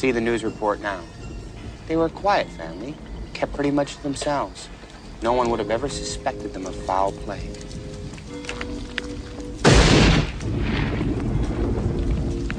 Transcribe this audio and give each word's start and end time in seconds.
See 0.00 0.12
the 0.12 0.20
news 0.22 0.44
report 0.44 0.80
now. 0.80 1.02
They 1.86 1.94
were 1.94 2.06
a 2.06 2.08
quiet 2.08 2.48
family, 2.48 2.94
kept 3.34 3.52
pretty 3.52 3.70
much 3.70 3.96
to 3.96 4.02
themselves. 4.02 4.70
No 5.20 5.34
one 5.34 5.50
would 5.50 5.58
have 5.58 5.70
ever 5.70 5.90
suspected 5.90 6.54
them 6.54 6.64
of 6.64 6.74
foul 6.74 7.12
play. 7.12 7.50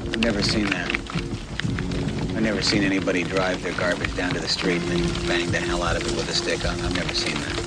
I've 0.06 0.20
never 0.20 0.40
seen 0.40 0.66
that. 0.66 0.88
I've 2.36 2.42
never 2.42 2.62
seen 2.62 2.84
anybody 2.84 3.24
drive 3.24 3.60
their 3.60 3.72
garbage 3.72 4.16
down 4.16 4.32
to 4.34 4.38
the 4.38 4.46
street 4.46 4.80
and 4.80 4.90
then 4.92 5.26
bang 5.26 5.50
the 5.50 5.58
hell 5.58 5.82
out 5.82 5.96
of 5.96 6.06
it 6.06 6.12
with 6.12 6.28
a 6.28 6.32
stick. 6.32 6.64
I've 6.64 6.84
I've 6.84 6.94
never 6.94 7.12
seen 7.12 7.34
that. 7.34 7.61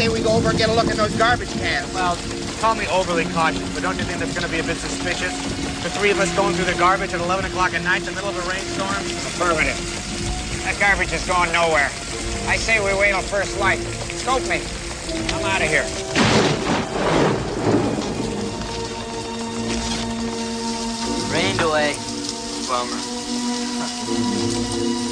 Say 0.00 0.08
we 0.08 0.22
go 0.22 0.32
over 0.32 0.48
and 0.48 0.56
get 0.56 0.70
a 0.70 0.72
look 0.72 0.88
in 0.88 0.96
those 0.96 1.14
garbage 1.16 1.52
cans. 1.60 1.92
Well, 1.92 2.16
call 2.62 2.74
me 2.74 2.86
overly 2.88 3.26
cautious, 3.36 3.68
but 3.74 3.82
don't 3.82 3.98
you 3.98 4.04
think 4.04 4.18
that's 4.18 4.32
going 4.32 4.46
to 4.46 4.50
be 4.50 4.58
a 4.58 4.64
bit 4.64 4.78
suspicious? 4.78 5.36
The 5.82 5.90
three 5.90 6.10
of 6.10 6.18
us 6.18 6.34
going 6.34 6.54
through 6.54 6.72
the 6.72 6.78
garbage 6.78 7.12
at 7.12 7.20
11 7.20 7.44
o'clock 7.44 7.74
at 7.74 7.82
night 7.82 8.00
in 8.00 8.06
the 8.06 8.12
middle 8.12 8.30
of 8.30 8.36
a 8.38 8.48
rainstorm? 8.48 8.88
Affirmative. 8.88 9.76
That 10.64 10.80
garbage 10.80 11.12
is 11.12 11.26
going 11.26 11.52
nowhere. 11.52 11.90
I 12.48 12.56
say 12.56 12.80
we 12.80 12.98
wait 12.98 13.10
till 13.10 13.20
first 13.20 13.60
light. 13.60 13.80
Scope 14.16 14.40
me. 14.48 14.62
I'm 15.36 15.44
out 15.44 15.60
of 15.60 15.68
here. 15.68 15.84
Rained 21.30 21.60
away. 21.60 21.94
Bummer. 22.66 22.96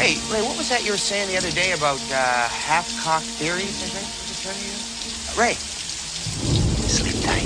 Ray, 0.00 0.16
Ray, 0.30 0.40
what 0.40 0.56
was 0.56 0.70
that 0.70 0.82
you 0.82 0.92
were 0.92 0.96
saying 0.96 1.28
the 1.28 1.36
other 1.36 1.50
day 1.50 1.72
about 1.72 2.00
uh, 2.10 2.48
half-cocked 2.48 3.26
theories, 3.36 3.82
I 3.82 3.86
think? 3.88 4.08
Was 4.08 4.30
it 4.30 4.40
trying 4.40 4.56
to 4.56 4.64
use? 4.64 5.36
Ray, 5.36 5.54
sleep 6.88 7.22
tight. 7.22 7.44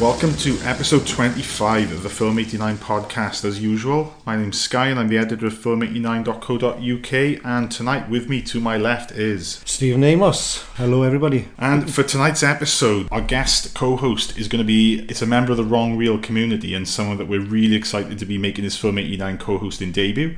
Welcome 0.00 0.34
to 0.34 0.58
episode 0.60 1.06
25 1.06 1.90
of 1.90 2.02
the 2.02 2.10
Film 2.10 2.38
89 2.38 2.76
podcast. 2.76 3.46
As 3.46 3.62
usual, 3.62 4.12
my 4.26 4.36
name's 4.36 4.60
Skye 4.60 4.88
and 4.88 5.00
I'm 5.00 5.08
the 5.08 5.16
editor 5.16 5.46
of 5.46 5.54
film89.co.uk. 5.54 7.42
And 7.42 7.70
tonight, 7.72 8.10
with 8.10 8.28
me 8.28 8.42
to 8.42 8.60
my 8.60 8.76
left 8.76 9.10
is. 9.12 9.62
Stephen 9.64 10.04
Amos. 10.04 10.62
Hello, 10.74 11.02
everybody. 11.02 11.48
And 11.56 11.90
for 11.90 12.02
tonight's 12.02 12.42
episode, 12.42 13.08
our 13.10 13.22
guest 13.22 13.74
co 13.74 13.96
host 13.96 14.36
is 14.36 14.48
going 14.48 14.62
to 14.62 14.66
be. 14.66 15.06
It's 15.08 15.22
a 15.22 15.26
member 15.26 15.52
of 15.52 15.56
the 15.56 15.64
Wrong 15.64 15.96
Reel 15.96 16.18
community 16.18 16.74
and 16.74 16.86
someone 16.86 17.16
that 17.16 17.26
we're 17.26 17.40
really 17.40 17.74
excited 17.74 18.18
to 18.18 18.26
be 18.26 18.36
making 18.36 18.64
his 18.64 18.76
Film 18.76 18.98
89 18.98 19.38
co 19.38 19.56
hosting 19.56 19.92
debut. 19.92 20.36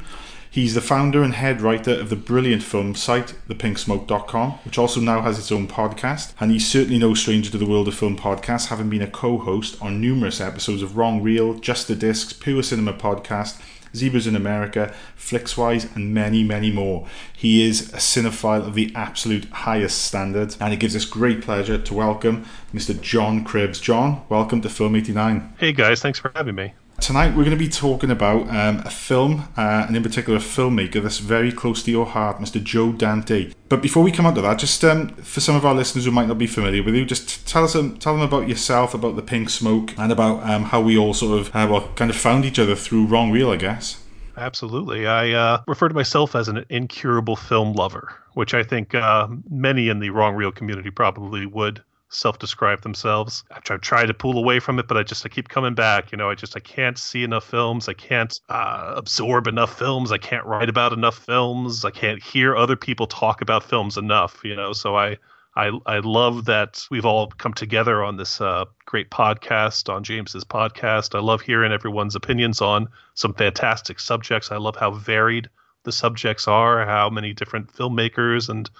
He's 0.50 0.74
the 0.74 0.80
founder 0.80 1.22
and 1.22 1.34
head 1.34 1.60
writer 1.60 1.92
of 1.92 2.08
the 2.08 2.16
brilliant 2.16 2.62
film 2.62 2.94
site, 2.94 3.34
thepinksmoke.com, 3.48 4.52
which 4.64 4.78
also 4.78 5.00
now 5.00 5.20
has 5.20 5.38
its 5.38 5.52
own 5.52 5.68
podcast. 5.68 6.32
And 6.40 6.50
he's 6.50 6.66
certainly 6.66 6.98
no 6.98 7.14
stranger 7.14 7.50
to 7.50 7.58
the 7.58 7.66
world 7.66 7.86
of 7.88 7.94
film 7.94 8.16
podcasts, 8.16 8.68
having 8.68 8.88
been 8.88 9.02
a 9.02 9.06
co 9.06 9.38
host 9.38 9.80
on 9.82 10.00
numerous 10.00 10.40
episodes 10.40 10.82
of 10.82 10.96
Wrong 10.96 11.22
Reel, 11.22 11.54
Just 11.54 11.86
the 11.86 11.94
Discs, 11.94 12.32
Pure 12.32 12.62
Cinema 12.62 12.94
Podcast, 12.94 13.60
Zebras 13.94 14.26
in 14.26 14.36
America, 14.36 14.94
Flixwise, 15.16 15.94
and 15.94 16.14
many, 16.14 16.42
many 16.42 16.70
more. 16.70 17.06
He 17.36 17.62
is 17.66 17.92
a 17.92 17.98
cinephile 17.98 18.66
of 18.66 18.74
the 18.74 18.92
absolute 18.94 19.44
highest 19.46 20.02
standard, 20.02 20.56
and 20.60 20.72
it 20.72 20.80
gives 20.80 20.96
us 20.96 21.04
great 21.04 21.42
pleasure 21.42 21.78
to 21.78 21.94
welcome 21.94 22.46
Mr. 22.72 22.98
John 23.00 23.44
Cribbs. 23.44 23.80
John, 23.80 24.22
welcome 24.28 24.60
to 24.62 24.68
Film 24.68 24.96
89. 24.96 25.54
Hey 25.58 25.72
guys, 25.72 26.00
thanks 26.00 26.18
for 26.18 26.32
having 26.34 26.54
me. 26.54 26.72
Tonight 27.00 27.28
we're 27.28 27.44
going 27.44 27.50
to 27.50 27.56
be 27.56 27.68
talking 27.68 28.10
about 28.10 28.48
um, 28.48 28.82
a 28.84 28.90
film, 28.90 29.48
uh, 29.56 29.86
and 29.86 29.96
in 29.96 30.02
particular 30.02 30.38
a 30.38 30.42
filmmaker 30.42 31.00
that's 31.00 31.18
very 31.18 31.52
close 31.52 31.82
to 31.84 31.90
your 31.90 32.04
heart, 32.04 32.38
Mr. 32.38 32.62
Joe 32.62 32.92
Dante. 32.92 33.52
But 33.68 33.80
before 33.80 34.02
we 34.02 34.10
come 34.10 34.26
on 34.26 34.34
to 34.34 34.42
that, 34.42 34.58
just 34.58 34.84
um, 34.84 35.08
for 35.08 35.40
some 35.40 35.54
of 35.54 35.64
our 35.64 35.74
listeners 35.74 36.04
who 36.04 36.10
might 36.10 36.26
not 36.26 36.38
be 36.38 36.48
familiar 36.48 36.82
with 36.82 36.94
you, 36.94 37.06
just 37.06 37.46
tell 37.46 37.64
us 37.64 37.76
um, 37.76 37.96
tell 37.98 38.14
them 38.14 38.22
about 38.22 38.48
yourself, 38.48 38.94
about 38.94 39.14
the 39.16 39.22
Pink 39.22 39.48
Smoke, 39.48 39.96
and 39.96 40.10
about 40.10 40.42
um, 40.42 40.64
how 40.64 40.80
we 40.80 40.98
all 40.98 41.14
sort 41.14 41.40
of 41.40 41.48
uh, 41.54 41.68
well 41.70 41.88
kind 41.94 42.10
of 42.10 42.16
found 42.16 42.44
each 42.44 42.58
other 42.58 42.74
through 42.74 43.06
Wrong 43.06 43.30
Reel, 43.30 43.50
I 43.50 43.56
guess. 43.56 44.02
Absolutely. 44.36 45.06
I 45.06 45.30
uh, 45.32 45.62
refer 45.66 45.88
to 45.88 45.94
myself 45.94 46.34
as 46.34 46.48
an 46.48 46.64
incurable 46.68 47.36
film 47.36 47.72
lover, 47.72 48.12
which 48.34 48.54
I 48.54 48.62
think 48.62 48.94
uh, 48.94 49.28
many 49.50 49.88
in 49.88 50.00
the 50.00 50.10
Wrong 50.10 50.34
Reel 50.34 50.52
community 50.52 50.90
probably 50.90 51.46
would 51.46 51.82
self-describe 52.10 52.82
themselves. 52.82 53.44
I 53.50 53.60
try, 53.60 53.76
tried 53.76 54.06
to 54.06 54.14
pull 54.14 54.38
away 54.38 54.60
from 54.60 54.78
it, 54.78 54.88
but 54.88 54.96
I 54.96 55.02
just 55.02 55.24
I 55.26 55.28
keep 55.28 55.48
coming 55.48 55.74
back. 55.74 56.12
You 56.12 56.18
know, 56.18 56.30
I 56.30 56.34
just 56.34 56.56
I 56.56 56.60
can't 56.60 56.98
see 56.98 57.22
enough 57.24 57.44
films. 57.44 57.88
I 57.88 57.94
can't 57.94 58.40
uh, 58.48 58.94
absorb 58.96 59.46
enough 59.46 59.78
films. 59.78 60.12
I 60.12 60.18
can't 60.18 60.44
write 60.46 60.68
about 60.68 60.92
enough 60.92 61.18
films. 61.18 61.84
I 61.84 61.90
can't 61.90 62.22
hear 62.22 62.56
other 62.56 62.76
people 62.76 63.06
talk 63.06 63.40
about 63.40 63.64
films 63.64 63.96
enough. 63.96 64.40
You 64.44 64.56
know, 64.56 64.72
so 64.72 64.96
I. 64.96 65.18
I, 65.56 65.72
I 65.86 65.98
love 65.98 66.44
that 66.44 66.86
we've 66.88 67.06
all 67.06 67.26
come 67.26 67.52
together 67.52 68.04
on 68.04 68.16
this 68.16 68.40
uh, 68.40 68.66
great 68.86 69.10
podcast, 69.10 69.92
on 69.92 70.04
James's 70.04 70.44
podcast. 70.44 71.16
I 71.16 71.20
love 71.20 71.40
hearing 71.40 71.72
everyone's 71.72 72.14
opinions 72.14 72.60
on 72.60 72.86
some 73.14 73.34
fantastic 73.34 73.98
subjects. 73.98 74.52
I 74.52 74.58
love 74.58 74.76
how 74.76 74.92
varied 74.92 75.48
the 75.82 75.90
subjects 75.90 76.46
are, 76.46 76.86
how 76.86 77.10
many 77.10 77.32
different 77.32 77.74
filmmakers 77.74 78.48
and 78.48 78.70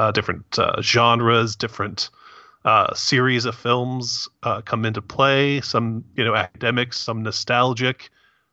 uh, 0.00 0.10
different 0.10 0.58
uh, 0.58 0.82
genres, 0.82 1.54
different 1.54 2.10
uh, 2.66 2.92
series 2.94 3.44
of 3.44 3.54
films 3.54 4.28
uh, 4.42 4.60
come 4.60 4.84
into 4.84 5.00
play. 5.00 5.60
Some, 5.60 6.04
you 6.16 6.24
know, 6.24 6.34
academic, 6.34 6.92
some 6.92 7.22
nostalgic. 7.22 8.10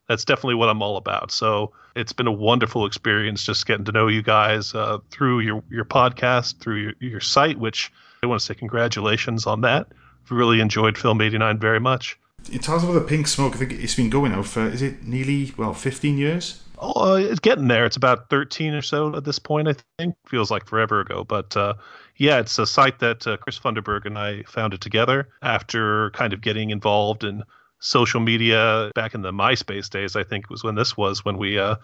That's 0.07 0.23
definitely 0.23 0.55
what 0.55 0.69
I'm 0.69 0.83
all 0.83 0.97
about. 0.97 1.31
So 1.31 1.73
it's 1.95 2.13
been 2.13 2.27
a 2.27 2.31
wonderful 2.31 2.85
experience 2.85 3.43
just 3.43 3.65
getting 3.65 3.85
to 3.85 3.91
know 3.91 4.07
you 4.07 4.21
guys 4.21 4.75
uh, 4.75 4.99
through 5.09 5.39
your 5.39 5.63
your 5.69 5.85
podcast, 5.85 6.59
through 6.59 6.77
your, 6.77 6.93
your 6.99 7.19
site. 7.19 7.57
Which 7.57 7.91
I 8.21 8.27
want 8.27 8.39
to 8.39 8.45
say 8.45 8.53
congratulations 8.53 9.47
on 9.47 9.61
that. 9.61 9.87
I've 10.23 10.31
really 10.31 10.61
enjoyed 10.61 10.97
Film 10.97 11.19
89 11.19 11.57
very 11.59 11.79
much. 11.79 12.17
In 12.51 12.59
terms 12.59 12.83
of 12.83 12.93
the 12.93 13.01
Pink 13.01 13.27
Smoke, 13.27 13.55
I 13.55 13.57
think 13.57 13.71
it's 13.71 13.95
been 13.95 14.09
going 14.09 14.33
now 14.33 14.43
for 14.43 14.67
is 14.67 14.81
it 14.83 15.03
nearly 15.03 15.53
well 15.57 15.73
15 15.73 16.17
years? 16.17 16.61
Oh, 16.85 17.13
uh, 17.13 17.15
it's 17.15 17.39
getting 17.39 17.69
there. 17.69 17.85
It's 17.85 17.95
about 17.95 18.29
13 18.29 18.73
or 18.73 18.81
so 18.81 19.15
at 19.15 19.23
this 19.23 19.39
point, 19.39 19.69
I 19.69 19.75
think. 19.97 20.15
Feels 20.27 20.51
like 20.51 20.67
forever 20.67 20.99
ago. 20.99 21.23
But 21.23 21.55
uh, 21.55 21.75
yeah, 22.17 22.39
it's 22.39 22.59
a 22.59 22.67
site 22.67 22.99
that 22.99 23.25
uh, 23.25 23.37
Chris 23.37 23.57
Funderburg 23.57 24.05
and 24.05 24.19
I 24.19 24.43
founded 24.43 24.81
together 24.81 25.29
after 25.41 26.11
kind 26.11 26.33
of 26.33 26.41
getting 26.41 26.71
involved 26.71 27.23
in 27.23 27.43
social 27.79 28.19
media 28.19 28.91
back 28.95 29.13
in 29.13 29.21
the 29.21 29.31
MySpace 29.31 29.89
days. 29.89 30.17
I 30.17 30.23
think 30.23 30.49
was 30.49 30.65
when 30.65 30.75
this 30.75 30.97
was 30.97 31.23
when 31.23 31.37
we 31.37 31.57
uh, 31.57 31.75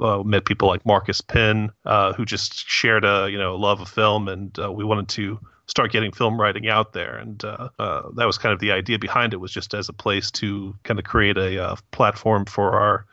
uh, 0.00 0.22
met 0.22 0.46
people 0.46 0.68
like 0.68 0.86
Marcus 0.86 1.20
Penn, 1.20 1.70
uh, 1.84 2.14
who 2.14 2.24
just 2.24 2.66
shared 2.66 3.04
a 3.04 3.28
you 3.30 3.38
know 3.38 3.54
love 3.54 3.82
of 3.82 3.88
film, 3.90 4.28
and 4.28 4.58
uh, 4.58 4.72
we 4.72 4.82
wanted 4.82 5.08
to 5.08 5.38
start 5.66 5.92
getting 5.92 6.10
film 6.10 6.40
writing 6.40 6.68
out 6.68 6.94
there. 6.94 7.18
And 7.18 7.44
uh, 7.44 7.68
uh, 7.78 8.02
that 8.16 8.24
was 8.24 8.38
kind 8.38 8.54
of 8.54 8.60
the 8.60 8.72
idea 8.72 8.98
behind 8.98 9.34
it 9.34 9.40
was 9.40 9.52
just 9.52 9.74
as 9.74 9.90
a 9.90 9.92
place 9.92 10.30
to 10.30 10.74
kind 10.84 10.98
of 10.98 11.04
create 11.04 11.36
a 11.36 11.76
platform 11.90 12.46
for 12.46 12.72
our 12.72 13.04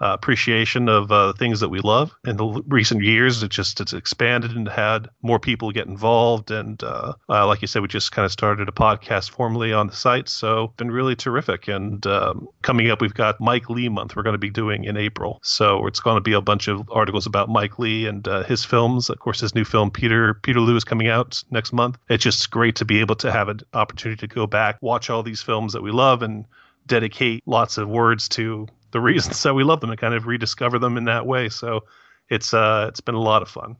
uh, 0.00 0.12
appreciation 0.12 0.88
of 0.88 1.10
uh, 1.10 1.32
things 1.34 1.60
that 1.60 1.68
we 1.68 1.80
love. 1.80 2.14
In 2.26 2.36
the 2.36 2.62
recent 2.66 3.02
years, 3.02 3.42
it 3.42 3.50
just 3.50 3.80
it's 3.80 3.92
expanded 3.92 4.52
and 4.52 4.68
had 4.68 5.08
more 5.22 5.38
people 5.38 5.72
get 5.72 5.86
involved. 5.86 6.50
And 6.50 6.82
uh, 6.82 7.14
uh, 7.28 7.46
like 7.46 7.62
you 7.62 7.68
said, 7.68 7.82
we 7.82 7.88
just 7.88 8.12
kind 8.12 8.24
of 8.24 8.32
started 8.32 8.68
a 8.68 8.72
podcast 8.72 9.30
formally 9.30 9.72
on 9.72 9.86
the 9.88 9.94
site, 9.94 10.28
so 10.28 10.72
been 10.76 10.90
really 10.90 11.16
terrific. 11.16 11.68
And 11.68 12.06
um, 12.06 12.48
coming 12.62 12.90
up, 12.90 13.00
we've 13.00 13.14
got 13.14 13.40
Mike 13.40 13.68
Leigh 13.70 13.88
month. 13.88 14.14
We're 14.14 14.22
going 14.22 14.34
to 14.34 14.38
be 14.38 14.50
doing 14.50 14.84
in 14.84 14.96
April, 14.96 15.40
so 15.42 15.86
it's 15.86 16.00
going 16.00 16.16
to 16.16 16.20
be 16.20 16.32
a 16.32 16.40
bunch 16.40 16.68
of 16.68 16.88
articles 16.90 17.26
about 17.26 17.48
Mike 17.48 17.78
Leigh 17.78 18.06
and 18.06 18.26
uh, 18.26 18.44
his 18.44 18.64
films. 18.64 19.10
Of 19.10 19.18
course, 19.18 19.40
his 19.40 19.54
new 19.54 19.64
film 19.64 19.90
Peter 19.90 20.34
Peterloo 20.34 20.76
is 20.76 20.84
coming 20.84 21.08
out 21.08 21.42
next 21.50 21.72
month. 21.72 21.98
It's 22.08 22.24
just 22.24 22.50
great 22.50 22.76
to 22.76 22.84
be 22.84 23.00
able 23.00 23.16
to 23.16 23.32
have 23.32 23.48
an 23.48 23.60
opportunity 23.74 24.26
to 24.26 24.34
go 24.34 24.46
back, 24.46 24.78
watch 24.80 25.10
all 25.10 25.22
these 25.22 25.42
films 25.42 25.72
that 25.72 25.82
we 25.82 25.90
love, 25.90 26.22
and 26.22 26.44
dedicate 26.86 27.42
lots 27.46 27.78
of 27.78 27.88
words 27.88 28.28
to 28.30 28.66
the 28.90 29.00
reasons 29.00 29.42
that 29.42 29.54
we 29.54 29.64
love 29.64 29.80
them 29.80 29.90
and 29.90 29.98
kind 29.98 30.14
of 30.14 30.26
rediscover 30.26 30.78
them 30.78 30.96
in 30.96 31.04
that 31.04 31.26
way. 31.26 31.48
So 31.48 31.84
it's 32.28 32.54
uh 32.54 32.86
it's 32.88 33.00
been 33.00 33.14
a 33.14 33.20
lot 33.20 33.42
of 33.42 33.48
fun. 33.48 33.76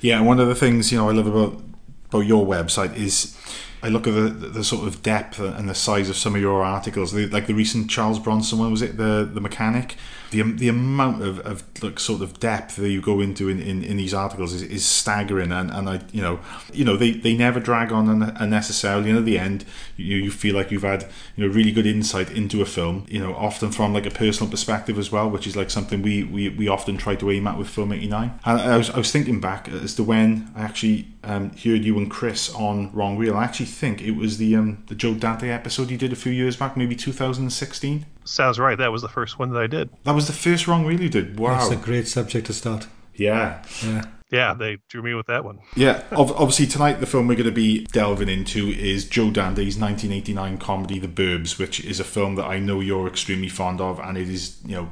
Yeah, 0.00 0.18
and 0.18 0.26
one 0.26 0.40
of 0.40 0.48
the 0.48 0.54
things 0.54 0.90
you 0.90 0.98
know 0.98 1.08
I 1.08 1.12
love 1.12 1.26
about 1.26 1.60
about 2.06 2.20
your 2.20 2.46
website 2.46 2.96
is 2.96 3.36
I 3.82 3.88
look 3.88 4.06
at 4.06 4.14
the, 4.14 4.28
the 4.28 4.64
sort 4.64 4.86
of 4.86 5.02
depth 5.02 5.38
and 5.38 5.68
the 5.68 5.74
size 5.74 6.08
of 6.08 6.16
some 6.16 6.34
of 6.34 6.40
your 6.40 6.62
articles. 6.62 7.12
The, 7.12 7.26
like 7.28 7.46
the 7.46 7.54
recent 7.54 7.90
Charles 7.90 8.18
Bronson 8.18 8.58
one 8.58 8.70
was 8.70 8.82
it 8.82 8.96
the 8.96 9.28
the 9.32 9.40
mechanic. 9.40 9.96
The 10.30 10.42
the 10.42 10.68
amount 10.68 11.22
of, 11.22 11.38
of 11.40 11.62
like 11.82 11.98
sort 11.98 12.20
of 12.20 12.38
depth 12.38 12.76
that 12.76 12.90
you 12.90 13.00
go 13.00 13.20
into 13.20 13.48
in, 13.48 13.60
in, 13.60 13.82
in 13.82 13.96
these 13.96 14.12
articles 14.12 14.52
is, 14.52 14.62
is 14.62 14.84
staggering, 14.84 15.52
and, 15.52 15.70
and 15.70 15.88
I 15.88 16.02
you 16.12 16.20
know 16.20 16.40
you 16.70 16.84
know 16.84 16.98
they, 16.98 17.12
they 17.12 17.34
never 17.34 17.60
drag 17.60 17.92
on 17.92 18.22
unnecessarily. 18.22 19.08
And 19.08 19.18
at 19.18 19.24
the 19.24 19.38
end, 19.38 19.64
you 19.96 20.16
you 20.16 20.30
feel 20.30 20.54
like 20.54 20.70
you've 20.70 20.82
had 20.82 21.06
you 21.36 21.46
know 21.46 21.54
really 21.54 21.72
good 21.72 21.86
insight 21.86 22.30
into 22.30 22.60
a 22.60 22.66
film. 22.66 23.06
You 23.08 23.20
know, 23.20 23.34
often 23.34 23.70
from 23.70 23.94
like 23.94 24.04
a 24.04 24.10
personal 24.10 24.50
perspective 24.50 24.98
as 24.98 25.10
well, 25.10 25.30
which 25.30 25.46
is 25.46 25.56
like 25.56 25.70
something 25.70 26.02
we 26.02 26.24
we, 26.24 26.50
we 26.50 26.68
often 26.68 26.98
try 26.98 27.14
to 27.14 27.30
aim 27.30 27.46
at 27.46 27.56
with 27.56 27.68
Film 27.68 27.92
eighty 27.92 28.08
nine. 28.08 28.38
And 28.44 28.60
I 28.60 28.76
was 28.76 28.90
I 28.90 28.98
was 28.98 29.10
thinking 29.10 29.40
back 29.40 29.68
as 29.68 29.94
to 29.94 30.02
when 30.02 30.50
I 30.54 30.62
actually 30.62 31.06
um, 31.24 31.50
heard 31.50 31.84
you 31.84 31.96
and 31.96 32.10
Chris 32.10 32.54
on 32.54 32.92
Wrong 32.92 33.16
Reel. 33.16 33.34
I 33.34 33.44
actually 33.44 33.66
think 33.68 34.02
it 34.02 34.12
was 34.12 34.38
the 34.38 34.56
um, 34.56 34.82
the 34.88 34.94
Joe 34.96 35.14
Dante 35.14 35.48
episode 35.48 35.90
you 35.90 35.96
did 35.96 36.12
a 36.12 36.16
few 36.16 36.32
years 36.32 36.56
back, 36.56 36.76
maybe 36.76 36.96
2016. 36.96 38.06
Sounds 38.24 38.58
right. 38.58 38.76
That 38.76 38.90
was 38.90 39.02
the 39.02 39.08
first 39.08 39.38
one 39.38 39.50
that 39.52 39.62
I 39.62 39.66
did. 39.66 39.90
That 40.04 40.14
was 40.14 40.26
the 40.26 40.32
first 40.32 40.66
wrong 40.66 40.84
reel 40.84 41.00
you 41.00 41.08
did. 41.08 41.38
Wow. 41.38 41.58
That's 41.58 41.70
a 41.70 41.76
great 41.76 42.08
subject 42.08 42.46
to 42.48 42.52
start. 42.52 42.86
yeah. 43.14 43.62
Yeah. 43.84 44.04
Yeah, 44.30 44.52
they 44.52 44.76
drew 44.90 45.02
me 45.02 45.14
with 45.14 45.26
that 45.28 45.42
one. 45.42 45.60
Yeah, 45.74 46.02
obviously 46.12 46.66
tonight 46.66 47.00
the 47.00 47.06
film 47.06 47.28
we're 47.28 47.34
going 47.34 47.46
to 47.46 47.50
be 47.50 47.86
delving 47.86 48.28
into 48.28 48.68
is 48.68 49.08
Joe 49.08 49.30
Dante's 49.30 49.78
1989 49.78 50.58
comedy 50.58 50.98
The 50.98 51.08
Burbs, 51.08 51.58
which 51.58 51.80
is 51.80 51.98
a 51.98 52.04
film 52.04 52.34
that 52.34 52.44
I 52.44 52.58
know 52.58 52.80
you're 52.80 53.06
extremely 53.06 53.48
fond 53.48 53.80
of, 53.80 53.98
and 53.98 54.18
it 54.18 54.28
is, 54.28 54.58
you 54.66 54.76
know, 54.76 54.90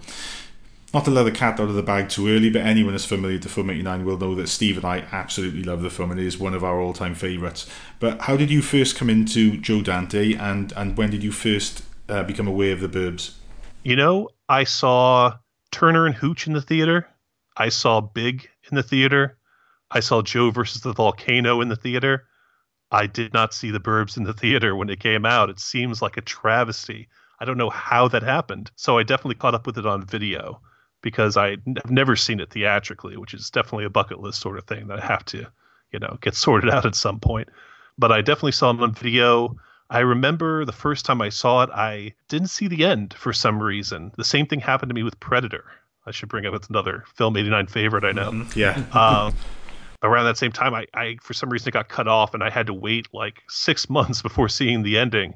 not 0.94 1.04
to 1.04 1.10
let 1.10 1.24
the 1.24 1.32
cat 1.32 1.60
out 1.60 1.68
of 1.68 1.74
the 1.74 1.82
bag 1.82 2.08
too 2.08 2.28
early, 2.28 2.48
but 2.48 2.62
anyone 2.62 2.92
that's 2.92 3.04
familiar 3.04 3.38
to 3.38 3.48
Film 3.48 3.70
89 3.70 4.04
will 4.04 4.16
know 4.16 4.34
that 4.36 4.48
Steve 4.48 4.76
and 4.76 4.86
I 4.86 5.04
absolutely 5.12 5.62
love 5.62 5.82
the 5.82 5.90
film, 5.90 6.10
and 6.10 6.20
it 6.20 6.26
is 6.26 6.38
one 6.38 6.54
of 6.54 6.64
our 6.64 6.80
all-time 6.80 7.14
favourites. 7.14 7.68
But 7.98 8.22
how 8.22 8.36
did 8.36 8.50
you 8.50 8.62
first 8.62 8.96
come 8.96 9.10
into 9.10 9.58
Joe 9.58 9.82
Dante, 9.82 10.34
and, 10.34 10.72
and 10.76 10.96
when 10.96 11.10
did 11.10 11.22
you 11.22 11.32
first 11.32 11.82
uh, 12.08 12.22
become 12.22 12.46
aware 12.46 12.72
of 12.72 12.80
The 12.80 12.88
Burbs? 12.88 13.34
You 13.82 13.96
know, 13.96 14.28
I 14.48 14.64
saw 14.64 15.34
Turner 15.72 16.06
and 16.06 16.14
Hooch 16.14 16.46
in 16.46 16.52
the 16.52 16.62
theater. 16.62 17.08
I 17.56 17.68
saw 17.68 18.00
Big 18.00 18.48
in 18.70 18.76
the 18.76 18.82
theater. 18.82 19.38
I 19.90 20.00
saw 20.00 20.22
Joe 20.22 20.50
versus 20.50 20.82
the 20.82 20.92
Volcano 20.92 21.60
in 21.60 21.68
the 21.68 21.76
theater. 21.76 22.26
I 22.90 23.06
did 23.06 23.32
not 23.34 23.52
see 23.52 23.70
The 23.70 23.80
Burbs 23.80 24.16
in 24.16 24.24
the 24.24 24.32
theater 24.32 24.76
when 24.76 24.88
it 24.88 25.00
came 25.00 25.26
out. 25.26 25.50
It 25.50 25.60
seems 25.60 26.00
like 26.00 26.16
a 26.16 26.22
travesty. 26.22 27.08
I 27.40 27.44
don't 27.44 27.58
know 27.58 27.70
how 27.70 28.08
that 28.08 28.22
happened. 28.22 28.70
So 28.76 28.98
I 28.98 29.02
definitely 29.02 29.34
caught 29.34 29.54
up 29.54 29.66
with 29.66 29.78
it 29.78 29.86
on 29.86 30.06
video 30.06 30.60
because 31.06 31.36
I 31.36 31.50
have 31.50 31.88
never 31.88 32.16
seen 32.16 32.40
it 32.40 32.50
theatrically, 32.50 33.16
which 33.16 33.32
is 33.32 33.48
definitely 33.48 33.84
a 33.84 33.90
bucket 33.90 34.18
list 34.18 34.40
sort 34.40 34.58
of 34.58 34.64
thing 34.64 34.88
that 34.88 35.00
I 35.00 35.06
have 35.06 35.24
to, 35.26 35.46
you 35.92 36.00
know, 36.00 36.18
get 36.20 36.34
sorted 36.44 36.68
out 36.68 36.84
at 36.84 36.96
some 36.96 37.20
point. 37.20 37.48
But 37.96 38.10
I 38.10 38.22
definitely 38.22 38.50
saw 38.50 38.72
it 38.72 38.80
on 38.80 38.92
video. 38.92 39.56
I 39.88 40.00
remember 40.00 40.64
the 40.64 40.72
first 40.72 41.04
time 41.04 41.22
I 41.22 41.28
saw 41.28 41.62
it, 41.62 41.70
I 41.72 42.12
didn't 42.26 42.48
see 42.48 42.66
the 42.66 42.84
end 42.84 43.14
for 43.14 43.32
some 43.32 43.62
reason. 43.62 44.10
The 44.16 44.24
same 44.24 44.46
thing 44.46 44.58
happened 44.58 44.90
to 44.90 44.96
me 44.96 45.04
with 45.04 45.20
Predator. 45.20 45.66
I 46.06 46.10
should 46.10 46.28
bring 46.28 46.44
up 46.44 46.54
it's 46.54 46.66
another 46.66 47.04
film 47.14 47.36
89 47.36 47.68
favorite 47.68 48.02
I 48.02 48.10
know. 48.10 48.44
Yeah. 48.56 48.82
Um, 48.92 49.32
around 50.02 50.24
that 50.24 50.38
same 50.38 50.50
time, 50.50 50.74
I, 50.74 50.86
I 50.92 51.18
for 51.22 51.34
some 51.34 51.50
reason 51.50 51.68
it 51.68 51.72
got 51.72 51.88
cut 51.88 52.08
off, 52.08 52.34
and 52.34 52.42
I 52.42 52.50
had 52.50 52.66
to 52.66 52.74
wait 52.74 53.06
like 53.14 53.44
six 53.48 53.88
months 53.96 54.22
before 54.22 54.48
seeing 54.48 54.82
the 54.82 54.98
ending. 54.98 55.34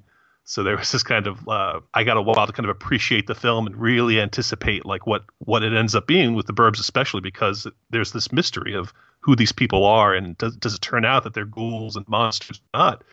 So 0.51 0.65
there 0.65 0.77
was 0.77 0.91
this 0.91 1.05
kind 1.05 1.29
of 1.29 1.49
uh, 1.49 1.79
I 1.95 2.03
got 2.03 2.17
a 2.17 2.23
while 2.23 2.45
to 2.45 2.53
kind 2.53 2.69
of 2.69 2.75
appreciate 2.75 3.29
the 3.29 3.37
film 3.37 3.69
and 3.69 3.77
really 3.77 4.21
anticipate 4.21 4.85
like 4.85 5.07
what 5.07 5.23
what 5.39 5.63
it 5.63 5.73
ends 5.73 5.95
up 5.95 6.09
being 6.09 6.35
with 6.35 6.49
the 6.49 6.53
Burbs, 6.53 6.81
especially 6.81 7.21
because 7.21 7.69
there's 7.91 8.11
this 8.11 8.33
mystery 8.33 8.75
of 8.75 8.93
who 9.21 9.37
these 9.37 9.53
people 9.53 9.85
are 9.85 10.13
and 10.13 10.37
does 10.39 10.57
does 10.57 10.75
it 10.75 10.81
turn 10.81 11.05
out 11.05 11.23
that 11.23 11.35
they're 11.35 11.45
ghouls 11.45 11.95
and 11.95 12.09
monsters 12.09 12.61
or 12.75 12.81
not? 12.81 13.05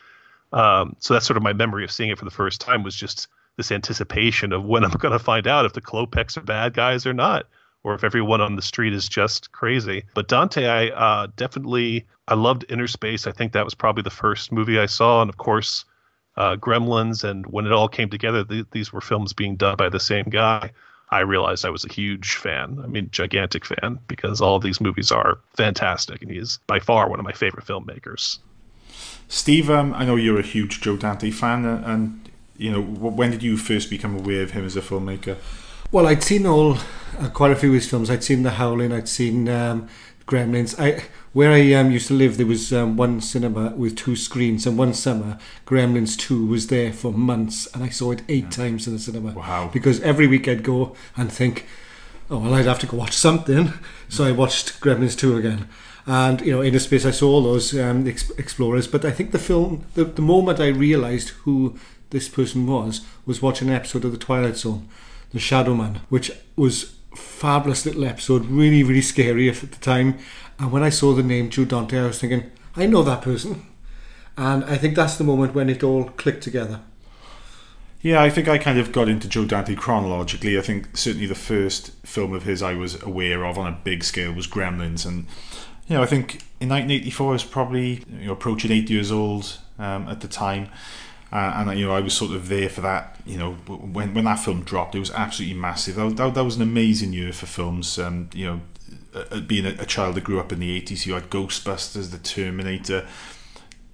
Um, 0.52 0.96
so 0.98 1.14
that's 1.14 1.26
sort 1.26 1.36
of 1.36 1.44
my 1.44 1.52
memory 1.52 1.84
of 1.84 1.92
seeing 1.92 2.10
it 2.10 2.18
for 2.18 2.24
the 2.24 2.32
first 2.32 2.60
time 2.60 2.82
was 2.82 2.96
just 2.96 3.28
this 3.56 3.70
anticipation 3.70 4.52
of 4.52 4.64
when 4.64 4.82
I'm 4.82 4.90
going 4.98 5.12
to 5.12 5.20
find 5.20 5.46
out 5.46 5.64
if 5.64 5.74
the 5.74 5.80
Klopeks 5.80 6.36
are 6.36 6.40
bad 6.40 6.74
guys 6.74 7.06
or 7.06 7.12
not, 7.12 7.46
or 7.84 7.94
if 7.94 8.02
everyone 8.02 8.40
on 8.40 8.56
the 8.56 8.62
street 8.62 8.92
is 8.92 9.08
just 9.08 9.52
crazy. 9.52 10.02
But 10.12 10.26
Dante, 10.26 10.66
I 10.66 10.88
uh, 10.88 11.28
definitely 11.36 12.04
I 12.26 12.34
loved 12.34 12.66
Innerspace. 12.66 13.28
I 13.28 13.32
think 13.32 13.52
that 13.52 13.64
was 13.64 13.76
probably 13.76 14.02
the 14.02 14.10
first 14.10 14.50
movie 14.50 14.80
I 14.80 14.86
saw, 14.86 15.22
and 15.22 15.28
of 15.28 15.36
course, 15.36 15.84
uh, 16.38 16.56
Gremlins. 16.56 17.24
And 17.24 17.44
when 17.46 17.66
it 17.66 17.72
all 17.72 17.88
came 17.88 18.08
together, 18.08 18.44
th- 18.44 18.66
these 18.70 18.92
were 18.92 19.02
films 19.02 19.34
being 19.34 19.56
done 19.56 19.76
by 19.76 19.90
the 19.90 20.00
same 20.00 20.24
guy. 20.24 20.70
I 21.10 21.20
realized 21.20 21.64
I 21.64 21.70
was 21.70 21.84
a 21.84 21.92
huge 21.92 22.36
fan. 22.36 22.80
I 22.82 22.86
mean, 22.86 23.08
gigantic 23.10 23.64
fan 23.64 23.98
because 24.08 24.40
all 24.40 24.56
of 24.56 24.62
these 24.62 24.80
movies 24.80 25.10
are 25.10 25.38
fantastic, 25.54 26.22
and 26.22 26.30
he 26.30 26.38
is 26.38 26.58
by 26.66 26.80
far 26.80 27.08
one 27.08 27.18
of 27.18 27.24
my 27.24 27.32
favorite 27.32 27.66
filmmakers. 27.66 28.38
Steve, 29.28 29.70
um, 29.70 29.94
I 29.94 30.04
know 30.04 30.16
you're 30.16 30.38
a 30.38 30.42
huge 30.42 30.80
Joe 30.80 30.96
Dante 30.96 31.30
fan, 31.30 31.64
uh, 31.64 31.82
and 31.86 32.28
you 32.58 32.70
know 32.70 32.82
when 32.82 33.30
did 33.30 33.42
you 33.42 33.56
first 33.56 33.88
become 33.88 34.16
aware 34.16 34.42
of 34.42 34.50
him 34.50 34.66
as 34.66 34.76
a 34.76 34.82
filmmaker? 34.82 35.36
Well, 35.90 36.06
I'd 36.06 36.22
seen 36.22 36.46
all 36.46 36.76
uh, 37.18 37.30
quite 37.32 37.52
a 37.52 37.56
few 37.56 37.70
of 37.70 37.74
his 37.76 37.88
films. 37.88 38.10
I'd 38.10 38.22
seen 38.22 38.42
The 38.42 38.50
Howling. 38.50 38.92
I'd 38.92 39.08
seen 39.08 39.48
um, 39.48 39.88
Gremlins. 40.26 40.78
I 40.78 41.04
where 41.32 41.52
I 41.52 41.72
um, 41.74 41.90
used 41.90 42.08
to 42.08 42.14
live, 42.14 42.36
there 42.36 42.46
was 42.46 42.72
um, 42.72 42.96
one 42.96 43.20
cinema 43.20 43.70
with 43.70 43.96
two 43.96 44.16
screens, 44.16 44.66
and 44.66 44.78
one 44.78 44.94
summer, 44.94 45.38
Gremlins 45.66 46.16
Two 46.16 46.46
was 46.46 46.68
there 46.68 46.92
for 46.92 47.12
months, 47.12 47.66
and 47.74 47.84
I 47.84 47.88
saw 47.88 48.12
it 48.12 48.22
eight 48.28 48.50
times 48.50 48.86
in 48.86 48.94
the 48.94 48.98
cinema. 48.98 49.32
Wow. 49.32 49.70
Because 49.72 50.00
every 50.00 50.26
week 50.26 50.48
I'd 50.48 50.62
go 50.62 50.96
and 51.16 51.30
think, 51.30 51.66
oh 52.30 52.38
well, 52.38 52.54
I'd 52.54 52.66
have 52.66 52.78
to 52.80 52.86
go 52.86 52.96
watch 52.96 53.12
something, 53.12 53.72
so 54.08 54.24
I 54.24 54.32
watched 54.32 54.80
Gremlins 54.80 55.18
Two 55.18 55.36
again. 55.36 55.68
And 56.06 56.40
you 56.40 56.52
know, 56.52 56.60
Innerspace, 56.60 57.04
I 57.04 57.10
saw 57.10 57.28
all 57.28 57.42
those 57.42 57.78
um, 57.78 58.08
ex- 58.08 58.30
explorers. 58.30 58.86
But 58.86 59.04
I 59.04 59.10
think 59.10 59.32
the 59.32 59.38
film, 59.38 59.84
the, 59.94 60.04
the 60.04 60.22
moment 60.22 60.58
I 60.58 60.68
realised 60.68 61.30
who 61.44 61.76
this 62.08 62.30
person 62.30 62.66
was, 62.66 63.02
was 63.26 63.42
watching 63.42 63.68
an 63.68 63.74
episode 63.74 64.06
of 64.06 64.12
The 64.12 64.18
Twilight 64.18 64.56
Zone, 64.56 64.88
The 65.32 65.38
Shadow 65.38 65.74
Man, 65.74 66.00
which 66.08 66.30
was 66.56 66.94
fabulous 67.14 67.84
little 67.84 68.04
episode, 68.04 68.46
really, 68.46 68.82
really 68.82 69.02
scary 69.02 69.50
at 69.50 69.56
the 69.56 69.66
time. 69.66 70.18
And 70.58 70.72
when 70.72 70.82
I 70.82 70.88
saw 70.88 71.12
the 71.12 71.22
name 71.22 71.50
Joe 71.50 71.64
Dante, 71.64 71.98
I 71.98 72.06
was 72.06 72.20
thinking, 72.20 72.50
I 72.76 72.86
know 72.86 73.02
that 73.02 73.22
person. 73.22 73.66
And 74.36 74.64
I 74.64 74.76
think 74.76 74.94
that's 74.94 75.16
the 75.16 75.24
moment 75.24 75.54
when 75.54 75.68
it 75.68 75.82
all 75.82 76.04
clicked 76.04 76.42
together. 76.42 76.80
Yeah, 78.00 78.22
I 78.22 78.30
think 78.30 78.46
I 78.46 78.58
kind 78.58 78.78
of 78.78 78.92
got 78.92 79.08
into 79.08 79.28
Joe 79.28 79.44
Dante 79.44 79.74
chronologically. 79.74 80.56
I 80.56 80.62
think 80.62 80.96
certainly 80.96 81.26
the 81.26 81.34
first 81.34 81.90
film 82.06 82.32
of 82.32 82.44
his 82.44 82.62
I 82.62 82.74
was 82.74 83.02
aware 83.02 83.44
of 83.44 83.58
on 83.58 83.66
a 83.66 83.76
big 83.82 84.04
scale 84.04 84.32
was 84.32 84.46
Gremlins, 84.46 85.04
and 85.04 85.26
you 85.88 85.96
know 85.96 86.02
I 86.02 86.06
think 86.06 86.34
in 86.60 86.68
1984 86.68 87.28
I 87.28 87.32
was 87.32 87.44
probably 87.44 88.04
you 88.08 88.26
know, 88.26 88.32
approaching 88.32 88.70
eight 88.70 88.88
years 88.88 89.10
old 89.10 89.58
um, 89.80 90.06
at 90.06 90.20
the 90.20 90.28
time, 90.28 90.68
uh, 91.32 91.54
and 91.56 91.76
you 91.76 91.86
know 91.86 91.92
I 91.92 91.98
was 91.98 92.14
sort 92.14 92.30
of 92.30 92.48
there 92.48 92.68
for 92.68 92.82
that. 92.82 93.18
You 93.26 93.38
know 93.38 93.52
when 93.54 94.14
when 94.14 94.24
that 94.26 94.38
film 94.38 94.62
dropped, 94.62 94.94
it 94.94 95.00
was 95.00 95.10
absolutely 95.10 95.58
massive. 95.58 95.96
That, 95.96 96.16
that, 96.18 96.34
that 96.34 96.44
was 96.44 96.54
an 96.54 96.62
amazing 96.62 97.12
year 97.12 97.32
for 97.32 97.46
films. 97.46 97.98
Um, 97.98 98.30
you 98.32 98.46
know, 98.46 98.60
uh, 99.14 99.40
being 99.40 99.66
a, 99.66 99.70
a 99.80 99.86
child 99.86 100.14
that 100.16 100.24
grew 100.24 100.40
up 100.40 100.52
in 100.52 100.60
the 100.60 100.80
80s, 100.80 101.06
you 101.06 101.14
had 101.14 101.30
Ghostbusters, 101.30 102.10
The 102.10 102.18
Terminator. 102.18 103.06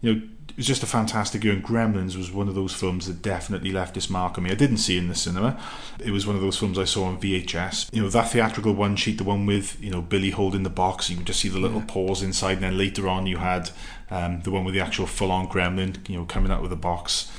You 0.00 0.14
know, 0.14 0.22
it 0.54 0.58
was 0.58 0.66
just 0.66 0.84
a 0.84 0.86
fantastic 0.86 1.42
year, 1.42 1.52
and 1.52 1.64
Gremlins 1.64 2.16
was 2.16 2.30
one 2.30 2.46
of 2.46 2.54
those 2.54 2.72
films 2.72 3.08
that 3.08 3.22
definitely 3.22 3.72
left 3.72 3.96
its 3.96 4.08
mark 4.08 4.38
on 4.38 4.44
me. 4.44 4.50
I 4.50 4.54
didn't 4.54 4.76
see 4.76 4.96
in 4.96 5.08
the 5.08 5.14
cinema. 5.14 5.60
It 5.98 6.12
was 6.12 6.28
one 6.28 6.36
of 6.36 6.42
those 6.42 6.56
films 6.56 6.78
I 6.78 6.84
saw 6.84 7.06
on 7.06 7.20
VHS. 7.20 7.92
You 7.92 8.02
know, 8.02 8.08
that 8.10 8.30
theatrical 8.30 8.72
one 8.72 8.94
sheet, 8.94 9.18
the 9.18 9.24
one 9.24 9.46
with, 9.46 9.82
you 9.82 9.90
know, 9.90 10.00
Billy 10.00 10.30
holding 10.30 10.62
the 10.62 10.70
box, 10.70 11.10
you 11.10 11.16
could 11.16 11.26
just 11.26 11.40
see 11.40 11.48
the 11.48 11.58
little 11.58 11.82
paws 11.82 12.22
inside, 12.22 12.54
and 12.54 12.62
then 12.62 12.78
later 12.78 13.08
on 13.08 13.26
you 13.26 13.38
had 13.38 13.70
um, 14.10 14.42
the 14.42 14.52
one 14.52 14.64
with 14.64 14.74
the 14.74 14.80
actual 14.80 15.06
full-on 15.06 15.48
gremlin, 15.48 16.08
you 16.08 16.16
know, 16.16 16.24
coming 16.24 16.52
out 16.52 16.60
with 16.60 16.70
the 16.70 16.76
box. 16.76 17.32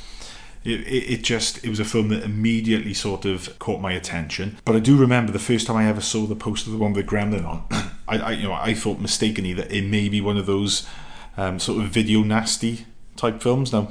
It, 0.66 0.82
it, 0.82 1.14
it 1.14 1.24
just 1.24 1.64
it 1.64 1.70
was 1.70 1.80
a 1.80 1.86
film 1.86 2.10
that 2.10 2.24
immediately 2.24 2.94
sort 2.94 3.24
of 3.24 3.58
caught 3.60 3.80
my 3.80 3.94
attention. 3.94 4.58
But 4.66 4.76
I 4.76 4.80
do 4.80 4.98
remember 4.98 5.32
the 5.32 5.40
first 5.40 5.68
time 5.68 5.78
I 5.78 5.88
ever 5.88 6.02
saw 6.02 6.26
the 6.26 6.36
poster 6.36 6.70
of 6.70 6.74
the 6.74 6.80
one 6.80 6.94
with 6.94 7.06
the 7.06 7.12
gremlin 7.12 7.46
on. 7.46 7.66
I, 8.08 8.18
I 8.18 8.32
you 8.32 8.44
know 8.44 8.54
I 8.54 8.74
thought 8.74 9.00
mistakenly 9.00 9.54
that 9.54 9.72
it 9.72 9.84
may 9.84 10.10
be 10.10 10.22
one 10.22 10.38
of 10.38 10.46
those 10.46 10.88
um, 11.38 11.60
sort 11.60 11.84
of 11.84 11.90
video 11.90 12.24
nasty 12.24 12.86
type 13.16 13.42
films. 13.42 13.72
Now, 13.72 13.90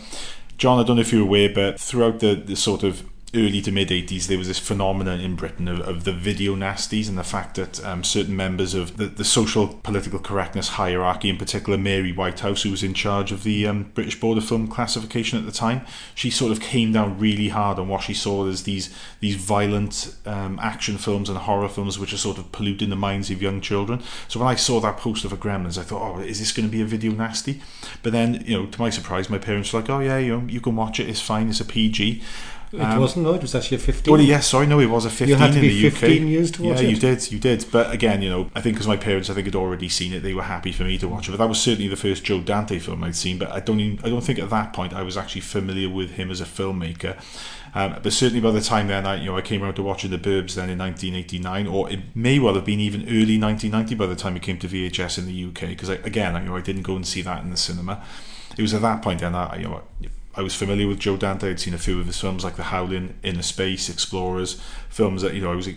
John, 0.58 0.78
I 0.78 0.86
don't 0.86 0.96
know 0.96 1.02
if 1.02 1.12
you're 1.12 1.22
aware, 1.22 1.48
but 1.52 1.80
throughout 1.80 2.20
the, 2.20 2.34
the 2.34 2.56
sort 2.56 2.82
of 2.82 3.08
early 3.34 3.60
to 3.62 3.72
mid 3.72 3.88
80s, 3.88 4.26
there 4.26 4.38
was 4.38 4.48
this 4.48 4.58
phenomenon 4.58 5.20
in 5.20 5.36
Britain 5.36 5.68
of, 5.68 5.80
of 5.80 6.04
the 6.04 6.12
video 6.12 6.54
nasties 6.54 7.08
and 7.08 7.18
the 7.18 7.24
fact 7.24 7.56
that 7.56 7.84
um, 7.84 8.04
certain 8.04 8.36
members 8.36 8.74
of 8.74 8.96
the, 8.96 9.06
the 9.06 9.24
social 9.24 9.68
political 9.68 10.18
correctness 10.18 10.70
hierarchy, 10.70 11.28
in 11.28 11.36
particular 11.36 11.78
Mary 11.78 12.12
Whitehouse, 12.12 12.62
who 12.62 12.70
was 12.70 12.82
in 12.82 12.94
charge 12.94 13.32
of 13.32 13.42
the 13.42 13.66
um, 13.66 13.90
British 13.94 14.18
Board 14.18 14.38
of 14.38 14.44
Film 14.44 14.68
Classification 14.68 15.38
at 15.38 15.46
the 15.46 15.52
time, 15.52 15.84
she 16.14 16.30
sort 16.30 16.52
of 16.52 16.60
came 16.60 16.92
down 16.92 17.18
really 17.18 17.48
hard 17.48 17.78
on 17.78 17.88
what 17.88 18.02
she 18.02 18.14
saw 18.14 18.46
as 18.46 18.64
these 18.64 18.94
these 19.20 19.36
violent 19.36 20.14
um, 20.26 20.58
action 20.60 20.98
films 20.98 21.28
and 21.28 21.38
horror 21.38 21.68
films, 21.68 21.98
which 21.98 22.12
are 22.12 22.18
sort 22.18 22.38
of 22.38 22.52
polluting 22.52 22.90
the 22.90 22.96
minds 22.96 23.30
of 23.30 23.42
young 23.42 23.60
children. 23.60 24.02
So 24.28 24.38
when 24.40 24.48
I 24.48 24.54
saw 24.54 24.80
that 24.80 24.96
poster 24.96 25.28
for 25.28 25.36
Gremlins, 25.36 25.78
I 25.78 25.82
thought, 25.82 26.16
oh, 26.16 26.20
is 26.20 26.38
this 26.38 26.52
going 26.52 26.68
to 26.68 26.72
be 26.72 26.82
a 26.82 26.86
video 26.86 27.12
nasty? 27.12 27.60
But 28.02 28.12
then, 28.12 28.44
you 28.46 28.58
know, 28.58 28.66
to 28.66 28.80
my 28.80 28.90
surprise, 28.90 29.30
my 29.30 29.38
parents 29.38 29.72
were 29.72 29.80
like, 29.80 29.90
oh 29.90 30.00
yeah, 30.00 30.18
you 30.18 30.36
know, 30.36 30.46
you 30.46 30.60
can 30.60 30.76
watch 30.76 31.00
it. 31.00 31.08
It's 31.08 31.20
fine. 31.20 31.48
It's 31.48 31.60
a 31.60 31.64
PG. 31.64 32.22
It 32.74 32.80
Um, 32.80 32.98
wasn't, 33.00 33.24
no, 33.24 33.34
it 33.34 33.42
was 33.42 33.54
actually 33.54 33.76
a 33.76 33.80
15. 33.80 34.12
Well, 34.12 34.20
yes, 34.20 34.48
sorry, 34.48 34.66
no, 34.66 34.80
it 34.80 34.86
was 34.86 35.04
a 35.04 35.10
15 35.10 35.28
You 35.28 35.36
had 35.36 35.52
to 35.52 35.58
in 35.58 35.60
be 35.62 35.82
the 35.82 35.90
15 35.90 36.22
UK. 36.24 36.28
years 36.28 36.50
to 36.52 36.62
watch 36.64 36.80
yeah, 36.82 36.88
it. 36.88 36.90
you 36.90 36.96
did, 36.96 37.32
you 37.32 37.38
did. 37.38 37.64
But 37.70 37.92
again, 37.92 38.20
you 38.20 38.28
know, 38.30 38.50
I 38.54 38.60
think 38.60 38.74
because 38.74 38.88
my 38.88 38.96
parents, 38.96 39.30
I 39.30 39.34
think, 39.34 39.46
had 39.46 39.54
already 39.54 39.88
seen 39.88 40.12
it, 40.12 40.22
they 40.24 40.34
were 40.34 40.42
happy 40.42 40.72
for 40.72 40.82
me 40.84 40.98
to 40.98 41.06
watch 41.08 41.28
it. 41.28 41.30
But 41.32 41.38
that 41.38 41.48
was 41.48 41.60
certainly 41.60 41.88
the 41.88 41.96
first 41.96 42.24
Joe 42.24 42.40
Dante 42.40 42.78
film 42.80 43.04
I'd 43.04 43.14
seen. 43.16 43.38
But 43.38 43.52
I 43.52 43.60
don't, 43.60 43.78
even, 43.80 44.04
I 44.04 44.08
don't 44.08 44.22
think 44.24 44.38
at 44.38 44.50
that 44.50 44.72
point 44.72 44.92
I 44.92 45.02
was 45.02 45.16
actually 45.16 45.42
familiar 45.42 45.88
with 45.88 46.12
him 46.12 46.30
as 46.30 46.40
a 46.40 46.44
filmmaker. 46.44 47.16
Um, 47.76 47.96
but 48.02 48.12
certainly 48.12 48.40
by 48.40 48.50
the 48.52 48.60
time 48.60 48.86
then, 48.88 49.04
I, 49.06 49.16
you 49.16 49.26
know, 49.26 49.36
I 49.36 49.40
came 49.42 49.62
around 49.62 49.74
to 49.74 49.82
watching 49.82 50.10
The 50.10 50.18
Burbs 50.18 50.54
then 50.54 50.70
in 50.70 50.78
1989, 50.78 51.66
or 51.66 51.90
it 51.90 52.00
may 52.14 52.38
well 52.38 52.54
have 52.54 52.64
been 52.64 52.80
even 52.80 53.02
early 53.02 53.38
1990 53.38 53.94
by 53.96 54.06
the 54.06 54.14
time 54.16 54.36
it 54.36 54.42
came 54.42 54.58
to 54.58 54.68
VHS 54.68 55.18
in 55.18 55.26
the 55.26 55.44
UK. 55.46 55.70
Because 55.70 55.88
again, 55.88 56.36
I, 56.36 56.40
you 56.42 56.48
know, 56.48 56.56
I 56.56 56.60
didn't 56.60 56.82
go 56.82 56.94
and 56.96 57.06
see 57.06 57.22
that 57.22 57.42
in 57.42 57.50
the 57.50 57.56
cinema. 57.56 58.04
It 58.56 58.62
was 58.62 58.74
at 58.74 58.82
that 58.82 59.02
point 59.02 59.20
then, 59.20 59.34
I, 59.34 59.56
you 59.56 59.64
know. 59.64 59.82
I 60.36 60.42
was 60.42 60.54
familiar 60.54 60.88
with 60.88 60.98
Joe 60.98 61.16
Dante. 61.16 61.50
I'd 61.50 61.60
seen 61.60 61.74
a 61.74 61.78
few 61.78 62.00
of 62.00 62.06
his 62.06 62.20
films, 62.20 62.42
like 62.44 62.56
The 62.56 62.64
Howling, 62.64 63.14
Innerspace, 63.22 63.88
Explorers, 63.88 64.60
films 64.88 65.22
that 65.22 65.34
you 65.34 65.40
know 65.40 65.52
I 65.52 65.56
was 65.56 65.68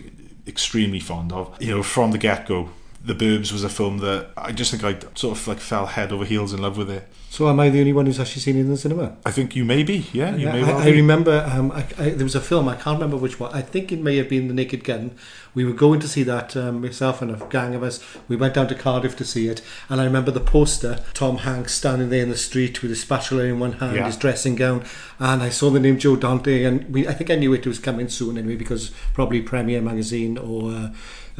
extremely 0.46 1.00
fond 1.00 1.32
of. 1.32 1.60
You 1.62 1.70
know, 1.76 1.82
from 1.82 2.10
the 2.12 2.18
get 2.18 2.46
go, 2.46 2.70
The 3.04 3.14
Burbs 3.14 3.52
was 3.52 3.62
a 3.64 3.68
film 3.68 3.98
that 3.98 4.30
I 4.36 4.52
just 4.52 4.70
think 4.70 4.82
I 4.84 4.98
sort 5.14 5.36
of 5.38 5.46
like 5.46 5.58
fell 5.58 5.86
head 5.86 6.12
over 6.12 6.24
heels 6.24 6.52
in 6.52 6.60
love 6.60 6.76
with 6.76 6.90
it. 6.90 7.06
So 7.30 7.46
am 7.48 7.60
I 7.60 7.68
the 7.68 7.78
only 7.80 7.92
one 7.92 8.06
who's 8.06 8.18
actually 8.18 8.40
seen 8.40 8.56
it 8.56 8.60
in 8.60 8.70
the 8.70 8.76
cinema? 8.78 9.16
I 9.26 9.30
think 9.30 9.54
you 9.54 9.64
may 9.64 9.82
be, 9.82 10.06
yeah, 10.12 10.34
you 10.34 10.46
Yeah, 10.46 10.52
may 10.52 10.60
I, 10.60 10.66
well 10.66 10.78
I 10.78 10.84
be. 10.86 10.92
remember 10.92 11.46
um, 11.52 11.70
I, 11.72 11.84
I, 11.98 12.08
there 12.10 12.24
was 12.24 12.34
a 12.34 12.40
film 12.40 12.68
I 12.68 12.74
can't 12.74 12.96
remember 12.98 13.18
which 13.18 13.38
one. 13.38 13.52
I 13.52 13.60
think 13.60 13.92
it 13.92 14.00
may 14.00 14.16
have 14.16 14.28
been 14.30 14.48
The 14.48 14.54
Naked 14.54 14.82
Gun. 14.82 15.10
We 15.54 15.64
were 15.64 15.72
going 15.72 16.00
to 16.00 16.08
see 16.08 16.22
that 16.24 16.56
um, 16.56 16.80
myself 16.82 17.20
and 17.22 17.30
a 17.30 17.46
gang 17.46 17.74
of 17.74 17.82
us. 17.82 18.02
We 18.28 18.36
went 18.36 18.54
down 18.54 18.68
to 18.68 18.74
Cardiff 18.74 19.16
to 19.16 19.24
see 19.24 19.48
it, 19.48 19.60
and 19.88 20.00
I 20.00 20.04
remember 20.04 20.30
the 20.30 20.40
poster. 20.40 21.02
Tom 21.14 21.38
Hanks 21.38 21.74
standing 21.74 22.10
there 22.10 22.22
in 22.22 22.28
the 22.30 22.36
street 22.36 22.82
with 22.82 22.90
his 22.90 23.00
spatula 23.02 23.44
in 23.44 23.58
one 23.58 23.72
hand, 23.72 23.96
Yeah. 23.96 24.06
his 24.06 24.16
dressing 24.16 24.54
gown, 24.56 24.84
and 25.18 25.42
I 25.42 25.48
saw 25.48 25.70
the 25.70 25.80
name 25.80 25.98
Joe 25.98 26.16
Dante, 26.16 26.64
and 26.64 26.88
we 26.92 27.08
I 27.08 27.12
think 27.12 27.30
I 27.30 27.34
knew 27.36 27.52
it 27.54 27.66
was 27.66 27.78
coming 27.78 28.08
soon 28.08 28.38
anyway 28.38 28.56
because 28.56 28.90
probably 29.14 29.42
Premiere 29.42 29.80
magazine 29.80 30.38
or. 30.38 30.70
Uh, 30.72 30.90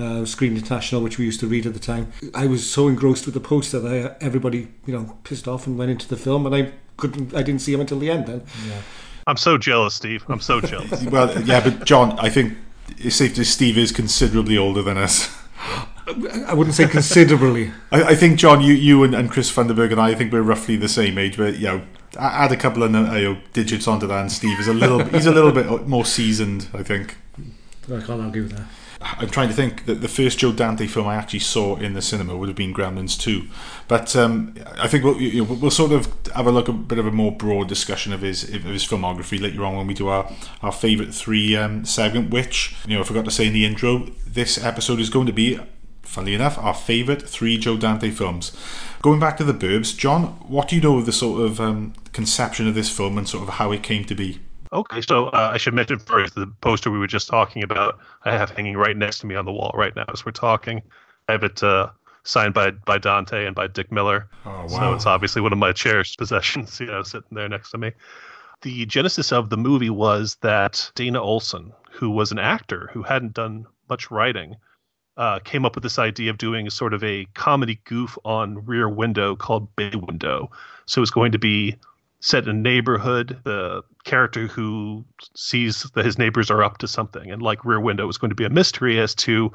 uh, 0.01 0.25
Screen 0.25 0.55
International, 0.57 1.01
which 1.03 1.19
we 1.19 1.25
used 1.25 1.41
to 1.41 1.49
read 1.49 1.67
at 1.67 1.75
the 1.75 1.81
time. 1.81 2.13
I 2.33 2.47
was 2.47 2.71
so 2.71 2.87
engrossed 2.87 3.25
with 3.27 3.35
the 3.35 3.41
poster 3.41 3.81
that 3.81 4.17
I, 4.21 4.25
everybody, 4.25 4.69
you 4.87 4.93
know, 4.97 5.19
pissed 5.25 5.49
off 5.49 5.67
and 5.67 5.77
went 5.77 5.91
into 5.91 6.07
the 6.07 6.17
film, 6.17 6.47
and 6.47 6.55
I 6.55 6.71
couldn't. 6.97 7.35
I 7.35 7.43
didn't 7.43 7.63
see 7.63 7.73
him 7.73 7.81
until 7.81 7.99
the 7.99 8.09
end. 8.09 8.27
Then. 8.29 8.43
Yeah. 8.69 8.81
I'm 9.27 9.37
so 9.37 9.59
jealous, 9.59 9.95
Steve. 9.95 10.25
I'm 10.29 10.39
so 10.41 10.61
jealous. 10.61 11.03
Well, 11.11 11.43
yeah, 11.43 11.61
but 11.65 11.85
John, 11.85 12.17
I 12.21 12.29
think 12.29 12.57
it's 13.01 13.17
safe 13.17 13.35
to 13.35 13.45
say 13.45 13.51
Steve 13.51 13.79
is 13.79 13.93
considerably 13.93 14.57
older 14.57 14.83
than 14.83 14.97
us. 14.97 15.35
I 16.47 16.55
wouldn't 16.55 16.75
say 16.75 16.89
considerably. 16.89 17.73
I, 17.93 18.05
I 18.05 18.15
think 18.15 18.39
John, 18.39 18.61
you, 18.61 18.73
you 18.73 19.05
and, 19.05 19.15
and 19.15 19.31
Chris 19.31 19.53
Funderburg 19.53 19.93
and 19.93 20.01
I, 20.01 20.11
I 20.11 20.15
think 20.15 20.33
we're 20.33 20.43
roughly 20.43 20.77
the 20.77 20.89
same 20.89 21.19
age. 21.19 21.37
But 21.37 21.59
you 21.59 21.67
know, 21.67 21.83
add 22.19 22.51
a 22.51 22.57
couple 22.57 22.83
of 22.83 22.93
you 22.93 22.99
know, 22.99 23.39
digits 23.53 23.87
onto 23.87 24.07
that, 24.07 24.21
and 24.21 24.33
Steve 24.33 24.59
is 24.59 24.69
a 24.69 24.75
little 24.75 25.05
he's 25.05 25.27
a 25.27 25.33
little 25.33 25.53
bit 25.53 25.87
more 25.87 26.05
seasoned. 26.05 26.69
I 26.73 26.83
think. 26.83 27.17
I 27.87 28.01
can't 28.01 28.23
argue 28.23 28.43
with 28.43 28.53
that. 28.53 28.67
I'm 29.01 29.29
trying 29.29 29.49
to 29.49 29.55
think 29.55 29.87
that 29.87 30.01
the 30.01 30.09
first 30.09 30.39
Joe 30.39 30.53
Dante 30.53 30.87
film 30.87 31.07
I 31.07 31.15
actually 31.15 31.39
saw 31.39 31.77
in 31.77 31.93
the 31.93 32.03
cinema 32.03 32.37
would 32.37 32.49
have 32.49 32.57
been 32.57 32.75
Gremlins 32.75 33.19
2. 33.19 33.47
But 33.87 34.17
um, 34.17 34.55
I 34.77 34.89
think 34.89 35.05
we'll, 35.05 35.21
you 35.21 35.45
know, 35.45 35.53
we'll 35.53 35.71
sort 35.71 35.93
of 35.93 36.13
have 36.35 36.47
a 36.47 36.51
look 36.51 36.69
a 36.69 36.73
bit 36.73 36.99
of 36.99 37.07
a 37.07 37.13
more 37.13 37.31
broad 37.31 37.69
discussion 37.69 38.13
of 38.13 38.23
his 38.23 38.43
of 38.43 38.65
his 38.65 38.85
filmography 38.85 39.41
later 39.41 39.65
on 39.65 39.77
when 39.77 39.87
we 39.87 39.95
do 39.95 40.09
our, 40.09 40.31
our 40.63 40.73
favourite 40.73 41.15
three 41.15 41.55
um, 41.57 41.85
segment, 41.85 42.31
which, 42.31 42.75
you 42.87 42.95
know, 42.95 43.01
I 43.01 43.05
forgot 43.05 43.25
to 43.27 43.31
say 43.31 43.47
in 43.47 43.53
the 43.53 43.65
intro, 43.65 44.07
this 44.27 44.63
episode 44.63 44.99
is 44.99 45.11
going 45.11 45.27
to 45.27 45.33
be, 45.33 45.61
funnily 46.03 46.35
enough, 46.35 46.59
our 46.59 46.75
favourite 46.75 47.23
three 47.23 47.57
Joe 47.57 47.77
Dante 47.77 48.11
films. 48.11 48.57
Going 49.01 49.21
back 49.21 49.37
to 49.37 49.45
The 49.45 49.55
Burbs, 49.55 49.97
John, 49.97 50.25
what 50.49 50.69
do 50.69 50.77
you 50.77 50.83
know 50.83 50.99
of 50.99 51.07
the 51.07 51.13
sort 51.13 51.43
of 51.43 51.61
um, 51.61 51.95
conception 52.13 52.67
of 52.67 52.75
this 52.75 52.91
film 52.91 53.17
and 53.17 53.29
sort 53.29 53.47
of 53.47 53.55
how 53.55 53.71
it 53.71 53.85
came 53.85 54.05
to 54.07 54.15
be? 54.17 54.41
Okay, 54.73 55.01
so 55.01 55.27
uh, 55.27 55.51
I 55.53 55.57
should 55.57 55.75
mention 55.75 55.99
first 55.99 56.35
the 56.35 56.47
poster 56.61 56.91
we 56.91 56.99
were 56.99 57.07
just 57.07 57.29
talking 57.29 57.63
about. 57.63 57.99
I 58.25 58.33
have 58.33 58.51
hanging 58.51 58.77
right 58.77 58.97
next 58.97 59.21
to 59.21 59.27
me 59.27 59.35
on 59.35 59.45
the 59.45 59.53
wall 59.53 59.73
right 59.75 59.95
now 59.97 60.05
as 60.13 60.27
we're 60.27 60.33
talking. 60.33 60.83
I 61.29 61.33
have 61.33 61.45
it 61.45 61.63
uh, 61.63 61.91
signed 62.25 62.55
by 62.55 62.73
by 62.73 62.99
Dante 62.99 63.47
and 63.47 63.55
by 63.55 63.67
Dick 63.67 63.91
Miller. 63.91 64.29
Oh, 64.45 64.51
wow. 64.51 64.67
So 64.67 64.95
it's 64.95 65.07
obviously 65.07 65.43
one 65.43 65.53
of 65.53 65.59
my 65.59 65.73
cherished 65.73 66.19
possessions, 66.19 66.79
you 66.81 66.87
know, 66.87 67.03
sitting 67.03 67.29
there 67.33 67.49
next 67.49 67.71
to 67.71 67.79
me. 67.79 67.93
The 68.63 68.87
genesis 68.87 69.33
of 69.33 69.51
the 69.51 69.57
movie 69.57 69.91
was 69.91 70.37
that 70.43 70.91
Dana 70.95 71.23
Olsen, 71.23 71.73
who 71.93 72.11
was 72.11 72.33
an 72.33 72.39
actor 72.39 72.91
who 72.93 73.03
hadn't 73.03 73.35
done 73.35 73.67
much 73.89 74.11
writing, 74.11 74.57
uh, 75.17 75.39
came 75.41 75.65
up 75.65 75.75
with 75.75 75.83
this 75.83 75.99
idea 75.99 76.31
of 76.31 76.39
doing 76.39 76.69
sort 76.71 76.93
of 76.93 77.03
a 77.03 77.27
comedy 77.35 77.81
goof 77.85 78.19
on 78.25 78.65
Rear 78.67 78.89
Window 78.89 79.37
called 79.37 79.75
Bay 79.77 79.93
Window. 79.95 80.51
So 80.87 81.03
it's 81.03 81.11
going 81.11 81.33
to 81.33 81.39
be 81.39 81.77
set 82.21 82.45
in 82.45 82.51
a 82.51 82.53
neighborhood. 82.53 83.41
The 83.45 83.83
character 84.05 84.47
who 84.47 85.05
sees 85.35 85.83
that 85.95 86.05
his 86.05 86.19
neighbors 86.19 86.51
are 86.51 86.63
up 86.63 86.79
to 86.79 86.89
something, 86.89 87.31
and 87.31 87.43
like 87.43 87.65
Rear 87.65 87.81
Window, 87.81 88.07
was 88.07 88.19
going 88.19 88.31
to 88.31 88.35
be 88.35 88.45
a 88.45 88.51
mystery 88.51 88.99
as 88.99 89.15
to 89.17 89.53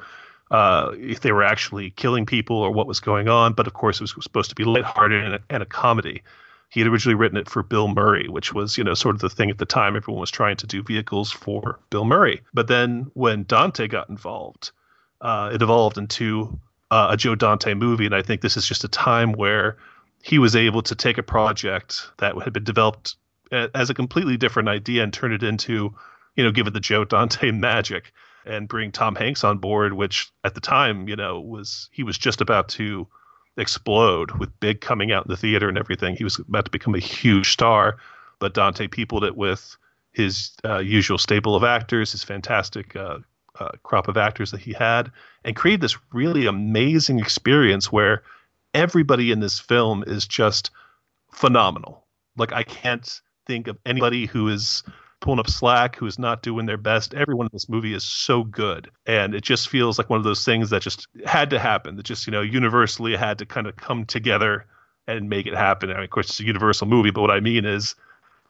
uh, 0.52 0.92
if 0.98 1.22
they 1.22 1.32
were 1.32 1.44
actually 1.44 1.92
killing 1.92 2.26
people 2.26 2.58
or 2.58 2.72
what 2.72 2.88
was 2.88 3.00
going 3.00 3.28
on. 3.28 3.54
But 3.54 3.68
of 3.68 3.74
course, 3.74 3.98
it 3.98 4.04
was 4.04 4.24
supposed 4.24 4.50
to 4.50 4.56
be 4.56 4.64
lighthearted 4.64 5.24
and 5.24 5.36
a, 5.36 5.40
and 5.50 5.64
a 5.64 5.66
comedy. 5.66 6.24
He 6.70 6.80
had 6.80 6.88
originally 6.88 7.16
written 7.16 7.38
it 7.38 7.50
for 7.50 7.62
Bill 7.62 7.88
Murray, 7.88 8.28
which 8.28 8.54
was, 8.54 8.78
you 8.78 8.84
know, 8.84 8.96
sort 8.96 9.16
of 9.16 9.22
the 9.22 9.30
thing 9.30 9.52
at 9.52 9.60
the 9.60 9.66
time. 9.66 9.96
Everyone 9.96 10.22
was 10.22 10.32
trying 10.32 10.58
to 10.58 10.68
do 10.68 10.82
vehicles 10.82 11.32
for 11.32 11.80
Bill 11.92 12.04
Murray. 12.04 12.42
But 12.54 12.68
then 12.68 13.12
when 13.14 13.44
Dante 13.44 13.88
got 13.88 14.10
involved, 14.10 14.72
uh, 15.22 15.52
it 15.54 15.62
evolved 15.62 16.00
into 16.00 16.60
uh, 16.90 17.10
a 17.12 17.18
Joe 17.18 17.36
Dante 17.36 17.76
movie. 17.76 18.08
And 18.08 18.16
I 18.16 18.24
think 18.24 18.42
this 18.42 18.58
is 18.58 18.68
just 18.68 18.84
a 18.84 18.88
time 18.88 19.34
where 19.34 19.78
he 20.24 20.40
was 20.40 20.56
able 20.56 20.82
to 20.82 20.96
take 20.96 21.18
a 21.18 21.24
project 21.24 22.10
that 22.18 22.34
had 22.42 22.54
been 22.54 22.64
developed 22.64 23.18
as 23.52 23.90
a 23.90 23.94
completely 23.94 24.38
different 24.38 24.70
idea 24.70 25.04
and 25.04 25.14
turn 25.14 25.34
it 25.34 25.44
into, 25.44 25.94
you 26.36 26.44
know, 26.44 26.50
give 26.50 26.66
it 26.66 26.74
the 26.74 26.80
Joe 26.80 27.04
Dante 27.04 27.52
magic 27.52 28.14
and 28.46 28.70
bring 28.70 28.92
Tom 28.92 29.16
Hanks 29.16 29.44
on 29.44 29.58
board, 29.58 29.92
which 29.94 30.32
at 30.46 30.56
the 30.56 30.62
time, 30.62 31.10
you 31.10 31.18
know, 31.18 31.42
was 31.42 31.90
he 31.92 32.04
was 32.04 32.18
just 32.18 32.40
about 32.40 32.70
to 32.70 33.06
explode 33.58 34.32
with 34.32 34.58
Big 34.62 34.80
coming 34.80 35.12
out 35.12 35.26
in 35.26 35.30
the 35.30 35.38
theater 35.38 35.68
and 35.68 35.78
everything. 35.78 36.16
He 36.16 36.24
was 36.24 36.40
about 36.40 36.66
to 36.66 36.72
become 36.72 36.96
a 36.96 37.00
huge 37.00 37.52
star, 37.52 37.98
but 38.40 38.54
Dante 38.54 38.88
peopled 38.88 39.26
it 39.26 39.36
with 39.36 39.76
his 40.14 40.52
uh, 40.64 40.80
usual 40.80 41.18
staple 41.18 41.54
of 41.54 41.66
actors, 41.66 42.14
his 42.14 42.24
fantastic 42.24 42.96
uh, 42.96 43.18
uh, 43.60 43.72
crop 43.84 44.08
of 44.08 44.16
actors 44.16 44.52
that 44.52 44.62
he 44.62 44.72
had, 44.72 45.12
and 45.44 45.54
created 45.54 45.82
this 45.82 45.98
really 46.14 46.46
amazing 46.46 47.20
experience 47.20 47.92
where 47.92 48.24
everybody 48.74 49.32
in 49.32 49.40
this 49.40 49.60
film 49.60 50.04
is 50.06 50.28
just 50.28 50.72
phenomenal. 51.32 52.06
Like 52.38 52.54
I 52.54 52.64
can't 52.64 53.22
think 53.46 53.68
of 53.68 53.78
anybody 53.86 54.26
who 54.26 54.48
is 54.50 54.84
pulling 55.20 55.40
up 55.40 55.50
slack, 55.50 55.96
who 55.96 56.06
is 56.06 56.20
not 56.20 56.42
doing 56.42 56.66
their 56.66 56.78
best. 56.78 57.14
Everyone 57.14 57.46
in 57.46 57.52
this 57.54 57.70
movie 57.70 57.94
is 57.94 58.04
so 58.04 58.44
good, 58.44 58.90
and 59.06 59.34
it 59.34 59.44
just 59.44 59.70
feels 59.70 59.98
like 59.98 60.10
one 60.10 60.18
of 60.18 60.24
those 60.24 60.44
things 60.44 60.70
that 60.70 60.82
just 60.82 61.08
had 61.26 61.50
to 61.52 61.60
happen. 61.60 61.96
That 61.96 62.06
just 62.06 62.28
you 62.28 62.32
know 62.32 62.42
universally 62.42 63.16
had 63.16 63.38
to 63.40 63.46
kind 63.46 63.68
of 63.68 63.76
come 63.76 64.06
together 64.06 64.66
and 65.08 65.30
make 65.30 65.48
it 65.48 65.56
happen. 65.56 65.90
I 65.90 65.96
mean, 65.96 66.04
of 66.04 66.10
course, 66.10 66.30
it's 66.30 66.40
a 66.40 66.46
universal 66.46 66.88
movie, 66.88 67.12
but 67.12 67.22
what 67.22 67.32
I 67.32 67.40
mean 67.40 67.66
is 67.66 67.96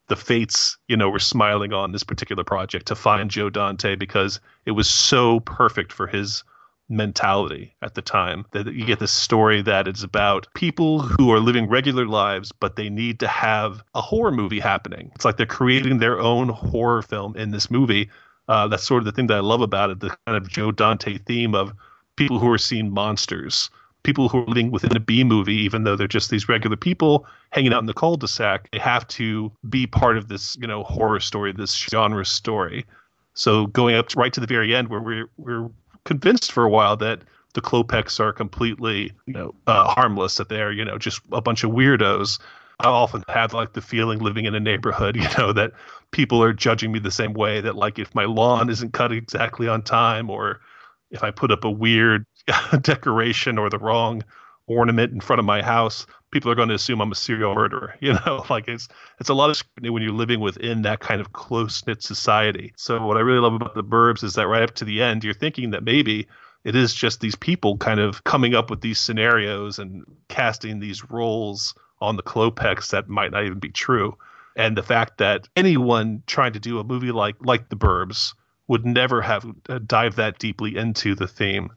the 0.07 0.15
fates, 0.15 0.77
you 0.87 0.97
know, 0.97 1.09
were 1.09 1.19
smiling 1.19 1.73
on 1.73 1.91
this 1.91 2.03
particular 2.03 2.43
project 2.43 2.87
to 2.87 2.95
find 2.95 3.31
Joe 3.31 3.49
Dante 3.49 3.95
because 3.95 4.39
it 4.65 4.71
was 4.71 4.89
so 4.89 5.39
perfect 5.41 5.91
for 5.91 6.07
his 6.07 6.43
mentality 6.89 7.75
at 7.81 7.95
the 7.95 8.01
time 8.01 8.45
that 8.51 8.67
you 8.73 8.85
get 8.85 8.99
this 8.99 9.11
story 9.11 9.61
that 9.61 9.87
it's 9.87 10.03
about 10.03 10.47
people 10.53 10.99
who 10.99 11.31
are 11.31 11.39
living 11.39 11.67
regular 11.67 12.05
lives 12.05 12.51
but 12.51 12.75
they 12.75 12.89
need 12.89 13.19
to 13.19 13.27
have 13.27 13.83
a 13.95 14.01
horror 14.01 14.31
movie 14.31 14.59
happening. 14.59 15.11
It's 15.15 15.25
like 15.25 15.37
they're 15.37 15.45
creating 15.45 15.99
their 15.99 16.19
own 16.19 16.49
horror 16.49 17.01
film 17.01 17.35
in 17.35 17.51
this 17.51 17.71
movie. 17.71 18.09
Uh, 18.47 18.67
that's 18.67 18.83
sort 18.83 18.99
of 18.99 19.05
the 19.05 19.11
thing 19.13 19.27
that 19.27 19.37
i 19.37 19.39
love 19.39 19.61
about 19.61 19.89
it 19.89 20.01
the 20.01 20.09
kind 20.27 20.35
of 20.35 20.49
joe 20.49 20.69
dante 20.69 21.17
theme 21.17 21.55
of 21.55 21.71
people 22.17 22.39
who 22.39 22.51
are 22.51 22.57
seeing 22.57 22.91
monsters 22.91 23.69
people 24.03 24.27
who 24.27 24.39
are 24.39 24.47
living 24.47 24.69
within 24.69 24.93
a 24.97 24.99
b 24.99 25.23
movie 25.23 25.55
even 25.55 25.85
though 25.85 25.95
they're 25.95 26.09
just 26.09 26.29
these 26.29 26.49
regular 26.49 26.75
people 26.75 27.25
hanging 27.51 27.71
out 27.71 27.79
in 27.79 27.85
the 27.85 27.93
cul-de-sac 27.93 28.69
they 28.71 28.79
have 28.79 29.07
to 29.07 29.49
be 29.69 29.87
part 29.87 30.17
of 30.17 30.27
this 30.27 30.57
you 30.57 30.67
know 30.67 30.83
horror 30.83 31.21
story 31.21 31.53
this 31.53 31.73
genre 31.73 32.25
story. 32.25 32.85
So 33.33 33.67
going 33.67 33.95
up 33.95 34.15
right 34.15 34.33
to 34.33 34.39
the 34.39 34.47
very 34.47 34.75
end 34.75 34.89
where 34.89 35.01
we're 35.01 35.29
we're 35.37 35.69
convinced 36.05 36.51
for 36.51 36.63
a 36.63 36.69
while 36.69 36.97
that 36.97 37.21
the 37.53 37.61
Klopeks 37.61 38.19
are 38.19 38.33
completely, 38.33 39.11
you 39.25 39.33
know, 39.33 39.55
uh, 39.67 39.85
harmless, 39.85 40.35
that 40.37 40.49
they're, 40.49 40.71
you 40.71 40.83
know, 40.83 40.97
just 40.97 41.21
a 41.31 41.41
bunch 41.41 41.63
of 41.63 41.71
weirdos. 41.71 42.39
I 42.79 42.87
often 42.87 43.23
have 43.29 43.53
like 43.53 43.73
the 43.73 43.81
feeling 43.81 44.19
living 44.19 44.45
in 44.45 44.55
a 44.55 44.59
neighborhood, 44.59 45.15
you 45.17 45.27
know, 45.37 45.53
that 45.53 45.71
people 46.11 46.41
are 46.43 46.53
judging 46.53 46.91
me 46.91 46.99
the 46.99 47.11
same 47.11 47.33
way 47.33 47.61
that 47.61 47.75
like 47.75 47.99
if 47.99 48.13
my 48.15 48.25
lawn 48.25 48.69
isn't 48.69 48.93
cut 48.93 49.11
exactly 49.11 49.67
on 49.67 49.81
time 49.83 50.29
or 50.29 50.61
if 51.11 51.23
I 51.23 51.31
put 51.31 51.51
up 51.51 51.63
a 51.63 51.71
weird 51.71 52.25
decoration 52.81 53.57
or 53.57 53.69
the 53.69 53.79
wrong 53.79 54.23
ornament 54.67 55.13
in 55.13 55.19
front 55.19 55.39
of 55.39 55.45
my 55.45 55.61
house, 55.61 56.07
people 56.33 56.51
are 56.51 56.55
going 56.55 56.69
to 56.69 56.75
assume 56.75 56.99
I'm 56.99 57.11
a 57.11 57.15
serial 57.15 57.55
murderer. 57.55 57.95
You 58.01 58.13
know, 58.13 58.43
like 58.49 58.67
it's 58.67 58.89
it's 59.19 59.29
a 59.29 59.33
lot 59.33 59.49
of 59.49 59.55
scrutiny 59.55 59.89
when 59.89 60.03
you're 60.03 60.11
living 60.11 60.41
within 60.41 60.81
that 60.81 60.99
kind 60.99 61.21
of 61.21 61.31
close 61.31 61.85
knit 61.87 62.03
society. 62.03 62.73
So 62.75 63.05
what 63.05 63.15
I 63.15 63.21
really 63.21 63.39
love 63.39 63.53
about 63.53 63.75
the 63.75 63.83
Burbs 63.83 64.23
is 64.23 64.33
that 64.33 64.47
right 64.47 64.61
up 64.61 64.75
to 64.75 64.85
the 64.85 65.01
end, 65.01 65.23
you're 65.23 65.33
thinking 65.33 65.69
that 65.69 65.83
maybe 65.83 66.27
it 66.65 66.75
is 66.75 66.93
just 66.93 67.21
these 67.21 67.35
people 67.35 67.77
kind 67.77 68.01
of 68.01 68.23
coming 68.25 68.55
up 68.55 68.69
with 68.69 68.81
these 68.81 68.99
scenarios 68.99 69.79
and 69.79 70.03
casting 70.27 70.79
these 70.79 71.09
roles 71.09 71.75
on 72.01 72.17
the 72.17 72.23
Klopeks 72.23 72.89
that 72.89 73.07
might 73.07 73.31
not 73.31 73.45
even 73.45 73.59
be 73.59 73.69
true. 73.69 74.17
And 74.57 74.75
the 74.75 74.83
fact 74.83 75.19
that 75.19 75.47
anyone 75.55 76.23
trying 76.27 76.53
to 76.53 76.59
do 76.59 76.79
a 76.79 76.83
movie 76.83 77.11
like 77.11 77.35
like 77.39 77.69
The 77.69 77.77
Burbs 77.77 78.33
would 78.67 78.85
never 78.85 79.21
have 79.21 79.45
uh, 79.69 79.79
dived 79.85 80.17
that 80.17 80.39
deeply 80.39 80.75
into 80.75 81.15
the 81.15 81.27
theme. 81.27 81.71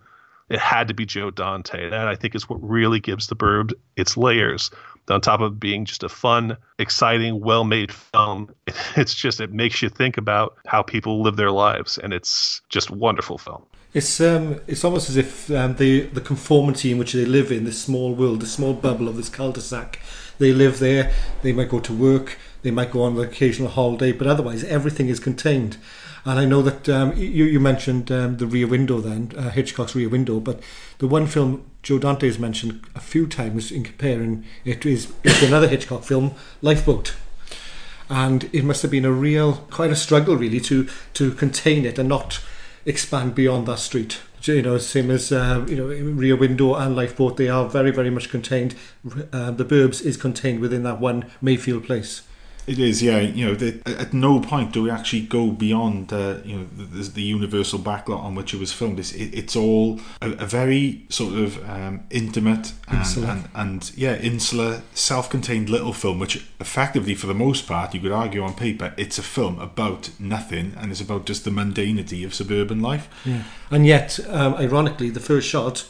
It 0.49 0.61
had 0.61 0.88
to 0.88 0.95
be 0.95 1.07
Joe 1.07 1.31
Dante. 1.31 1.91
That 1.91 2.09
I 2.09 2.15
think 2.15 2.35
is 2.35 2.49
what 2.49 2.62
really 2.62 3.00
gives 3.00 3.26
The 3.26 3.37
Burbs 3.37 3.73
its 3.97 4.17
layers. 4.17 4.71
On 5.09 5.21
top 5.21 5.41
of 5.41 5.61
being 5.61 5.85
just 5.85 6.03
a 6.03 6.09
fun, 6.09 6.57
exciting, 6.81 7.41
well-made 7.41 7.93
film, 7.93 8.53
it's 8.97 9.15
just 9.15 9.41
it 9.41 9.53
makes 9.53 9.81
you 9.81 9.88
think 9.88 10.17
about 10.17 10.57
how 10.67 10.83
people 10.83 11.23
live 11.23 11.37
their 11.37 11.53
lives, 11.53 11.97
and 11.99 12.12
it's 12.12 12.61
just 12.69 12.91
wonderful 12.91 13.38
film. 13.38 13.62
It's 13.95 14.21
um, 14.21 14.61
it's 14.67 14.85
almost 14.85 15.09
as 15.09 15.17
if 15.17 15.50
um, 15.50 15.76
the 15.76 16.03
the 16.03 16.21
conformity 16.21 16.93
in 16.93 16.99
which 16.99 17.12
they 17.12 17.25
live 17.25 17.50
in 17.50 17.65
this 17.65 17.81
small 17.81 18.15
world, 18.15 18.41
this 18.41 18.53
small 18.53 18.75
bubble 18.75 19.09
of 19.09 19.17
this 19.17 19.29
cul-de-sac. 19.29 20.00
They 20.38 20.53
live 20.53 20.81
there. 20.81 21.12
They 21.43 21.53
might 21.53 21.71
go 21.71 21.81
to 21.81 21.93
work. 21.93 22.38
They 22.62 22.71
might 22.71 22.91
go 22.91 23.03
on 23.03 23.17
an 23.17 23.25
occasional 23.25 23.71
holiday, 23.71 24.12
but 24.12 24.26
otherwise 24.26 24.65
everything 24.65 25.09
is 25.09 25.21
contained. 25.21 25.79
And 26.26 26.40
I 26.40 26.45
know 26.45 26.61
that 26.61 26.88
um, 26.88 27.16
you, 27.16 27.45
you 27.45 27.61
mentioned 27.61 28.11
um, 28.11 28.38
the 28.38 28.49
Rear 28.49 28.66
Window 28.66 29.00
then, 29.00 29.30
uh, 29.38 29.50
Hitchcock's 29.50 29.95
Rear 29.95 30.09
Window, 30.09 30.40
but 30.40 30.61
the 30.99 31.06
one 31.06 31.28
film 31.28 31.64
Joe 31.85 32.00
Dante 32.00 32.26
has 32.26 32.37
mentioned 32.37 32.85
a 32.97 33.00
few 33.00 33.28
times 33.28 33.71
in 33.71 33.85
comparing 33.85 34.45
it 34.64 34.85
is, 34.85 35.12
is 35.23 35.40
another 35.45 35.68
Hitchcock 35.68 36.02
film, 36.02 36.35
Lifeboat. 36.62 37.14
And 38.11 38.50
it 38.52 38.64
must 38.64 38.83
have 38.83 38.90
been 38.90 39.04
a 39.04 39.12
real, 39.12 39.54
quite 39.71 39.92
a 39.92 39.97
struggle 39.97 40.37
really 40.37 40.59
to, 40.62 40.88
to 41.14 41.30
contain 41.30 41.87
it 41.87 41.97
and 41.97 42.09
not 42.09 42.40
expand 42.85 43.37
beyond 43.37 43.68
that 43.68 43.78
street. 43.78 44.18
You 44.42 44.62
know, 44.62 44.78
same 44.78 45.12
as 45.12 45.30
uh, 45.30 45.64
you 45.68 45.76
know, 45.76 45.87
Rear 45.87 46.37
Window 46.37 46.75
and 46.75 46.97
Lifeboat, 46.97 47.37
they 47.37 47.49
are 47.49 47.68
very, 47.68 47.92
very 47.92 48.11
much 48.11 48.30
contained. 48.30 48.75
Uh, 49.33 49.52
the 49.52 49.64
Burbs 49.64 50.04
is 50.04 50.16
contained 50.16 50.61
within 50.61 50.83
that 50.83 51.00
one 51.00 51.30
Mayfield 51.40 51.85
place. 51.85 52.23
It 52.67 52.81
is, 52.81 53.03
yeah. 53.03 53.21
You 53.21 53.55
know, 53.55 53.73
at 53.87 54.13
no 54.13 54.41
point 54.41 54.73
do 54.73 54.83
we 54.83 54.91
actually 54.91 55.23
go 55.23 55.51
beyond, 55.51 56.13
uh, 56.13 56.39
you 56.45 56.57
know, 56.57 56.67
the, 56.77 57.09
the 57.09 57.23
universal 57.23 57.79
backlot 57.79 58.19
on 58.19 58.35
which 58.35 58.53
it 58.53 58.59
was 58.59 58.73
filmed. 58.73 58.99
It's, 58.99 59.13
it, 59.13 59.33
it's 59.33 59.55
all 59.55 60.01
a, 60.21 60.33
a 60.33 60.47
very 60.47 61.07
sort 61.09 61.35
of 61.35 61.69
um, 61.69 62.05
intimate 62.11 62.73
and, 62.89 63.17
and, 63.17 63.49
and, 63.55 63.93
yeah, 63.97 64.17
insular, 64.17 64.83
self-contained 64.95 65.69
little 65.69 65.93
film, 65.93 66.19
which 66.19 66.45
effectively, 66.59 67.15
for 67.15 67.29
the 67.29 67.35
most 67.35 67.69
part, 67.69 67.95
you 67.95 68.01
could 68.01 68.13
argue 68.13 68.43
on 68.43 68.55
paper, 68.55 68.93
it's 68.97 69.19
a 69.19 69.23
film 69.23 69.61
about 69.61 70.11
nothing, 70.19 70.75
and 70.77 70.91
it's 70.91 71.01
about 71.01 71.25
just 71.25 71.45
the 71.45 71.51
mundanity 71.51 72.25
of 72.25 72.35
suburban 72.35 72.83
life. 72.83 73.09
Yeah. 73.25 73.45
And 73.71 73.87
yet, 73.87 74.19
um, 74.29 74.55
ironically, 74.55 75.11
the 75.11 75.21
first 75.21 75.49
shot 75.49 75.89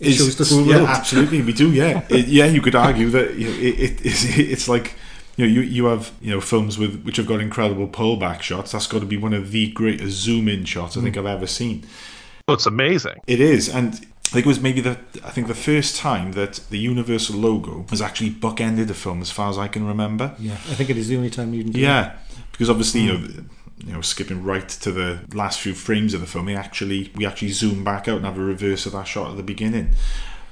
it 0.00 0.08
Is- 0.08 0.16
shows 0.16 0.36
the 0.36 0.44
whole 0.44 0.66
yeah, 0.66 0.78
road. 0.78 0.88
absolutely, 0.88 1.42
we 1.42 1.52
do. 1.52 1.72
Yeah, 1.72 2.04
it, 2.10 2.26
yeah. 2.26 2.44
You 2.46 2.60
could 2.60 2.74
argue 2.74 3.08
that 3.10 3.34
you 3.34 3.48
know, 3.48 3.54
it, 3.54 3.80
it, 3.80 4.06
it's, 4.06 4.24
it's 4.38 4.68
like 4.68 4.94
you 5.36 5.46
know 5.46 5.52
you 5.52 5.60
you 5.60 5.84
have 5.86 6.12
you 6.20 6.30
know 6.30 6.40
films 6.40 6.78
with 6.78 7.02
which 7.04 7.16
have 7.16 7.26
got 7.26 7.40
incredible 7.40 7.86
pullback 7.86 8.42
shots. 8.42 8.72
That's 8.72 8.86
got 8.86 9.00
to 9.00 9.06
be 9.06 9.16
one 9.16 9.34
of 9.34 9.52
the 9.52 9.70
greatest 9.72 10.16
zoom 10.16 10.48
in 10.48 10.64
shots 10.64 10.96
I 10.96 11.02
think 11.02 11.16
I've 11.16 11.26
ever 11.26 11.46
seen. 11.46 11.84
Oh, 12.48 12.54
it's 12.54 12.66
amazing. 12.66 13.20
It 13.26 13.40
is, 13.40 13.68
and 13.68 13.94
I 13.94 14.28
think 14.28 14.46
it 14.46 14.48
was 14.48 14.60
maybe 14.60 14.80
the 14.80 14.98
I 15.24 15.30
think 15.30 15.46
the 15.46 15.54
first 15.54 15.96
time 15.96 16.32
that 16.32 16.60
the 16.70 16.78
Universal 16.78 17.38
logo 17.38 17.84
has 17.90 18.00
actually 18.00 18.30
bookended 18.30 18.88
a 18.88 18.94
film, 18.94 19.20
as 19.20 19.30
far 19.30 19.50
as 19.50 19.58
I 19.58 19.68
can 19.68 19.86
remember. 19.86 20.34
Yeah, 20.38 20.54
I 20.54 20.74
think 20.74 20.90
it 20.90 20.96
is 20.96 21.08
the 21.08 21.16
only 21.16 21.30
time 21.30 21.52
you 21.52 21.62
can 21.64 21.72
do 21.72 21.80
Yeah, 21.80 22.16
because 22.52 22.70
obviously 22.70 23.02
you 23.02 23.12
know. 23.12 23.28
You 23.78 23.92
know, 23.92 24.00
skipping 24.00 24.42
right 24.42 24.66
to 24.66 24.90
the 24.90 25.20
last 25.34 25.60
few 25.60 25.74
frames 25.74 26.14
of 26.14 26.22
the 26.22 26.26
film, 26.26 26.46
we 26.46 26.56
actually 26.56 27.12
we 27.14 27.26
actually 27.26 27.50
zoom 27.50 27.84
back 27.84 28.08
out 28.08 28.16
and 28.16 28.24
have 28.24 28.38
a 28.38 28.40
reverse 28.40 28.86
of 28.86 28.92
that 28.92 29.06
shot 29.06 29.30
at 29.30 29.36
the 29.36 29.42
beginning. 29.42 29.94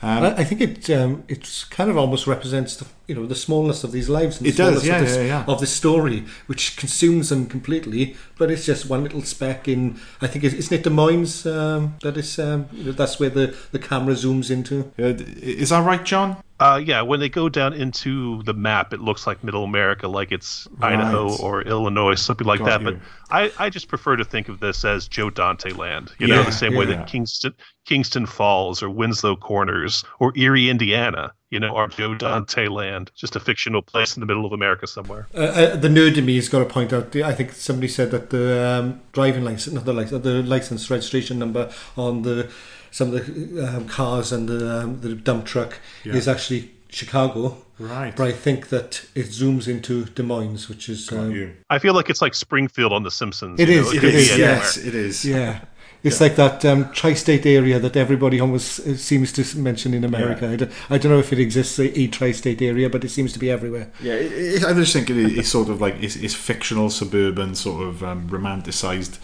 Um, 0.04 0.34
I, 0.36 0.44
think 0.44 0.60
it 0.60 0.90
um, 0.90 1.24
it 1.28 1.64
kind 1.70 1.88
of 1.88 1.96
almost 1.96 2.26
represents 2.26 2.76
the 2.76 2.84
you 3.06 3.14
know 3.14 3.26
the 3.26 3.34
smallness 3.34 3.84
of 3.84 3.92
these 3.92 4.08
lives 4.08 4.38
and 4.38 4.46
the 4.46 4.50
It 4.50 4.56
does, 4.56 4.82
smallness 4.82 4.86
yeah, 4.86 4.98
of, 4.98 5.06
this, 5.06 5.16
yeah, 5.16 5.22
yeah. 5.22 5.44
of 5.46 5.60
this 5.60 5.72
story, 5.72 6.24
which 6.46 6.76
consumes 6.76 7.28
them 7.28 7.46
completely. 7.46 8.16
But 8.38 8.50
it's 8.50 8.66
just 8.66 8.88
one 8.88 9.02
little 9.02 9.22
speck 9.22 9.68
in. 9.68 10.00
I 10.20 10.26
think 10.26 10.44
isn't 10.44 10.72
it 10.72 10.82
Des 10.82 10.90
Moines 10.90 11.46
um, 11.46 11.96
that 12.02 12.16
is 12.16 12.38
um, 12.38 12.66
you 12.72 12.84
know, 12.84 12.92
that's 12.92 13.20
where 13.20 13.30
the, 13.30 13.56
the 13.72 13.78
camera 13.78 14.14
zooms 14.14 14.50
into. 14.50 14.92
Uh, 14.98 15.14
is 15.40 15.70
that 15.70 15.84
right, 15.84 16.04
John? 16.04 16.36
Uh, 16.60 16.80
yeah, 16.82 17.02
when 17.02 17.18
they 17.18 17.28
go 17.28 17.48
down 17.48 17.72
into 17.72 18.40
the 18.44 18.54
map, 18.54 18.92
it 18.92 19.00
looks 19.00 19.26
like 19.26 19.42
Middle 19.42 19.64
America, 19.64 20.06
like 20.06 20.30
it's 20.30 20.68
Idaho 20.80 21.36
or 21.38 21.62
Illinois, 21.62 22.14
something 22.14 22.46
like 22.46 22.60
Got 22.60 22.66
that. 22.66 22.84
But. 22.84 22.96
I, 23.30 23.52
I 23.58 23.70
just 23.70 23.88
prefer 23.88 24.14
to 24.14 24.24
think 24.24 24.48
of 24.48 24.60
this 24.60 24.84
as 24.84 25.08
Joe 25.08 25.30
Dante 25.30 25.72
land. 25.72 26.12
You 26.18 26.28
know, 26.28 26.44
the 26.44 26.52
same 26.52 26.76
way 26.76 26.86
that 26.86 27.08
Kingston 27.08 27.54
Kingston 27.86 28.24
Falls 28.26 28.82
or 28.82 28.88
Winslow 28.88 29.34
Corners 29.36 30.04
or 30.20 30.32
Erie, 30.36 30.70
Indiana, 30.70 31.32
you 31.54 31.60
know, 31.60 31.76
are 31.76 31.86
Joe 31.86 32.16
Dante 32.16 32.66
land. 32.66 33.12
Just 33.14 33.36
a 33.36 33.40
fictional 33.40 33.80
place 33.80 34.16
in 34.16 34.20
the 34.20 34.26
middle 34.26 34.44
of 34.44 34.52
America 34.52 34.88
somewhere. 34.88 35.28
Uh, 35.32 35.38
uh, 35.38 35.76
the 35.76 35.88
nerd 35.88 36.18
in 36.18 36.26
me 36.26 36.34
has 36.34 36.48
got 36.48 36.58
to 36.58 36.64
point 36.66 36.92
out. 36.92 37.14
I 37.14 37.32
think 37.32 37.52
somebody 37.52 37.86
said 37.86 38.10
that 38.10 38.30
the 38.30 38.60
um, 38.68 39.00
driving 39.12 39.44
license, 39.44 39.72
not 39.72 39.84
the 39.84 39.92
license, 39.92 40.24
the 40.24 40.42
license 40.42 40.90
registration 40.90 41.38
number 41.38 41.72
on 41.96 42.22
the 42.22 42.50
some 42.90 43.14
of 43.14 43.26
the 43.26 43.66
um, 43.66 43.86
cars 43.88 44.32
and 44.32 44.48
the 44.48 44.80
um, 44.80 45.00
the 45.00 45.14
dump 45.14 45.46
truck 45.46 45.78
Yeah. 46.04 46.14
is 46.14 46.26
actually 46.26 46.72
Chicago. 46.88 47.58
Right. 47.78 48.14
But 48.16 48.28
I 48.28 48.32
think 48.32 48.68
that 48.68 49.04
it 49.14 49.26
zooms 49.26 49.66
into 49.68 50.04
Des 50.06 50.22
Moines, 50.22 50.68
which 50.68 50.88
is 50.88 51.10
um, 51.12 51.30
you. 51.30 51.54
I 51.70 51.78
feel 51.78 51.94
like 51.94 52.10
it's 52.10 52.22
like 52.22 52.34
Springfield 52.34 52.92
on 52.92 53.02
The 53.04 53.10
Simpsons. 53.10 53.58
It 53.60 53.68
you 53.68 53.80
is, 53.80 53.86
know? 53.86 53.92
it 53.92 54.00
could 54.00 54.12
be 54.12 54.18
is, 54.18 54.32
anywhere. 54.32 54.54
Yes, 54.54 54.76
it 54.76 54.94
is. 54.94 55.24
Yeah. 55.24 55.60
It's 56.04 56.20
like 56.20 56.36
that 56.36 56.64
um, 56.64 56.92
tri-state 56.92 57.46
area 57.46 57.78
that 57.78 57.96
everybody 57.96 58.38
almost 58.38 58.80
uh, 58.80 58.96
seems 58.96 59.32
to 59.32 59.58
mention 59.58 59.94
in 59.94 60.04
America. 60.04 60.48
I, 60.48 60.56
don't, 60.56 60.72
I 60.90 60.98
don't 60.98 61.10
know 61.10 61.18
if 61.18 61.32
it 61.32 61.38
exists 61.38 61.78
a, 61.78 61.98
a 61.98 62.06
tri-state 62.08 62.60
area, 62.60 62.90
but 62.90 63.04
it 63.04 63.08
seems 63.08 63.32
to 63.32 63.38
be 63.38 63.50
everywhere. 63.50 63.90
Yeah, 64.02 64.14
it, 64.14 64.32
it, 64.32 64.64
I 64.64 64.74
just 64.74 64.92
think 64.92 65.08
it 65.08 65.16
is 65.16 65.38
it's 65.38 65.48
sort 65.48 65.70
of 65.70 65.80
like 65.80 65.96
it's, 66.02 66.16
it's 66.16 66.34
fictional, 66.34 66.90
suburban, 66.90 67.54
sort 67.54 67.88
of 67.88 68.04
um, 68.04 68.28
romanticized, 68.28 69.18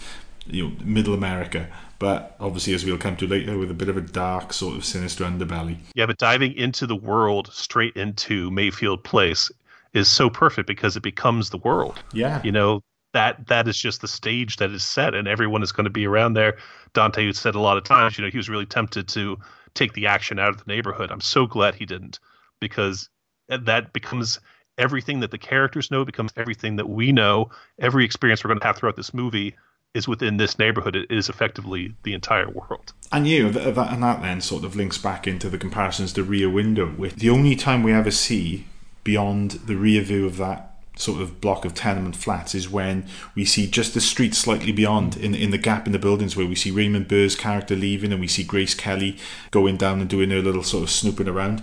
you 0.46 0.68
know, 0.68 0.76
middle 0.82 1.14
America. 1.14 1.68
But 1.98 2.34
obviously, 2.40 2.72
as 2.72 2.82
we'll 2.82 2.96
come 2.96 3.16
to 3.18 3.26
later, 3.26 3.58
with 3.58 3.70
a 3.70 3.74
bit 3.74 3.90
of 3.90 3.98
a 3.98 4.00
dark, 4.00 4.54
sort 4.54 4.74
of 4.74 4.86
sinister 4.86 5.24
underbelly. 5.24 5.76
Yeah, 5.94 6.06
but 6.06 6.16
diving 6.16 6.54
into 6.54 6.86
the 6.86 6.96
world 6.96 7.50
straight 7.52 7.94
into 7.94 8.50
Mayfield 8.50 9.04
Place 9.04 9.50
is 9.92 10.08
so 10.08 10.30
perfect 10.30 10.66
because 10.66 10.96
it 10.96 11.02
becomes 11.02 11.50
the 11.50 11.58
world. 11.58 12.02
Yeah, 12.14 12.40
You 12.42 12.52
know, 12.52 12.82
that 13.12 13.46
that 13.48 13.66
is 13.66 13.76
just 13.76 14.00
the 14.00 14.08
stage 14.08 14.56
that 14.56 14.70
is 14.70 14.84
set 14.84 15.14
and 15.14 15.26
everyone 15.26 15.62
is 15.62 15.72
going 15.72 15.84
to 15.84 15.90
be 15.90 16.06
around 16.06 16.34
there. 16.34 16.56
Dante 16.92 17.26
had 17.26 17.36
said 17.36 17.54
a 17.54 17.60
lot 17.60 17.76
of 17.76 17.84
times, 17.84 18.16
you 18.16 18.24
know, 18.24 18.30
he 18.30 18.36
was 18.36 18.48
really 18.48 18.66
tempted 18.66 19.08
to 19.08 19.36
take 19.74 19.92
the 19.92 20.06
action 20.06 20.38
out 20.38 20.50
of 20.50 20.58
the 20.58 20.64
neighborhood. 20.66 21.10
I'm 21.10 21.20
so 21.20 21.46
glad 21.46 21.74
he 21.74 21.86
didn't 21.86 22.18
because 22.60 23.08
that 23.48 23.92
becomes 23.92 24.40
everything 24.78 25.20
that 25.20 25.30
the 25.30 25.38
characters 25.38 25.90
know 25.90 26.04
becomes 26.04 26.32
everything 26.36 26.76
that 26.76 26.88
we 26.88 27.12
know. 27.12 27.50
Every 27.78 28.04
experience 28.04 28.44
we're 28.44 28.48
going 28.48 28.60
to 28.60 28.66
have 28.66 28.76
throughout 28.76 28.96
this 28.96 29.12
movie 29.12 29.54
is 29.92 30.06
within 30.06 30.36
this 30.36 30.58
neighborhood. 30.58 30.94
It 30.94 31.10
is 31.10 31.28
effectively 31.28 31.94
the 32.04 32.14
entire 32.14 32.48
world. 32.48 32.92
And 33.10 33.26
you 33.26 33.50
that, 33.50 33.92
and 33.92 34.02
that 34.02 34.22
then 34.22 34.40
sort 34.40 34.64
of 34.64 34.76
links 34.76 34.98
back 34.98 35.26
into 35.26 35.50
the 35.50 35.58
comparisons 35.58 36.12
to 36.12 36.22
Rear 36.22 36.48
Window. 36.48 36.94
With 36.96 37.16
the 37.16 37.30
only 37.30 37.56
time 37.56 37.82
we 37.82 37.92
ever 37.92 38.12
see 38.12 38.66
beyond 39.02 39.52
the 39.52 39.76
rear 39.76 40.02
view 40.02 40.26
of 40.26 40.36
that 40.36 40.69
sort 40.96 41.20
of 41.20 41.40
block 41.40 41.64
of 41.64 41.74
tenement 41.74 42.16
flats 42.16 42.54
is 42.54 42.68
when 42.68 43.06
we 43.34 43.44
see 43.44 43.66
just 43.66 43.94
the 43.94 44.00
street 44.00 44.34
slightly 44.34 44.72
beyond 44.72 45.16
in 45.16 45.34
in 45.34 45.50
the 45.50 45.58
gap 45.58 45.86
in 45.86 45.92
the 45.92 45.98
buildings 45.98 46.36
where 46.36 46.46
we 46.46 46.54
see 46.54 46.70
Raymond 46.70 47.08
Burr's 47.08 47.36
character 47.36 47.74
leaving 47.74 48.12
and 48.12 48.20
we 48.20 48.28
see 48.28 48.44
Grace 48.44 48.74
Kelly 48.74 49.16
going 49.50 49.76
down 49.76 50.00
and 50.00 50.10
doing 50.10 50.30
her 50.30 50.42
little 50.42 50.62
sort 50.62 50.82
of 50.82 50.90
snooping 50.90 51.28
around. 51.28 51.62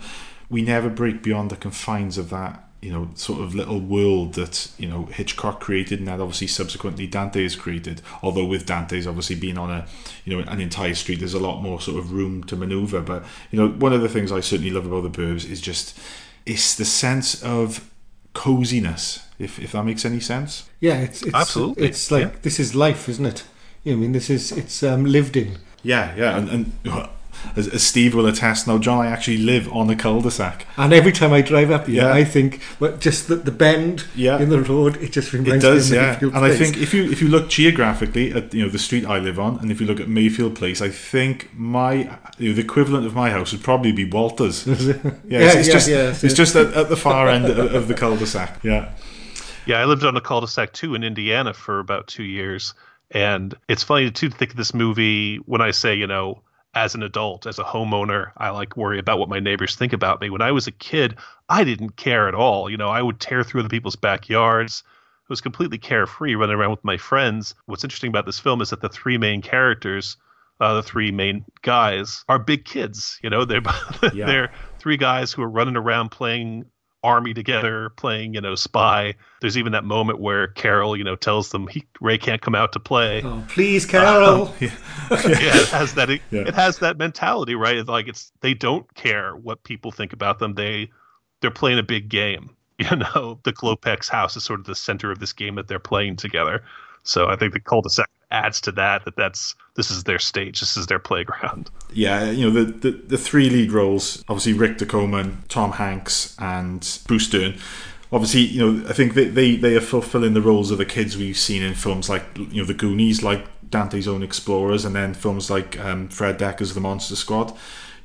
We 0.49 0.61
never 0.61 0.89
break 0.89 1.21
beyond 1.21 1.51
the 1.51 1.57
confines 1.57 2.17
of 2.17 2.29
that 2.29 2.67
you 2.81 2.91
know 2.91 3.09
sort 3.15 3.41
of 3.41 3.55
little 3.55 3.79
world 3.79 4.33
that 4.35 4.69
you 4.77 4.87
know 4.87 5.05
Hitchcock 5.05 5.59
created 5.59 5.99
and 5.99 6.07
that 6.07 6.19
obviously 6.19 6.47
subsequently 6.47 7.07
Dante 7.07 7.41
has 7.41 7.55
created 7.55 8.01
although 8.21 8.45
with 8.45 8.65
Dante's 8.65 9.07
obviously 9.07 9.35
being 9.35 9.57
on 9.57 9.71
a 9.71 9.85
you 10.25 10.35
know 10.35 10.47
an 10.47 10.61
entire 10.61 10.93
street 10.93 11.19
there's 11.19 11.33
a 11.33 11.39
lot 11.39 11.61
more 11.61 11.81
sort 11.81 11.97
of 11.97 12.11
room 12.11 12.43
to 12.45 12.55
maneuver 12.55 13.01
but 13.01 13.23
you 13.51 13.59
know 13.59 13.69
one 13.69 13.93
of 13.93 14.01
the 14.01 14.09
things 14.09 14.31
I 14.31 14.41
certainly 14.41 14.71
love 14.71 14.85
about 14.85 15.11
the 15.11 15.21
Burbs 15.21 15.49
is 15.49 15.59
just 15.59 15.97
it's 16.45 16.75
the 16.75 16.85
sense 16.85 17.41
of 17.43 17.89
coziness 18.37 19.03
if, 19.39 19.59
if 19.59 19.71
that 19.71 19.83
makes 19.83 20.05
any 20.05 20.19
sense 20.19 20.69
Yeah, 20.79 21.01
it's, 21.05 21.21
it's 21.23 21.33
Absolutely, 21.35 21.87
It's 21.87 22.11
like 22.11 22.23
yeah. 22.23 22.39
this 22.41 22.59
is 22.59 22.73
life, 22.75 23.09
isn't 23.09 23.25
it? 23.25 23.43
You 23.83 23.91
know, 23.93 23.97
I 23.97 24.01
mean, 24.01 24.11
this 24.13 24.29
is 24.29 24.51
it's 24.51 24.83
um, 24.83 25.05
lived 25.05 25.35
in. 25.37 25.57
yeah 25.83 26.15
yeah 26.21 26.37
and, 26.37 26.49
and 26.49 26.65
as, 27.55 27.67
as 27.67 27.83
Steve 27.83 28.13
will 28.15 28.25
attest 28.27 28.67
now 28.67 28.77
John 28.77 29.05
I 29.05 29.09
actually 29.09 29.37
live 29.37 29.71
on 29.71 29.89
a 29.89 29.95
cul-de-sac 29.95 30.65
And 30.77 30.93
every 30.93 31.11
time 31.11 31.33
I 31.33 31.41
drive 31.41 31.71
up 31.71 31.87
here, 31.87 32.03
Yeah. 32.03 32.13
I 32.13 32.23
think, 32.23 32.61
well, 32.79 32.97
just 32.97 33.27
the, 33.27 33.35
the 33.35 33.51
bend 33.51 34.05
Yeah. 34.15 34.39
in 34.39 34.49
the 34.49 34.61
road, 34.61 34.97
it 34.97 35.11
just 35.11 35.33
It 35.33 35.39
reminds 35.39 35.63
does, 35.63 35.91
me 35.91 35.97
of 35.97 36.03
yeah. 36.03 36.11
Mayfield 36.13 36.33
And 36.35 36.45
I 36.45 36.55
think 36.55 36.77
if 36.77 36.93
you 36.93 37.11
if 37.11 37.21
you 37.21 37.27
look 37.29 37.49
geographically 37.49 38.33
at 38.33 38.53
you 38.53 38.63
know 38.63 38.69
the 38.69 38.79
street 38.79 39.05
I 39.05 39.19
live 39.19 39.39
on, 39.39 39.59
and 39.59 39.71
if 39.71 39.79
you 39.81 39.87
look 39.87 39.99
at 39.99 40.07
Mayfield 40.09 40.55
Place, 40.55 40.81
I 40.81 40.89
think 40.89 41.49
my 41.55 42.17
you 42.37 42.49
know, 42.49 42.55
the 42.55 42.61
equivalent 42.61 43.05
of 43.05 43.13
my 43.15 43.29
house 43.29 43.51
would 43.51 43.63
probably 43.63 43.91
be 43.91 44.05
Walters. 44.05 44.65
yeah, 44.67 44.73
it's, 44.75 44.99
Yeah, 45.27 45.39
it's 45.59 45.67
yeah, 45.67 45.73
just 45.73 45.87
yeah, 45.89 46.09
it's 46.09 46.23
yeah. 46.23 46.29
just 46.29 46.55
at, 46.55 46.73
at 46.73 46.89
the 46.89 46.97
far 46.97 47.29
end 47.29 47.45
of, 47.45 47.57
of 47.73 47.87
the 47.87 47.93
cul-de-sac. 47.93 48.59
Yeah, 48.63 48.89
Yeah, 49.65 49.79
I 49.79 49.85
lived 49.85 50.03
on 50.03 50.15
a 50.17 50.21
cul-de-sac 50.21 50.73
too 50.73 50.95
in 50.95 51.03
Indiana 51.03 51.53
for 51.53 51.79
about 51.79 52.07
two 52.07 52.23
years, 52.23 52.73
and 53.11 53.53
it's 53.67 53.83
funny 53.83 54.09
too 54.11 54.29
to 54.29 54.35
think 54.35 54.51
of 54.51 54.57
this 54.57 54.73
movie 54.73 55.37
when 55.45 55.61
I 55.61 55.71
say, 55.71 55.95
you 55.95 56.07
know, 56.07 56.41
as 56.83 56.95
an 56.95 57.03
adult, 57.03 57.45
as 57.47 57.59
a 57.59 57.63
homeowner, 57.63 58.31
I 58.37 58.49
like 58.51 58.77
worry 58.77 58.99
about 58.99 59.19
what 59.19 59.29
my 59.29 59.39
neighbors 59.39 59.75
think 59.75 59.93
about 59.93 60.21
me. 60.21 60.29
When 60.29 60.41
I 60.41 60.51
was 60.51 60.67
a 60.67 60.71
kid, 60.71 61.15
I 61.49 61.63
didn't 61.63 61.95
care 61.97 62.27
at 62.27 62.35
all. 62.35 62.69
You 62.69 62.77
know, 62.77 62.89
I 62.89 63.01
would 63.01 63.19
tear 63.19 63.43
through 63.43 63.61
other 63.61 63.69
people's 63.69 63.95
backyards. 63.95 64.83
I 64.85 65.25
was 65.29 65.41
completely 65.41 65.77
carefree, 65.77 66.35
running 66.35 66.55
around 66.55 66.71
with 66.71 66.83
my 66.83 66.97
friends. 66.97 67.53
What's 67.65 67.83
interesting 67.83 68.09
about 68.09 68.25
this 68.25 68.39
film 68.39 68.61
is 68.61 68.69
that 68.69 68.81
the 68.81 68.89
three 68.89 69.17
main 69.17 69.41
characters, 69.41 70.17
uh, 70.61 70.75
the 70.75 70.83
three 70.83 71.11
main 71.11 71.43
guys, 71.63 72.23
are 72.29 72.39
big 72.39 72.63
kids. 72.65 73.19
You 73.23 73.29
know, 73.29 73.43
they're 73.43 73.61
Yeah. 74.13 74.25
they're 74.25 74.51
three 74.79 74.97
guys 74.97 75.33
who 75.33 75.41
are 75.41 75.49
running 75.49 75.75
around 75.75 76.09
playing 76.09 76.65
army 77.07 77.33
together 77.33 77.89
playing 77.91 78.33
you 78.33 78.41
know 78.41 78.55
spy. 78.55 79.15
There's 79.41 79.57
even 79.57 79.71
that 79.71 79.83
moment 79.85 80.19
where 80.19 80.47
carol 80.49 80.95
you 80.97 81.03
know 81.03 81.15
tells 81.15 81.49
them 81.49 81.67
he 81.67 81.85
ray 82.01 82.17
can't 82.17 82.41
come 82.41 82.53
out 82.55 82.73
to 82.73 82.79
play. 82.79 83.21
Oh, 83.23 83.43
please, 83.47 83.85
Carol. 83.85 84.47
Um, 84.47 84.53
yeah 84.61 84.69
it 85.11 85.69
has 85.69 85.93
that 85.95 86.09
it, 86.09 86.21
Yeah. 86.31 86.41
it 86.41 86.53
has 86.55 86.79
that 86.79 86.97
mentality 86.97 87.55
right? 87.55 87.77
It's 87.77 87.89
like 87.89 88.07
it's 88.07 88.31
they 88.41 88.53
don't 88.53 88.93
care 88.95 89.35
what 89.35 89.63
people 89.63 89.91
think 89.91 90.13
about 90.13 90.39
them. 90.39 90.53
They 90.55 90.89
they're 91.41 91.51
playing 91.51 91.79
a 91.79 91.83
big 91.83 92.09
game 92.09 92.49
you 92.79 92.95
know? 92.95 93.39
The 93.43 93.53
Klopeks 93.53 94.09
house 94.09 94.35
is 94.35 94.43
sort 94.43 94.59
of 94.59 94.65
the 94.65 94.75
center 94.75 95.11
of 95.11 95.19
this 95.19 95.33
game 95.33 95.55
that 95.55 95.67
they're 95.67 95.79
playing 95.79 96.17
together. 96.17 96.63
So 97.03 97.27
i 97.29 97.35
think 97.37 97.53
the 97.53 97.59
cul-de-sac 97.61 98.09
adds 98.31 98.59
to 98.61 98.71
that 98.73 99.05
that 99.05 99.15
that's 99.15 99.55
this 99.75 99.91
is 99.91 100.03
their 100.03 100.19
stage, 100.19 100.59
this 100.59 100.75
is 100.75 100.87
their 100.87 100.99
playground. 100.99 101.69
Yeah, 101.93 102.31
you 102.31 102.49
know 102.49 102.63
the, 102.63 102.71
the 102.71 102.91
the 102.91 103.17
three 103.17 103.49
lead 103.49 103.71
roles, 103.71 104.23
obviously 104.27 104.53
Rick 104.53 104.77
Ducommun, 104.77 105.47
Tom 105.47 105.73
Hanks, 105.73 106.35
and 106.39 106.99
Bruce 107.07 107.29
Dern. 107.29 107.57
Obviously, 108.11 108.41
you 108.41 108.71
know 108.71 108.89
I 108.89 108.93
think 108.93 109.13
they, 109.13 109.25
they 109.25 109.55
they 109.55 109.75
are 109.75 109.81
fulfilling 109.81 110.33
the 110.33 110.41
roles 110.41 110.71
of 110.71 110.77
the 110.77 110.85
kids 110.85 111.17
we've 111.17 111.37
seen 111.37 111.61
in 111.61 111.73
films 111.73 112.09
like 112.09 112.25
you 112.37 112.61
know 112.61 112.65
the 112.65 112.73
Goonies, 112.73 113.23
like 113.23 113.45
Dante's 113.69 114.07
Own 114.07 114.23
Explorers, 114.23 114.85
and 114.85 114.95
then 114.95 115.13
films 115.13 115.49
like 115.49 115.79
um, 115.79 116.07
Fred 116.09 116.39
Dekker's 116.39 116.73
The 116.73 116.81
Monster 116.81 117.15
Squad. 117.15 117.53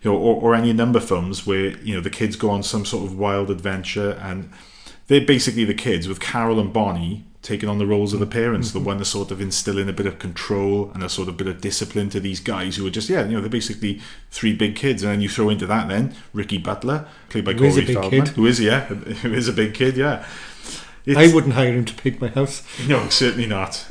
You 0.03 0.11
know, 0.11 0.19
or, 0.19 0.43
or 0.43 0.55
any 0.57 0.73
number 0.73 0.99
of 0.99 1.07
films 1.07 1.47
where 1.47 1.79
you 1.79 1.95
know 1.95 2.01
the 2.01 2.11
kids 2.11 2.35
go 2.35 2.51
on 2.51 2.65
some 2.65 2.85
sort 2.85 3.05
of 3.05 3.17
wild 3.17 3.51
adventure, 3.51 4.19
and 4.21 4.51
they're 5.07 5.25
basically 5.25 5.65
the 5.65 5.75
kids 5.75 6.09
with 6.09 6.19
Carol 6.19 6.59
and 6.59 6.73
Bonnie 6.73 7.25
taking 7.43 7.69
on 7.69 7.79
the 7.79 7.87
roles 7.87 8.13
of 8.13 8.21
the 8.21 8.27
parents, 8.27 8.71
the 8.71 8.79
mm-hmm. 8.79 8.87
one 8.87 8.99
to 8.99 9.05
sort 9.05 9.33
of 9.33 9.41
instilling 9.41 9.89
a 9.89 9.93
bit 9.93 10.07
of 10.07 10.19
control 10.21 10.93
and 10.95 11.03
a 11.03 11.09
sort 11.09 11.29
of 11.29 11.37
bit 11.37 11.49
of 11.49 11.61
discipline 11.61 12.09
to 12.09 12.21
these 12.21 12.39
guys 12.39 12.77
who 12.77 12.87
are 12.87 12.91
just, 12.91 13.09
yeah, 13.09 13.25
you 13.25 13.33
know, 13.33 13.41
they're 13.41 13.51
basically 13.51 14.01
three 14.31 14.55
big 14.55 14.77
kids. 14.77 15.03
And 15.03 15.13
then 15.13 15.21
you 15.21 15.29
throw 15.29 15.51
into 15.51 15.67
that 15.67 15.89
then 15.89 16.15
Ricky 16.33 16.59
Butler, 16.59 17.07
played 17.29 17.45
by 17.45 17.53
Who 17.55 17.65
is 17.65 17.75
Corey 17.75 17.85
a 17.85 17.87
big 17.87 17.97
Feldman, 17.97 18.25
kid. 18.27 18.29
who 18.35 18.47
is, 18.47 18.61
yeah, 18.61 18.81
who 18.87 19.35
is 19.35 19.49
a 19.49 19.53
big 19.53 19.75
kid, 19.75 19.97
yeah. 19.97 20.25
I 21.09 21.35
wouldn't 21.35 21.55
hire 21.55 21.73
him 21.73 21.85
to 21.85 21.95
pick 21.95 22.21
my 22.21 22.29
house. 22.29 22.63
No, 22.87 23.09
certainly 23.09 23.47
not. 23.47 23.87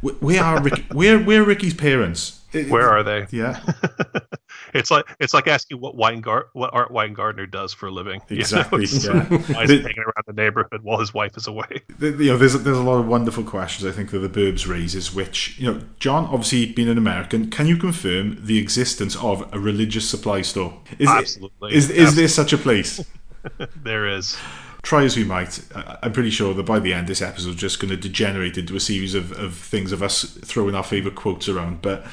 We, 0.00 0.12
we 0.20 0.38
are 0.38 0.62
Ricky, 0.62 0.86
we're, 0.92 1.22
we're 1.22 1.44
Ricky's 1.44 1.74
parents. 1.74 2.40
Where 2.52 2.88
are 2.88 3.02
they? 3.02 3.26
Yeah, 3.30 3.60
It's 4.74 4.90
like 4.90 5.04
it's 5.20 5.32
like 5.32 5.46
asking 5.46 5.80
what 5.80 5.96
Weingart 5.96 6.44
what 6.52 6.70
Art 6.74 6.90
Weingartner 6.92 7.50
does 7.50 7.72
for 7.72 7.86
a 7.86 7.90
living. 7.90 8.20
You 8.28 8.36
know, 8.36 8.40
exactly. 8.40 8.84
yeah. 8.86 9.24
Why 9.54 9.62
is 9.64 9.70
he 9.70 9.76
hanging 9.76 9.98
around 10.00 10.24
the 10.26 10.32
neighborhood 10.32 10.82
while 10.82 10.98
his 10.98 11.14
wife 11.14 11.36
is 11.36 11.46
away? 11.46 11.66
the- 11.98 12.10
you 12.10 12.30
know, 12.32 12.36
there's 12.36 12.54
there's 12.62 12.76
a 12.76 12.82
lot 12.82 12.98
of 12.98 13.06
wonderful 13.06 13.44
questions 13.44 13.86
I 13.86 13.92
think 13.96 14.10
that 14.10 14.18
the 14.18 14.28
Burbs 14.28 14.68
raises. 14.68 15.14
Which 15.14 15.58
you 15.58 15.72
know, 15.72 15.80
John, 16.00 16.24
obviously 16.26 16.72
being 16.72 16.88
an 16.88 16.98
American, 16.98 17.50
can 17.50 17.66
you 17.66 17.76
confirm 17.76 18.44
the 18.44 18.58
existence 18.58 19.14
of 19.16 19.48
a 19.54 19.58
religious 19.60 20.08
supply 20.08 20.42
store? 20.42 20.80
Is, 20.98 21.08
Absolutely. 21.08 21.74
Is 21.74 21.90
is 21.90 22.16
there 22.16 22.28
such 22.28 22.52
a 22.52 22.58
place? 22.58 23.02
There 23.82 24.06
is. 24.08 24.36
Try 24.82 25.04
as 25.04 25.16
we 25.16 25.24
might, 25.24 25.60
I- 25.74 25.98
I'm 26.02 26.12
pretty 26.12 26.30
sure 26.30 26.54
that 26.54 26.62
by 26.64 26.78
the 26.78 26.92
end, 26.94 27.06
this 27.08 27.20
episode 27.22 27.50
is 27.50 27.56
just 27.56 27.78
going 27.78 27.90
to 27.90 27.96
degenerate 27.96 28.56
into 28.58 28.74
a 28.74 28.80
series 28.80 29.14
of, 29.14 29.32
of 29.32 29.54
things 29.54 29.92
of 29.92 30.02
us 30.02 30.24
throwing 30.44 30.74
our 30.74 30.82
favourite 30.82 31.14
quotes 31.14 31.46
around. 31.48 31.82
But 31.82 32.06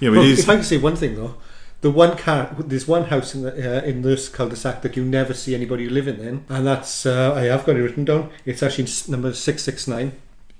you 0.00 0.08
know, 0.10 0.14
it 0.16 0.20
Well, 0.22 0.26
is. 0.30 0.38
if 0.40 0.48
I 0.48 0.54
can 0.56 0.64
say 0.64 0.78
one 0.78 0.96
thing 0.96 1.16
though, 1.16 1.34
the 1.80 1.90
one 1.90 2.16
car, 2.16 2.54
there's 2.58 2.86
one 2.86 3.04
house 3.04 3.34
in 3.34 3.42
the, 3.42 3.52
uh, 3.52 3.82
in 3.84 4.02
this 4.02 4.28
cul-de-sac 4.28 4.82
that 4.82 4.96
you 4.96 5.04
never 5.04 5.32
see 5.32 5.54
anybody 5.54 5.88
living 5.88 6.20
in, 6.20 6.44
and 6.48 6.66
that's 6.66 7.06
uh, 7.06 7.32
I 7.34 7.42
have 7.44 7.64
got 7.64 7.76
it 7.76 7.82
written 7.82 8.04
down. 8.04 8.30
It's 8.44 8.62
actually 8.62 8.88
number 9.08 9.32
six 9.32 9.62
six 9.62 9.88
nine. 9.88 10.12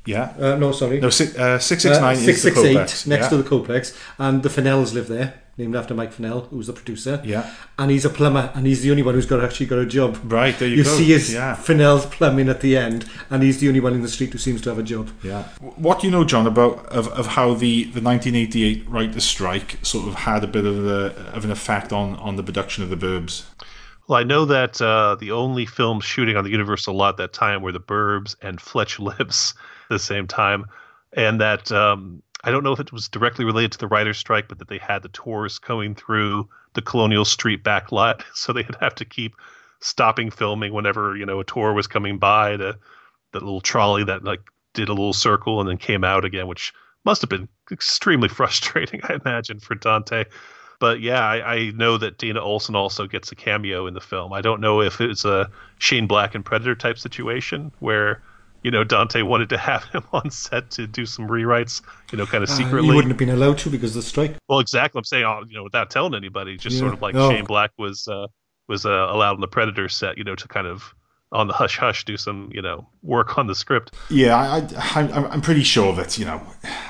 yeah. 0.06 0.32
Uh, 0.38 0.56
no, 0.56 0.72
sorry, 0.72 1.00
No, 1.00 1.08
uh, 1.08 1.10
six 1.10 1.34
six 1.58 1.84
nine 1.84 2.16
is 2.16 2.26
the 2.26 2.32
668 2.34 3.06
next 3.06 3.24
yeah. 3.24 3.28
to 3.28 3.36
the 3.36 3.48
Klopeks, 3.48 3.96
and 4.18 4.42
the 4.42 4.48
Fennells 4.48 4.94
live 4.94 5.08
there, 5.08 5.34
named 5.60 5.76
after 5.76 5.94
Mike 5.94 6.12
Finnell, 6.12 6.48
who's 6.48 6.66
the 6.66 6.72
producer. 6.72 7.20
Yeah. 7.24 7.54
and 7.78 7.90
he's 7.90 8.04
a 8.04 8.10
plumber, 8.10 8.50
and 8.54 8.66
he's 8.66 8.82
the 8.82 8.90
only 8.90 9.02
one 9.02 9.14
who's 9.14 9.26
got 9.26 9.42
actually 9.44 9.66
got 9.66 9.78
a 9.78 9.86
job. 9.86 10.18
Right 10.24 10.58
there, 10.58 10.68
you, 10.68 10.76
You 10.76 10.84
go. 10.84 10.90
You 10.90 10.96
see 10.96 11.04
his 11.12 11.32
yeah. 11.32 11.54
Fennell's 11.56 12.06
plumbing 12.06 12.48
at 12.48 12.60
the 12.60 12.76
end, 12.76 13.08
and 13.30 13.42
he's 13.42 13.60
the 13.60 13.68
only 13.68 13.80
one 13.80 13.94
in 13.94 14.02
the 14.02 14.08
street 14.08 14.32
who 14.32 14.38
seems 14.38 14.60
to 14.62 14.70
have 14.70 14.78
a 14.78 14.82
job. 14.82 15.10
Yeah. 15.22 15.44
What 15.60 16.00
do 16.00 16.06
you 16.06 16.10
know, 16.10 16.24
John, 16.24 16.46
about 16.46 16.86
of, 16.86 17.08
of 17.08 17.26
how 17.26 17.54
the, 17.54 17.84
the 17.84 18.00
1988 18.00 18.88
writers' 18.88 19.24
strike 19.24 19.78
sort 19.82 20.08
of 20.08 20.14
had 20.14 20.42
a 20.42 20.48
bit 20.48 20.64
of 20.64 20.86
a, 20.86 21.14
of 21.34 21.44
an 21.44 21.50
effect 21.50 21.92
on, 21.92 22.16
on 22.16 22.36
the 22.36 22.42
production 22.42 22.82
of 22.82 22.90
the 22.90 22.96
Burbs? 22.96 23.44
Well, 24.08 24.18
I 24.18 24.24
know 24.24 24.44
that 24.46 24.82
uh, 24.82 25.16
the 25.20 25.30
only 25.30 25.66
films 25.66 26.04
shooting 26.04 26.36
on 26.36 26.42
the 26.42 26.50
Universal 26.50 26.94
lot 26.94 27.16
that 27.18 27.32
time 27.32 27.62
were 27.62 27.70
The 27.70 27.78
Burbs 27.78 28.34
and 28.42 28.60
Fletch 28.60 28.98
Lives 28.98 29.54
at 29.84 29.88
the 29.88 29.98
same 30.00 30.26
time, 30.26 30.64
and 31.12 31.40
that 31.40 31.70
um, 31.70 32.22
I 32.42 32.50
don't 32.50 32.64
know 32.64 32.72
if 32.72 32.80
it 32.80 32.92
was 32.92 33.08
directly 33.08 33.44
related 33.44 33.72
to 33.72 33.78
the 33.78 33.88
writer's 33.88 34.18
strike, 34.18 34.48
but 34.48 34.58
that 34.58 34.68
they 34.68 34.78
had 34.78 35.02
the 35.02 35.08
tours 35.08 35.58
coming 35.58 35.94
through 35.94 36.48
the 36.74 36.82
Colonial 36.82 37.24
Street 37.24 37.62
back 37.62 37.92
lot, 37.92 38.24
so 38.34 38.52
they'd 38.52 38.74
have 38.80 38.94
to 38.96 39.04
keep 39.04 39.34
stopping 39.80 40.30
filming 40.30 40.74
whenever 40.74 41.16
you 41.16 41.24
know 41.24 41.40
a 41.40 41.44
tour 41.44 41.72
was 41.72 41.86
coming 41.86 42.18
by. 42.18 42.56
To 42.56 42.78
that 43.32 43.42
little 43.42 43.60
trolley 43.60 44.04
that 44.04 44.24
like 44.24 44.40
did 44.74 44.88
a 44.88 44.92
little 44.92 45.12
circle 45.12 45.60
and 45.60 45.68
then 45.68 45.76
came 45.76 46.04
out 46.04 46.24
again, 46.24 46.46
which 46.46 46.72
must 47.04 47.22
have 47.22 47.30
been 47.30 47.48
extremely 47.70 48.28
frustrating, 48.38 49.00
I 49.04 49.18
imagine, 49.24 49.60
for 49.60 49.74
Dante. 49.74 50.24
But 50.78 51.00
yeah, 51.00 51.24
I, 51.24 51.54
I 51.54 51.70
know 51.72 51.98
that 51.98 52.16
Dana 52.16 52.40
Olsen 52.40 52.74
also 52.74 53.06
gets 53.06 53.30
a 53.30 53.36
cameo 53.36 53.86
in 53.86 53.92
the 53.92 54.00
film. 54.00 54.32
I 54.32 54.40
don't 54.40 54.62
know 54.62 54.80
if 54.80 55.00
it's 55.00 55.26
a 55.26 55.50
Shane 55.78 56.06
Black 56.06 56.34
and 56.34 56.44
Predator 56.44 56.74
type 56.74 56.98
situation 56.98 57.70
where, 57.80 58.22
you 58.62 58.70
know, 58.70 58.84
Dante 58.84 59.22
wanted 59.22 59.48
to 59.50 59.58
have 59.58 59.84
him 59.84 60.02
on 60.12 60.30
set 60.30 60.70
to 60.72 60.86
do 60.86 61.06
some 61.06 61.28
rewrites, 61.28 61.80
you 62.12 62.18
know, 62.18 62.26
kind 62.26 62.44
of 62.44 62.50
Uh, 62.50 62.54
secretly. 62.54 62.88
he 62.88 62.94
wouldn't 62.94 63.10
have 63.12 63.18
been 63.18 63.30
allowed 63.30 63.58
to 63.58 63.70
because 63.70 63.96
of 63.96 64.02
the 64.02 64.08
strike. 64.08 64.36
well, 64.48 64.58
exactly. 64.58 64.98
I'm 64.98 65.04
saying, 65.04 65.24
uh, 65.24 65.40
you 65.48 65.54
know, 65.54 65.64
without 65.64 65.90
telling 65.90 66.14
anybody, 66.14 66.56
just 66.56 66.74
Yeah. 66.76 66.80
sort 66.80 66.92
of 66.94 67.02
like 67.02 67.14
Oh. 67.14 67.30
Shane 67.30 67.44
Black 67.46 67.70
was 67.78 68.06
uh, 68.08 68.26
was 68.68 68.86
uh, 68.86 68.90
allowed 68.90 69.34
on 69.34 69.40
the 69.40 69.48
Predator 69.48 69.88
set, 69.88 70.16
you 70.18 70.24
know, 70.24 70.34
to 70.36 70.46
kind 70.48 70.66
of 70.66 70.94
on 71.32 71.46
the 71.46 71.52
hush 71.54 71.76
hush 71.78 72.04
do 72.04 72.16
some, 72.16 72.50
you 72.52 72.60
know, 72.62 72.88
work 73.02 73.38
on 73.38 73.46
the 73.46 73.54
script. 73.54 73.94
Yeah, 74.10 74.36
I, 74.36 74.56
I, 74.58 75.00
I'm, 75.00 75.24
I'm 75.26 75.40
pretty 75.40 75.62
sure 75.62 75.92
that, 75.94 76.18
you 76.18 76.24
know, 76.24 76.40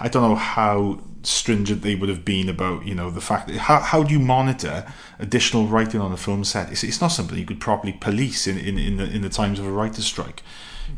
I 0.01 0.09
don't 0.09 0.23
know 0.29 0.35
how 0.35 1.01
stringent 1.23 1.83
they 1.83 1.95
would 1.95 2.09
have 2.09 2.25
been 2.25 2.49
about, 2.49 2.87
you 2.87 2.95
know, 2.95 3.11
the 3.11 3.21
fact 3.21 3.49
that 3.49 3.57
how, 3.59 3.81
how 3.81 4.03
do 4.03 4.13
you 4.15 4.19
monitor 4.19 4.91
additional 5.19 5.67
writing 5.67 6.01
on 6.01 6.11
a 6.13 6.17
film 6.17 6.43
set? 6.45 6.71
It's, 6.73 6.83
it's 6.85 7.01
not 7.03 7.09
something 7.09 7.37
you 7.39 7.45
could 7.45 7.61
properly 7.61 7.93
police 7.93 8.47
in, 8.47 8.57
in, 8.59 8.79
in, 8.79 8.97
the, 8.97 9.05
in 9.05 9.21
the 9.21 9.29
times 9.29 9.59
of 9.59 9.67
a 9.67 9.71
writer's 9.71 10.07
strike. 10.07 10.43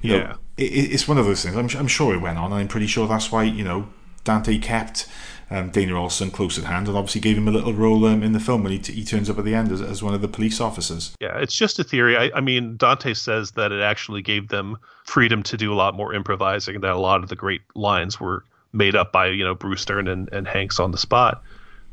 You 0.01 0.13
Yeah. 0.15 0.19
know, 0.23 0.37
it, 0.57 0.63
it- 0.73 0.93
it's 0.95 1.07
one 1.09 1.19
of 1.19 1.27
those 1.27 1.43
things. 1.43 1.57
I'm, 1.57 1.69
I'm 1.81 1.89
sure 1.89 2.15
it 2.15 2.21
went 2.21 2.39
on, 2.39 2.47
and 2.53 2.55
I'm 2.61 2.69
pretty 2.69 2.87
sure 2.87 3.07
that's 3.07 3.31
why, 3.33 3.43
you 3.45 3.65
know, 3.65 3.89
Dante 4.25 4.59
kept 4.59 5.07
um, 5.51 5.69
Dana 5.71 6.01
Olsen 6.01 6.31
close 6.31 6.57
at 6.59 6.65
hand 6.65 6.89
and 6.89 6.97
obviously 6.97 7.21
gave 7.21 7.37
him 7.37 7.47
a 7.47 7.51
little 7.51 7.75
role 7.75 8.07
um, 8.07 8.23
in 8.23 8.33
the 8.33 8.41
film 8.41 8.63
when 8.63 8.73
he, 8.73 8.79
t- 8.79 8.93
he 8.95 9.05
turns 9.05 9.29
up 9.29 9.39
at 9.39 9.45
the 9.45 9.55
end 9.55 9.71
as, 9.71 9.83
as 9.83 10.03
one 10.03 10.15
of 10.15 10.23
the 10.23 10.29
police 10.29 10.61
officers. 10.61 11.15
Yeah, 11.21 11.37
it's 11.39 11.55
just 11.55 11.79
a 11.79 11.85
theory. 11.85 12.17
I, 12.17 12.31
I 12.37 12.41
mean, 12.41 12.77
Dante 12.79 13.13
says 13.15 13.51
that 13.53 13.71
it 13.73 13.83
actually 13.83 14.23
gave 14.23 14.49
them 14.49 14.79
freedom 15.05 15.43
to 15.43 15.57
do 15.59 15.73
a 15.73 15.75
lot 15.75 15.95
more 15.95 16.15
improvising, 16.15 16.81
that 16.81 16.93
a 16.93 16.99
lot 16.99 17.23
of 17.23 17.29
the 17.29 17.37
great 17.37 17.61
lines 17.75 18.19
were 18.19 18.45
made 18.73 18.97
up 18.97 19.13
by, 19.13 19.27
you 19.27 19.45
know, 19.45 19.55
Bruce 19.55 19.85
Dern 19.85 20.09
and, 20.09 20.33
and 20.33 20.49
Hanks 20.49 20.81
on 20.81 20.91
the 20.93 20.99
spot. 20.99 21.43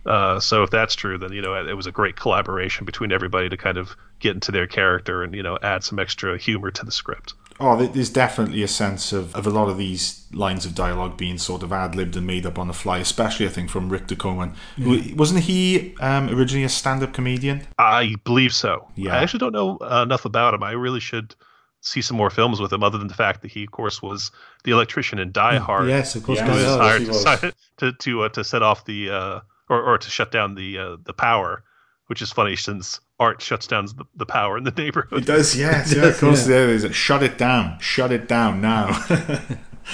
Uh, 0.05 0.39
so 0.39 0.63
if 0.63 0.69
that's 0.69 0.95
true, 0.95 1.17
then, 1.17 1.33
you 1.33 1.41
know, 1.41 1.53
it 1.55 1.73
was 1.73 1.85
a 1.87 1.91
great 1.91 2.15
collaboration 2.15 2.85
between 2.85 3.11
everybody 3.11 3.49
to 3.49 3.57
kind 3.57 3.77
of 3.77 3.95
get 4.19 4.33
into 4.33 4.51
their 4.51 4.65
character 4.67 5.21
and, 5.23 5.35
you 5.35 5.43
know, 5.43 5.57
add 5.61 5.83
some 5.83 5.99
extra 5.99 6.37
humor 6.37 6.71
to 6.71 6.85
the 6.85 6.91
script. 6.91 7.33
Oh, 7.61 7.75
there's 7.85 8.09
definitely 8.09 8.63
a 8.63 8.67
sense 8.69 9.11
of, 9.11 9.35
of 9.35 9.45
a 9.45 9.49
lot 9.49 9.67
of 9.67 9.77
these 9.77 10.25
lines 10.31 10.65
of 10.65 10.73
dialogue 10.75 11.17
being 11.17 11.37
sort 11.37 11.61
of 11.61 11.73
ad 11.73 11.93
libbed 11.95 12.15
and 12.15 12.25
made 12.25 12.45
up 12.45 12.57
on 12.57 12.67
the 12.67 12.73
fly, 12.73 12.99
especially 12.99 13.45
I 13.45 13.49
think 13.49 13.69
from 13.69 13.89
Rick 13.89 14.07
Ducommun. 14.07 14.53
who 14.77 15.01
Wasn't 15.15 15.41
he 15.41 15.95
um, 15.99 16.29
originally 16.29 16.63
a 16.63 16.69
stand 16.69 17.03
up 17.03 17.13
comedian? 17.13 17.67
I 17.77 18.15
believe 18.23 18.53
so. 18.53 18.87
Yeah. 18.95 19.13
I 19.15 19.21
actually 19.23 19.39
don't 19.39 19.51
know 19.53 19.77
uh, 19.81 20.03
enough 20.03 20.23
about 20.25 20.53
him. 20.53 20.63
I 20.63 20.71
really 20.71 21.01
should 21.01 21.35
see 21.81 22.01
some 22.01 22.15
more 22.17 22.29
films 22.29 22.59
with 22.61 22.71
him, 22.71 22.83
other 22.83 22.97
than 22.97 23.07
the 23.07 23.13
fact 23.13 23.41
that 23.41 23.51
he, 23.51 23.63
of 23.63 23.71
course, 23.71 24.01
was 24.01 24.31
the 24.63 24.71
electrician 24.71 25.19
in 25.19 25.31
Die 25.31 25.57
Hard. 25.57 25.87
Yes, 25.89 26.15
of 26.15 26.23
course. 26.23 26.39
Yeah. 26.39 26.45
He 26.45 26.51
was 26.51 26.61
Yes, 26.63 26.77
hired 26.79 26.99
he 27.01 27.05
to, 27.07 27.11
was. 27.11 27.53
to 27.77 27.93
to 27.93 28.21
uh, 28.23 28.29
to 28.29 28.43
set 28.43 28.63
off 28.63 28.85
the 28.85 29.09
uh, 29.09 29.39
or 29.69 29.81
or 29.83 29.97
to 29.97 30.09
shut 30.09 30.31
down 30.31 30.55
the 30.55 30.77
uh, 30.77 30.97
the 31.03 31.13
power, 31.13 31.63
which 32.07 32.21
is 32.21 32.31
funny 32.31 32.55
since 32.55 32.99
Art 33.19 33.41
shuts 33.41 33.67
down 33.67 33.85
the, 33.87 34.05
the 34.15 34.25
power 34.25 34.57
in 34.57 34.63
the 34.63 34.71
neighborhood. 34.71 35.23
It 35.23 35.25
does, 35.25 35.57
yes. 35.57 35.93
Yeah, 35.95 36.05
of 36.05 36.19
course, 36.19 36.45
there 36.45 36.69
is. 36.69 36.85
Shut 36.95 37.21
it 37.23 37.37
down. 37.37 37.77
Shut 37.79 38.11
it 38.11 38.27
down 38.27 38.61
now. 38.61 38.87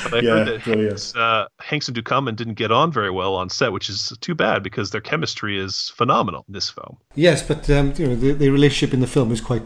But 0.03 0.13
I 0.13 0.19
Yeah, 0.19 0.31
heard 0.31 0.47
that 0.47 0.63
brilliant. 0.65 0.89
Hanks, 0.89 1.15
uh, 1.15 1.47
Hanks 1.61 1.88
and 1.88 1.95
Ducommun 1.95 2.35
didn't 2.35 2.55
get 2.55 2.69
on 2.69 2.91
very 2.91 3.09
well 3.11 3.33
on 3.35 3.49
set, 3.49 3.71
which 3.71 3.89
is 3.89 4.11
too 4.19 4.35
bad 4.35 4.61
because 4.61 4.91
their 4.91 4.99
chemistry 4.99 5.57
is 5.57 5.93
phenomenal 5.95 6.43
in 6.49 6.53
this 6.53 6.69
film. 6.69 6.97
Yes, 7.15 7.41
but 7.41 7.69
um, 7.69 7.93
you 7.97 8.07
know 8.07 8.15
the, 8.15 8.33
the 8.33 8.49
relationship 8.49 8.93
in 8.93 8.99
the 8.99 9.07
film 9.07 9.31
is 9.31 9.39
quite 9.39 9.63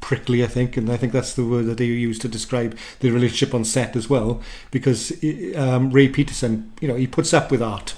prickly, 0.00 0.44
I 0.44 0.46
think, 0.46 0.76
and 0.76 0.88
I 0.90 0.96
think 0.96 1.12
that's 1.12 1.34
the 1.34 1.44
word 1.44 1.66
that 1.66 1.78
they 1.78 1.86
use 1.86 2.18
to 2.20 2.28
describe 2.28 2.78
the 3.00 3.10
relationship 3.10 3.54
on 3.54 3.64
set 3.64 3.96
as 3.96 4.08
well. 4.08 4.40
Because 4.70 5.12
um, 5.56 5.90
Ray 5.90 6.08
Peterson, 6.08 6.72
you 6.80 6.86
know, 6.86 6.94
he 6.94 7.08
puts 7.08 7.34
up 7.34 7.50
with 7.50 7.60
art. 7.60 7.94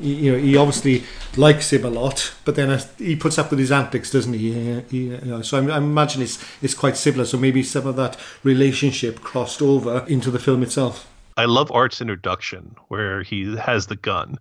He, 0.00 0.14
you 0.14 0.32
know, 0.32 0.38
he 0.38 0.56
obviously 0.56 1.04
likes 1.36 1.72
him 1.72 1.84
a 1.84 1.90
lot, 1.90 2.32
but 2.44 2.54
then 2.54 2.70
uh, 2.70 2.82
he 2.98 3.16
puts 3.16 3.38
up 3.38 3.50
with 3.50 3.58
his 3.58 3.72
antics, 3.72 4.10
doesn't 4.10 4.32
he? 4.32 4.72
Uh, 4.72 4.80
he 4.90 5.08
you 5.08 5.20
know, 5.22 5.42
so 5.42 5.58
I, 5.58 5.74
I 5.74 5.78
imagine 5.78 6.22
it's 6.22 6.42
it's 6.62 6.74
quite 6.74 6.96
similar. 6.96 7.24
So 7.24 7.38
maybe 7.38 7.62
some 7.62 7.86
of 7.86 7.96
that 7.96 8.18
relationship 8.42 9.20
crossed 9.20 9.62
over 9.62 10.04
into 10.08 10.30
the 10.30 10.38
film 10.38 10.62
itself. 10.62 11.08
I 11.36 11.46
love 11.46 11.70
Art's 11.72 12.00
introduction 12.00 12.76
where 12.88 13.22
he 13.22 13.56
has 13.56 13.86
the 13.86 13.96
gun. 13.96 14.38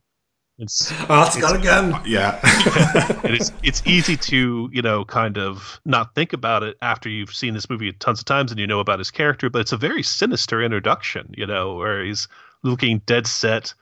It's 0.62 0.92
Art's 1.10 1.38
got 1.38 1.56
a 1.56 1.60
gun. 1.60 2.00
yeah. 2.06 2.40
and 3.24 3.34
it's 3.34 3.52
it's 3.64 3.82
easy 3.86 4.16
to 4.18 4.70
you 4.72 4.82
know 4.82 5.04
kind 5.06 5.38
of 5.38 5.82
not 5.86 6.14
think 6.14 6.34
about 6.34 6.62
it 6.62 6.78
after 6.82 7.10
you've 7.10 7.34
seen 7.34 7.54
this 7.54 7.70
movie 7.70 7.92
tons 7.94 8.20
of 8.20 8.26
times 8.26 8.52
and 8.52 8.60
you 8.60 8.68
know 8.68 8.80
about 8.80 9.00
his 9.00 9.10
character 9.10 9.50
but 9.50 9.62
it's 9.62 9.72
a 9.72 9.78
very 9.78 10.04
sinister 10.04 10.62
introduction 10.62 11.34
you 11.36 11.48
know 11.48 11.76
where 11.76 12.04
he's 12.04 12.28
looking 12.64 13.00
dead 13.08 13.26
set 13.26 13.74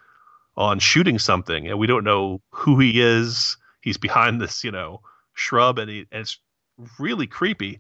on 0.60 0.78
shooting 0.78 1.18
something 1.18 1.68
and 1.68 1.80
we 1.80 1.88
don't 1.88 2.04
know 2.04 2.42
who 2.52 2.78
he 2.80 3.02
is 3.02 3.58
he's 3.82 3.98
behind 3.98 4.40
this 4.40 4.64
you 4.64 4.72
know 4.72 5.02
shrub 5.34 5.80
and, 5.80 5.90
he, 5.90 6.00
and 6.12 6.22
it's 6.22 6.38
really 7.00 7.26
creepy 7.26 7.80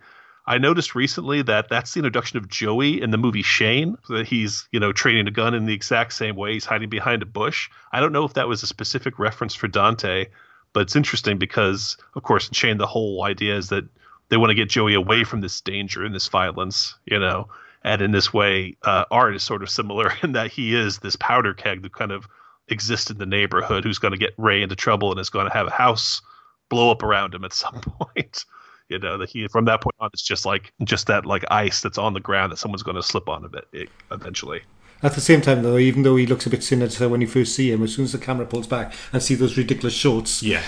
I 0.49 0.57
noticed 0.57 0.95
recently 0.95 1.43
that 1.43 1.69
that's 1.69 1.93
the 1.93 1.99
introduction 1.99 2.39
of 2.39 2.47
Joey 2.47 2.99
in 2.99 3.11
the 3.11 3.19
movie 3.19 3.43
Shane. 3.43 3.95
That 4.09 4.25
he's 4.25 4.67
you 4.71 4.79
know 4.79 4.91
training 4.91 5.27
a 5.27 5.31
gun 5.31 5.53
in 5.53 5.67
the 5.67 5.75
exact 5.75 6.11
same 6.11 6.35
way. 6.35 6.53
He's 6.53 6.65
hiding 6.65 6.89
behind 6.89 7.21
a 7.21 7.27
bush. 7.27 7.69
I 7.91 7.99
don't 7.99 8.11
know 8.11 8.23
if 8.23 8.33
that 8.33 8.47
was 8.47 8.63
a 8.63 8.67
specific 8.67 9.19
reference 9.19 9.53
for 9.53 9.67
Dante, 9.67 10.25
but 10.73 10.81
it's 10.81 10.95
interesting 10.95 11.37
because 11.37 11.97
of 12.15 12.23
course 12.23 12.47
in 12.47 12.53
Shane 12.55 12.79
the 12.79 12.87
whole 12.87 13.23
idea 13.23 13.55
is 13.57 13.69
that 13.69 13.85
they 14.29 14.37
want 14.37 14.49
to 14.49 14.55
get 14.55 14.69
Joey 14.69 14.95
away 14.95 15.23
from 15.23 15.41
this 15.41 15.61
danger 15.61 16.03
and 16.03 16.15
this 16.15 16.27
violence. 16.27 16.95
You 17.05 17.19
know. 17.19 17.49
And 17.81 18.01
in 18.01 18.11
this 18.11 18.33
way, 18.33 18.75
uh, 18.83 19.05
Art 19.09 19.35
is 19.35 19.43
sort 19.43 19.63
of 19.63 19.69
similar 19.69 20.11
in 20.23 20.33
that 20.33 20.51
he 20.51 20.75
is 20.75 20.97
this 20.97 21.15
powder 21.15 21.53
keg 21.53 21.83
that 21.83 21.93
kind 21.93 22.11
of 22.11 22.27
exists 22.71 23.09
in 23.09 23.17
the 23.17 23.25
neighborhood 23.25 23.83
who's 23.83 23.99
going 23.99 24.11
to 24.11 24.17
get 24.17 24.33
Ray 24.37 24.61
into 24.61 24.75
trouble 24.75 25.11
and 25.11 25.19
is 25.19 25.29
going 25.29 25.47
to 25.47 25.53
have 25.53 25.67
a 25.67 25.71
house 25.71 26.21
blow 26.69 26.91
up 26.91 27.03
around 27.03 27.33
him 27.33 27.43
at 27.43 27.53
some 27.53 27.79
point. 27.81 28.45
You 28.89 28.97
know 28.99 29.17
that 29.19 29.29
he 29.29 29.47
from 29.47 29.65
that 29.65 29.81
point 29.81 29.95
on 29.99 30.09
it's 30.13 30.23
just 30.23 30.45
like 30.47 30.73
just 30.83 31.05
that 31.07 31.25
like 31.25 31.43
ice 31.51 31.81
that's 31.81 31.97
on 31.99 32.13
the 32.13 32.19
ground 32.19 32.51
that 32.51 32.57
someone's 32.57 32.81
going 32.83 32.95
to 32.95 33.03
slip 33.03 33.29
on 33.29 33.45
a 33.45 33.49
bit 33.49 33.67
it, 33.71 33.89
eventually. 34.11 34.61
At 35.03 35.13
the 35.13 35.21
same 35.21 35.39
time, 35.41 35.63
though, 35.63 35.77
even 35.77 36.03
though 36.03 36.15
he 36.17 36.25
looks 36.25 36.45
a 36.45 36.49
bit 36.49 36.61
sinister 36.63 37.07
when 37.07 37.21
you 37.21 37.27
first 37.27 37.55
see 37.55 37.71
him, 37.71 37.83
as 37.83 37.95
soon 37.95 38.03
as 38.05 38.11
the 38.11 38.17
camera 38.17 38.45
pulls 38.45 38.67
back 38.67 38.93
and 39.13 39.23
see 39.23 39.33
those 39.35 39.55
ridiculous 39.57 39.93
shorts, 39.93 40.43
Yeah. 40.43 40.61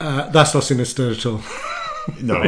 uh, 0.00 0.28
that's 0.30 0.54
not 0.54 0.64
sinister 0.64 1.10
at 1.10 1.24
all. 1.26 1.40
No. 2.22 2.42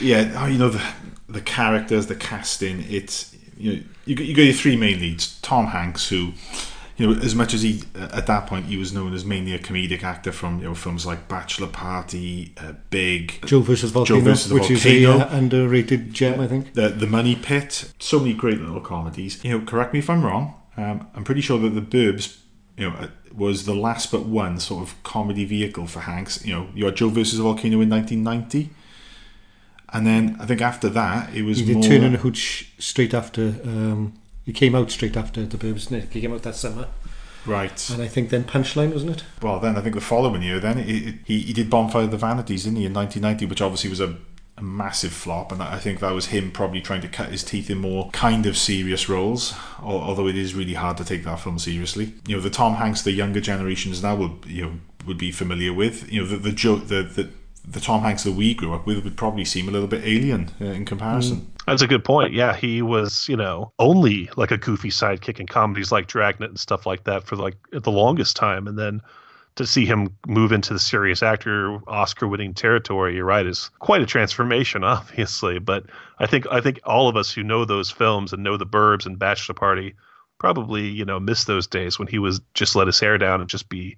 yeah, 0.00 0.34
oh, 0.36 0.46
you 0.46 0.58
know 0.58 0.68
the 0.68 0.82
the 1.28 1.40
characters, 1.40 2.06
the 2.08 2.16
casting. 2.16 2.84
It's 2.88 3.34
you 3.56 3.72
know 3.76 3.82
you 4.04 4.16
you 4.16 4.34
got 4.34 4.42
your 4.42 4.52
three 4.54 4.76
main 4.76 5.00
leads. 5.00 5.38
Tom 5.40 5.66
Hanks, 5.66 6.08
who 6.08 6.32
you 7.00 7.06
know 7.06 7.20
as 7.22 7.34
much 7.34 7.54
as 7.54 7.62
he 7.62 7.82
at 7.94 8.26
that 8.26 8.46
point 8.46 8.66
he 8.66 8.76
was 8.76 8.92
known 8.92 9.14
as 9.14 9.24
mainly 9.24 9.54
a 9.54 9.58
comedic 9.58 10.02
actor 10.02 10.32
from 10.32 10.58
you 10.58 10.64
know 10.64 10.74
films 10.74 11.06
like 11.06 11.28
Bachelor 11.28 11.68
Party, 11.68 12.52
uh, 12.58 12.74
Big, 12.90 13.44
Joe 13.46 13.60
versus 13.60 13.90
Volcano, 13.90 14.20
versus 14.20 14.50
the 14.50 14.54
which 14.54 14.70
is 14.70 14.84
a 14.84 15.06
uh, 15.06 15.34
underrated 15.34 16.12
gem, 16.12 16.38
I 16.40 16.46
think. 16.46 16.74
the 16.74 16.90
the 16.90 17.06
Money 17.06 17.34
Pit. 17.36 17.92
So 17.98 18.18
many 18.18 18.34
great 18.34 18.60
little 18.60 18.82
comedies. 18.82 19.42
You 19.42 19.58
know, 19.58 19.64
correct 19.64 19.94
me 19.94 20.00
if 20.00 20.10
I'm 20.10 20.22
wrong. 20.22 20.54
Um, 20.76 21.08
I'm 21.14 21.24
pretty 21.24 21.40
sure 21.40 21.58
that 21.58 21.70
the 21.70 21.80
Burbs, 21.80 22.38
you 22.76 22.90
know, 22.90 22.96
uh, 22.96 23.08
was 23.34 23.64
the 23.64 23.74
last 23.74 24.12
but 24.12 24.26
one 24.26 24.60
sort 24.60 24.82
of 24.82 25.02
comedy 25.02 25.46
vehicle 25.46 25.86
for 25.86 26.00
Hanks. 26.00 26.44
You 26.44 26.54
know, 26.54 26.68
you 26.74 26.84
had 26.84 26.96
Joe 26.96 27.08
versus 27.08 27.38
Volcano 27.38 27.80
in 27.80 27.88
1990, 27.88 28.70
and 29.94 30.06
then 30.06 30.36
I 30.38 30.44
think 30.44 30.60
after 30.60 30.90
that 30.90 31.34
it 31.34 31.42
was 31.44 31.58
He 31.58 31.64
did 31.64 31.76
more. 31.76 31.82
Turner 31.82 32.06
and 32.06 32.16
Hooch 32.16 32.72
straight 32.78 33.14
after. 33.14 33.54
Um, 33.64 34.20
he 34.44 34.52
came 34.52 34.74
out 34.74 34.90
straight 34.90 35.16
after 35.16 35.44
the 35.44 35.58
Burbs, 35.58 35.88
didn't 35.88 36.08
he? 36.08 36.14
He 36.14 36.20
came 36.22 36.32
out 36.32 36.42
that 36.42 36.56
summer, 36.56 36.88
right. 37.46 37.90
and 37.90 38.02
I 38.02 38.08
think 38.08 38.30
then 38.30 38.44
Punchline 38.44 38.92
wasn't 38.92 39.18
it? 39.18 39.24
Well, 39.42 39.60
then 39.60 39.76
I 39.76 39.80
think 39.80 39.94
the 39.94 40.00
following 40.00 40.42
year, 40.42 40.60
then 40.60 40.78
he, 40.78 41.18
he, 41.24 41.40
he 41.40 41.52
did 41.52 41.70
Bonfire 41.70 42.02
of 42.02 42.10
the 42.10 42.16
Vanities, 42.16 42.64
didn't 42.64 42.78
he, 42.78 42.86
in 42.86 42.94
1990, 42.94 43.46
which 43.46 43.60
obviously 43.60 43.90
was 43.90 44.00
a, 44.00 44.16
a 44.56 44.62
massive 44.62 45.12
flop, 45.12 45.52
and 45.52 45.62
I 45.62 45.78
think 45.78 46.00
that 46.00 46.12
was 46.12 46.26
him 46.26 46.50
probably 46.50 46.80
trying 46.80 47.02
to 47.02 47.08
cut 47.08 47.30
his 47.30 47.44
teeth 47.44 47.70
in 47.70 47.78
more 47.78 48.10
kind 48.10 48.46
of 48.46 48.56
serious 48.56 49.08
roles. 49.08 49.54
Although 49.82 50.26
it 50.26 50.36
is 50.36 50.54
really 50.54 50.74
hard 50.74 50.96
to 50.98 51.04
take 51.04 51.24
that 51.24 51.40
film 51.40 51.58
seriously. 51.58 52.14
You 52.26 52.36
know, 52.36 52.42
the 52.42 52.50
Tom 52.50 52.74
Hanks 52.74 53.02
the 53.02 53.12
younger 53.12 53.40
generations 53.40 54.02
now 54.02 54.16
will 54.16 54.38
you 54.46 54.62
know 54.62 54.72
would 55.06 55.18
be 55.18 55.32
familiar 55.32 55.72
with. 55.72 56.10
You 56.12 56.22
know, 56.22 56.26
the 56.26 56.36
the 56.36 56.52
joke 56.52 56.88
the 56.88 57.02
the 57.02 57.30
the 57.66 57.80
Tom 57.80 58.02
Hanks 58.02 58.24
that 58.24 58.32
we 58.32 58.54
grew 58.54 58.74
up 58.74 58.86
with 58.86 59.04
would 59.04 59.16
probably 59.16 59.44
seem 59.44 59.68
a 59.68 59.70
little 59.70 59.88
bit 59.88 60.04
alien 60.04 60.50
uh, 60.60 60.66
in 60.66 60.84
comparison. 60.84 61.52
That's 61.66 61.82
a 61.82 61.86
good 61.86 62.04
point. 62.04 62.32
Yeah, 62.32 62.54
he 62.54 62.82
was, 62.82 63.28
you 63.28 63.36
know, 63.36 63.72
only 63.78 64.30
like 64.36 64.50
a 64.50 64.58
goofy 64.58 64.90
sidekick 64.90 65.40
in 65.40 65.46
comedies 65.46 65.92
like 65.92 66.08
Dragnet 66.08 66.50
and 66.50 66.58
stuff 66.58 66.86
like 66.86 67.04
that 67.04 67.24
for 67.24 67.36
like 67.36 67.56
the 67.70 67.90
longest 67.90 68.36
time, 68.36 68.66
and 68.66 68.78
then 68.78 69.00
to 69.56 69.66
see 69.66 69.84
him 69.84 70.16
move 70.26 70.52
into 70.52 70.72
the 70.72 70.78
serious 70.78 71.22
actor 71.22 71.78
Oscar-winning 71.88 72.54
territory, 72.54 73.16
you're 73.16 73.24
right, 73.24 73.46
is 73.46 73.70
quite 73.78 74.00
a 74.00 74.06
transformation, 74.06 74.84
obviously. 74.84 75.58
But 75.58 75.84
I 76.18 76.26
think 76.26 76.46
I 76.50 76.60
think 76.60 76.80
all 76.84 77.08
of 77.08 77.16
us 77.16 77.30
who 77.30 77.42
know 77.42 77.64
those 77.64 77.90
films 77.90 78.32
and 78.32 78.42
know 78.42 78.56
the 78.56 78.66
Burbs 78.66 79.06
and 79.06 79.18
Bachelor 79.18 79.54
Party 79.54 79.94
probably, 80.38 80.88
you 80.88 81.04
know, 81.04 81.20
miss 81.20 81.44
those 81.44 81.66
days 81.66 81.98
when 81.98 82.08
he 82.08 82.18
was 82.18 82.40
just 82.54 82.74
let 82.74 82.86
his 82.86 82.98
hair 82.98 83.18
down 83.18 83.40
and 83.40 83.50
just 83.50 83.68
be 83.68 83.96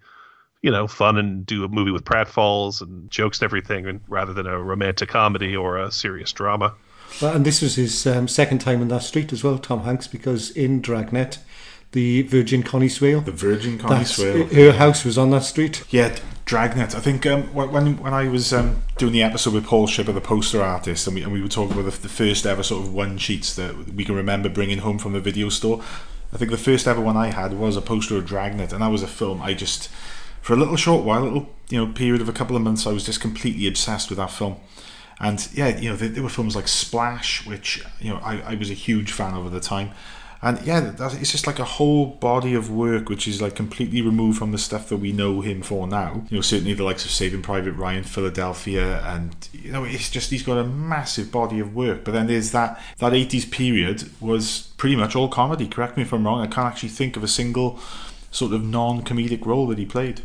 you 0.63 0.71
know, 0.71 0.87
fun 0.87 1.19
and 1.19 1.45
do 1.45 1.65
a 1.65 1.69
movie 1.69 1.91
with 1.91 2.05
pratfalls 2.05 2.81
and 2.81 3.11
jokes 3.11 3.41
and 3.41 3.45
everything, 3.45 3.87
and 3.87 4.01
rather 4.09 4.33
than 4.33 4.47
a 4.47 4.63
romantic 4.63 5.09
comedy 5.09 5.57
or 5.57 5.77
a 5.77 5.91
serious 5.91 6.33
drama. 6.33 6.73
Well, 7.21 7.37
and 7.37 7.45
this 7.45 7.61
was 7.63 7.77
his 7.77 8.07
um, 8.07 8.29
second 8.29 8.61
time 8.61 8.83
in 8.83 8.89
that 8.89 9.03
street 9.03 9.33
as 9.33 9.45
well, 9.45 9.59
Tom 9.59 9.83
Hanks, 9.83 10.07
because 10.07 10.51
in 10.51 10.81
Dragnet, 10.81 11.39
the 11.93 12.23
Virgin 12.23 12.63
Connie 12.63 12.89
Swail, 12.89 13.21
The 13.21 13.33
Virgin 13.33 13.79
Connie 13.79 14.05
Swail. 14.05 14.47
her 14.47 14.73
house 14.73 15.05
was 15.05 15.19
on 15.19 15.31
that 15.31 15.45
street. 15.45 15.85
Yeah, 15.91 16.17
Dragnet. 16.47 16.95
I 16.95 17.01
think 17.01 17.27
um, 17.27 17.43
when 17.55 17.99
when 17.99 18.15
I 18.15 18.29
was 18.29 18.53
um, 18.53 18.83
doing 18.97 19.13
the 19.13 19.23
episode 19.23 19.55
with 19.55 19.67
Paul 19.67 19.87
Shipper, 19.87 20.13
the 20.13 20.21
poster 20.21 20.63
artist, 20.63 21.07
and 21.07 21.15
we, 21.15 21.23
and 21.23 21.33
we 21.33 21.43
were 21.43 21.49
talking 21.49 21.79
about 21.79 21.91
the, 21.93 21.99
the 22.01 22.09
first 22.09 22.47
ever 22.47 22.63
sort 22.63 22.85
of 22.85 22.93
one 22.95 23.19
sheets 23.19 23.55
that 23.57 23.93
we 23.95 24.05
can 24.05 24.15
remember 24.15 24.49
bringing 24.49 24.79
home 24.79 24.99
from 24.99 25.13
the 25.13 25.21
video 25.21 25.49
store. 25.51 25.83
I 26.33 26.39
think 26.39 26.51
the 26.51 26.57
first 26.57 26.87
ever 26.89 27.01
one 27.01 27.17
I 27.17 27.27
had 27.27 27.53
was 27.53 27.77
a 27.77 27.83
poster 27.83 28.17
of 28.17 28.25
Dragnet, 28.27 28.73
and 28.73 28.81
that 28.81 28.89
was 28.91 29.03
a 29.03 29.07
film 29.07 29.43
I 29.43 29.53
just, 29.53 29.89
for 30.41 30.55
a 30.55 30.57
little 30.57 30.77
short 30.77 31.05
while, 31.05 31.23
a 31.23 31.25
little 31.25 31.51
you 31.69 31.85
know 31.85 31.93
period 31.93 32.23
of 32.23 32.29
a 32.29 32.33
couple 32.33 32.57
of 32.57 32.63
months, 32.63 32.87
I 32.87 32.93
was 32.93 33.05
just 33.05 33.21
completely 33.21 33.67
obsessed 33.67 34.09
with 34.09 34.17
that 34.17 34.31
film. 34.31 34.57
And 35.23 35.49
yeah, 35.55 35.79
you 35.79 35.89
know, 35.89 35.97
there, 35.97 36.09
there 36.09 36.23
were 36.23 36.29
films 36.29 36.57
like 36.57 36.69
Splash, 36.69 37.47
which 37.47 37.83
you 38.01 38.11
know 38.11 38.19
I, 38.19 38.41
I 38.41 38.55
was 38.57 38.71
a 38.71 38.75
huge 38.75 39.13
fan 39.13 39.35
of 39.35 39.47
at 39.47 39.53
the 39.53 39.61
time. 39.61 39.93
And 40.45 40.61
yeah, 40.63 40.81
that, 40.81 41.15
it's 41.21 41.31
just 41.31 41.47
like 41.47 41.61
a 41.61 41.65
whole 41.65 42.07
body 42.07 42.55
of 42.55 42.69
work 42.69 43.09
which 43.09 43.29
is 43.29 43.41
like 43.41 43.55
completely 43.55 44.03
removed 44.03 44.39
from 44.39 44.51
the 44.51 44.59
stuff 44.59 44.89
that 44.89 44.97
we 44.97 45.13
know 45.13 45.41
him 45.41 45.63
for 45.63 45.87
now. 45.87 46.25
You 46.31 46.39
know, 46.39 46.41
certainly 46.41 46.75
the 46.75 46.83
likes 46.83 47.05
of 47.05 47.13
Saving 47.13 47.43
Private 47.43 47.75
Ryan, 47.75 48.03
Philadelphia, 48.03 49.01
and 49.07 49.37
you 49.53 49.71
know, 49.71 49.85
it's 49.85 50.11
just 50.11 50.31
he's 50.31 50.43
got 50.43 50.59
a 50.59 50.65
massive 50.65 51.31
body 51.31 51.61
of 51.61 51.77
work. 51.77 52.03
But 52.03 52.11
then 52.11 52.27
there's 52.27 52.51
that 52.51 52.83
that 52.99 53.15
eighties 53.15 53.45
period 53.45 54.11
was 54.21 54.73
pretty 54.77 54.97
much 54.97 55.15
all 55.15 55.29
comedy. 55.29 55.69
Correct 55.69 55.97
me 55.97 56.03
if 56.03 56.13
I'm 56.13 56.27
wrong. 56.27 56.41
I 56.41 56.49
can't 56.49 56.67
actually 56.67 56.89
think 56.89 57.17
of 57.17 57.23
a 57.23 57.29
single 57.29 57.79
sort 58.33 58.53
of 58.53 58.65
non-comedic 58.65 59.47
role 59.47 59.69
that 59.69 59.79
he 59.79 59.87
played. 59.87 60.23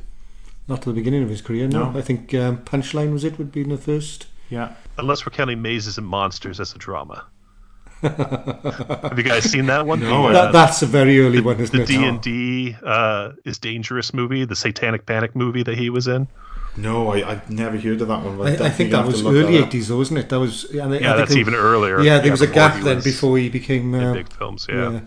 Not 0.68 0.82
to 0.82 0.90
the 0.90 0.96
beginning 0.96 1.22
of 1.22 1.30
his 1.30 1.44
career, 1.44 1.68
no. 1.68 1.92
No. 1.92 2.00
I 2.00 2.02
think 2.02 2.34
um, 2.34 2.58
Punchline 2.58 3.14
was 3.14 3.24
it, 3.24 3.38
would 3.38 3.52
be 3.52 3.62
in 3.62 3.70
the 3.70 3.78
first. 3.78 4.26
Yeah. 4.50 4.74
Unless 4.98 5.26
we're 5.26 5.32
counting 5.32 5.62
Mazes 5.62 5.98
and 5.98 6.08
Monsters 6.08 6.60
as 6.60 6.74
a 6.74 6.78
drama. 6.78 7.26
Have 8.02 9.14
you 9.18 9.24
guys 9.24 9.44
seen 9.44 9.66
that 9.68 9.86
one? 9.86 10.00
No, 10.02 10.28
The, 10.28 10.34
That, 10.34 10.48
uh, 10.50 10.52
that's 10.52 10.82
a 10.82 10.86
very 10.86 11.20
early 11.20 11.42
one, 11.42 11.58
the 11.58 11.64
isn't 11.64 11.80
it? 11.82 11.88
D 11.88 12.04
and 12.04 12.22
D 12.22 12.76
uh, 12.84 13.32
is 13.44 13.58
dangerous 13.58 14.14
movie, 14.14 14.46
the 14.46 14.56
Satanic 14.56 15.06
Panic 15.06 15.36
movie 15.36 15.64
that 15.64 15.78
he 15.78 15.90
was 15.90 16.08
in. 16.08 16.28
No, 16.76 17.12
I, 17.12 17.28
I've 17.32 17.50
never 17.50 17.76
heard 17.78 18.02
of 18.02 18.08
that 18.10 18.24
one. 18.24 18.40
I, 18.48 18.66
I 18.66 18.70
think 18.70 18.92
that 18.92 19.04
was 19.06 19.26
early 19.26 19.42
that 19.54 19.62
up. 19.64 19.68
eighties, 19.68 19.88
though, 19.88 19.98
wasn't 19.98 20.20
it? 20.20 20.30
That 20.30 20.40
was 20.40 20.68
yeah. 20.72 20.86
I 20.86 20.90
think 20.90 21.02
that's 21.02 21.32
there- 21.32 21.40
even 21.40 21.56
earlier. 21.56 22.00
Yeah, 22.02 22.20
there 22.20 22.30
was 22.32 22.42
a 22.42 22.48
gap 22.48 22.76
he 22.76 22.84
then 22.84 23.02
before 23.02 23.36
he 23.40 23.50
became. 23.50 23.96
in 23.96 24.04
Uh, 24.04 24.14
big 24.14 24.32
films. 24.32 24.68
Yeah. 24.70 24.92
yeah. 24.92 25.00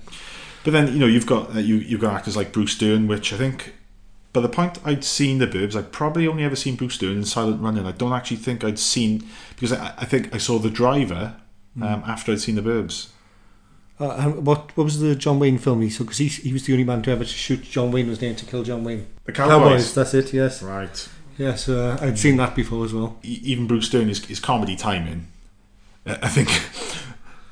But 0.65 0.73
then 0.73 0.89
you 0.93 0.99
know 0.99 1.07
you've 1.07 1.27
got 1.27 1.55
uh, 1.55 1.61
you 1.61 1.77
you've 1.77 2.01
got 2.01 2.15
actors 2.15 2.37
like 2.37 2.53
Bruce 2.53 2.77
Dern, 2.77 3.07
which 3.07 3.33
I 3.33 3.37
think 3.37 3.73
by 4.33 4.41
the 4.41 4.49
point 4.49 4.79
I'd 4.85 5.05
seen 5.05 5.39
the 5.39 5.47
Burbs, 5.47 5.75
I'd 5.77 5.93
probably 5.93 6.27
only 6.27 6.45
ever 6.45 6.57
seen 6.57 6.77
Bruce 6.77 6.99
Dern 6.99 7.17
in 7.17 7.25
Silent 7.25 7.61
Running. 7.61 7.87
I 7.87 7.93
don't 7.93 8.13
actually 8.13 8.37
think 8.37 8.63
I'd 8.63 8.79
seen 8.79 9.29
because 9.51 9.73
I, 9.73 9.95
I 9.99 10.05
think 10.05 10.35
I 10.35 10.39
saw 10.39 10.59
The 10.59 10.71
Driver 10.71 11.37
um, 11.81 12.03
after 12.07 12.33
I'd 12.33 12.41
seen 12.41 12.55
the 12.55 12.63
Burbs. 12.63 13.09
Uh, 13.99 14.13
and 14.13 14.47
what 14.47 14.75
what 14.77 14.85
was 14.85 15.01
the 15.01 15.15
John 15.15 15.39
Wayne 15.39 15.59
film 15.59 15.83
he 15.83 15.91
saw? 15.91 16.05
Because 16.05 16.19
he, 16.19 16.29
he 16.29 16.53
was 16.53 16.65
the 16.65 16.73
only 16.73 16.85
man 16.85 17.03
to 17.03 17.11
ever 17.11 17.25
shoot 17.25 17.63
John 17.63 17.93
Wayne. 17.93 18.09
Was 18.09 18.23
named 18.23 18.39
to 18.39 18.47
kill 18.47 18.63
John 18.63 18.83
Wayne. 18.83 19.07
The 19.25 19.33
Cowboys. 19.33 19.95
That's 19.95 20.15
it. 20.15 20.33
Yes. 20.33 20.63
Right. 20.63 21.09
Yes. 21.37 21.69
Uh, 21.69 21.99
I'd 22.01 22.19
seen 22.19 22.37
that 22.39 22.55
before 22.55 22.85
as 22.85 22.95
well. 22.95 23.19
Even 23.23 23.67
Bruce 23.67 23.89
Dern 23.91 24.09
is, 24.09 24.29
is 24.31 24.41
comedy 24.41 24.75
timing. 24.77 25.27
I 26.07 26.29
think. 26.29 26.49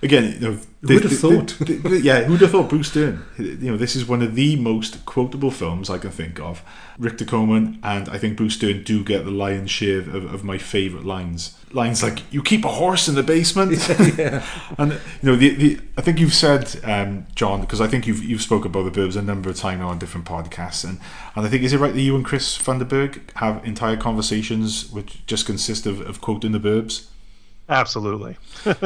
Again, 0.03 0.35
you 0.35 0.41
know, 0.41 0.59
Who'd 0.81 1.03
have 1.03 1.19
thought? 1.19 1.61
yeah, 2.05 2.23
who'd 2.23 2.41
have 2.41 2.53
thought 2.53 2.69
Bruce 2.69 2.93
Dern? 2.93 3.25
You 3.37 3.73
know, 3.73 3.77
this 3.77 3.97
is 3.97 4.07
one 4.07 4.23
of 4.23 4.37
the 4.37 4.55
most 4.55 5.05
quotable 5.07 5.51
films 5.51 5.91
I 5.91 5.99
can 5.99 6.13
think 6.13 6.39
of. 6.39 6.63
Rick 6.99 7.19
Ducommun 7.19 7.81
and 7.83 8.09
I 8.09 8.17
think 8.17 8.37
Bruce 8.37 8.57
Dern 8.57 8.85
do 8.85 9.03
get 9.03 9.25
the 9.25 9.33
lion's 9.33 9.73
share 9.73 9.99
of, 9.99 10.33
of 10.33 10.45
my 10.45 10.57
favourite 10.57 11.05
lines. 11.05 11.59
Lines 11.73 12.01
like 12.01 12.23
"You 12.33 12.45
keep 12.45 12.65
a 12.65 12.69
horse 12.69 13.09
in 13.09 13.17
the 13.17 13.25
basement," 13.25 13.73
and 14.79 14.93
you 14.93 15.31
know, 15.31 15.37
the, 15.37 15.55
the 15.55 15.81
I 15.97 16.03
think 16.03 16.21
you've 16.21 16.33
said, 16.33 16.79
um, 16.85 17.27
John, 17.35 17.61
because 17.63 17.81
I 17.81 17.89
think 17.89 18.07
you've 18.07 18.23
you've 18.23 18.43
spoken 18.43 18.71
about 18.71 18.85
the 18.85 19.01
Burbs 19.01 19.17
a 19.17 19.23
number 19.23 19.51
of 19.51 19.57
times 19.57 19.83
on 19.83 19.99
different 19.99 20.27
podcasts, 20.27 20.85
and 20.85 21.01
and 21.35 21.45
I 21.45 21.49
think 21.49 21.65
is 21.65 21.73
it 21.73 21.79
right 21.79 21.93
that 21.93 22.01
you 22.01 22.15
and 22.15 22.25
Chris 22.25 22.57
Funderburg 22.57 23.19
have 23.35 23.65
entire 23.67 23.97
conversations 23.97 24.91
which 24.93 25.27
just 25.27 25.45
consist 25.45 25.87
of, 25.87 26.01
of 26.01 26.21
quoting 26.21 26.53
the 26.53 26.61
Burbs? 26.61 27.09
Absolutely. 27.69 28.37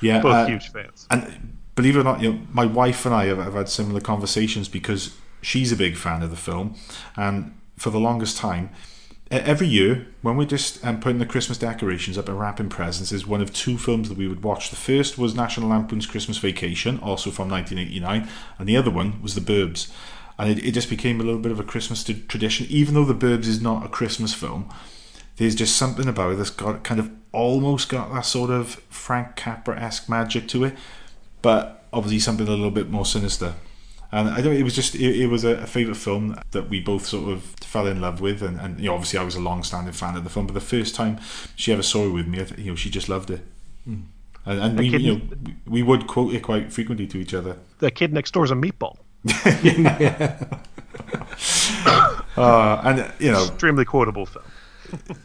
Yeah, 0.00 0.20
Both 0.20 0.34
uh, 0.34 0.46
huge 0.46 0.70
fans. 0.70 1.06
and 1.10 1.56
believe 1.74 1.96
it 1.96 2.00
or 2.00 2.04
not, 2.04 2.20
you 2.20 2.32
know, 2.32 2.40
my 2.52 2.66
wife 2.66 3.06
and 3.06 3.14
I 3.14 3.26
have, 3.26 3.38
have 3.38 3.54
had 3.54 3.70
similar 3.70 4.00
conversations 4.00 4.68
because 4.68 5.16
she's 5.40 5.72
a 5.72 5.76
big 5.76 5.96
fan 5.96 6.22
of 6.22 6.30
the 6.30 6.36
film, 6.36 6.74
and 7.16 7.58
for 7.78 7.88
the 7.88 7.98
longest 7.98 8.36
time, 8.36 8.68
every 9.30 9.66
year 9.66 10.06
when 10.20 10.36
we're 10.36 10.44
just 10.44 10.84
um, 10.84 11.00
putting 11.00 11.18
the 11.20 11.26
Christmas 11.26 11.56
decorations 11.56 12.18
up 12.18 12.28
and 12.28 12.38
wrapping 12.38 12.68
presents, 12.68 13.12
is 13.12 13.26
one 13.26 13.40
of 13.40 13.52
two 13.52 13.78
films 13.78 14.10
that 14.10 14.18
we 14.18 14.28
would 14.28 14.42
watch. 14.44 14.68
The 14.68 14.76
first 14.76 15.16
was 15.16 15.34
National 15.34 15.70
Lampoon's 15.70 16.06
Christmas 16.06 16.36
Vacation, 16.36 16.98
also 16.98 17.30
from 17.30 17.48
1989, 17.48 18.28
and 18.58 18.68
the 18.68 18.76
other 18.76 18.90
one 18.90 19.22
was 19.22 19.34
The 19.34 19.40
Burbs. 19.40 19.90
And 20.38 20.50
it, 20.50 20.64
it 20.64 20.72
just 20.72 20.90
became 20.90 21.20
a 21.20 21.24
little 21.24 21.40
bit 21.40 21.52
of 21.52 21.60
a 21.60 21.64
Christmas 21.64 22.04
tradition, 22.04 22.66
even 22.68 22.94
though 22.94 23.04
The 23.04 23.14
Burbs 23.14 23.46
is 23.46 23.62
not 23.62 23.86
a 23.86 23.88
Christmas 23.88 24.34
film 24.34 24.70
there's 25.36 25.54
just 25.54 25.76
something 25.76 26.06
about 26.08 26.32
it 26.32 26.36
that's 26.36 26.50
got 26.50 26.84
kind 26.84 27.00
of 27.00 27.10
almost 27.34 27.88
got 27.88 28.12
that 28.12 28.24
sort 28.24 28.50
of 28.50 28.74
Frank 28.88 29.36
Capra 29.36 29.78
esque 29.78 30.08
magic 30.08 30.48
to 30.48 30.64
it, 30.64 30.76
but 31.42 31.84
obviously 31.92 32.20
something 32.20 32.46
a 32.46 32.50
little 32.50 32.70
bit 32.70 32.90
more 32.90 33.04
sinister. 33.04 33.54
And 34.12 34.28
I 34.28 34.40
don't. 34.40 34.54
It 34.54 34.62
was 34.62 34.74
just. 34.74 34.94
It, 34.94 35.22
it 35.22 35.26
was 35.26 35.44
a, 35.44 35.56
a 35.56 35.66
favorite 35.66 35.96
film 35.96 36.38
that 36.52 36.68
we 36.68 36.80
both 36.80 37.04
sort 37.04 37.32
of 37.32 37.42
fell 37.60 37.88
in 37.88 38.00
love 38.00 38.20
with, 38.20 38.42
and, 38.42 38.60
and 38.60 38.78
you 38.78 38.86
know, 38.86 38.94
obviously 38.94 39.18
I 39.18 39.24
was 39.24 39.34
a 39.34 39.40
long-standing 39.40 39.92
fan 39.92 40.16
of 40.16 40.22
the 40.22 40.30
film. 40.30 40.46
But 40.46 40.54
the 40.54 40.60
first 40.60 40.94
time 40.94 41.18
she 41.56 41.72
ever 41.72 41.82
saw 41.82 42.06
it 42.06 42.10
with 42.10 42.28
me, 42.28 42.40
I 42.40 42.44
th- 42.44 42.60
you 42.60 42.70
know, 42.70 42.76
she 42.76 42.90
just 42.90 43.08
loved 43.08 43.30
it. 43.30 43.44
And, 43.86 44.08
and 44.46 44.78
we, 44.78 44.88
you 44.88 45.16
know, 45.16 45.20
we 45.66 45.82
would 45.82 46.06
quote 46.06 46.32
it 46.32 46.42
quite 46.42 46.72
frequently 46.72 47.06
to 47.08 47.18
each 47.18 47.34
other. 47.34 47.56
The 47.80 47.90
kid 47.90 48.12
next 48.12 48.32
door 48.32 48.44
is 48.44 48.50
a 48.50 48.54
meatball. 48.54 48.96
Uh, 52.36 52.80
and 52.84 53.12
you 53.20 53.30
know, 53.30 53.44
Extremely 53.44 53.84
quotable 53.84 54.26
film. 54.26 54.44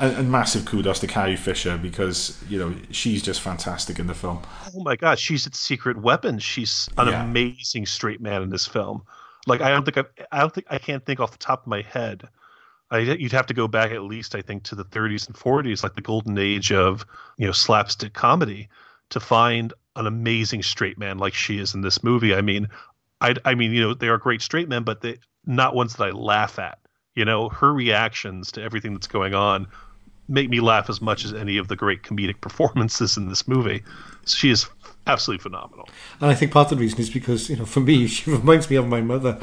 and, 0.00 0.16
and 0.16 0.32
massive 0.32 0.64
kudos 0.64 1.00
to 1.00 1.06
Carrie 1.06 1.36
Fisher 1.36 1.78
because 1.78 2.42
you 2.48 2.58
know 2.58 2.74
she's 2.90 3.22
just 3.22 3.40
fantastic 3.40 3.98
in 3.98 4.06
the 4.06 4.14
film. 4.14 4.42
Oh 4.74 4.82
my 4.82 4.96
god, 4.96 5.18
she's 5.18 5.46
at 5.46 5.54
Secret 5.54 5.96
Weapon. 5.98 6.38
She's 6.38 6.88
an 6.98 7.08
Yeah. 7.08 7.22
amazing 7.24 7.86
straight 7.86 8.20
man 8.20 8.42
in 8.42 8.50
this 8.50 8.66
film. 8.66 9.02
Like 9.46 9.60
I 9.60 9.70
don't 9.70 9.84
think 9.84 9.98
I've, 9.98 10.10
I 10.32 10.40
don't 10.40 10.54
think 10.54 10.66
I 10.70 10.78
can't 10.78 11.04
think 11.04 11.20
off 11.20 11.32
the 11.32 11.38
top 11.38 11.62
of 11.62 11.66
my 11.66 11.82
head. 11.82 12.28
I, 12.90 12.98
you'd 13.00 13.32
have 13.32 13.46
to 13.46 13.54
go 13.54 13.68
back 13.68 13.92
at 13.92 14.02
least 14.02 14.34
I 14.34 14.42
think 14.42 14.64
to 14.64 14.74
the 14.74 14.84
30s 14.84 15.26
and 15.28 15.36
40s, 15.36 15.82
like 15.82 15.94
the 15.94 16.00
golden 16.02 16.38
age 16.38 16.72
of 16.72 17.06
you 17.38 17.46
know 17.46 17.52
slapstick 17.52 18.12
comedy, 18.14 18.68
to 19.10 19.20
find 19.20 19.72
an 19.96 20.06
amazing 20.06 20.62
straight 20.62 20.98
man 20.98 21.18
like 21.18 21.34
she 21.34 21.58
is 21.58 21.74
in 21.74 21.82
this 21.82 22.02
movie. 22.02 22.34
I 22.34 22.40
mean, 22.42 22.68
I 23.20 23.34
I 23.44 23.54
mean 23.54 23.72
you 23.72 23.80
know 23.82 23.94
they 23.94 24.08
are 24.08 24.18
great 24.18 24.42
straight 24.42 24.68
men, 24.68 24.84
but 24.84 25.00
they 25.02 25.18
not 25.46 25.74
ones 25.74 25.94
that 25.96 26.04
I 26.04 26.10
laugh 26.10 26.58
at. 26.58 26.78
You 27.14 27.24
know 27.24 27.48
her 27.48 27.72
reactions 27.72 28.52
to 28.52 28.62
everything 28.62 28.92
that's 28.94 29.06
going 29.08 29.34
on 29.34 29.66
make 30.30 30.48
me 30.48 30.60
laugh 30.60 30.88
as 30.88 31.00
much 31.02 31.24
as 31.24 31.34
any 31.34 31.58
of 31.58 31.68
the 31.68 31.76
great 31.76 32.02
comedic 32.02 32.40
performances 32.40 33.16
in 33.16 33.28
this 33.28 33.46
movie. 33.48 33.82
She 34.26 34.50
is 34.50 34.66
absolutely 35.06 35.42
phenomenal. 35.42 35.88
And 36.20 36.30
I 36.30 36.34
think 36.34 36.52
part 36.52 36.70
of 36.70 36.78
the 36.78 36.82
reason 36.82 37.00
is 37.00 37.10
because, 37.10 37.48
you 37.50 37.56
know, 37.56 37.64
for 37.64 37.80
me, 37.80 38.06
she 38.14 38.30
reminds 38.30 38.70
me 38.70 38.76
of 38.76 38.86
my 38.86 39.00
mother. 39.00 39.38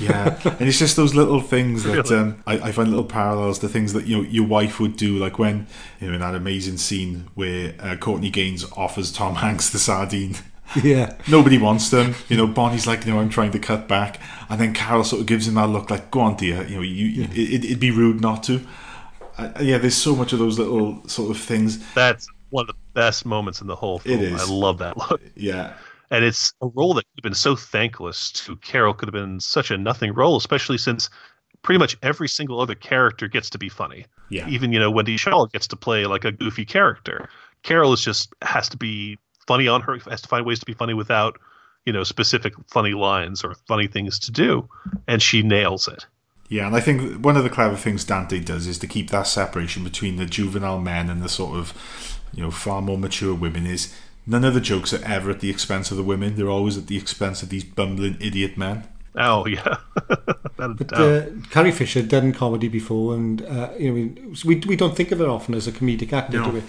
Yeah, 0.00 0.38
and 0.58 0.68
it's 0.68 0.78
just 0.78 0.96
those 0.96 1.14
little 1.14 1.40
things 1.40 1.82
that 1.84 2.08
Really? 2.08 2.16
um, 2.16 2.42
I, 2.46 2.68
I 2.68 2.72
find 2.72 2.88
little 2.90 3.04
parallels 3.04 3.58
to 3.60 3.68
things 3.68 3.92
that 3.92 4.06
you 4.06 4.16
know 4.18 4.22
your 4.22 4.46
wife 4.46 4.78
would 4.80 4.96
do, 4.96 5.18
like 5.18 5.38
when 5.38 5.66
you 6.00 6.08
know 6.08 6.14
in 6.14 6.20
that 6.20 6.34
amazing 6.34 6.78
scene 6.78 7.28
where 7.34 7.74
uh, 7.80 7.96
Courtney 7.96 8.30
Gaines 8.30 8.64
offers 8.72 9.10
Tom 9.12 9.36
Hanks 9.36 9.70
the 9.70 9.78
sardine. 9.78 10.36
Yeah. 10.84 11.16
Nobody 11.28 11.58
wants 11.58 11.90
them. 11.90 12.14
You 12.28 12.36
know, 12.36 12.46
Bonnie's 12.46 12.86
like, 12.86 13.04
you 13.04 13.12
know, 13.12 13.18
I'm 13.18 13.28
trying 13.28 13.50
to 13.50 13.58
cut 13.58 13.88
back, 13.88 14.20
and 14.48 14.60
then 14.60 14.72
Carol 14.72 15.02
sort 15.02 15.20
of 15.20 15.26
gives 15.26 15.48
him 15.48 15.54
that 15.54 15.66
look, 15.68 15.90
like, 15.90 16.12
"Go 16.12 16.20
on, 16.20 16.36
dear. 16.36 16.62
You 16.64 16.76
know, 16.76 16.82
you, 16.82 17.24
it, 17.24 17.64
it'd 17.64 17.80
be 17.80 17.90
rude 17.90 18.20
not 18.20 18.44
to." 18.44 18.60
Uh, 19.40 19.62
yeah, 19.62 19.78
there's 19.78 19.96
so 19.96 20.14
much 20.14 20.32
of 20.32 20.38
those 20.38 20.58
little 20.58 21.06
sort 21.08 21.30
of 21.30 21.42
things. 21.42 21.78
That's 21.94 22.26
one 22.50 22.62
of 22.62 22.68
the 22.68 22.74
best 22.94 23.24
moments 23.24 23.60
in 23.60 23.66
the 23.66 23.76
whole 23.76 23.98
film. 24.00 24.20
It 24.20 24.32
is. 24.32 24.40
I 24.40 24.52
love 24.52 24.78
that 24.78 24.96
look. 24.96 25.20
Yeah, 25.34 25.74
And 26.10 26.24
it's 26.24 26.52
a 26.60 26.66
role 26.66 26.94
that 26.94 27.02
could 27.02 27.18
have 27.18 27.22
been 27.22 27.34
so 27.34 27.56
thankless 27.56 28.30
to 28.32 28.56
Carol, 28.56 28.92
could 28.92 29.08
have 29.08 29.14
been 29.14 29.40
such 29.40 29.70
a 29.70 29.78
nothing 29.78 30.12
role, 30.12 30.36
especially 30.36 30.78
since 30.78 31.08
pretty 31.62 31.78
much 31.78 31.96
every 32.02 32.28
single 32.28 32.60
other 32.60 32.74
character 32.74 33.28
gets 33.28 33.50
to 33.50 33.58
be 33.58 33.68
funny. 33.68 34.06
Yeah. 34.28 34.48
Even, 34.48 34.72
you 34.72 34.78
know, 34.78 34.90
Wendy 34.90 35.16
Schaal 35.16 35.50
gets 35.50 35.66
to 35.68 35.76
play 35.76 36.06
like 36.06 36.24
a 36.24 36.32
goofy 36.32 36.64
character. 36.64 37.28
Carol 37.62 37.92
is 37.92 38.02
just 38.02 38.32
has 38.42 38.68
to 38.70 38.76
be 38.76 39.18
funny 39.46 39.68
on 39.68 39.80
her, 39.82 39.98
has 40.08 40.22
to 40.22 40.28
find 40.28 40.46
ways 40.46 40.58
to 40.60 40.66
be 40.66 40.74
funny 40.74 40.94
without, 40.94 41.38
you 41.84 41.92
know, 41.92 42.02
specific 42.02 42.54
funny 42.68 42.94
lines 42.94 43.44
or 43.44 43.54
funny 43.66 43.86
things 43.86 44.18
to 44.20 44.32
do. 44.32 44.68
And 45.06 45.22
she 45.22 45.42
nails 45.42 45.86
it. 45.88 46.06
Yeah, 46.50 46.66
and 46.66 46.74
I 46.74 46.80
think 46.80 47.24
one 47.24 47.36
of 47.36 47.44
the 47.44 47.48
clever 47.50 47.76
things 47.76 48.04
Dante 48.04 48.40
does 48.40 48.66
is 48.66 48.76
to 48.80 48.88
keep 48.88 49.08
that 49.10 49.28
separation 49.28 49.84
between 49.84 50.16
the 50.16 50.26
juvenile 50.26 50.80
men 50.80 51.08
and 51.08 51.22
the 51.22 51.28
sort 51.28 51.56
of, 51.56 51.72
you 52.34 52.42
know, 52.42 52.50
far 52.50 52.82
more 52.82 52.98
mature 52.98 53.34
women. 53.34 53.66
Is 53.66 53.94
none 54.26 54.44
of 54.44 54.52
the 54.52 54.60
jokes 54.60 54.92
are 54.92 55.02
ever 55.04 55.30
at 55.30 55.38
the 55.40 55.48
expense 55.48 55.92
of 55.92 55.96
the 55.96 56.02
women; 56.02 56.34
they're 56.34 56.50
always 56.50 56.76
at 56.76 56.88
the 56.88 56.96
expense 56.96 57.42
of 57.44 57.50
these 57.50 57.62
bumbling 57.62 58.16
idiot 58.20 58.58
men. 58.58 58.86
Oh, 59.14 59.46
yeah. 59.46 59.76
But 60.56 60.92
uh, 60.92 61.22
Carrie 61.48 61.72
Fisher 61.72 62.02
done 62.02 62.34
comedy 62.34 62.68
before, 62.68 63.14
and 63.14 63.40
uh, 63.46 63.70
you 63.78 63.90
know 63.92 64.34
we 64.44 64.56
we 64.56 64.76
don't 64.76 64.94
think 64.94 65.10
of 65.10 65.20
her 65.20 65.26
often 65.28 65.54
as 65.54 65.66
a 65.66 65.72
comedic 65.72 66.12
actor, 66.12 66.38
No. 66.38 66.50
do 66.50 66.50
we? 66.58 66.62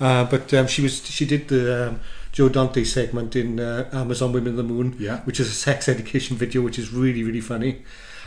Uh, 0.00 0.24
but 0.24 0.52
um, 0.52 0.66
she 0.66 0.82
was 0.82 1.06
she 1.06 1.24
did 1.24 1.48
the 1.48 1.88
um, 1.88 2.00
Joe 2.32 2.50
Dante 2.50 2.84
segment 2.84 3.34
in 3.36 3.58
uh, 3.58 3.88
Amazon 3.90 4.32
Women 4.32 4.48
of 4.50 4.56
the 4.58 4.64
Moon, 4.64 4.96
Yeah. 4.98 5.20
which 5.20 5.40
is 5.40 5.48
a 5.48 5.54
sex 5.54 5.88
education 5.88 6.36
video, 6.36 6.60
which 6.60 6.78
is 6.78 6.92
really 6.92 7.24
really 7.24 7.40
funny, 7.40 7.84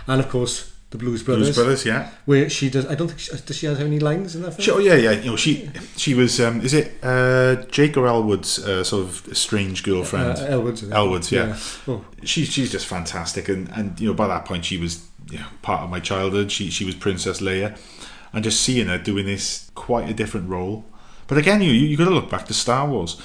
and 0.08 0.20
of 0.20 0.28
course 0.28 0.72
the 0.92 0.98
Blues 0.98 1.24
Brothers, 1.24 1.48
Blues 1.48 1.56
Brothers, 1.56 1.86
yeah. 1.86 2.10
where 2.26 2.50
she 2.50 2.70
does. 2.70 2.86
I 2.86 2.96
don't 2.96 3.08
think 3.08 3.20
she, 3.20 3.32
does 3.32 3.58
she 3.58 3.66
have 3.66 3.80
any 3.80 3.98
lines 3.98 4.36
in 4.36 4.42
that 4.42 4.52
film. 4.52 4.62
She, 4.62 4.72
oh 4.72 4.78
yeah, 4.78 4.96
yeah. 4.96 5.12
You 5.12 5.32
know, 5.32 5.36
she 5.38 5.70
she 5.96 6.14
was. 6.14 6.40
Um, 6.42 6.60
is 6.62 6.74
it 6.74 6.94
uh, 7.02 7.64
Jake 7.72 7.96
or 7.96 8.08
Elwood's 8.08 8.60
uh, 8.60 8.84
sort 8.84 9.08
of 9.08 9.38
strange 9.38 9.84
girlfriend? 9.84 10.38
Uh, 10.38 10.46
Elwood's. 10.48 10.84
Elwood's, 10.84 11.32
yeah. 11.32 11.58
Oh, 11.88 12.06
She's 12.24 12.50
she's 12.50 12.72
just 12.72 12.86
fantastic, 12.86 13.48
and 13.48 13.70
and 13.70 14.00
you 14.00 14.08
know 14.08 14.14
by 14.14 14.28
that 14.28 14.44
point 14.44 14.66
she 14.66 14.78
was 14.78 15.08
you 15.30 15.40
know, 15.40 15.48
part 15.62 15.82
of 15.82 15.90
my 15.90 16.02
childhood. 16.02 16.52
She 16.52 16.70
she 16.70 16.84
was 16.84 16.94
Princess 16.94 17.40
Leia, 17.40 17.80
and 18.34 18.44
just 18.44 18.62
seeing 18.62 18.88
her 18.88 18.98
doing 18.98 19.26
this 19.26 19.72
quite 19.76 20.10
a 20.10 20.14
different 20.14 20.50
role. 20.50 20.84
But 21.28 21.38
again, 21.38 21.62
you 21.62 21.72
you 21.72 21.96
got 21.96 22.06
to 22.06 22.12
look 22.12 22.30
back 22.30 22.48
to 22.48 22.54
Star 22.54 22.86
Wars. 22.90 23.20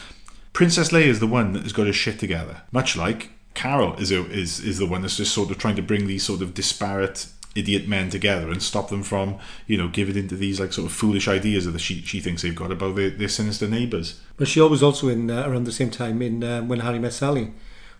Princess 0.53 0.91
Leia 0.91 1.07
is 1.07 1.19
the 1.19 1.27
one 1.27 1.53
that 1.53 1.65
has 1.65 1.73
got 1.73 1.89
her 1.89 1.93
shit 1.93 2.21
together, 2.21 2.63
much 2.71 2.97
like 2.97 3.31
Carol 3.55 3.95
is 3.97 4.13
a, 4.13 4.31
is 4.31 4.61
is 4.61 4.79
the 4.79 4.87
one 4.87 5.03
that's 5.03 5.17
just 5.17 5.35
sort 5.35 5.51
of 5.51 5.59
trying 5.59 5.77
to 5.77 5.83
bring 5.83 6.07
these 6.07 6.23
sort 6.23 6.43
of 6.43 6.55
disparate 6.55 7.27
idiot 7.57 7.89
men 7.89 8.11
together 8.11 8.51
and 8.51 8.63
stop 8.63 8.89
them 8.91 9.03
from 9.03 9.37
you 9.67 9.77
know 9.77 9.89
giving 9.89 10.17
into 10.17 10.37
these 10.37 10.61
like 10.61 10.73
sort 10.73 10.87
of 10.87 10.93
foolish 10.93 11.27
ideas 11.29 11.65
that 11.71 11.81
she 11.81 12.03
she 12.03 12.21
thinks 12.21 12.43
they've 12.43 12.55
got 12.55 12.71
about 12.71 12.95
their, 12.97 13.11
their 13.11 13.29
sinister 13.29 13.67
neighbours. 13.67 14.21
but 14.37 14.47
she 14.49 14.61
was 14.61 14.83
also 14.83 15.09
in 15.09 15.31
uh, 15.31 15.49
around 15.49 15.65
the 15.65 15.73
same 15.73 15.91
time 15.91 16.21
in 16.23 16.43
um, 16.45 16.69
When 16.69 16.81
Harry 16.81 16.99
Met 16.99 17.13
Sally, 17.13 17.53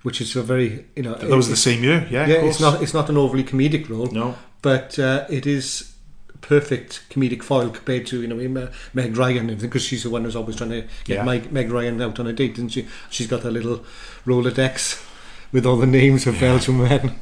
which 0.03 0.21
is 0.21 0.37
a 0.37 0.43
very 0.43 0.87
you 0.95 1.03
know 1.03 1.15
That 1.15 1.31
was 1.37 1.49
the 1.49 1.57
same 1.57 1.83
year, 1.83 2.07
yeah. 2.11 2.27
yeah, 2.27 2.37
it's 2.49 2.61
not 2.61 2.83
it's 2.83 2.95
not 2.95 3.09
an 3.09 3.17
overly 3.17 3.45
comedic 3.45 3.89
role. 3.89 4.07
No. 4.11 4.35
but 4.63 4.99
uh, 4.99 5.25
it 5.31 5.47
is 5.47 5.93
perfect 6.43 7.03
comedic 7.11 7.43
foil 7.43 7.71
compared 7.71 8.07
to 8.07 8.21
you 8.21 8.29
know 8.29 8.37
Meg 8.95 9.17
Ryan 9.17 9.39
and 9.39 9.51
everything 9.51 9.71
because 9.71 9.83
she's 9.83 10.03
the 10.03 10.11
one 10.11 10.23
who's 10.25 10.37
always 10.37 10.57
trying 10.57 10.71
to 10.71 10.83
get 11.05 11.17
Yeah. 11.17 11.25
Meg, 11.25 11.51
Meg 11.51 11.71
Ryan 11.73 12.01
out 12.03 12.21
on 12.21 12.27
a 12.27 12.33
date, 12.33 12.53
isn't 12.53 12.69
she? 12.69 12.87
She's 13.11 13.27
got 13.27 13.43
her 13.43 13.51
little 13.51 13.85
Rolodex 14.27 15.03
with 15.53 15.65
all 15.67 15.77
the 15.77 15.87
names 15.87 16.27
of 16.27 16.39
Belgian 16.39 16.79
men. 16.83 17.19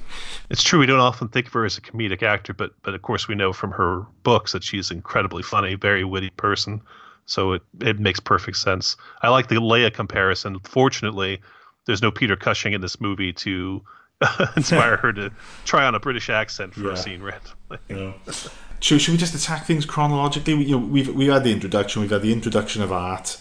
It's 0.51 0.63
true 0.63 0.79
we 0.79 0.87
don't 0.87 1.01
often 1.01 1.29
think 1.29 1.47
of 1.47 1.53
her 1.55 1.65
as 1.65 1.79
a 1.79 1.81
comedic 1.81 2.23
actor, 2.23 2.53
but 2.53 2.73
but 2.83 2.95
of 2.95 3.03
course 3.03 3.29
we 3.29 3.35
know 3.35 3.53
from 3.53 3.71
her 3.73 4.07
books 4.23 4.53
that 4.53 4.63
she's 4.63 4.91
incredibly 4.91 5.43
funny, 5.43 5.75
very 5.75 6.05
witty 6.05 6.31
person. 6.31 6.81
So 7.27 7.53
it 7.53 7.63
it 7.81 7.99
makes 7.99 8.21
perfect 8.21 8.57
sense. 8.59 8.97
I 9.23 9.29
like 9.31 9.49
the 9.49 9.57
Leia 9.57 9.93
comparison. 9.93 10.59
Fortunately, 10.61 11.41
there's 11.87 12.03
no 12.03 12.11
Peter 12.11 12.37
Cushing 12.37 12.73
in 12.75 12.81
this 12.83 13.01
movie 13.01 13.33
to 13.33 13.83
inspire 14.57 14.97
her 14.99 15.13
to 15.15 15.31
try 15.65 15.85
on 15.85 15.95
a 15.95 16.01
British 16.01 16.29
accent 16.31 16.75
for 16.75 16.81
Yeah. 16.83 16.93
a 16.93 16.97
scene 16.97 17.23
randomly. 17.23 17.79
know. 17.89 18.15
Should, 18.81 19.01
should 19.01 19.13
we 19.13 19.19
just 19.19 19.35
attack 19.35 19.65
things 19.65 19.87
chronologically? 19.87 20.55
We, 20.55 20.65
you 20.67 20.79
know, 20.79 20.87
we've 20.87 21.09
we 21.09 21.27
had 21.27 21.43
the 21.45 21.53
introduction, 21.53 22.03
we've 22.03 22.11
had 22.11 22.21
the 22.23 22.33
introduction 22.33 22.83
of 22.83 22.93
art, 22.93 23.39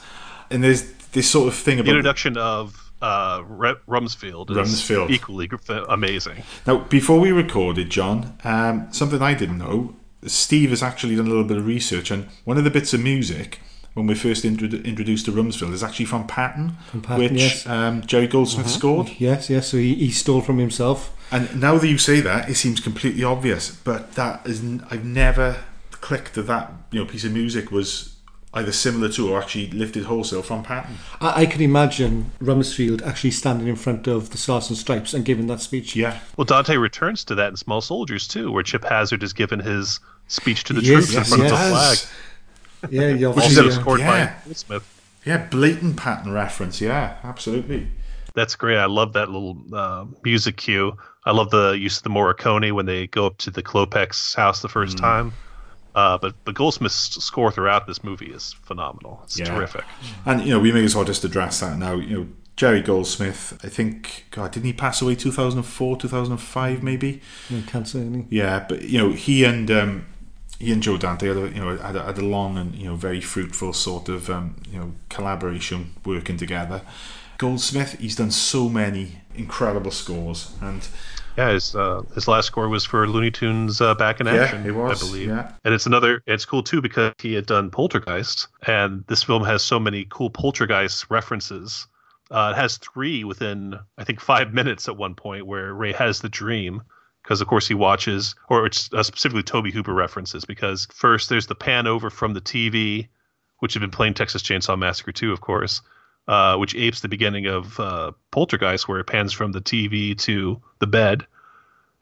and 0.49 0.63
there's 0.63 0.89
this 1.11 1.29
sort 1.29 1.49
of 1.49 1.53
thing 1.55 1.79
about 1.79 1.85
The 1.85 1.91
introduction 1.91 2.37
of 2.37 2.82
uh, 3.03 3.43
Re- 3.45 3.75
Rumsfield 3.87 4.49
is 4.49 4.57
Rumsfield. 4.57 5.09
equally 5.11 5.49
amazing. 5.89 6.41
Now, 6.65 6.77
before 6.77 7.19
we 7.19 7.31
recorded, 7.31 7.89
John, 7.89 8.37
um, 8.43 8.87
something 8.91 9.21
I 9.21 9.33
didn't 9.33 9.57
know. 9.57 9.95
Steve 10.25 10.69
has 10.69 10.81
actually 10.81 11.17
done 11.17 11.25
a 11.25 11.29
little 11.29 11.43
bit 11.43 11.57
of 11.57 11.65
research, 11.67 12.09
and 12.09 12.27
one 12.45 12.57
of 12.57 12.63
the 12.63 12.69
bits 12.71 12.93
of 12.93 13.01
music 13.01 13.59
when 13.93 14.07
we 14.07 14.15
first 14.15 14.45
intro- 14.45 14.69
introduced 14.69 15.25
to 15.25 15.31
Rumsfield 15.33 15.73
is 15.73 15.83
actually 15.83 16.05
from 16.05 16.25
Patton, 16.25 16.77
Patton, 17.03 17.19
which 17.19 17.31
yes. 17.33 17.67
Uh-huh. 17.67 17.75
um, 17.75 18.01
Jerry 18.05 18.27
Goldsmith 18.27 18.69
scored. 18.69 19.11
Yes, 19.19 19.49
yes. 19.49 19.67
So 19.67 19.77
he, 19.77 19.93
he 19.95 20.11
stole 20.11 20.41
from 20.41 20.57
himself. 20.57 21.13
And 21.29 21.59
now 21.59 21.77
that 21.77 21.87
you 21.87 21.97
say 21.97 22.21
that, 22.21 22.49
it 22.49 22.55
seems 22.55 22.79
completely 22.79 23.23
obvious. 23.23 23.69
But 23.75 24.13
that 24.13 24.47
is, 24.47 24.61
n- 24.61 24.85
I've 24.89 25.03
never 25.05 25.57
clicked 25.91 26.33
that 26.35 26.43
that 26.43 26.71
you 26.91 26.99
know 26.99 27.05
piece 27.05 27.23
of 27.25 27.33
music 27.33 27.69
was 27.71 28.12
either 28.55 28.71
similar 28.71 29.09
to 29.09 29.29
or 29.31 29.41
actually 29.41 29.67
lifted 29.71 30.03
wholesale 30.05 30.43
from 30.43 30.63
Patton. 30.63 30.97
I, 31.19 31.41
I 31.41 31.45
can 31.45 31.61
imagine 31.61 32.31
Rumsfield 32.41 33.01
actually 33.05 33.31
standing 33.31 33.67
in 33.67 33.75
front 33.75 34.05
of 34.07 34.29
the 34.29 34.37
Stars 34.37 34.69
and 34.69 34.77
Stripes 34.77 35.13
and 35.13 35.25
giving 35.25 35.47
that 35.47 35.59
speech. 35.61 35.95
Yeah, 35.95 36.19
Well, 36.37 36.45
Dante 36.45 36.75
returns 36.77 37.23
to 37.25 37.35
that 37.35 37.49
in 37.49 37.55
Small 37.57 37.81
Soldiers 37.81 38.27
too, 38.27 38.51
where 38.51 38.63
Chip 38.63 38.83
Hazard 38.83 39.23
is 39.23 39.33
given 39.33 39.59
his 39.59 39.99
speech 40.27 40.63
to 40.65 40.73
the 40.73 40.81
Yes, 40.81 41.07
troops 41.07 41.13
yes, 41.13 41.31
in 41.31 41.37
front 41.37 41.51
yes. 41.51 41.51
of 41.51 41.59
the 41.59 41.75
flag. 41.75 42.93
Yeah, 42.93 43.07
you 43.09 43.29
Which 43.29 43.37
obviously, 43.45 43.67
is 43.67 43.77
uh, 43.77 43.81
scored 43.81 43.99
yeah. 44.01 44.25
by 44.27 44.33
Goldsmith. 44.45 45.03
yeah, 45.25 45.47
blatant 45.47 45.97
Patton 45.97 46.31
reference. 46.31 46.81
Yeah, 46.81 47.17
absolutely. 47.23 47.87
That's 48.35 48.55
great. 48.55 48.77
I 48.77 48.85
love 48.85 49.13
that 49.13 49.29
little 49.29 49.57
uh, 49.73 50.05
music 50.23 50.57
cue. 50.57 50.97
I 51.25 51.31
love 51.31 51.49
the 51.51 51.71
use 51.71 51.97
of 51.97 52.03
the 52.03 52.09
Morricone 52.09 52.71
when 52.73 52.85
they 52.85 53.07
go 53.07 53.25
up 53.27 53.37
to 53.37 53.51
the 53.51 53.63
Klopeks 53.63 54.35
house 54.35 54.61
the 54.61 54.67
Mm. 54.67 54.71
first 54.71 54.97
time. 54.97 55.31
Uh, 55.95 56.17
but 56.17 56.33
but 56.45 56.55
Goldsmith's 56.55 57.23
score 57.23 57.51
throughout 57.51 57.85
this 57.87 58.03
movie 58.03 58.31
is 58.31 58.53
phenomenal. 58.63 59.21
It's 59.25 59.37
Yeah. 59.39 59.45
terrific. 59.45 59.83
And 60.25 60.41
you 60.43 60.49
know, 60.49 60.59
we 60.59 60.71
may 60.71 60.83
as 60.83 60.95
well 60.95 61.05
just 61.05 61.23
address 61.23 61.59
that 61.59 61.77
now. 61.77 61.95
You 61.95 62.17
know, 62.17 62.27
Jerry 62.55 62.81
Goldsmith. 62.81 63.59
I 63.63 63.69
think 63.69 64.25
God 64.31 64.51
didn't 64.51 64.65
he 64.67 64.73
pass 64.73 65.01
away 65.01 65.15
2004, 65.15 65.97
2005 65.97 66.83
maybe? 66.83 67.21
no 67.49 67.61
cancer. 67.67 67.99
Any. 67.99 68.25
Yeah, 68.29 68.65
but 68.67 68.83
you 68.83 68.97
know, 68.99 69.11
he 69.11 69.43
and 69.43 69.69
um, 69.71 70.05
he 70.59 70.71
and 70.71 70.81
Joe 70.81 70.97
Dante 70.97 71.27
had 71.27 71.37
a, 71.37 71.41
you 71.49 71.59
know 71.63 71.77
had 71.77 71.95
a, 71.95 72.03
had 72.03 72.17
a 72.17 72.25
long 72.25 72.57
and 72.57 72.73
you 72.75 72.85
know 72.87 72.95
very 72.95 73.21
fruitful 73.21 73.73
sort 73.73 74.09
of 74.09 74.29
um, 74.29 74.55
you 74.71 74.79
know 74.79 74.93
collaboration 75.09 75.93
working 76.05 76.37
together. 76.37 76.81
Goldsmith, 77.37 77.99
he's 77.99 78.15
done 78.15 78.31
so 78.31 78.69
many 78.69 79.17
incredible 79.35 79.91
scores, 79.91 80.53
and 80.61 80.87
Yeah, 81.37 81.51
his 81.51 81.75
uh, 81.75 82.03
his 82.13 82.27
last 82.27 82.47
score 82.47 82.69
was 82.69 82.85
for 82.85 83.07
Looney 83.07 83.31
Tunes 83.31 83.81
uh, 83.81 83.95
Back 83.95 84.19
in 84.19 84.27
Yeah, 84.27 84.33
Action, 84.43 84.65
it 84.65 84.75
was, 84.75 85.03
I 85.03 85.07
believe. 85.07 85.27
yeah. 85.29 85.51
And 85.63 85.73
it's 85.73 85.85
another. 85.85 86.21
It's 86.27 86.45
cool 86.45 86.61
too 86.63 86.81
because 86.81 87.13
he 87.19 87.33
had 87.33 87.45
done 87.45 87.71
Poltergeist, 87.71 88.47
and 88.67 89.03
this 89.07 89.23
film 89.23 89.43
has 89.43 89.63
so 89.63 89.79
many 89.79 90.05
cool 90.09 90.29
Poltergeist 90.29 91.07
references. 91.09 91.87
Uh, 92.29 92.53
it 92.55 92.59
has 92.59 92.77
three 92.77 93.23
within 93.23 93.75
I 93.97 94.03
think 94.03 94.19
five 94.19 94.53
minutes 94.53 94.87
at 94.87 94.95
one 94.97 95.15
point 95.15 95.45
where 95.47 95.73
Ray 95.73 95.91
has 95.93 96.19
the 96.21 96.29
dream 96.29 96.81
because 97.23 97.41
of 97.41 97.47
course 97.47 97.67
he 97.67 97.73
watches, 97.73 98.35
or 98.49 98.65
it's 98.65 98.91
uh, 98.93 99.01
specifically 99.01 99.43
Tobe 99.43 99.67
Hooper 99.67 99.93
references 99.93 100.45
because 100.45 100.87
first 100.91 101.29
there's 101.29 101.47
the 101.47 101.55
pan 101.55 101.87
over 101.87 102.09
from 102.09 102.33
the 102.33 102.41
TV, 102.41 103.07
which 103.59 103.73
had 103.73 103.79
been 103.81 103.91
playing 103.91 104.13
Texas 104.13 104.43
Chainsaw 104.43 104.77
Massacre 104.77 105.13
2, 105.13 105.31
of 105.31 105.39
course, 105.41 105.81
uh, 106.27 106.55
which 106.57 106.75
apes 106.75 107.01
the 107.01 107.09
beginning 107.09 107.45
of 107.47 107.79
uh, 107.79 108.11
Poltergeist, 108.31 108.87
where 108.87 108.99
it 108.99 109.05
pans 109.05 109.33
from 109.33 109.51
the 109.51 109.61
TV 109.61 110.17
to 110.19 110.61
the 110.79 110.87
bed, 110.87 111.25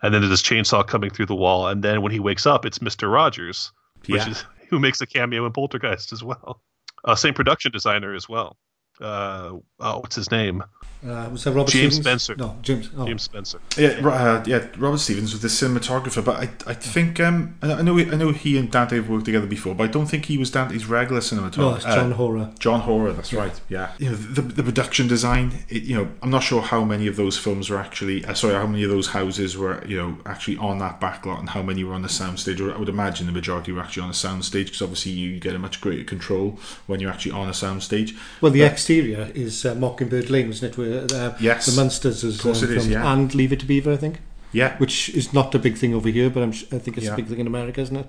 and 0.01 0.13
then 0.13 0.21
there's 0.21 0.29
this 0.31 0.41
chainsaw 0.43 0.85
coming 0.85 1.09
through 1.09 1.27
the 1.27 1.35
wall, 1.35 1.67
and 1.67 1.83
then 1.83 2.01
when 2.01 2.11
he 2.11 2.19
wakes 2.19 2.45
up, 2.45 2.65
it's 2.65 2.81
Mister 2.81 3.09
Rogers, 3.09 3.71
which 4.07 4.21
Yeah. 4.21 4.29
is 4.29 4.45
who 4.69 4.79
makes 4.79 5.01
a 5.01 5.05
cameo 5.07 5.45
in 5.45 5.51
Poltergeist 5.53 6.13
as 6.13 6.23
well. 6.23 6.61
Uh, 7.03 7.15
same 7.15 7.33
production 7.33 7.71
designer 7.71 8.13
as 8.13 8.29
well. 8.29 8.57
Uh, 9.01 9.57
oh, 9.79 9.99
what's 9.99 10.15
his 10.15 10.29
name? 10.31 10.63
Uh, 11.03 11.27
was 11.31 11.43
that 11.45 11.51
Robert 11.53 11.71
James 11.71 11.95
Stevens? 11.95 12.21
Spencer. 12.21 12.35
No, 12.35 12.55
James. 12.61 12.91
Oh. 12.95 13.07
James 13.07 13.23
Spencer. 13.23 13.59
Yeah, 13.75 14.07
uh, 14.07 14.43
yeah, 14.45 14.67
Robert 14.77 14.99
Stevens 14.99 15.31
was 15.33 15.41
the 15.41 15.47
cinematographer, 15.47 16.23
but 16.23 16.35
I, 16.35 16.49
I 16.69 16.75
think 16.75 17.19
um, 17.19 17.57
I 17.63 17.73
I 17.73 17.81
know 17.81 17.97
I 17.97 18.03
know 18.03 18.31
he 18.31 18.55
and 18.55 18.69
Dante 18.69 18.97
have 18.97 19.09
worked 19.09 19.25
together 19.25 19.47
before, 19.47 19.73
but 19.73 19.85
I 19.85 19.87
don't 19.87 20.05
think 20.05 20.25
he 20.25 20.37
was 20.37 20.51
Dante's 20.51 20.85
regular 20.85 21.19
cinematographer. 21.21 21.57
No, 21.57 21.73
it's 21.73 21.85
John 21.85 22.13
Uh, 22.13 22.15
Hora. 22.17 22.53
John 22.59 22.81
Hora, 22.81 23.13
that's 23.13 23.33
right. 23.33 23.59
Yeah, 23.67 23.93
you 23.97 24.11
know 24.11 24.15
the, 24.15 24.43
the 24.43 24.61
production 24.61 25.07
design. 25.07 25.63
It, 25.69 25.81
you 25.83 25.95
know, 25.95 26.07
I'm 26.21 26.29
not 26.29 26.43
sure 26.43 26.61
how 26.61 26.83
many 26.83 27.07
of 27.07 27.15
those 27.15 27.35
films 27.35 27.71
were 27.71 27.77
actually. 27.79 28.23
Uh, 28.23 28.35
sorry, 28.35 28.53
how 28.53 28.67
many 28.67 28.83
of 28.83 28.91
those 28.91 29.07
houses 29.07 29.57
were 29.57 29.83
you 29.87 29.97
know 29.97 30.17
actually 30.27 30.57
on 30.57 30.77
that 30.77 31.01
backlot, 31.01 31.39
and 31.39 31.49
how 31.49 31.63
many 31.63 31.83
were 31.83 31.95
on 31.95 32.03
the 32.03 32.09
soundstage. 32.09 32.59
Or 32.59 32.75
I 32.75 32.77
would 32.77 32.89
imagine 32.89 33.25
the 33.25 33.31
majority 33.33 33.71
were 33.71 33.81
actually 33.81 34.03
on 34.03 34.09
a 34.11 34.13
soundstage 34.13 34.65
because 34.65 34.83
obviously 34.83 35.13
you 35.13 35.39
get 35.39 35.55
a 35.55 35.59
much 35.59 35.81
greater 35.81 36.03
control 36.03 36.59
when 36.85 36.99
you're 36.99 37.09
actually 37.11 37.31
on 37.31 37.47
a 37.47 37.53
soundstage. 37.53 38.15
Well, 38.39 38.51
the 38.51 38.59
But- 38.59 38.67
exterior 38.99 39.31
is 39.35 39.65
uh, 39.65 39.75
Mockingbird 39.75 40.29
Lane, 40.29 40.47
wasn't 40.47 40.73
it? 40.73 40.77
Where 40.77 41.03
uh, 41.21 41.35
Yes. 41.39 41.65
the 41.65 41.81
Munsters 41.81 42.23
is, 42.23 42.35
Of 42.37 42.41
course 42.43 42.63
um, 42.63 42.71
it 42.71 42.77
is, 42.77 42.87
yeah. 42.87 43.11
and 43.13 43.33
Leave 43.33 43.53
It 43.53 43.59
to 43.61 43.65
Beaver, 43.65 43.93
I 43.93 43.97
think. 43.97 44.19
Yeah, 44.53 44.77
Which 44.77 45.09
is 45.09 45.33
not 45.33 45.55
a 45.55 45.59
big 45.59 45.77
thing 45.77 45.93
over 45.93 46.09
here, 46.09 46.29
but 46.29 46.43
I'm, 46.43 46.49
I 46.49 46.79
think 46.79 46.97
it's 46.97 47.05
Yeah. 47.05 47.13
a 47.13 47.15
big 47.15 47.27
thing 47.27 47.39
in 47.39 47.47
America, 47.47 47.81
isn't 47.81 47.95
it? 47.95 48.07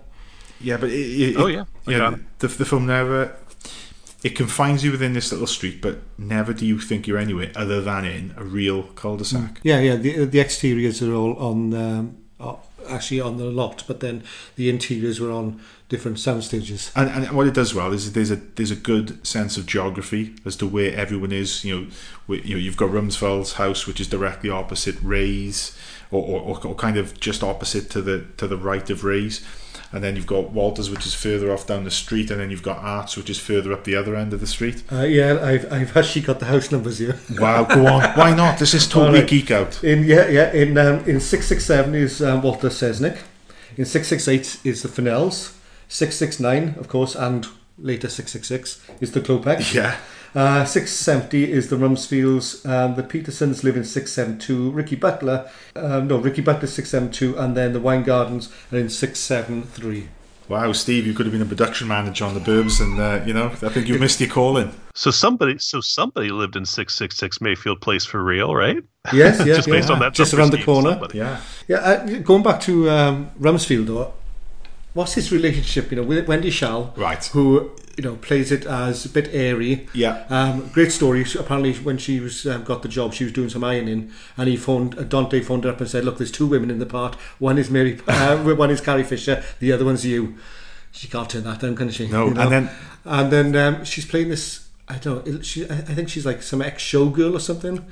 Yeah, 0.61 0.77
but 0.77 0.91
it, 0.91 0.95
it, 0.95 1.37
Oh, 1.37 1.47
yeah. 1.47 1.65
I 1.87 1.91
yeah. 1.91 1.99
got 1.99 2.19
The, 2.41 2.49
the 2.49 2.65
film 2.65 2.87
never 2.87 3.37
it 4.25 4.37
confines 4.37 4.85
you 4.85 4.93
within 4.93 5.15
this 5.15 5.33
little 5.33 5.49
street, 5.49 5.81
but 5.83 5.99
never 6.17 6.53
do 6.53 6.65
you 6.65 6.79
think 6.79 7.07
you're 7.09 7.19
anywhere 7.19 7.51
other 7.57 7.81
than 7.81 8.05
in 8.05 8.35
a 8.37 8.45
real 8.45 8.85
cul-de-sac. 8.85 9.61
Yeah, 9.65 9.81
yeah. 9.81 9.97
The 9.97 10.25
the 10.27 10.39
exteriors 10.39 11.03
are 11.03 11.13
all 11.13 11.35
on 11.39 11.75
um, 11.75 12.17
are 12.39 12.59
actually 12.89 13.21
on 13.21 13.37
the 13.37 13.45
lot, 13.45 13.85
but 13.87 14.01
then 14.01 14.23
the 14.57 14.69
interiors 14.69 15.21
were 15.21 15.31
on 15.31 15.61
different 15.89 16.19
sound 16.19 16.43
stages. 16.43 16.91
And, 16.97 17.11
and 17.11 17.37
what 17.37 17.47
it 17.47 17.55
does 17.55 17.75
well 17.75 17.93
is 17.93 18.13
there's 18.13 18.31
a 18.31 18.37
there's 18.37 18.71
a 18.71 18.77
good 18.77 19.25
sense 19.27 19.57
of 19.57 19.67
geography 19.67 20.35
as 20.45 20.57
to 20.57 20.67
where 20.67 20.95
everyone 20.95 21.33
is. 21.33 21.65
You 21.65 21.91
know, 22.29 22.35
you 22.35 22.55
know 22.55 22.61
you've 22.61 22.77
got 22.77 22.91
Rumsfield's 22.91 23.55
house, 23.55 23.87
which 23.87 24.01
is 24.01 24.09
directly 24.09 24.51
opposite 24.51 24.97
Ray's, 25.03 25.77
or, 26.11 26.23
or, 26.23 26.67
or 26.67 26.75
kind 26.75 26.97
of 26.97 27.21
just 27.21 27.43
opposite 27.43 27.91
to 27.91 28.03
the 28.03 28.25
to 28.39 28.47
the 28.47 28.57
right 28.57 28.89
of 28.91 29.05
Ray's. 29.05 29.45
And 29.93 30.03
then 30.03 30.17
you've 30.17 30.27
got 30.27 30.51
Walters, 30.53 30.89
which 30.91 31.05
is 31.05 31.13
further 31.15 31.53
off 31.53 31.67
down 31.67 31.85
the 31.85 31.91
street, 31.91 32.31
and 32.31 32.41
then 32.41 32.51
you've 32.51 32.63
got 32.63 32.79
Arts, 32.79 33.17
which 33.17 33.29
is 33.29 33.39
further 33.39 33.73
up 33.75 33.85
the 33.85 33.95
other 33.95 34.17
end 34.17 34.33
of 34.33 34.41
the 34.41 34.47
street. 34.47 34.83
Uh, 34.91 35.03
yeah, 35.03 35.39
I've 35.43 35.71
I've 35.71 35.97
actually 35.97 36.23
got 36.23 36.39
the 36.41 36.47
house 36.47 36.73
numbers 36.73 36.99
here. 36.99 37.19
Wow, 37.39 37.65
go 37.65 37.87
on. 37.87 38.03
Why 38.17 38.35
not? 38.35 38.59
This 38.59 38.73
is 38.73 38.89
totally 38.89 39.17
Alright. 39.19 39.29
geek 39.29 39.51
out. 39.51 39.85
In 39.85 40.05
yeah, 40.05 40.29
yeah. 40.29 40.51
In 40.53 40.79
um, 40.79 41.05
in 41.07 41.21
six 41.21 41.47
six 41.47 41.67
seven 41.67 41.95
is 41.95 42.23
um, 42.23 42.41
Walter 42.43 42.69
Seznick. 42.69 43.19
In 43.77 43.85
six 43.85 44.09
six 44.09 44.27
eight 44.29 44.59
is 44.65 44.83
the 44.83 44.89
Fennells. 44.89 45.57
Six 45.89 46.17
six 46.17 46.41
nine, 46.41 46.75
of 46.79 46.89
course, 46.89 47.15
and 47.15 47.47
later 47.79 48.09
six 48.09 48.33
six 48.33 48.49
six 48.49 48.83
is 49.01 49.13
the 49.13 49.21
Klopek. 49.21 49.75
Yeah. 49.75 49.97
Uh, 50.35 50.65
670 50.65 51.53
is 51.53 51.69
the 51.69 51.77
Rumsfields, 51.77 52.67
um, 52.67 52.95
the 52.95 53.03
Petersons 53.03 53.63
live 53.65 53.77
in 53.77 53.85
672, 53.85 54.71
Ricky 54.71 54.97
Butler, 54.97 55.51
um, 55.77 56.09
no, 56.09 56.17
Ricky 56.17 56.41
Butler 56.41 56.67
672, 56.69 57.39
and 57.39 57.55
then 57.55 57.75
the 57.75 57.81
Wine 57.81 58.03
Gardens 58.03 58.51
are 58.73 58.79
in 58.79 58.89
673. 58.89 60.09
Wow, 60.49 60.73
Steve, 60.73 61.07
you 61.07 61.13
could 61.15 61.27
have 61.27 61.33
been 61.33 61.43
a 61.43 61.47
production 61.47 61.87
manager 61.87 62.25
on 62.25 62.33
the 62.35 62.41
Burbs, 62.41 62.81
and 62.81 62.99
uh, 62.99 63.23
you 63.27 63.33
know, 63.33 63.47
I 63.47 63.69
think 63.69 63.89
you 63.89 63.99
missed 63.99 64.21
your 64.21 64.29
calling. 64.29 64.73
So 64.95 65.11
somebody, 65.11 65.57
so 65.59 65.81
somebody 65.81 66.31
lived 66.31 66.57
in 66.57 66.67
six 66.67 66.95
six 66.95 67.17
six 67.17 67.41
Mayfield 67.41 67.81
Place 67.81 68.05
for 68.05 68.23
real, 68.23 68.55
right? 68.55 68.77
Yes, 69.13 69.39
yeah, 69.47 69.55
Just 69.55 69.69
yeah. 69.69 69.75
based 69.75 69.91
on 69.91 70.01
that 70.01 70.15
Just 70.15 70.35
around 70.35 70.51
the 70.51 70.63
corner. 70.63 70.91
somebody. 70.91 71.19
Yeah. 71.19 71.41
Yeah, 71.69 71.77
uh, 71.79 72.19
going 72.19 72.43
back 72.43 72.61
to 72.63 72.91
um, 72.91 73.31
Rumsfield, 73.41 73.87
though, 73.87 74.13
what's 74.95 75.15
his 75.15 75.31
relationship, 75.31 75.91
you 75.91 75.97
know, 75.99 76.03
with 76.03 76.27
Wendy 76.27 76.51
Schaal, 76.51 76.95
Right. 76.99 77.25
who, 77.27 77.71
you 77.97 78.05
know, 78.05 78.17
plays 78.17 78.51
it 78.53 78.65
as 78.67 79.05
a 79.05 79.09
bit 79.09 79.29
airy. 79.33 79.87
Yeah. 79.95 80.25
Um, 80.31 80.69
great 80.69 80.93
story. 80.93 81.25
Apparently, 81.39 81.75
when 81.75 81.99
she 81.99 82.21
was 82.21 82.47
um, 82.47 82.65
got 82.65 82.83
the 82.83 82.89
job, 82.89 83.13
she 83.15 83.25
was 83.25 83.33
doing 83.33 83.49
some 83.49 83.65
ironing, 83.65 84.11
and 84.37 84.49
he 84.49 84.57
phoned 84.57 84.99
uh, 84.99 85.03
Dante 85.03 85.41
phoned 85.41 85.65
her 85.65 85.71
up 85.71 85.81
and 85.81 85.89
said, 85.91 86.05
"Look, 86.05 86.19
there's 86.19 86.33
two 86.33 86.47
women 86.47 86.71
in 86.71 86.79
the 86.79 86.87
part. 86.87 87.15
One 87.39 87.59
is 87.59 87.71
Mary, 87.71 88.01
uh, 88.09 88.39
one 88.39 88.71
is 88.71 88.81
Carrie 88.81 89.05
Fisher. 89.05 89.43
The 89.61 89.73
other 89.73 89.85
one's 89.85 90.05
you." 90.07 90.37
She 90.95 91.09
can't 91.09 91.31
turn 91.31 91.45
that 91.45 91.61
down, 91.61 91.75
can 91.75 91.89
she? 91.91 92.07
No, 92.09 92.27
and 92.29 92.37
then- 92.53 92.71
and 93.05 93.33
then 93.33 93.57
um, 93.57 93.85
she's 93.85 94.05
playing 94.07 94.29
this. 94.29 94.69
I 94.89 94.99
don't. 94.99 95.27
know, 95.27 95.41
She, 95.41 95.65
I 95.65 95.77
think 95.77 96.09
she's 96.11 96.27
like 96.27 96.43
some 96.43 96.61
ex 96.61 96.83
showgirl 96.83 97.35
or 97.35 97.41
something. 97.41 97.85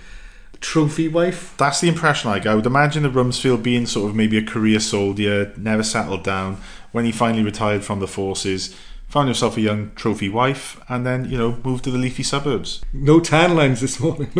Trophy 0.61 1.09
wife. 1.09 1.55
That's 1.57 1.81
the 1.81 1.89
impression 1.89 2.31
I 2.31 2.39
get. 2.39 2.49
I 2.49 2.55
would 2.55 2.67
imagine 2.67 3.03
the 3.03 3.09
Rumsfield 3.09 3.63
being 3.63 3.87
sort 3.87 4.11
of 4.11 4.17
maybe 4.17 4.37
a 4.37 4.45
career 4.45 4.79
soldier, 4.81 5.53
never 5.57 5.83
settled 5.83 6.23
down. 6.25 6.59
When 6.93 7.05
he 7.07 7.13
finally 7.13 7.43
retired 7.43 7.85
from 7.85 8.01
the 8.01 8.07
forces, 8.09 8.77
found 9.11 9.29
yourself 9.29 9.57
a 9.57 9.61
young 9.61 9.91
trophy 9.97 10.29
wife, 10.29 10.81
and 10.89 11.05
then, 11.05 11.29
you 11.29 11.37
know, 11.37 11.59
moved 11.65 11.85
to 11.85 11.91
the 11.91 11.99
leafy 11.99 12.23
suburbs. 12.23 12.81
No 12.93 13.21
tan 13.21 13.57
lines 13.57 13.81
this 13.81 14.01
morning. 14.01 14.31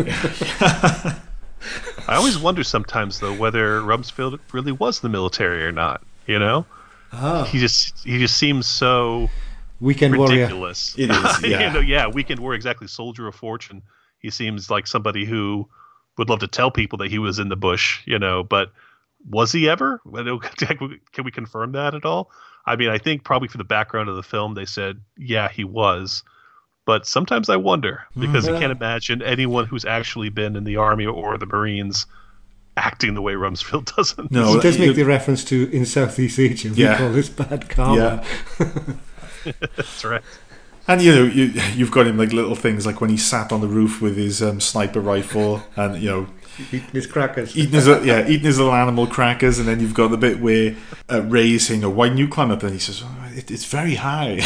I 2.07 2.15
always 2.15 2.39
wonder 2.39 2.63
sometimes 2.63 3.19
though 3.19 3.33
whether 3.33 3.81
Rumsfield 3.81 4.39
really 4.51 4.71
was 4.71 5.01
the 5.01 5.09
military 5.09 5.63
or 5.63 5.71
not. 5.71 6.01
You 6.25 6.39
know, 6.39 6.65
ah, 7.11 7.43
he 7.43 7.59
just 7.59 8.03
he 8.03 8.17
just 8.17 8.37
seems 8.37 8.65
so 8.65 9.29
weekend 9.79 10.17
warrior. 10.17 10.41
ridiculous. 10.41 10.97
It 10.97 11.11
is, 11.11 11.43
yeah. 11.43 11.67
you 11.67 11.73
know, 11.73 11.79
yeah, 11.79 12.07
weekend 12.07 12.39
warrior, 12.39 12.55
exactly. 12.55 12.87
Soldier 12.87 13.27
of 13.27 13.35
fortune. 13.35 13.81
He 14.19 14.29
seems 14.29 14.69
like 14.69 14.87
somebody 14.87 15.25
who 15.25 15.67
would 16.17 16.29
love 16.29 16.39
to 16.39 16.47
tell 16.47 16.71
people 16.71 16.97
that 16.99 17.11
he 17.11 17.19
was 17.19 17.39
in 17.39 17.49
the 17.49 17.55
bush. 17.55 18.01
You 18.05 18.19
know, 18.19 18.43
but 18.43 18.71
was 19.29 19.51
he 19.51 19.69
ever? 19.69 20.01
Can 20.15 21.23
we 21.23 21.31
confirm 21.31 21.73
that 21.73 21.93
at 21.95 22.05
all? 22.05 22.31
I 22.65 22.75
mean, 22.75 22.89
I 22.89 22.97
think 22.97 23.23
probably 23.23 23.47
for 23.47 23.57
the 23.57 23.63
background 23.63 24.09
of 24.09 24.15
the 24.15 24.23
film, 24.23 24.53
they 24.53 24.65
said, 24.65 25.01
yeah, 25.17 25.49
he 25.49 25.63
was. 25.63 26.23
But 26.85 27.05
sometimes 27.05 27.49
I 27.49 27.55
wonder 27.57 28.03
because 28.17 28.47
I 28.47 28.59
can't 28.59 28.71
imagine 28.71 29.21
anyone 29.21 29.65
who's 29.65 29.85
actually 29.85 30.29
been 30.29 30.55
in 30.55 30.63
the 30.63 30.77
army 30.77 31.05
or 31.05 31.37
the 31.37 31.45
Marines 31.45 32.05
acting 32.77 33.13
the 33.13 33.21
way 33.21 33.33
Rumsfield 33.33 33.95
doesn't. 33.95 34.31
No, 34.31 34.53
He 34.55 34.59
does 34.61 34.79
make 34.79 34.95
the 34.95 35.03
reference 35.03 35.43
to 35.45 35.69
in 35.71 35.85
Southeast 35.85 36.39
Asia. 36.39 36.69
We 36.69 36.75
Yeah. 36.83 36.97
call 36.97 37.09
this 37.11 37.29
bad 37.29 37.69
karma. 37.69 38.23
Yeah. 38.59 38.75
That's 39.75 40.03
right. 40.05 40.21
And 40.87 41.01
you 41.01 41.13
know, 41.13 41.23
you, 41.23 41.45
you've 41.75 41.91
got 41.91 42.07
him 42.07 42.17
like 42.17 42.33
little 42.33 42.55
things 42.55 42.85
like 42.85 42.99
when 42.99 43.09
he 43.11 43.17
sat 43.17 43.51
on 43.51 43.61
the 43.61 43.67
roof 43.67 44.01
with 44.01 44.17
his 44.17 44.41
um, 44.41 44.59
sniper 44.59 44.99
rifle, 44.99 45.61
and 45.75 46.01
you 46.01 46.09
know, 46.09 46.27
Eating 46.59 46.89
his 46.91 47.07
crackers. 47.07 47.57
eating 47.57 47.71
his 47.71 47.87
yeah, 47.87 48.27
eating 48.27 48.45
his 48.45 48.57
little 48.59 48.73
animal 48.73 49.07
crackers, 49.07 49.57
and 49.57 49.67
then 49.67 49.79
you've 49.79 49.93
got 49.93 50.09
the 50.09 50.17
bit 50.17 50.39
where 50.39 50.75
uh, 51.09 51.21
Ray's 51.23 51.67
saying, 51.67 51.83
"Oh, 51.83 51.89
why 51.89 52.07
didn't 52.07 52.19
you 52.19 52.27
climb 52.27 52.51
up?" 52.51 52.61
And 52.63 52.73
he 52.73 52.79
says, 52.79 53.01
oh, 53.03 53.31
it, 53.33 53.49
"It's 53.49 53.65
very 53.65 53.95
high." 53.95 54.41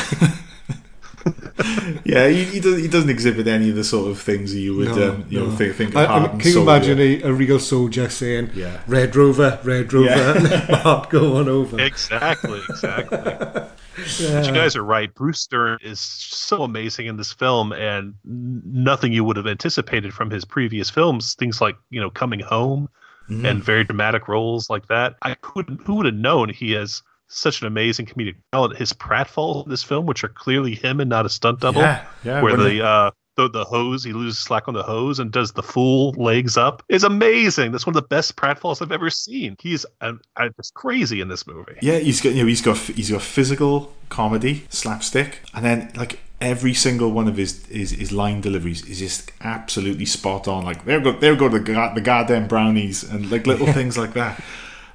yeah, 2.03 2.27
he, 2.27 2.43
he, 2.45 2.59
does, 2.59 2.81
he 2.81 2.87
doesn't 2.87 3.09
exhibit 3.09 3.47
any 3.47 3.69
of 3.69 3.75
the 3.75 3.83
sort 3.83 4.11
of 4.11 4.19
things 4.19 4.53
that 4.53 4.59
you 4.59 4.75
would 4.75 4.89
No, 4.89 5.09
um, 5.11 5.25
you 5.29 5.39
know 5.39 5.49
think, 5.51 5.75
think 5.75 5.89
of 5.91 5.97
I 5.97 6.05
heart 6.05 6.31
mean, 6.33 6.41
can 6.41 6.51
you 6.51 6.61
imagine 6.61 6.99
a, 6.99 7.21
a 7.23 7.33
real 7.33 7.59
soldier 7.59 8.09
saying, 8.09 8.51
Yeah. 8.53 8.81
Red 8.87 9.15
Rover, 9.15 9.59
Red 9.63 9.91
Rover, 9.91 10.09
Yeah. 10.09 10.31
and 10.35 10.43
let 10.43 10.69
my 10.69 10.77
heart 10.77 11.09
go 11.09 11.37
on 11.37 11.49
over? 11.49 11.81
Exactly, 11.81 12.61
exactly. 12.69 13.63
But 13.95 14.45
you 14.47 14.53
guys 14.53 14.75
are 14.75 14.83
right. 14.83 15.13
Bruce 15.13 15.45
Dern 15.47 15.77
is 15.81 15.99
so 15.99 16.63
amazing 16.63 17.05
in 17.07 17.17
this 17.17 17.31
film, 17.33 17.71
and 17.73 18.13
nothing 18.23 19.13
you 19.13 19.23
would 19.23 19.37
have 19.37 19.47
anticipated 19.47 20.13
from 20.13 20.29
his 20.29 20.43
previous 20.45 20.89
films. 20.89 21.33
Things 21.35 21.61
like 21.61 21.75
you 21.89 21.99
know, 22.01 22.09
Coming 22.09 22.39
Home, 22.41 22.89
Mm-hmm. 23.27 23.43
and 23.43 23.63
very 23.63 23.83
dramatic 23.83 24.27
roles 24.27 24.69
like 24.69 24.87
that. 24.89 25.15
I 25.23 25.33
couldn't. 25.33 25.81
who 25.83 25.95
would 25.95 26.05
have 26.05 26.13
known 26.13 26.49
he 26.49 26.73
has 26.73 27.01
such 27.27 27.59
an 27.61 27.65
amazing 27.65 28.05
comedic 28.05 28.35
talent. 28.51 28.77
His 28.77 28.93
pratfalls 28.93 29.63
in 29.65 29.71
this 29.71 29.81
film, 29.81 30.05
which 30.05 30.23
are 30.23 30.27
clearly 30.27 30.75
him 30.75 30.99
and 30.99 31.09
not 31.09 31.25
a 31.25 31.29
stunt 31.29 31.59
double, 31.59 31.81
Yeah, 31.81 32.05
yeah, 32.23 32.41
where 32.43 32.55
the 32.55 32.85
uh, 32.85 33.11
the 33.35 33.49
the 33.49 33.65
hose. 33.65 34.03
He 34.03 34.13
loses 34.13 34.39
slack 34.39 34.67
on 34.67 34.73
the 34.73 34.83
hose 34.83 35.19
and 35.19 35.31
does 35.31 35.51
the 35.51 35.63
full 35.63 36.11
legs 36.11 36.57
up. 36.57 36.83
It's 36.89 37.03
amazing. 37.03 37.71
That's 37.71 37.85
one 37.85 37.95
of 37.95 38.01
the 38.01 38.07
best 38.07 38.35
pratfalls 38.35 38.81
I've 38.81 38.91
ever 38.91 39.09
seen. 39.09 39.55
He's 39.59 39.85
uh, 40.01 40.13
just 40.57 40.73
crazy 40.73 41.21
in 41.21 41.27
this 41.27 41.45
movie. 41.47 41.77
Yeah, 41.81 41.99
he's 41.99 42.21
got 42.21 42.33
you 42.33 42.43
know 42.43 42.47
he's 42.47 42.61
got 42.61 42.77
he's 42.77 43.11
got 43.11 43.21
physical 43.21 43.93
comedy, 44.09 44.65
slapstick, 44.69 45.41
and 45.53 45.65
then 45.65 45.91
like 45.95 46.19
every 46.41 46.73
single 46.73 47.11
one 47.11 47.27
of 47.27 47.37
his 47.37 47.65
his, 47.67 47.91
his 47.91 48.11
line 48.11 48.41
deliveries 48.41 48.85
is 48.85 48.99
just 48.99 49.31
absolutely 49.41 50.05
spot 50.05 50.47
on. 50.47 50.63
Like 50.63 50.85
there 50.85 50.99
go 50.99 51.11
there 51.13 51.35
go 51.35 51.49
the 51.49 51.59
the 51.59 52.01
goddamn 52.01 52.47
brownies 52.47 53.03
and 53.03 53.31
like 53.31 53.47
little 53.47 53.67
things 53.73 53.97
like 53.97 54.13
that. 54.13 54.41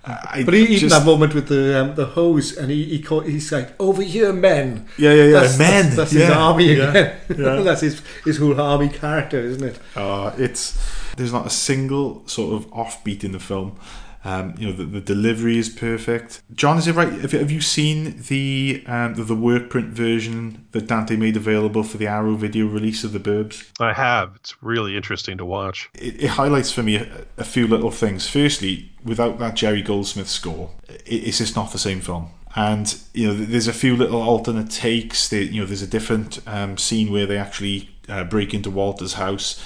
I 0.05 0.43
But 0.45 0.55
he, 0.55 0.63
even 0.63 0.79
just- 0.79 0.95
that 0.95 1.05
moment 1.05 1.35
with 1.35 1.49
the 1.49 1.79
um, 1.79 1.95
the 1.95 2.07
hose, 2.07 2.57
and 2.57 2.71
he, 2.71 2.85
he 2.85 3.01
call, 3.03 3.21
he's 3.21 3.53
like, 3.53 3.75
"Over 3.79 4.03
here, 4.03 4.33
men." 4.33 4.87
Yeah, 4.97 5.13
yeah, 5.13 5.25
yeah. 5.25 5.41
That's, 5.41 5.59
Men, 5.59 5.85
That's, 5.85 5.97
that's 5.97 6.11
his 6.13 6.23
yeah, 6.23 6.39
army 6.39 6.73
yeah, 6.75 6.89
again. 6.91 7.17
yeah. 7.29 7.61
that's 7.63 7.83
his 7.83 8.03
his 8.25 8.39
whole 8.39 8.59
army 8.59 8.89
character, 8.89 9.39
isn't 9.41 9.63
it? 9.63 9.79
Uh, 9.95 10.33
it's 10.39 10.79
there's 11.17 11.33
not 11.33 11.47
a 11.47 11.51
single 11.51 12.23
sort 12.27 12.55
of 12.55 12.71
offbeat 12.71 13.25
in 13.25 13.33
the 13.33 13.41
film. 13.41 13.79
Um, 14.23 14.55
you 14.59 14.67
know 14.67 14.73
the, 14.73 14.85
the 14.85 15.01
delivery 15.01 15.57
is 15.57 15.69
perfect. 15.71 16.43
John, 16.55 16.77
is 16.77 16.87
it 16.87 16.95
right? 16.95 17.11
Have 17.11 17.33
you, 17.33 17.39
have 17.39 17.51
you 17.51 17.61
seen 17.61 18.23
the 18.29 18.83
um, 18.87 19.15
the, 19.15 19.25
the 19.25 19.35
work 19.35 19.71
print 19.71 19.89
version 19.89 20.67
that 20.73 20.87
Dante 20.87 21.17
made 21.17 21.37
available 21.37 21.83
for 21.83 21.97
the 21.97 22.07
Arrow 22.07 22.35
video 22.35 22.67
release 22.67 23.03
of 23.03 23.13
the 23.13 23.19
Burbs? 23.19 23.71
I 23.81 23.95
have. 23.95 24.37
It's 24.37 24.63
really 24.63 24.95
interesting 24.95 25.39
to 25.39 25.45
watch. 25.47 25.89
It, 25.95 26.23
it 26.25 26.29
highlights 26.29 26.71
for 26.71 26.83
me 26.83 26.97
a, 26.97 27.25
a 27.39 27.45
few 27.45 27.67
little 27.67 27.91
things. 27.91 28.29
Firstly, 28.29 28.91
without 29.05 29.39
that 29.39 29.55
Jerry 29.57 29.81
Goldsmith 29.81 30.29
score, 30.29 30.71
it, 30.89 31.03
it's 31.07 31.39
just 31.39 31.57
not 31.57 31.73
the 31.73 31.79
same 31.79 32.01
film. 32.01 32.31
And 32.57 32.95
you 33.15 33.29
know, 33.29 33.35
there's 33.35 33.69
a 33.69 33.73
few 33.73 33.97
little 33.97 34.21
alternate 34.21 34.71
takes. 34.71 35.29
That 35.29 35.47
you 35.47 35.61
know, 35.61 35.67
there's 35.67 35.83
a 35.83 35.87
different 35.87 36.41
um, 36.47 36.77
scene 36.77 37.11
where 37.11 37.27
they 37.27 37.39
actually 37.39 37.91
uh, 38.09 38.25
break 38.25 38.53
into 38.53 38.71
Walter's 38.71 39.15
house, 39.15 39.63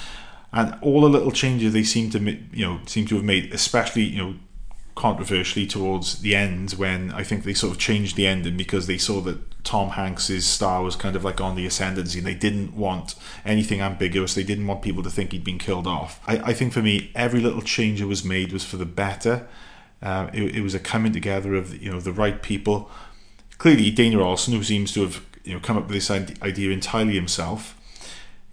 and 0.55 0.78
all 0.82 1.00
the 1.00 1.09
little 1.09 1.32
changes 1.32 1.72
they 1.72 1.82
seem 1.82 2.11
to 2.11 2.20
you 2.20 2.64
know 2.64 2.80
seem 2.86 3.07
to 3.09 3.16
have 3.16 3.24
made, 3.24 3.52
especially 3.52 4.02
you 4.02 4.22
know 4.22 4.34
controversially 4.94 5.66
towards 5.66 6.20
the 6.20 6.36
end 6.36 6.70
when 6.72 7.11
I 7.12 7.24
think 7.24 7.42
they 7.42 7.52
sort 7.52 7.72
of 7.72 7.80
changed 7.80 8.14
the 8.14 8.28
ending 8.28 8.57
because 8.57 8.86
they 8.86 8.96
saw 8.96 9.20
that 9.22 9.64
Tom 9.64 9.90
Hanks's 9.90 10.46
star 10.46 10.82
was 10.82 10.94
kind 10.94 11.16
of 11.16 11.24
like 11.24 11.40
on 11.40 11.57
the 11.57 11.66
ascendancy 11.66 12.18
and 12.18 12.26
they 12.26 12.34
didn't 12.34 12.76
want 12.76 13.16
anything 13.44 13.80
ambiguous. 13.80 14.34
They 14.34 14.44
didn't 14.44 14.68
want 14.68 14.82
people 14.82 15.02
to 15.02 15.11
think 15.11 15.32
he'd 15.32 15.42
been 15.42 15.59
killed 15.59 15.88
off. 15.88 16.20
I, 16.28 16.36
I 16.36 16.52
think 16.52 16.72
for 16.72 16.82
me, 16.82 17.11
every 17.16 17.40
little 17.40 17.62
change 17.62 17.98
that 17.98 18.07
was 18.07 18.24
made 18.24 18.52
was 18.52 18.64
for 18.64 18.76
the 18.76 18.86
better. 18.86 19.48
Uh, 20.00 20.30
it, 20.32 20.57
it 20.57 20.61
was 20.61 20.74
a 20.74 20.78
coming 20.78 21.12
together 21.12 21.57
of 21.57 21.82
you 21.82 21.90
know 21.90 21.98
the 21.98 22.12
right 22.12 22.40
people. 22.42 22.88
Clearly, 23.59 23.90
Dana 23.90 24.22
Olsen, 24.22 24.55
who 24.55 24.62
seems 24.62 24.92
to 24.92 25.02
have 25.02 25.24
you 25.42 25.55
know 25.55 25.61
come 25.61 25.76
up 25.76 25.88
with 25.88 25.94
this 25.94 26.11
idea 26.11 26.70
entirely 26.70 27.14
himself, 27.14 27.76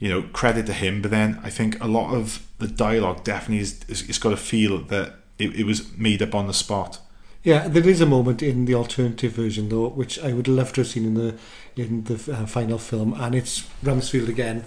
you 0.01 0.09
know, 0.09 0.23
credit 0.33 0.65
to 0.65 0.73
him. 0.73 1.01
But 1.01 1.11
then 1.11 1.39
I 1.43 1.49
think 1.49 1.81
a 1.81 1.87
lot 1.87 2.13
of 2.13 2.45
the 2.57 2.67
dialogue 2.67 3.23
definitely 3.23 3.59
is, 3.59 3.79
is 3.87 4.09
it's 4.09 4.17
got 4.17 4.33
a 4.33 4.37
feel 4.37 4.79
that 4.79 5.13
it, 5.39 5.55
it 5.55 5.63
was 5.63 5.95
made 5.95 6.21
up 6.21 6.35
on 6.35 6.47
the 6.47 6.53
spot. 6.53 6.99
Yeah, 7.43 7.67
there 7.67 7.87
is 7.87 8.01
a 8.01 8.05
moment 8.05 8.43
in 8.43 8.65
the 8.65 8.75
alternative 8.75 9.31
version 9.31 9.69
though, 9.69 9.87
which 9.87 10.19
I 10.19 10.33
would 10.33 10.47
love 10.47 10.73
to 10.73 10.81
have 10.81 10.87
seen 10.87 11.05
in 11.05 11.13
the 11.13 11.35
in 11.75 12.03
the 12.03 12.15
uh, 12.33 12.45
final 12.45 12.77
film, 12.77 13.13
and 13.13 13.33
it's 13.33 13.61
Rumsfield 13.83 14.27
again, 14.27 14.65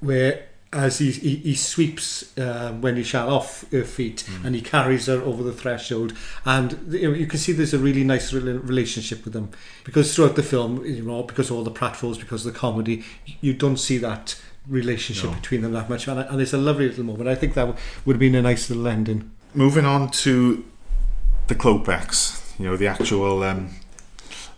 where 0.00 0.46
as 0.72 0.98
he 0.98 1.10
he, 1.10 1.36
he 1.36 1.54
sweeps 1.54 2.36
uh, 2.38 2.72
when 2.72 2.96
he 2.96 3.02
shot 3.02 3.28
off 3.28 3.64
her 3.72 3.84
feet 3.84 4.24
and 4.44 4.54
he 4.54 4.60
carries 4.60 5.06
her 5.06 5.20
over 5.20 5.42
the 5.42 5.52
threshold, 5.52 6.12
and 6.44 6.78
you, 6.92 7.08
know, 7.08 7.14
you 7.14 7.26
can 7.26 7.38
see 7.38 7.52
there's 7.52 7.74
a 7.74 7.78
really 7.78 8.04
nice 8.04 8.32
rela- 8.32 8.66
relationship 8.68 9.24
with 9.24 9.32
them 9.32 9.50
because 9.84 10.14
throughout 10.14 10.36
the 10.36 10.42
film, 10.42 10.84
you 10.84 11.02
know, 11.02 11.24
because 11.24 11.50
of 11.50 11.56
all 11.56 11.64
the 11.64 11.70
pratfalls, 11.72 12.20
because 12.20 12.46
of 12.46 12.52
the 12.52 12.58
comedy, 12.58 13.04
you 13.40 13.52
don't 13.52 13.78
see 13.78 13.98
that 13.98 14.40
relationship 14.68 15.30
No. 15.30 15.36
between 15.36 15.62
them 15.62 15.72
that 15.72 15.88
much, 15.90 16.06
and, 16.08 16.20
and 16.20 16.40
it's 16.40 16.52
a 16.52 16.58
lovely 16.58 16.88
little 16.88 17.04
moment. 17.04 17.28
I 17.28 17.34
think 17.34 17.54
that 17.54 17.66
would 18.04 18.14
have 18.14 18.20
been 18.20 18.34
a 18.34 18.42
nice 18.42 18.68
little 18.70 18.86
ending. 18.86 19.30
Moving 19.54 19.84
on 19.84 20.10
to 20.10 20.64
the 21.48 21.54
Klopeks, 21.54 22.58
you 22.58 22.66
know, 22.66 22.76
the 22.76 22.86
actual 22.86 23.42
um, 23.42 23.70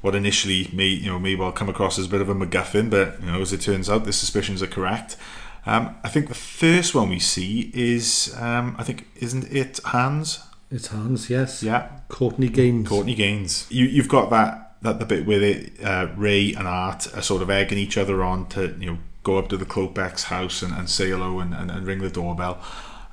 what 0.02 0.14
initially 0.14 0.68
may 0.72 0.86
you 0.88 1.06
know 1.10 1.18
may 1.18 1.34
well 1.34 1.50
come 1.52 1.68
across 1.68 1.98
as 1.98 2.06
a 2.06 2.08
bit 2.08 2.20
of 2.20 2.28
a 2.28 2.34
MacGuffin, 2.34 2.90
but 2.90 3.20
you 3.20 3.26
know, 3.32 3.40
as 3.40 3.52
it 3.52 3.60
turns 3.62 3.88
out, 3.88 4.04
the 4.04 4.12
suspicions 4.12 4.62
are 4.62 4.66
correct. 4.66 5.16
Um, 5.66 5.96
I 6.04 6.10
think 6.10 6.28
the 6.28 6.34
first 6.34 6.94
one 6.94 7.08
we 7.08 7.18
see 7.18 7.70
is 7.74 8.34
um, 8.38 8.76
I 8.78 8.82
think 8.84 9.06
isn't 9.16 9.50
it 9.50 9.80
Hans? 9.86 10.40
It's 10.70 10.88
Hans, 10.88 11.30
yes. 11.30 11.62
Yeah, 11.62 11.88
Courtney 12.08 12.48
Gaines. 12.48 12.88
Courtney 12.88 13.14
Gaines. 13.14 13.66
You 13.70 13.86
you've 13.86 14.08
got 14.08 14.28
that 14.30 14.76
that 14.82 14.98
the 14.98 15.06
bit 15.06 15.24
where 15.26 15.38
they, 15.38 15.70
uh, 15.82 16.08
Ray 16.14 16.52
and 16.52 16.68
Art 16.68 17.06
are 17.16 17.22
sort 17.22 17.40
of 17.40 17.48
egging 17.48 17.78
each 17.78 17.96
other 17.96 18.22
on 18.22 18.46
to 18.48 18.76
you 18.78 18.86
know 18.92 18.98
go 19.24 19.38
up 19.38 19.48
to 19.48 19.56
the 19.56 19.64
Klopeks 19.64 20.24
house 20.24 20.62
and, 20.62 20.72
and 20.72 20.88
say 20.88 21.10
hello 21.10 21.40
and, 21.40 21.52
and, 21.52 21.70
and 21.70 21.86
ring 21.86 21.98
the 21.98 22.10
doorbell. 22.10 22.62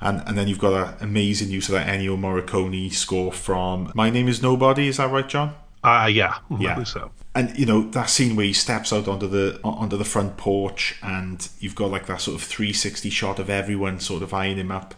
And, 0.00 0.22
and 0.26 0.38
then 0.38 0.46
you've 0.46 0.58
got 0.58 0.72
an 0.72 0.94
amazing 1.00 1.50
use 1.50 1.68
of 1.68 1.74
that 1.74 1.86
Ennio 1.86 2.16
Morricone 2.16 2.92
score 2.92 3.32
from 3.32 3.90
My 3.94 4.10
Name 4.10 4.28
Is 4.28 4.42
Nobody. 4.42 4.88
Is 4.88 4.98
that 4.98 5.10
right, 5.10 5.28
John? 5.28 5.54
Uh, 5.82 6.08
yeah, 6.12 6.38
Yeah. 6.60 6.82
So. 6.84 7.10
And 7.34 7.58
you 7.58 7.66
know 7.66 7.88
that 7.90 8.10
scene 8.10 8.36
where 8.36 8.44
he 8.44 8.52
steps 8.52 8.92
out 8.92 9.08
onto 9.08 9.26
the 9.26 9.58
onto 9.64 9.96
the 9.96 10.04
front 10.04 10.36
porch, 10.36 10.96
and 11.02 11.48
you've 11.60 11.74
got 11.74 11.90
like 11.90 12.06
that 12.06 12.20
sort 12.20 12.34
of 12.36 12.42
360 12.46 13.08
shot 13.08 13.38
of 13.38 13.48
everyone 13.48 13.98
sort 13.98 14.22
of 14.22 14.34
eyeing 14.34 14.58
him 14.58 14.70
up, 14.70 14.94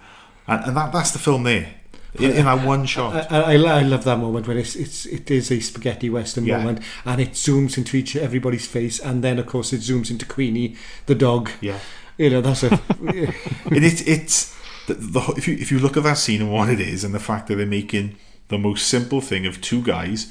and, 0.48 0.64
and 0.64 0.76
that 0.76 0.92
that's 0.92 1.12
the 1.12 1.20
film 1.20 1.44
there 1.44 1.74
in, 2.18 2.30
in 2.30 2.44
that 2.44 2.66
one 2.66 2.86
shot. 2.86 3.30
I, 3.32 3.54
I, 3.54 3.54
I 3.54 3.82
love 3.82 4.04
that 4.04 4.18
moment 4.18 4.46
when 4.46 4.56
it's, 4.58 4.76
it's 4.76 5.06
it 5.06 5.30
is 5.30 5.50
a 5.50 5.60
spaghetti 5.60 6.10
western 6.10 6.44
Yeah. 6.44 6.58
moment 6.58 6.80
and 7.04 7.20
it 7.20 7.32
zooms 7.32 7.76
into 7.78 7.96
each 7.96 8.16
everybody's 8.16 8.66
face 8.66 8.98
and 9.00 9.22
then 9.24 9.38
of 9.38 9.46
course 9.46 9.72
it 9.72 9.80
zooms 9.80 10.10
into 10.10 10.24
Queenie 10.26 10.76
the 11.06 11.14
dog 11.14 11.50
yeah. 11.60 11.78
you 12.18 12.30
know 12.30 12.40
that's 12.40 12.62
a 12.62 12.70
and 13.00 13.84
it's 13.84 14.00
it's 14.02 14.54
the, 14.86 14.94
the 14.94 15.20
if 15.36 15.48
you 15.48 15.54
if 15.54 15.72
you 15.72 15.78
look 15.78 15.96
at 15.96 16.02
that 16.04 16.18
scene 16.18 16.42
and 16.42 16.52
what 16.52 16.68
it 16.68 16.80
is, 16.80 17.04
and 17.04 17.14
the 17.14 17.20
fact 17.20 17.48
that 17.48 17.56
they're 17.56 17.66
making 17.66 18.16
the 18.48 18.58
most 18.58 18.86
simple 18.86 19.20
thing 19.20 19.46
of 19.46 19.60
two 19.60 19.82
guys 19.82 20.30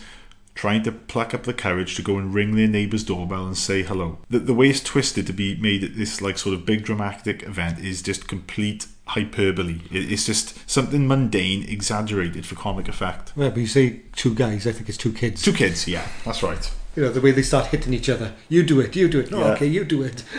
trying 0.55 0.84
to 0.84 0.91
pluck 0.91 1.34
up 1.34 1.43
the 1.43 1.53
courage 1.53 1.95
to 1.95 2.03
go 2.03 2.19
and 2.19 2.31
ring 2.31 2.55
their 2.55 2.67
neighbour's 2.67 3.03
doorbell 3.03 3.47
and 3.47 3.57
say 3.57 3.81
hello. 3.81 4.19
The, 4.29 4.38
the 4.38 4.53
way 4.53 4.69
it's 4.69 4.81
twisted 4.84 5.25
to 5.25 5.34
be 5.34 5.55
made 5.55 5.84
at 5.84 5.95
this 5.97 6.21
like 6.21 6.38
sort 6.38 6.53
of 6.53 6.63
big 6.63 6.84
dramatic 6.84 7.41
event 7.41 7.79
is 7.79 8.03
just 8.03 8.27
complete 8.27 8.86
hyperbole. 9.08 9.82
It, 9.91 10.12
it's 10.12 10.26
just 10.26 10.70
something 10.70 11.08
mundane, 11.08 11.64
exaggerated 11.70 12.45
for 12.45 12.56
comic 12.56 12.88
effect. 12.88 13.34
well, 13.36 13.49
but 13.51 13.60
you 13.60 13.68
say 13.68 14.01
two 14.16 14.34
guys 14.34 14.66
I 14.68 14.72
think 14.72 14.89
it's 14.89 14.97
two 14.97 15.14
kids 15.14 15.41
Two 15.41 15.54
kids, 15.54 15.88
yeah, 15.88 16.08
that's 16.26 16.41
right. 16.43 16.72
you 16.95 17.04
know 17.04 17.10
the 17.10 17.22
way 17.22 17.32
they 17.32 17.41
start 17.41 17.68
hitting 17.68 17.93
each 17.93 18.10
other 18.10 18.34
you 18.49 18.64
do 18.64 18.80
it 18.80 18.95
you 18.95 19.08
do 19.10 19.20
it 19.20 19.32
no 19.32 19.39
Yeah. 19.39 19.45
okay 19.54 19.68
you 19.68 19.84
do 19.84 20.01
it 20.04 20.24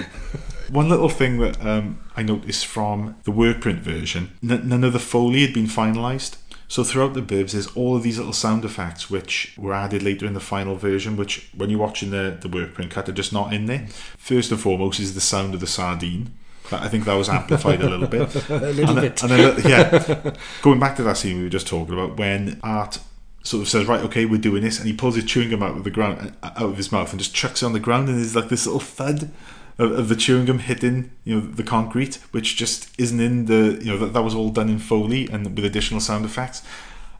One 0.71 0.89
little 0.89 1.11
thing 1.11 1.39
that 1.41 1.65
um, 1.65 2.01
I 2.17 2.23
noticed 2.23 2.65
from 2.65 3.17
the 3.25 3.31
work 3.31 3.61
print 3.61 3.81
version, 3.81 4.33
n- 4.43 4.67
none 4.67 4.83
of 4.83 4.95
the 4.95 4.99
Foley 4.99 5.43
had 5.43 5.53
been 5.53 5.67
finalised. 5.67 6.39
So 6.69 6.83
throughout 6.83 7.12
the 7.12 7.21
Burbs, 7.21 7.53
there's 7.53 7.67
all 7.77 7.95
of 7.97 8.03
these 8.03 8.17
little 8.17 8.33
sound 8.33 8.65
effects 8.65 9.11
which 9.11 9.55
were 9.59 9.75
added 9.75 10.03
later 10.03 10.25
in 10.25 10.33
the 10.33 10.41
final 10.41 10.75
version, 10.75 11.17
which 11.19 11.51
when 11.55 11.69
you're 11.69 11.79
watching 11.79 12.11
the, 12.11 12.39
the 12.41 12.49
work 12.49 12.73
print 12.73 12.91
cut 12.91 13.11
are 13.11 13.12
just 13.12 13.31
not 13.33 13.53
in 13.53 13.67
there. 13.67 13.87
First 14.17 14.51
and 14.51 14.59
foremost 14.59 14.99
is 14.99 15.15
the 15.15 15.21
sound 15.21 15.53
of 15.53 15.61
the 15.61 15.67
sardine. 15.67 16.33
That- 16.71 16.83
I 16.83 16.89
think 16.89 17.05
that 17.05 17.15
was 17.15 17.29
amplified 17.29 17.83
a 17.83 17.89
little 17.89 18.07
bit. 18.07 18.35
a 18.51 18.59
little 18.59 18.89
and, 18.91 18.99
then- 18.99 19.01
bit 19.01 19.23
and 19.23 19.31
then, 19.31 19.62
yeah, 19.67 20.35
going 20.62 20.81
back 20.81 20.97
to 20.97 21.03
that 21.03 21.17
scene 21.17 21.39
we 21.39 21.45
were 21.45 21.51
just 21.51 21.67
talking 21.67 21.95
about, 21.95 22.17
when 22.17 22.61
Art 22.62 22.99
sort 23.43 23.62
of 23.62 23.69
says, 23.69 23.87
"Right, 23.87 24.01
okay, 24.01 24.25
we're 24.25 24.41
doing 24.41 24.62
this," 24.62 24.79
and 24.79 24.87
he 24.87 24.93
pulls 24.95 25.15
his 25.17 25.25
chewing 25.25 25.51
gum 25.51 25.62
out 25.62 25.77
of 25.77 25.85
the 25.85 25.91
ground, 25.91 26.35
out 26.43 26.57
of 26.57 26.77
his 26.77 26.91
mouth, 26.91 27.11
and 27.11 27.21
just 27.21 27.35
chucks 27.35 27.62
it 27.62 27.67
on 27.67 27.73
the 27.73 27.81
ground, 27.81 28.09
and 28.09 28.19
there's 28.19 28.35
like 28.35 28.49
this 28.49 28.67
little 28.67 28.81
thud 28.81 29.31
of, 29.79 29.93
of 29.93 30.09
the 30.09 30.17
chewing 30.17 30.47
gum 30.47 30.59
hitting, 30.59 31.11
you 31.25 31.35
know, 31.35 31.41
the 31.41 31.62
concrete, 31.62 32.19
which 32.31 32.57
just 32.57 32.89
isn't 32.99 33.21
in 33.21 33.47
the, 33.47 33.79
you 33.83 33.93
know, 33.93 33.99
that, 33.99 34.12
that 34.12 34.23
was 34.23 34.35
all 34.35 34.51
done 34.51 34.69
in 34.69 34.79
foley 34.79 35.29
and 35.29 35.45
with 35.55 35.65
additional 35.65 36.01
sound 36.01 36.25
effects, 36.25 36.62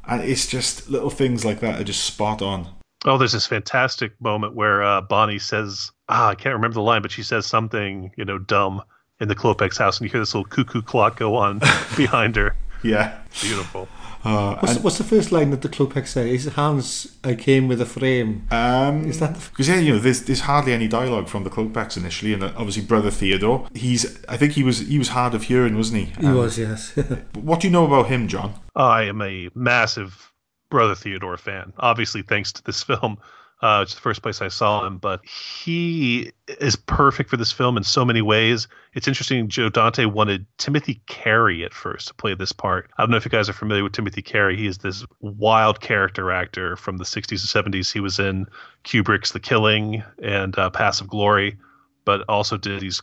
and 0.09 0.22
it's 0.22 0.47
just 0.47 0.88
little 0.88 1.11
things 1.11 1.45
like 1.45 1.61
that 1.61 1.80
are 1.80 1.84
just 1.84 2.05
spot 2.05 2.40
on. 2.40 2.68
Oh, 3.07 3.18
there's 3.18 3.32
this 3.32 3.47
fantastic 3.47 4.18
moment 4.18 4.55
where 4.55 4.82
uh, 4.82 5.03
Bonnie 5.03 5.38
says, 5.38 5.92
ah, 6.09 6.28
I 6.28 6.34
can't 6.34 6.55
remember 6.55 6.74
the 6.74 6.80
line, 6.80 7.03
but 7.03 7.11
she 7.11 7.22
says 7.22 7.45
something, 7.45 8.11
you 8.16 8.24
know, 8.24 8.38
dumb 8.38 8.82
in 9.24 9.28
the 9.28 9.34
Klopeks 9.34 9.78
house, 9.78 9.98
and 9.98 10.06
you 10.06 10.12
hear 10.12 10.20
this 10.20 10.34
little 10.34 10.48
cuckoo 10.48 10.82
clock 10.82 11.16
go 11.18 11.34
on 11.36 11.58
behind 11.96 12.36
her. 12.36 12.54
Yeah. 12.84 13.18
Beautiful. 13.42 13.88
Uh, 14.22 14.56
what's, 14.60 14.78
what's 14.78 14.98
the 14.98 15.04
first 15.04 15.32
line 15.32 15.50
that 15.50 15.60
the 15.60 15.68
Klopeks 15.68 16.08
say 16.08 16.34
is 16.34 16.46
Hans 16.46 17.14
I 17.24 17.34
came 17.34 17.68
with 17.68 17.78
a 17.80 17.84
frame 17.86 18.46
Um, 18.50 19.04
Is 19.06 19.20
that 19.20 19.34
the- 19.34 19.50
because 19.50 19.68
yeah, 19.68 19.76
you 19.76 19.92
know, 19.94 19.98
there's 19.98 20.22
there's 20.22 20.40
hardly 20.40 20.72
any 20.72 20.88
dialogue 20.88 21.28
from 21.28 21.44
the 21.44 21.50
Klopeks 21.50 21.96
initially, 21.98 22.32
and 22.32 22.42
uh, 22.42 22.52
obviously 22.56 22.82
brother 22.84 23.10
Theodore. 23.10 23.68
He's 23.74 24.18
I 24.26 24.38
think 24.38 24.52
he 24.52 24.62
was 24.62 24.78
he 24.78 24.98
was 24.98 25.08
hard 25.08 25.34
of 25.34 25.42
hearing, 25.42 25.76
wasn't 25.76 25.98
he? 26.00 26.04
he 26.20 26.26
Um, 26.26 26.36
was 26.36 26.58
yes 26.58 26.92
What 27.34 27.60
do 27.60 27.66
you 27.66 27.72
know 27.72 27.84
about 27.84 28.06
him, 28.06 28.28
John? 28.28 28.54
I 28.74 29.02
am 29.02 29.20
a 29.20 29.50
massive 29.54 30.32
Brother 30.70 30.94
Theodore 30.94 31.36
fan, 31.36 31.72
obviously, 31.78 32.22
thanks 32.22 32.50
to 32.52 32.64
this 32.64 32.82
film. 32.90 33.18
Uh, 33.62 33.80
it's 33.82 33.94
the 33.94 34.00
first 34.00 34.20
place 34.20 34.42
I 34.42 34.48
saw 34.48 34.86
him, 34.86 34.98
but 34.98 35.24
he 35.24 36.32
is 36.61 36.76
perfect 36.76 37.30
for 37.30 37.36
this 37.36 37.52
film 37.52 37.76
in 37.76 37.82
so 37.82 38.05
many 38.05 38.20
ways. 38.20 38.68
It's 38.92 39.09
interesting. 39.09 39.48
Joe 39.48 39.70
Dante 39.70 40.05
wanted 40.05 40.44
Timothy 40.59 41.00
Carey 41.07 41.64
at 41.64 41.72
first 41.72 42.09
to 42.09 42.14
play 42.14 42.34
this 42.34 42.52
part. 42.52 42.90
I 42.98 43.02
don't 43.02 43.11
know 43.11 43.16
if 43.16 43.24
you 43.24 43.30
guys 43.30 43.48
are 43.48 43.55
familiar 43.55 43.82
with 43.82 43.92
Timothy 43.92 44.20
Carey. 44.20 44.57
He 44.57 44.66
is 44.66 44.78
this 44.78 45.07
wild 45.20 45.80
character 45.80 46.30
actor 46.30 46.76
from 46.76 46.98
the 46.98 47.05
60s 47.05 47.55
and 47.55 47.74
70s. 47.74 47.92
He 47.92 48.00
was 48.00 48.18
in 48.18 48.46
Kubrick's 48.84 49.32
The 49.32 49.40
Killing 49.40 50.02
and 50.22 50.59
uh, 50.59 50.68
Paths 50.68 51.00
of 51.00 51.09
Glory, 51.09 51.57
but 52.05 52.22
also 52.28 52.59
did 52.59 52.80
these 52.80 53.00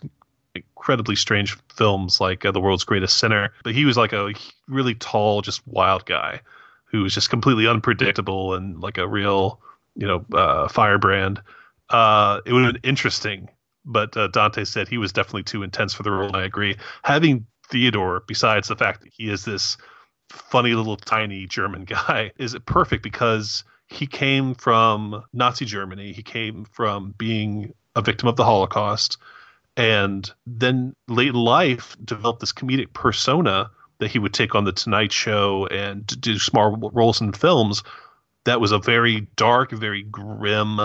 incredibly 0.53 1.15
strange 1.15 1.57
films 1.73 2.19
like 2.19 2.45
uh, 2.45 2.51
The 2.51 2.59
World's 2.59 2.83
Greatest 2.83 3.17
Sinner. 3.17 3.53
But 3.63 3.73
he 3.73 3.85
was 3.85 3.97
like 3.97 4.13
a 4.13 4.33
really 4.67 4.95
tall, 4.95 5.41
just 5.41 5.65
wild 5.67 6.05
guy 6.05 6.41
who 6.85 7.03
was 7.03 7.13
just 7.13 7.29
completely 7.29 7.67
unpredictable 7.67 8.53
and 8.53 8.79
like 8.81 8.97
a 8.97 9.07
real, 9.07 9.61
you 9.95 10.07
know, 10.07 10.25
uh, 10.33 10.67
firebrand. 10.67 11.41
Uh, 11.89 12.41
it 12.45 12.53
would 12.53 12.63
have 12.63 12.73
been 12.73 12.89
interesting, 12.89 13.49
but 13.85 14.15
uh, 14.15 14.27
Dante 14.27 14.63
said 14.63 14.87
he 14.87 14.97
was 14.97 15.11
definitely 15.11 15.43
too 15.43 15.63
intense 15.63 15.93
for 15.93 16.03
the 16.03 16.11
role. 16.11 16.27
And 16.27 16.37
I 16.37 16.43
agree. 16.43 16.77
Having 17.03 17.45
Theodore, 17.69 18.23
besides 18.27 18.67
the 18.67 18.75
fact 18.75 19.01
that 19.01 19.11
he 19.13 19.29
is 19.29 19.45
this 19.45 19.77
funny 20.29 20.73
little 20.73 20.97
tiny 20.97 21.45
German 21.47 21.83
guy, 21.85 22.31
is 22.37 22.55
perfect 22.65 23.03
because 23.03 23.63
he 23.87 24.07
came 24.07 24.55
from 24.55 25.23
Nazi 25.33 25.65
Germany. 25.65 26.13
He 26.13 26.23
came 26.23 26.65
from 26.71 27.13
being 27.17 27.73
a 27.95 28.01
victim 28.01 28.29
of 28.29 28.37
the 28.37 28.45
Holocaust, 28.45 29.17
and 29.75 30.29
then 30.45 30.95
late 31.07 31.33
life 31.33 31.97
developed 32.03 32.39
this 32.39 32.53
comedic 32.53 32.93
persona 32.93 33.69
that 33.99 34.09
he 34.09 34.19
would 34.19 34.33
take 34.33 34.55
on 34.55 34.63
the 34.63 34.71
Tonight 34.71 35.11
Show 35.11 35.67
and 35.67 36.05
do 36.19 36.39
small 36.39 36.75
roles 36.93 37.21
in 37.21 37.33
films. 37.33 37.83
That 38.45 38.61
was 38.61 38.71
a 38.71 38.79
very 38.79 39.27
dark, 39.35 39.71
very 39.71 40.03
grim, 40.03 40.79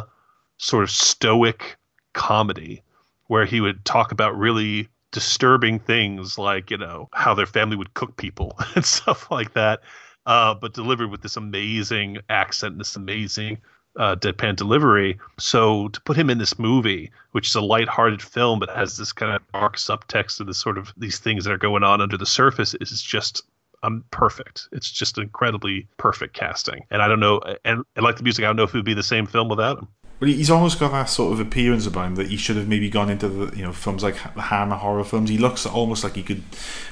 sort 0.58 0.84
of 0.84 0.90
stoic 0.90 1.76
comedy 2.12 2.82
where 3.28 3.44
he 3.44 3.60
would 3.60 3.84
talk 3.84 4.12
about 4.12 4.38
really 4.38 4.88
disturbing 5.12 5.78
things 5.78 6.36
like 6.36 6.70
you 6.70 6.76
know 6.76 7.08
how 7.12 7.32
their 7.34 7.46
family 7.46 7.76
would 7.76 7.94
cook 7.94 8.16
people 8.16 8.58
and 8.74 8.84
stuff 8.84 9.30
like 9.30 9.54
that 9.54 9.80
uh, 10.26 10.54
but 10.54 10.74
delivered 10.74 11.10
with 11.10 11.22
this 11.22 11.36
amazing 11.36 12.18
accent 12.28 12.72
and 12.72 12.80
this 12.80 12.96
amazing 12.96 13.58
uh, 13.96 14.14
deadpan 14.16 14.56
delivery. 14.56 15.18
So 15.38 15.88
to 15.88 16.00
put 16.02 16.16
him 16.16 16.28
in 16.28 16.38
this 16.38 16.58
movie 16.58 17.10
which 17.32 17.48
is 17.48 17.54
a 17.54 17.60
light-hearted 17.60 18.20
film 18.20 18.58
but 18.58 18.70
has 18.70 18.96
this 18.96 19.12
kind 19.12 19.34
of 19.34 19.42
dark 19.52 19.76
subtext 19.76 20.40
of 20.40 20.46
this 20.46 20.58
sort 20.58 20.78
of 20.78 20.92
these 20.96 21.18
things 21.18 21.44
that 21.44 21.52
are 21.52 21.58
going 21.58 21.84
on 21.84 22.00
under 22.00 22.16
the 22.16 22.26
surface 22.26 22.74
is 22.74 23.00
just 23.00 23.42
um, 23.82 24.04
perfect 24.10 24.68
it's 24.72 24.90
just 24.90 25.18
incredibly 25.18 25.86
perfect 25.96 26.34
casting 26.34 26.84
and 26.90 27.02
i 27.02 27.08
don't 27.08 27.20
know 27.20 27.40
and, 27.64 27.82
and 27.94 28.04
like 28.04 28.16
the 28.16 28.22
music 28.22 28.44
i 28.44 28.48
don't 28.48 28.56
know 28.56 28.64
if 28.64 28.74
it 28.74 28.78
would 28.78 28.84
be 28.84 28.94
the 28.94 29.02
same 29.02 29.26
film 29.26 29.48
without 29.48 29.78
him 29.78 29.88
But 30.18 30.30
he's 30.30 30.50
almost 30.50 30.80
got 30.80 30.92
that 30.92 31.10
sort 31.10 31.32
of 31.34 31.40
appearance 31.40 31.86
about 31.86 32.06
him 32.06 32.14
that 32.14 32.28
he 32.28 32.38
should 32.38 32.56
have 32.56 32.68
maybe 32.68 32.88
gone 32.88 33.10
into 33.10 33.28
the 33.28 33.56
you 33.56 33.62
know 33.62 33.72
films 33.72 34.02
like 34.02 34.16
the 34.34 34.42
Hammer 34.42 34.76
horror 34.76 35.04
films. 35.04 35.28
He 35.28 35.36
looks 35.36 35.66
almost 35.66 36.02
like 36.04 36.14
he 36.16 36.22
could 36.22 36.42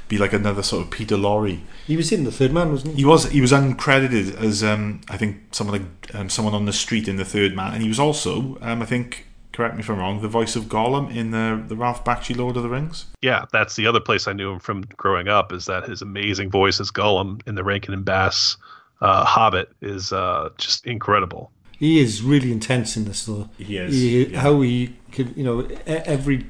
be 0.08 0.18
like 0.18 0.34
another 0.34 0.62
sort 0.62 0.84
of 0.84 0.90
Peter 0.90 1.16
Lorre. 1.16 1.58
He 1.86 1.96
was 1.96 2.12
in 2.12 2.24
the 2.24 2.30
Third 2.30 2.52
Man, 2.52 2.70
wasn't 2.70 2.92
he? 2.94 3.00
He 3.00 3.04
was 3.06 3.30
he 3.30 3.40
was 3.40 3.50
uncredited 3.50 4.36
as 4.36 4.62
um, 4.62 5.00
I 5.08 5.16
think 5.16 5.38
someone 5.52 5.80
like 5.80 6.14
um, 6.14 6.28
someone 6.28 6.52
on 6.54 6.66
the 6.66 6.72
street 6.72 7.08
in 7.08 7.16
the 7.16 7.24
Third 7.24 7.56
Man, 7.56 7.72
and 7.72 7.82
he 7.82 7.88
was 7.88 7.98
also 7.98 8.58
um, 8.60 8.82
I 8.82 8.84
think 8.84 9.26
correct 9.54 9.74
me 9.76 9.80
if 9.80 9.88
I'm 9.88 9.98
wrong 9.98 10.20
the 10.20 10.28
voice 10.28 10.56
of 10.56 10.64
Gollum 10.64 11.14
in 11.14 11.30
the 11.30 11.62
the 11.66 11.76
Ralph 11.76 12.04
Bakshi 12.04 12.36
Lord 12.36 12.56
of 12.58 12.62
the 12.62 12.68
Rings. 12.68 13.06
yeah, 13.22 13.46
that's 13.52 13.76
the 13.76 13.86
other 13.86 14.00
place 14.00 14.28
I 14.28 14.32
knew 14.34 14.52
him 14.52 14.58
from 14.60 14.82
growing 14.96 15.28
up. 15.28 15.52
Is 15.52 15.64
that 15.66 15.88
his 15.88 16.02
amazing 16.02 16.50
voice 16.50 16.80
as 16.80 16.90
Gollum 16.90 17.40
in 17.46 17.54
the 17.54 17.64
Rankin 17.64 17.94
and 17.94 18.04
Bass 18.04 18.56
uh, 19.00 19.24
Hobbit 19.24 19.70
is 19.80 20.12
uh, 20.12 20.50
just 20.58 20.86
incredible. 20.86 21.50
He 21.78 21.98
is 21.98 22.22
really 22.22 22.52
intense 22.52 22.96
in 22.96 23.04
this, 23.04 23.26
though. 23.26 23.48
He 23.58 23.76
is, 23.78 24.04
yeah. 24.30 24.40
How 24.40 24.60
he 24.60 24.94
could, 25.10 25.36
you 25.36 25.42
know, 25.42 25.62
e- 25.62 25.76
every 25.86 26.46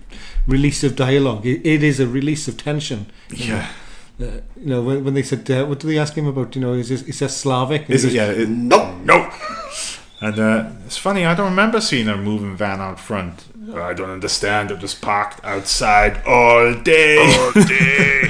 release 0.46 0.84
of 0.84 0.94
dialogue, 0.96 1.46
it, 1.46 1.64
it 1.66 1.82
is 1.82 1.98
a 1.98 2.06
release 2.06 2.46
of 2.46 2.58
tension. 2.58 3.06
Yeah. 3.34 3.68
Uh, 4.20 4.26
you 4.56 4.66
know, 4.66 4.82
when, 4.82 5.02
when 5.02 5.14
they 5.14 5.22
said, 5.22 5.50
uh, 5.50 5.64
what 5.64 5.80
do 5.80 5.88
they 5.88 5.98
ask 5.98 6.14
him 6.14 6.26
about? 6.26 6.54
You 6.54 6.60
know, 6.60 6.74
is 6.74 6.90
this, 6.90 7.02
is 7.02 7.18
that 7.20 7.30
Slavic? 7.30 7.86
And 7.86 7.90
Is 7.94 8.04
it? 8.04 8.08
goes, 8.08 8.14
Yeah. 8.14 8.30
It, 8.42 8.48
no, 8.50 8.94
no. 8.98 9.32
And 10.24 10.38
uh, 10.38 10.70
it's 10.86 10.96
funny. 10.96 11.26
I 11.26 11.34
don't 11.34 11.50
remember 11.50 11.82
seeing 11.82 12.08
a 12.08 12.16
moving 12.16 12.56
van 12.56 12.80
out 12.80 12.98
front. 12.98 13.44
I 13.74 13.92
don't 13.92 14.08
understand. 14.08 14.70
It 14.70 14.80
was 14.80 14.94
parked 14.94 15.44
outside 15.44 16.22
all 16.26 16.72
day. 16.80 17.18
All 17.18 17.52
day. 17.66 18.22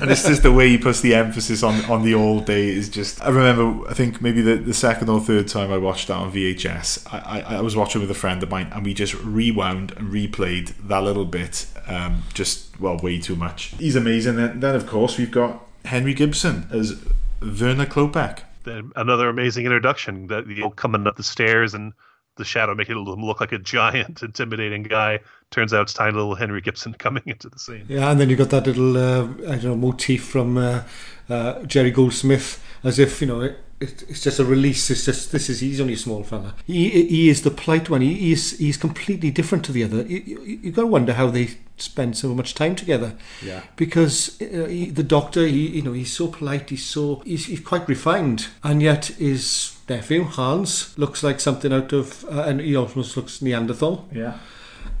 and 0.00 0.08
it's 0.08 0.24
just 0.24 0.44
the 0.44 0.52
way 0.52 0.68
he 0.68 0.78
puts 0.78 1.00
the 1.00 1.16
emphasis 1.16 1.64
on 1.64 1.84
on 1.86 2.04
the 2.04 2.14
all 2.14 2.38
day 2.38 2.68
is 2.68 2.88
just. 2.88 3.20
I 3.24 3.30
remember. 3.30 3.88
I 3.90 3.94
think 3.94 4.22
maybe 4.22 4.40
the, 4.40 4.54
the 4.54 4.72
second 4.72 5.08
or 5.08 5.18
third 5.18 5.48
time 5.48 5.72
I 5.72 5.78
watched 5.78 6.06
that 6.08 6.14
on 6.14 6.30
VHS. 6.30 7.12
I, 7.12 7.40
I, 7.40 7.56
I 7.56 7.60
was 7.60 7.74
watching 7.74 8.00
with 8.00 8.10
a 8.12 8.14
friend 8.14 8.40
of 8.44 8.50
mine, 8.50 8.68
and 8.70 8.84
we 8.84 8.94
just 8.94 9.14
rewound 9.14 9.90
and 9.96 10.12
replayed 10.12 10.74
that 10.86 11.02
little 11.02 11.24
bit. 11.24 11.66
Um, 11.88 12.22
just 12.34 12.78
well, 12.80 12.98
way 12.98 13.18
too 13.18 13.34
much. 13.34 13.74
He's 13.80 13.96
amazing. 13.96 14.38
And 14.38 14.62
then 14.62 14.76
of 14.76 14.86
course 14.86 15.18
we've 15.18 15.32
got 15.32 15.60
Henry 15.86 16.14
Gibson 16.14 16.68
as 16.70 17.02
Werner 17.40 17.86
Klopek. 17.86 18.42
Another 18.66 19.28
amazing 19.28 19.64
introduction 19.64 20.26
that 20.28 20.46
you 20.46 20.62
know, 20.62 20.70
coming 20.70 21.06
up 21.06 21.16
the 21.16 21.22
stairs 21.22 21.74
and 21.74 21.92
the 22.36 22.44
shadow 22.44 22.74
making 22.74 22.96
him 22.96 23.04
look 23.04 23.40
like 23.40 23.52
a 23.52 23.58
giant, 23.58 24.22
intimidating 24.22 24.82
guy. 24.82 25.20
Turns 25.50 25.72
out 25.72 25.82
it's 25.82 25.92
tiny 25.92 26.12
little 26.12 26.34
Henry 26.34 26.60
Gibson 26.60 26.92
coming 26.98 27.22
into 27.26 27.48
the 27.48 27.58
scene. 27.58 27.86
Yeah, 27.88 28.10
and 28.10 28.20
then 28.20 28.28
you 28.28 28.36
got 28.36 28.50
that 28.50 28.66
little, 28.66 28.96
uh, 28.96 29.24
I 29.48 29.56
don't 29.56 29.64
know, 29.64 29.76
motif 29.76 30.24
from 30.24 30.58
uh, 30.58 30.82
uh, 31.28 31.62
Jerry 31.62 31.90
Goldsmith, 31.90 32.62
as 32.82 32.98
if 32.98 33.20
you 33.20 33.26
know 33.26 33.54
it's 33.80 34.22
just 34.22 34.38
a 34.38 34.44
release. 34.44 34.90
It's 34.90 35.04
just 35.04 35.32
this 35.32 35.48
is 35.48 35.60
he's 35.60 35.80
only 35.80 35.94
a 35.94 35.98
small 35.98 36.22
fella. 36.22 36.54
He 36.66 36.88
he 36.88 37.28
is 37.28 37.42
the 37.42 37.50
polite 37.50 37.90
one. 37.90 38.00
He 38.00 38.32
is 38.32 38.58
he's 38.58 38.76
completely 38.76 39.30
different 39.30 39.64
to 39.66 39.72
the 39.72 39.84
other. 39.84 40.02
You, 40.02 40.22
you, 40.24 40.42
you 40.62 40.72
got 40.72 40.82
to 40.82 40.86
wonder 40.86 41.14
how 41.14 41.30
they 41.30 41.50
spend 41.76 42.16
so 42.16 42.34
much 42.34 42.54
time 42.54 42.76
together. 42.76 43.14
Yeah. 43.42 43.62
because 43.76 44.40
uh, 44.40 44.66
he, 44.68 44.90
the 44.90 45.02
doctor, 45.02 45.46
he, 45.46 45.68
you 45.68 45.82
know, 45.82 45.92
he's 45.92 46.12
so 46.12 46.28
polite. 46.28 46.70
He's 46.70 46.84
so 46.84 47.22
he's, 47.24 47.46
he's 47.46 47.60
quite 47.60 47.88
refined, 47.88 48.48
and 48.62 48.82
yet 48.82 49.06
his 49.06 49.76
nephew 49.88 50.24
Hans 50.24 50.96
looks 50.98 51.22
like 51.22 51.40
something 51.40 51.72
out 51.72 51.92
of, 51.92 52.24
uh, 52.24 52.42
and 52.42 52.60
he 52.60 52.76
almost 52.76 53.16
looks 53.16 53.42
Neanderthal. 53.42 54.08
Yeah. 54.12 54.38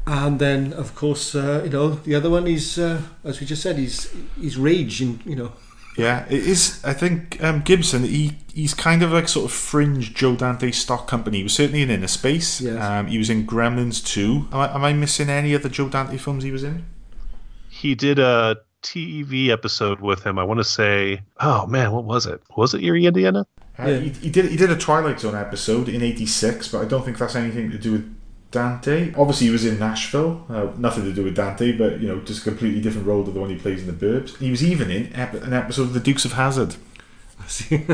And 0.06 0.38
then, 0.38 0.74
of 0.74 0.94
course, 0.94 1.34
uh, 1.34 1.62
you 1.64 1.70
know, 1.70 1.90
the 1.90 2.14
other 2.14 2.28
one 2.28 2.46
is, 2.46 2.78
uh, 2.78 3.00
as 3.24 3.40
we 3.40 3.46
just 3.46 3.62
said, 3.62 3.78
he's 3.78 4.12
he's 4.38 4.58
rage, 4.58 5.00
and 5.00 5.24
you 5.24 5.36
know, 5.36 5.52
Yeah, 5.96 6.26
it 6.28 6.46
is. 6.46 6.80
I 6.84 6.92
think 6.92 7.42
um, 7.42 7.60
Gibson. 7.60 8.04
He 8.04 8.38
he's 8.52 8.74
kind 8.74 9.02
of 9.02 9.12
like 9.12 9.28
sort 9.28 9.46
of 9.46 9.52
fringe 9.52 10.14
Joe 10.14 10.34
Dante 10.34 10.70
stock 10.70 11.06
company. 11.06 11.38
He 11.38 11.42
was 11.44 11.54
certainly 11.54 11.82
in 11.82 11.88
Innerspace. 11.88 12.60
Yes. 12.60 12.82
Um, 12.82 13.06
he 13.06 13.18
was 13.18 13.30
in 13.30 13.46
Gremlins 13.46 14.04
two. 14.04 14.48
Am 14.52 14.60
I, 14.60 14.74
am 14.74 14.84
I 14.84 14.92
missing 14.92 15.28
any 15.28 15.54
other 15.54 15.68
Joe 15.68 15.88
Dante 15.88 16.16
films 16.16 16.44
he 16.44 16.50
was 16.50 16.64
in? 16.64 16.84
He 17.68 17.94
did 17.94 18.18
a 18.18 18.56
TV 18.82 19.48
episode 19.48 20.00
with 20.00 20.24
him. 20.24 20.38
I 20.38 20.44
want 20.44 20.58
to 20.58 20.64
say, 20.64 21.22
oh 21.40 21.66
man, 21.66 21.92
what 21.92 22.04
was 22.04 22.26
it? 22.26 22.42
Was 22.56 22.74
it 22.74 22.82
Erie, 22.82 23.06
Indiana? 23.06 23.46
Uh, 23.78 23.86
he, 23.86 24.08
he 24.10 24.30
did 24.30 24.46
he 24.46 24.56
did 24.56 24.70
a 24.70 24.76
Twilight 24.76 25.20
Zone 25.20 25.34
episode 25.34 25.88
in 25.88 26.02
'86, 26.02 26.68
but 26.68 26.82
I 26.82 26.84
don't 26.84 27.04
think 27.04 27.18
that's 27.18 27.36
anything 27.36 27.70
to 27.70 27.78
do 27.78 27.92
with 27.92 28.16
Dante. 28.54 29.12
Obviously, 29.16 29.48
he 29.48 29.52
was 29.52 29.64
in 29.66 29.78
Nashville. 29.78 30.46
Uh, 30.48 30.68
nothing 30.78 31.04
to 31.04 31.12
do 31.12 31.22
with 31.24 31.34
Dante, 31.36 31.72
but 31.72 32.00
you 32.00 32.08
know, 32.08 32.20
just 32.20 32.40
a 32.46 32.48
completely 32.50 32.80
different 32.80 33.06
role 33.06 33.22
to 33.24 33.30
the 33.30 33.38
one 33.40 33.50
he 33.50 33.56
plays 33.56 33.80
in 33.80 33.86
the 33.86 33.92
Burbs. 34.06 34.36
He 34.38 34.50
was 34.50 34.64
even 34.64 34.90
in 34.90 35.12
ep- 35.14 35.34
an 35.34 35.52
episode 35.52 35.82
of 35.82 35.92
The 35.92 36.00
Dukes 36.00 36.24
of 36.24 36.32
Hazzard. 36.32 36.76
I, 37.40 37.46
see. 37.48 37.84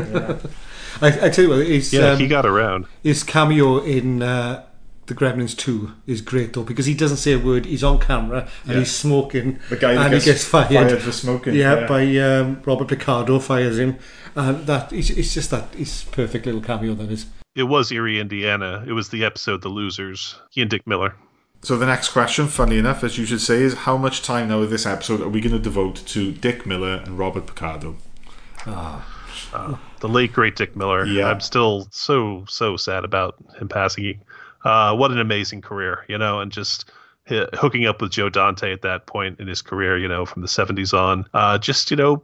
I 1.01 1.29
tell 1.29 1.43
you 1.45 1.49
what, 1.49 1.65
his 1.67 1.91
Yeah, 1.91 2.11
um, 2.11 2.19
he 2.19 2.27
got 2.27 2.45
around. 2.45 2.85
his 3.03 3.23
cameo 3.23 3.79
in 3.79 4.21
uh, 4.21 4.63
the 5.07 5.15
Gremlins 5.15 5.57
two 5.57 5.91
is 6.07 6.21
great 6.21 6.53
though 6.53 6.63
because 6.63 6.85
he 6.85 6.93
doesn't 6.93 7.17
say 7.17 7.33
a 7.33 7.39
word. 7.39 7.65
He's 7.65 7.83
on 7.83 7.99
camera 7.99 8.47
and 8.63 8.73
Yeah. 8.73 8.79
he's 8.79 8.91
smoking, 8.95 9.59
The 9.69 9.75
guy 9.77 9.95
that 9.95 10.01
and 10.03 10.11
gets 10.13 10.25
he 10.25 10.31
gets 10.31 10.45
fired, 10.45 10.67
fired 10.69 11.01
for 11.01 11.11
smoking, 11.11 11.55
Yeah, 11.55 11.81
yeah. 11.81 11.87
by 11.87 12.17
um, 12.17 12.61
Robert 12.65 12.87
Picardo 12.87 13.39
fires 13.39 13.77
him, 13.79 13.97
and 14.35 14.65
that 14.67 14.93
it's, 14.93 15.09
it's 15.09 15.33
just 15.33 15.49
that 15.51 15.67
it's 15.77 16.03
perfect 16.03 16.45
little 16.45 16.61
cameo 16.61 16.93
that 16.93 17.11
is. 17.11 17.25
It 17.55 17.63
was 17.63 17.91
Erie, 17.91 18.19
Indiana. 18.19 18.83
It 18.87 18.93
was 18.93 19.09
the 19.09 19.25
episode 19.25 19.61
The 19.61 19.69
Losers. 19.69 20.39
He 20.51 20.61
and 20.61 20.69
Dick 20.69 20.87
Miller. 20.87 21.15
So 21.63 21.77
the 21.77 21.85
next 21.85 22.09
question, 22.09 22.47
funny 22.47 22.77
enough, 22.77 23.03
as 23.03 23.17
you 23.17 23.25
should 23.25 23.41
say, 23.41 23.61
is 23.61 23.73
how 23.73 23.97
much 23.97 24.23
time 24.23 24.47
now 24.47 24.61
of 24.61 24.69
this 24.69 24.85
episode 24.85 25.21
are 25.21 25.29
we 25.29 25.41
going 25.41 25.53
to 25.53 25.59
devote 25.59 25.95
to 26.07 26.31
Dick 26.31 26.65
Miller 26.65 26.95
and 27.05 27.19
Robert 27.19 27.45
Picardo? 27.45 27.97
Ah, 28.65 29.05
the 29.99 30.07
late 30.07 30.33
great 30.33 30.55
Dick 30.55 30.75
Miller. 30.75 31.05
Yeah. 31.05 31.27
I'm 31.27 31.39
still 31.39 31.87
so 31.91 32.45
so 32.47 32.77
sad 32.77 33.03
about 33.03 33.35
him 33.59 33.67
passing. 33.67 34.21
Uh, 34.63 34.95
what 34.95 35.11
an 35.11 35.19
amazing 35.19 35.61
career, 35.61 36.05
you 36.07 36.17
know, 36.17 36.39
and 36.39 36.51
just 36.51 36.89
h- 37.27 37.49
hooking 37.53 37.85
up 37.85 38.01
with 38.01 38.11
Joe 38.11 38.29
Dante 38.29 38.71
at 38.71 38.81
that 38.83 39.05
point 39.05 39.39
in 39.39 39.47
his 39.47 39.61
career, 39.61 39.97
you 39.97 40.07
know, 40.07 40.25
from 40.25 40.41
the 40.41 40.47
70s 40.47 40.97
on, 40.97 41.25
uh, 41.33 41.57
just 41.57 41.91
you 41.91 41.97
know, 41.97 42.23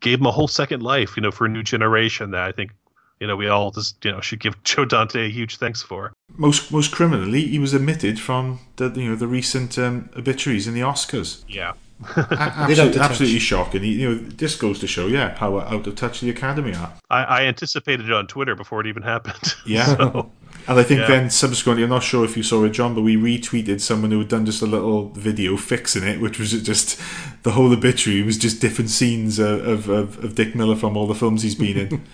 gave 0.00 0.18
him 0.20 0.26
a 0.26 0.32
whole 0.32 0.48
second 0.48 0.82
life, 0.82 1.16
you 1.16 1.22
know, 1.22 1.30
for 1.30 1.46
a 1.46 1.48
new 1.48 1.62
generation 1.62 2.30
that 2.32 2.42
I 2.42 2.52
think. 2.52 2.72
You 3.20 3.26
know, 3.26 3.36
we 3.36 3.48
all 3.48 3.70
just 3.70 4.04
you 4.04 4.12
know 4.12 4.20
should 4.20 4.40
give 4.40 4.62
Joe 4.64 4.84
Dante 4.84 5.26
a 5.26 5.30
huge 5.30 5.56
thanks 5.56 5.82
for. 5.82 6.12
Most 6.36 6.70
most 6.72 6.92
criminally, 6.92 7.46
he 7.46 7.58
was 7.58 7.74
omitted 7.74 8.20
from 8.20 8.60
the 8.76 8.90
you 8.90 9.08
know 9.10 9.16
the 9.16 9.26
recent 9.28 9.78
um, 9.78 10.10
obituaries 10.16 10.66
in 10.66 10.74
the 10.74 10.80
Oscars. 10.80 11.42
Yeah, 11.48 11.72
A- 12.16 12.20
absolutely, 12.30 13.00
absolutely 13.00 13.38
shocking. 13.38 13.84
You 13.84 14.08
know, 14.08 14.14
this 14.16 14.54
goes 14.56 14.78
to 14.80 14.86
show, 14.86 15.06
yeah, 15.06 15.34
how 15.38 15.58
out 15.60 15.86
of 15.86 15.94
touch 15.94 16.20
the 16.20 16.28
Academy 16.30 16.74
are. 16.74 16.92
I, 17.08 17.24
I 17.24 17.42
anticipated 17.44 18.06
it 18.06 18.12
on 18.12 18.26
Twitter 18.26 18.54
before 18.54 18.80
it 18.82 18.86
even 18.86 19.02
happened. 19.02 19.54
Yeah. 19.66 19.86
So, 19.96 20.30
And 20.68 20.78
I 20.78 20.82
think 20.82 21.00
Yeah. 21.00 21.06
then 21.06 21.30
subsequently, 21.30 21.84
I'm 21.84 21.90
not 21.90 22.02
sure 22.02 22.24
if 22.24 22.36
you 22.36 22.42
saw 22.42 22.64
it, 22.64 22.70
John, 22.70 22.94
but 22.94 23.02
we 23.02 23.16
retweeted 23.16 23.80
someone 23.80 24.10
who 24.10 24.18
had 24.18 24.28
done 24.28 24.44
just 24.44 24.60
a 24.62 24.66
little 24.66 25.08
video 25.10 25.56
fixing 25.56 26.02
it, 26.04 26.20
which 26.20 26.38
was 26.38 26.50
just 26.62 27.00
the 27.44 27.52
whole 27.52 27.72
obituary 27.72 28.22
was 28.22 28.36
just 28.36 28.60
different 28.60 28.90
scenes 28.90 29.38
of, 29.38 29.66
of, 29.66 29.88
of, 29.88 30.22
of 30.24 30.34
Dick 30.34 30.54
Miller 30.54 30.76
from 30.76 30.96
all 30.96 31.06
the 31.06 31.14
films 31.14 31.42
he's 31.42 31.54
been 31.54 31.76
in. 31.78 32.04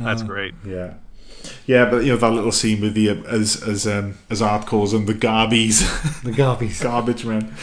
That's 0.00 0.22
great. 0.22 0.54
yeah. 0.66 0.94
Yeah, 1.66 1.88
but 1.88 2.04
you 2.04 2.12
know 2.12 2.18
that 2.18 2.30
little 2.32 2.52
scene 2.52 2.82
with 2.82 2.92
the 2.94 3.10
uh, 3.10 3.14
as 3.24 3.62
as 3.62 3.86
um, 3.86 4.18
as 4.28 4.42
Art 4.42 4.66
calls 4.66 4.92
them 4.92 5.06
the 5.06 5.14
garbies, 5.14 5.80
The 6.22 6.32
Garbies. 6.32 6.82
garbage 6.82 7.24
men. 7.24 7.54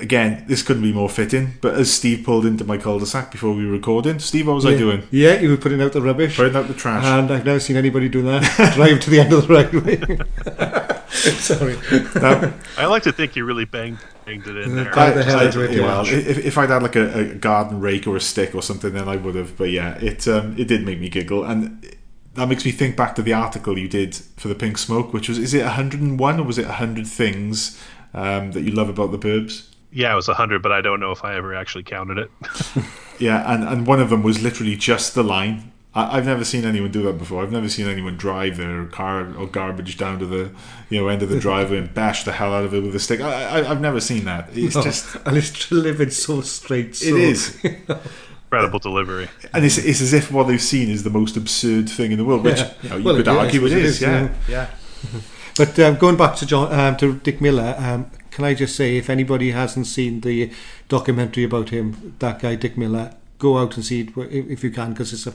Again, 0.00 0.44
this 0.48 0.62
couldn't 0.62 0.82
be 0.82 0.92
more 0.92 1.08
fitting. 1.08 1.54
But 1.60 1.74
as 1.74 1.92
Steve 1.92 2.24
pulled 2.24 2.44
into 2.44 2.64
my 2.64 2.76
cul-de-sac 2.76 3.30
before 3.30 3.54
we 3.54 3.64
were 3.64 3.70
recording, 3.72 4.18
Steve, 4.18 4.48
what 4.48 4.54
was 4.56 4.66
I 4.66 4.76
doing? 4.76 5.04
Yeah, 5.12 5.38
you 5.38 5.50
were 5.50 5.56
putting 5.56 5.80
out 5.80 5.92
the 5.92 6.02
rubbish. 6.02 6.34
Putting 6.36 6.56
out 6.56 6.66
the 6.66 6.74
trash. 6.74 7.04
And 7.04 7.30
I've 7.30 7.44
never 7.44 7.60
seen 7.60 7.76
anybody 7.76 8.08
do 8.08 8.20
that. 8.22 8.72
Drive 8.74 8.98
to 9.00 9.10
the 9.10 9.20
end 9.20 9.32
of 9.32 9.46
the 9.46 9.54
right 9.54 9.72
way. 9.72 10.90
Sorry. 11.38 11.76
Now, 12.16 12.52
I 12.78 12.86
like 12.86 13.04
to 13.04 13.12
think 13.12 13.36
you 13.36 13.44
really 13.44 13.64
banged, 13.64 13.98
banged 14.24 14.46
it 14.46 14.56
in 14.56 14.74
there. 14.74 14.84
How 14.86 15.12
the 15.12 15.22
hell 15.24 15.40
I- 15.40 15.44
into 15.46 15.62
it, 15.62 15.70
yeah, 15.72 15.80
yeah. 15.80 15.86
well, 15.86 16.06
if, 16.06 16.38
if 16.38 16.58
I'd 16.58 16.70
had 16.70 16.82
like 16.82 16.96
a, 16.96 17.20
a 17.20 17.34
garden 17.34 17.80
rake 17.80 18.06
or 18.06 18.16
a 18.16 18.20
stick 18.20 18.54
or 18.54 18.62
something, 18.62 18.92
then 18.92 19.08
I 19.08 19.16
would 19.16 19.34
have. 19.34 19.56
But 19.56 19.70
yeah, 19.70 19.96
it 19.98 20.26
um, 20.28 20.56
it 20.58 20.68
did 20.68 20.84
make 20.84 21.00
me 21.00 21.08
giggle, 21.08 21.44
and 21.44 21.94
that 22.34 22.48
makes 22.48 22.64
me 22.64 22.72
think 22.72 22.96
back 22.96 23.14
to 23.14 23.22
the 23.22 23.32
article 23.32 23.78
you 23.78 23.88
did 23.88 24.14
for 24.36 24.48
the 24.48 24.54
Pink 24.54 24.76
Smoke, 24.78 25.12
which 25.12 25.28
was 25.28 25.38
is 25.38 25.54
it 25.54 25.62
101 25.62 26.40
or 26.40 26.42
was 26.42 26.58
it 26.58 26.66
100 26.66 27.06
things 27.06 27.80
um, 28.12 28.52
that 28.52 28.62
you 28.62 28.72
love 28.72 28.88
about 28.88 29.12
the 29.12 29.18
Burbs? 29.18 29.68
Yeah, 29.92 30.12
it 30.12 30.16
was 30.16 30.26
100, 30.26 30.60
but 30.60 30.72
I 30.72 30.80
don't 30.80 30.98
know 30.98 31.12
if 31.12 31.24
I 31.24 31.36
ever 31.36 31.54
actually 31.54 31.84
counted 31.84 32.18
it. 32.18 32.30
Yeah, 33.20 33.54
and, 33.54 33.62
and 33.62 33.86
one 33.86 34.00
of 34.00 34.10
them 34.10 34.24
was 34.24 34.42
literally 34.42 34.74
just 34.74 35.14
the 35.14 35.22
line. 35.22 35.70
I, 35.94 36.16
I've 36.16 36.26
never 36.26 36.44
seen 36.44 36.64
anyone 36.64 36.90
do 36.90 37.02
that 37.02 37.18
before. 37.18 37.42
I've 37.42 37.52
never 37.52 37.68
seen 37.68 37.86
anyone 37.88 38.16
drive 38.16 38.56
their 38.56 38.84
car 38.86 39.34
or 39.36 39.46
garbage 39.46 39.96
down 39.96 40.18
to 40.18 40.26
the 40.26 40.50
you 40.90 41.00
know 41.00 41.08
end 41.08 41.22
of 41.22 41.28
the 41.28 41.38
driveway 41.38 41.78
and 41.78 41.92
bash 41.94 42.24
the 42.24 42.32
hell 42.32 42.52
out 42.52 42.64
of 42.64 42.74
it 42.74 42.82
with 42.82 42.94
a 42.94 43.00
stick. 43.00 43.20
I, 43.20 43.60
I, 43.60 43.70
I've 43.70 43.80
never 43.80 44.00
seen 44.00 44.24
that. 44.24 44.48
It's 44.52 44.74
No, 44.76 44.82
just 44.82 45.14
and 45.26 45.36
it's 45.36 45.68
delivered 45.68 46.12
so 46.12 46.40
straight. 46.40 46.96
So, 46.96 47.06
it 47.08 47.14
is. 47.16 47.64
Incredible 48.46 48.78
delivery. 48.78 49.28
And 49.52 49.64
it's, 49.64 49.78
it's 49.78 50.00
as 50.00 50.12
if 50.12 50.30
what 50.30 50.44
they've 50.46 50.62
seen 50.62 50.88
is 50.88 51.02
the 51.02 51.10
most 51.10 51.36
absurd 51.36 51.88
thing 51.90 52.12
in 52.12 52.18
the 52.18 52.24
world, 52.24 52.44
which 52.44 52.58
Yeah. 52.58 52.72
you, 52.82 52.88
know, 52.88 52.96
you 52.98 53.04
Well, 53.04 53.16
could 53.16 53.26
it 53.26 53.30
is, 53.32 53.36
argue 53.36 53.66
it 53.66 53.72
it 53.72 53.78
is. 53.78 53.84
is, 53.96 54.02
yeah. 54.02 54.28
yeah. 54.48 54.68
yeah. 55.12 55.20
But 55.56 55.78
um, 55.78 55.96
going 55.96 56.16
back 56.16 56.34
to 56.36 56.46
John, 56.46 56.72
um, 56.72 56.96
to 56.96 57.14
Dick 57.14 57.40
Miller, 57.40 57.76
um, 57.78 58.10
can 58.32 58.44
I 58.44 58.54
just 58.54 58.74
say, 58.74 58.96
if 58.96 59.08
anybody 59.08 59.52
hasn't 59.52 59.86
seen 59.86 60.20
the 60.20 60.50
documentary 60.88 61.44
about 61.44 61.68
him, 61.68 62.16
that 62.18 62.40
guy 62.40 62.56
Dick 62.56 62.76
Miller, 62.76 63.14
go 63.38 63.58
out 63.58 63.76
and 63.76 63.84
see 63.84 64.00
it 64.00 64.08
if 64.16 64.50
if 64.50 64.64
you 64.64 64.70
can, 64.72 64.90
because 64.90 65.12
it's 65.12 65.28
a 65.28 65.34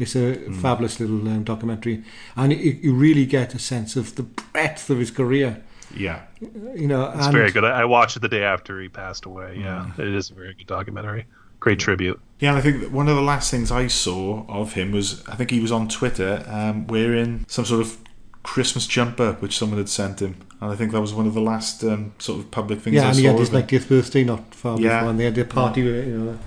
it's 0.00 0.16
a 0.16 0.36
Mm. 0.36 0.56
fabulous 0.62 0.98
little 1.00 1.26
um, 1.28 1.44
documentary, 1.44 2.02
and 2.36 2.52
it, 2.52 2.82
you 2.82 2.94
really 2.94 3.26
get 3.26 3.54
a 3.54 3.58
sense 3.58 3.96
of 3.96 4.14
the 4.16 4.22
breadth 4.22 4.90
of 4.90 4.98
his 4.98 5.10
career. 5.10 5.62
Yeah. 5.96 6.20
You 6.40 6.86
know, 6.86 7.10
It's 7.14 7.26
and 7.26 7.32
very 7.34 7.50
good. 7.50 7.64
I 7.64 7.82
I 7.82 7.84
watched 7.84 8.16
it 8.16 8.20
the 8.20 8.28
day 8.28 8.44
after 8.44 8.80
he 8.80 8.88
passed 8.88 9.24
away. 9.26 9.58
Yeah, 9.60 9.90
it 9.98 10.08
is 10.14 10.30
a 10.30 10.34
very 10.34 10.54
good 10.54 10.66
documentary. 10.68 11.24
Great 11.58 11.78
tribute. 11.78 12.18
Yeah, 12.38 12.50
and 12.50 12.58
I 12.58 12.62
think 12.62 12.80
that 12.80 12.90
one 12.92 13.08
of 13.08 13.16
the 13.16 13.22
last 13.22 13.50
things 13.50 13.70
I 13.70 13.88
saw 13.88 14.44
of 14.48 14.72
him 14.74 14.92
was 14.92 15.22
I 15.28 15.34
think 15.36 15.50
he 15.50 15.60
was 15.60 15.72
on 15.72 15.88
Twitter 15.88 16.44
um, 16.48 16.86
wearing 16.86 17.44
some 17.48 17.64
sort 17.66 17.80
of 17.82 17.98
Christmas 18.42 18.86
jumper 18.86 19.32
which 19.40 19.58
someone 19.58 19.76
had 19.78 19.88
sent 19.90 20.20
him, 20.22 20.36
and 20.60 20.72
I 20.72 20.76
think 20.76 20.92
that 20.92 21.00
was 21.02 21.12
one 21.12 21.26
of 21.26 21.34
the 21.34 21.42
last 21.42 21.84
um, 21.84 22.12
sort 22.18 22.38
of 22.40 22.50
public 22.50 22.80
things 22.80 22.94
Yeah, 22.96 23.02
I 23.02 23.06
and 23.08 23.16
saw. 23.16 23.20
he 23.20 23.26
had 23.26 23.38
his 23.38 23.48
of 23.48 23.54
him. 23.56 23.62
90th 23.80 23.88
birthday 23.88 24.24
not 24.24 24.54
far 24.54 24.80
Yeah. 24.80 24.88
before, 25.00 25.10
and 25.10 25.20
they 25.20 25.24
had 25.24 25.36
a 25.38 25.44
party, 25.44 25.82
with 25.82 25.94
it, 25.96 26.06
you 26.08 26.18
know, 26.18 26.38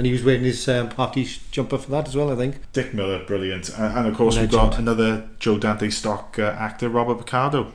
and 0.00 0.06
he 0.06 0.12
was 0.14 0.24
wearing 0.24 0.44
his 0.44 0.66
um, 0.66 0.88
party 0.88 1.28
jumper 1.50 1.76
for 1.76 1.90
that 1.90 2.08
as 2.08 2.16
well, 2.16 2.32
I 2.32 2.36
think. 2.36 2.72
Dick 2.72 2.94
Miller, 2.94 3.22
brilliant, 3.22 3.68
and, 3.68 3.98
and 3.98 4.08
of 4.08 4.16
course 4.16 4.38
we've 4.38 4.50
got 4.50 4.78
another 4.78 5.28
Joe 5.38 5.58
Dante 5.58 5.90
stock 5.90 6.38
uh, 6.38 6.56
actor, 6.58 6.88
Robert 6.88 7.18
Picardo. 7.18 7.70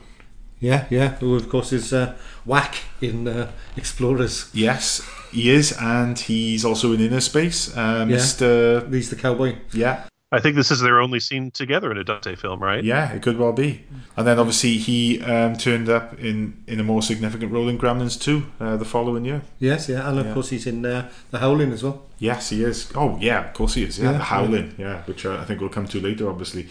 Yeah, 0.60 0.88
yeah, 0.90 1.10
who 1.18 1.36
of 1.36 1.48
course 1.50 1.72
is 1.72 1.94
uh, 1.94 2.16
Wak 2.44 2.78
in 3.00 3.28
uh, 3.28 3.52
Explorers. 3.78 4.50
Yes, 4.56 5.08
he 5.32 5.52
is, 5.52 5.72
and 5.80 6.18
he's 6.18 6.66
also 6.66 6.94
in 6.94 7.00
Innerspace, 7.00 7.78
uh, 7.78 8.00
Yeah. 8.00 8.06
Mister. 8.06 8.90
He's 8.90 9.12
the 9.12 9.18
cowboy. 9.18 9.58
Yeah, 9.72 10.06
I 10.36 10.40
think 10.40 10.56
this 10.56 10.72
is 10.72 10.82
their 10.82 11.00
only 11.00 11.20
scene 11.20 11.52
together 11.52 11.92
in 11.92 11.98
a 11.98 12.04
Dante 12.04 12.36
film, 12.36 12.62
right? 12.62 12.84
Yeah, 12.84 13.12
it 13.14 13.22
could 13.22 13.38
well 13.38 13.54
be. 13.54 13.84
And 14.18 14.28
then 14.28 14.38
obviously 14.40 14.78
he 14.78 15.22
um, 15.22 15.56
turned 15.58 15.90
up 15.90 16.20
in, 16.20 16.62
in 16.68 16.80
a 16.80 16.84
more 16.84 17.02
significant 17.02 17.52
role 17.52 17.68
in 17.70 17.78
Gremlins 17.78 18.20
2 18.22 18.46
uh, 18.60 18.78
the 18.78 18.86
following 18.86 19.26
year. 19.26 19.42
Yes, 19.60 19.90
yeah, 19.90 20.08
and 20.10 20.20
of 20.20 20.26
Yeah. 20.28 20.34
course 20.34 20.50
he's 20.50 20.68
in 20.68 20.86
uh, 20.86 21.10
The 21.32 21.40
Howling 21.40 21.72
as 21.72 21.84
well. 21.84 22.04
Yes, 22.20 22.50
he 22.50 22.64
is. 22.64 22.92
Oh, 22.96 23.18
yeah, 23.20 23.48
of 23.48 23.54
course 23.54 23.74
he 23.74 23.84
is. 23.84 23.98
Yeah, 24.00 24.12
Yeah, 24.12 24.18
the 24.20 24.24
Howling, 24.26 24.76
yeah, 24.78 25.02
which 25.04 25.26
uh, 25.26 25.38
I 25.38 25.46
think 25.46 25.60
we'll 25.62 25.70
come 25.70 25.88
to 25.88 26.00
later, 26.00 26.30
obviously. 26.30 26.68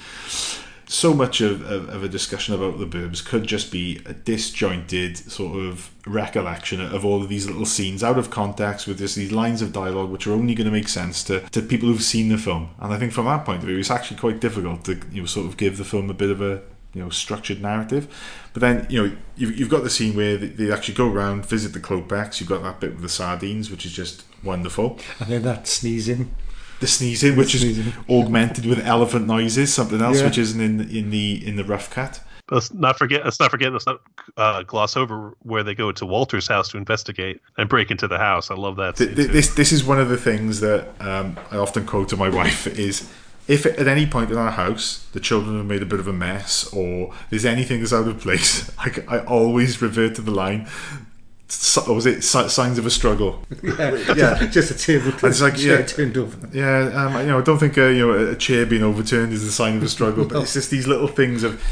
So 0.94 1.12
much 1.12 1.40
of, 1.40 1.68
of, 1.68 1.88
of 1.88 2.04
a 2.04 2.08
discussion 2.08 2.54
about 2.54 2.78
the 2.78 2.86
Burbs 2.86 3.22
could 3.22 3.48
just 3.48 3.72
be 3.72 4.00
a 4.06 4.12
disjointed 4.12 5.18
sort 5.18 5.58
of 5.58 5.90
recollection 6.06 6.80
of 6.80 7.04
all 7.04 7.20
of 7.20 7.28
these 7.28 7.48
little 7.48 7.66
scenes 7.66 8.04
out 8.04 8.16
of 8.16 8.30
context 8.30 8.86
with 8.86 8.98
just 8.98 9.16
these 9.16 9.32
lines 9.32 9.60
of 9.60 9.72
dialogue 9.72 10.10
which 10.10 10.28
are 10.28 10.32
only 10.32 10.54
going 10.54 10.66
to 10.66 10.70
make 10.70 10.86
sense 10.86 11.24
to, 11.24 11.40
to 11.50 11.60
people 11.60 11.88
who've 11.88 12.00
seen 12.00 12.28
the 12.28 12.38
film. 12.38 12.70
And 12.78 12.94
I 12.94 12.98
think 12.98 13.12
from 13.12 13.26
that 13.26 13.44
point 13.44 13.58
of 13.58 13.64
view, 13.64 13.76
it's 13.76 13.90
actually 13.90 14.20
quite 14.20 14.38
difficult 14.38 14.84
to 14.84 15.00
you 15.10 15.22
know 15.22 15.26
sort 15.26 15.46
of 15.46 15.56
give 15.56 15.78
the 15.78 15.84
film 15.84 16.10
a 16.10 16.14
bit 16.14 16.30
of 16.30 16.40
a 16.40 16.62
you 16.92 17.02
know 17.02 17.10
structured 17.10 17.60
narrative. 17.60 18.06
But 18.52 18.60
then 18.60 18.86
you 18.88 19.02
know 19.02 19.16
you've, 19.34 19.58
you've 19.58 19.68
got 19.70 19.82
the 19.82 19.90
scene 19.90 20.14
where 20.14 20.36
they, 20.36 20.46
they 20.46 20.72
actually 20.72 20.94
go 20.94 21.10
around 21.10 21.44
visit 21.44 21.72
the 21.72 21.80
Klopeks. 21.80 22.38
You've 22.38 22.48
got 22.48 22.62
that 22.62 22.78
bit 22.78 22.92
with 22.92 23.02
the 23.02 23.08
sardines, 23.08 23.68
which 23.68 23.84
is 23.84 23.92
just 23.92 24.22
wonderful. 24.44 25.00
And 25.18 25.28
then 25.28 25.42
that 25.42 25.66
sneezing. 25.66 26.30
The 26.84 26.88
sneezing, 26.88 27.34
which 27.36 27.52
Sneezing. 27.56 27.86
is 27.86 27.94
augmented 28.10 28.66
with 28.66 28.86
elephant 28.86 29.26
noises, 29.26 29.72
something 29.72 30.02
else 30.02 30.18
Yeah. 30.18 30.26
which 30.26 30.36
isn't 30.36 30.60
in 30.60 30.80
in 30.90 31.08
the 31.08 31.46
in 31.46 31.56
the 31.56 31.64
rough 31.64 31.88
cut. 31.90 32.20
Let's 32.50 32.74
not 32.74 32.98
forget. 32.98 33.24
Let's 33.24 33.40
not 33.40 33.50
forget. 33.50 33.72
Let's 33.72 33.86
not 33.86 34.00
uh, 34.36 34.64
gloss 34.64 34.94
over 34.98 35.32
where 35.44 35.62
they 35.62 35.74
go 35.74 35.92
to 35.92 36.04
Walter's 36.04 36.46
house 36.46 36.68
to 36.72 36.76
investigate 36.76 37.40
and 37.56 37.70
break 37.70 37.90
into 37.90 38.06
the 38.06 38.18
house. 38.18 38.50
I 38.50 38.54
love 38.54 38.76
that. 38.76 38.96
Th- 38.96 39.08
scene 39.08 39.16
th- 39.16 39.28
too. 39.28 39.32
this 39.32 39.54
this 39.54 39.72
is 39.72 39.82
one 39.82 39.98
of 39.98 40.10
the 40.10 40.18
things 40.18 40.60
that 40.60 40.88
um, 41.00 41.38
I 41.50 41.56
often 41.56 41.86
quote 41.86 42.10
to 42.10 42.18
my 42.18 42.28
wife 42.40 42.66
is 42.66 43.08
if 43.48 43.64
at 43.64 43.88
any 43.88 44.06
point 44.06 44.30
in 44.30 44.36
our 44.36 44.50
house 44.50 45.06
the 45.14 45.20
children 45.20 45.56
have 45.56 45.66
made 45.66 45.80
a 45.82 45.86
bit 45.86 46.00
of 46.00 46.06
a 46.08 46.12
mess 46.12 46.70
or 46.74 47.14
there's 47.30 47.46
anything 47.46 47.80
that's 47.80 47.94
out 47.94 48.06
of 48.08 48.20
place, 48.20 48.70
I 48.78 49.20
always 49.20 49.80
revert 49.80 50.14
to 50.16 50.22
the 50.22 50.30
line. 50.32 50.68
Was 51.86 52.06
it 52.06 52.22
signs 52.24 52.78
of 52.78 52.86
a 52.86 52.90
struggle? 52.90 53.42
Yeah, 53.62 54.14
Yeah. 54.16 54.46
just 54.46 54.70
a 54.70 54.78
table 54.78 55.12
It's 55.22 55.40
like, 55.40 55.56
chair 55.56 55.80
yeah. 55.80 55.86
turned 55.86 56.16
over. 56.16 56.48
Yeah, 56.52 56.90
um, 56.94 57.20
you 57.20 57.26
know, 57.26 57.38
I 57.38 57.42
don't 57.42 57.58
think 57.58 57.76
uh, 57.76 57.86
you 57.88 58.06
know 58.06 58.30
a 58.30 58.36
chair 58.36 58.64
being 58.66 58.82
overturned 58.82 59.32
is 59.32 59.42
a 59.44 59.52
sign 59.52 59.76
of 59.76 59.82
a 59.82 59.88
struggle, 59.88 60.24
but 60.24 60.42
it's 60.42 60.54
just 60.54 60.70
these 60.70 60.86
little 60.86 61.08
things 61.08 61.42
of 61.44 61.62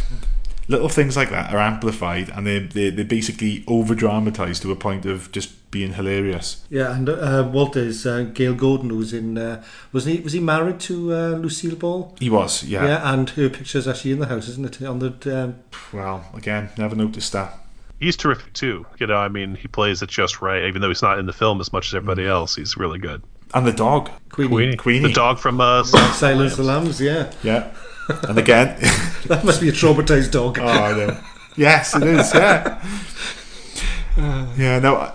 little 0.68 0.88
things 0.88 1.16
like 1.16 1.30
that 1.30 1.52
are 1.52 1.58
amplified 1.58 2.28
and 2.30 2.46
they 2.46 2.60
they 2.60 2.88
they're 2.90 3.04
basically 3.04 3.64
over 3.66 3.94
dramatized 3.96 4.62
to 4.62 4.70
a 4.70 4.76
point 4.76 5.04
of 5.06 5.32
just 5.32 5.70
being 5.70 5.94
hilarious. 5.94 6.64
Yeah, 6.70 6.94
and 6.94 7.08
uh, 7.08 7.48
Walter 7.50 7.80
is 7.80 8.06
uh, 8.06 8.24
Gale 8.34 8.54
Gordon, 8.54 8.90
who's 8.90 9.14
in. 9.14 9.38
Uh, 9.38 9.62
was 9.92 10.04
he 10.04 10.20
was 10.20 10.34
he 10.34 10.40
married 10.40 10.80
to 10.80 11.12
uh, 11.14 11.28
Lucille 11.30 11.76
Ball? 11.76 12.14
He 12.20 12.28
was, 12.30 12.62
yeah. 12.62 12.84
Yeah, 12.84 13.12
and 13.12 13.28
her 13.30 13.48
picture's 13.48 13.88
actually 13.88 14.12
in 14.12 14.18
the 14.18 14.26
house, 14.26 14.48
isn't 14.48 14.66
it? 14.82 14.86
On 14.86 14.98
the 14.98 15.44
um, 15.44 15.54
Well, 15.92 16.26
again, 16.34 16.68
never 16.76 16.94
noticed 16.94 17.32
that. 17.32 17.58
He's 18.02 18.16
terrific 18.16 18.52
too. 18.52 18.84
You 18.98 19.06
know, 19.06 19.16
I 19.16 19.28
mean, 19.28 19.54
he 19.54 19.68
plays 19.68 20.02
it 20.02 20.08
just 20.08 20.42
right. 20.42 20.64
Even 20.64 20.82
though 20.82 20.88
he's 20.88 21.02
not 21.02 21.20
in 21.20 21.26
the 21.26 21.32
film 21.32 21.60
as 21.60 21.72
much 21.72 21.86
as 21.86 21.94
everybody 21.94 22.26
else, 22.26 22.56
he's 22.56 22.76
really 22.76 22.98
good. 22.98 23.22
And 23.54 23.64
the 23.64 23.72
dog, 23.72 24.10
Queenie. 24.30 24.50
Queenie, 24.50 24.76
Queenie. 24.76 25.08
the 25.08 25.12
dog 25.14 25.38
from 25.38 25.60
uh, 25.60 25.84
Silence 25.84 26.56
the 26.56 26.64
Lambs. 26.64 27.00
Yeah, 27.00 27.30
yeah. 27.44 27.70
And 28.28 28.38
again, 28.38 28.76
that 29.26 29.44
must 29.44 29.60
be 29.60 29.68
a 29.68 29.72
traumatized 29.72 30.32
dog. 30.32 30.58
oh, 30.58 30.66
I 30.66 30.96
know. 30.96 31.20
Yes, 31.56 31.94
it 31.94 32.02
is. 32.02 32.34
Yeah, 32.34 32.82
yeah. 34.56 34.78
No, 34.80 35.12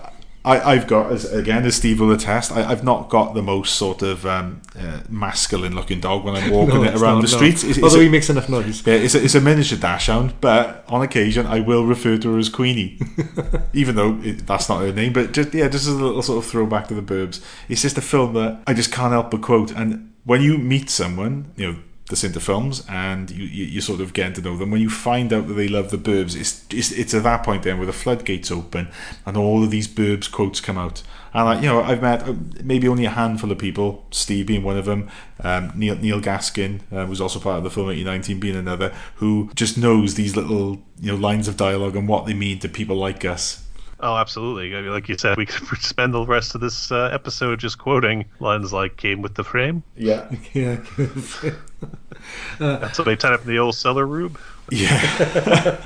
I, 0.48 0.72
I've 0.72 0.86
got 0.86 1.12
as 1.12 1.30
again 1.30 1.64
as 1.66 1.76
Steve 1.76 2.00
will 2.00 2.10
attest. 2.12 2.52
I, 2.52 2.68
I've 2.70 2.82
not 2.82 3.10
got 3.10 3.34
the 3.34 3.42
most 3.42 3.74
sort 3.76 4.00
of 4.02 4.24
um, 4.24 4.62
uh, 4.78 5.00
masculine-looking 5.10 6.00
dog 6.00 6.24
when 6.24 6.34
I'm 6.36 6.50
walking 6.58 6.76
No, 6.76 6.82
it 6.84 6.94
around 6.94 7.16
not, 7.20 7.26
the 7.26 7.32
no. 7.32 7.36
streets. 7.36 7.62
It's, 7.64 7.76
it's 7.76 7.84
Although 7.84 8.00
a- 8.00 8.04
he 8.04 8.08
makes 8.08 8.30
enough 8.30 8.48
noise. 8.48 8.86
Yeah, 8.86 8.94
it's 8.94 9.14
a, 9.14 9.22
it's 9.22 9.34
a 9.34 9.40
miniature 9.40 9.78
dachshund, 9.78 10.34
but 10.40 10.84
on 10.88 11.02
occasion 11.02 11.46
I 11.46 11.60
will 11.60 11.84
refer 11.84 12.16
to 12.18 12.32
her 12.32 12.38
as 12.38 12.48
Queenie, 12.48 12.98
even 13.74 13.94
though 13.96 14.18
it, 14.22 14.46
that's 14.46 14.68
not 14.68 14.80
her 14.80 14.92
name. 14.92 15.12
But 15.12 15.32
just 15.32 15.52
yeah, 15.52 15.68
just 15.68 15.86
as 15.86 15.94
a 15.94 16.02
little 16.04 16.22
sort 16.22 16.42
of 16.44 16.50
throwback 16.50 16.88
to 16.88 16.94
the 16.94 17.02
Burbs. 17.02 17.44
It's 17.68 17.82
just 17.82 17.98
a 17.98 18.02
film 18.02 18.32
that 18.34 18.62
I 18.66 18.72
just 18.74 18.90
can't 18.90 19.12
help 19.12 19.30
but 19.30 19.42
quote. 19.42 19.70
And 19.72 20.14
when 20.24 20.40
you 20.40 20.56
meet 20.58 20.88
someone, 20.90 21.52
you 21.56 21.72
know, 21.72 21.78
that's 22.08 22.24
into 22.24 22.40
films, 22.40 22.84
and 22.88 23.30
you, 23.30 23.44
you 23.44 23.64
you 23.64 23.80
sort 23.80 24.00
of 24.00 24.12
get 24.12 24.34
to 24.34 24.42
know 24.42 24.56
them, 24.56 24.70
when 24.70 24.80
you 24.80 24.90
find 24.90 25.32
out 25.32 25.46
that 25.46 25.54
they 25.54 25.68
love 25.68 25.90
the 25.90 25.98
Burbs, 25.98 26.34
it's 26.34 26.64
it's, 26.70 26.90
it's 26.92 27.14
at 27.14 27.22
that 27.22 27.42
point 27.44 27.62
then 27.62 27.78
where 27.78 27.86
the 27.86 27.92
floodgates 27.92 28.50
open 28.50 28.88
and 29.26 29.36
all 29.36 29.62
of 29.62 29.70
these 29.70 29.86
Burbs 29.86 30.30
quotes 30.30 30.60
come 30.60 30.78
out. 30.78 31.02
And 31.34 31.44
like, 31.44 31.62
you 31.62 31.68
know, 31.68 31.82
I've 31.82 32.00
met 32.00 32.26
uh, 32.26 32.34
maybe 32.64 32.88
only 32.88 33.04
a 33.04 33.10
handful 33.10 33.52
of 33.52 33.58
people, 33.58 34.06
Steve 34.10 34.46
being 34.46 34.62
one 34.62 34.78
of 34.78 34.86
them, 34.86 35.10
um, 35.40 35.72
Neil 35.74 35.96
Neil 35.96 36.20
Gaskin, 36.20 36.80
uh, 36.90 37.06
who's 37.06 37.20
also 37.20 37.38
part 37.38 37.58
of 37.58 37.64
the 37.64 37.70
film 37.70 37.86
1819, 37.88 38.40
being 38.40 38.56
another, 38.56 38.94
who 39.16 39.50
just 39.54 39.76
knows 39.76 40.14
these 40.14 40.36
little 40.36 40.82
you 41.00 41.12
know 41.12 41.16
lines 41.16 41.48
of 41.48 41.56
dialogue 41.56 41.96
and 41.96 42.08
what 42.08 42.26
they 42.26 42.34
mean 42.34 42.58
to 42.60 42.68
people 42.68 42.96
like 42.96 43.24
us. 43.24 43.64
Oh, 44.00 44.16
absolutely. 44.16 44.76
I 44.76 44.80
mean, 44.82 44.92
like 44.92 45.08
you 45.08 45.18
said, 45.18 45.36
we 45.36 45.46
could 45.46 45.78
spend 45.82 46.14
the 46.14 46.24
rest 46.24 46.54
of 46.54 46.60
this 46.60 46.92
uh, 46.92 47.10
episode 47.12 47.58
just 47.58 47.78
quoting 47.78 48.26
lines 48.40 48.72
like 48.72 48.96
"came 48.96 49.22
with 49.22 49.34
the 49.34 49.44
frame." 49.44 49.82
Yeah, 49.96 50.30
Yeah, 50.54 50.76
That's 52.58 52.98
what 52.98 53.04
they 53.04 53.16
tied 53.16 53.32
up 53.32 53.42
in 53.42 53.48
the 53.48 53.58
old 53.58 53.74
cellar 53.74 54.06
room. 54.06 54.36
yeah. 54.70 55.80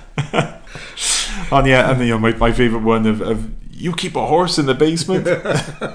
and 1.51 1.67
yeah, 1.67 1.91
and 1.91 2.01
you 2.01 2.09
know 2.09 2.19
my, 2.19 2.33
my 2.35 2.53
favorite 2.53 2.83
one 2.83 3.07
of, 3.07 3.21
of 3.21 3.51
you 3.73 3.93
keep 3.93 4.15
a 4.17 4.27
horse 4.27 4.59
in 4.59 4.67
the 4.67 4.75
basement. 4.75 5.27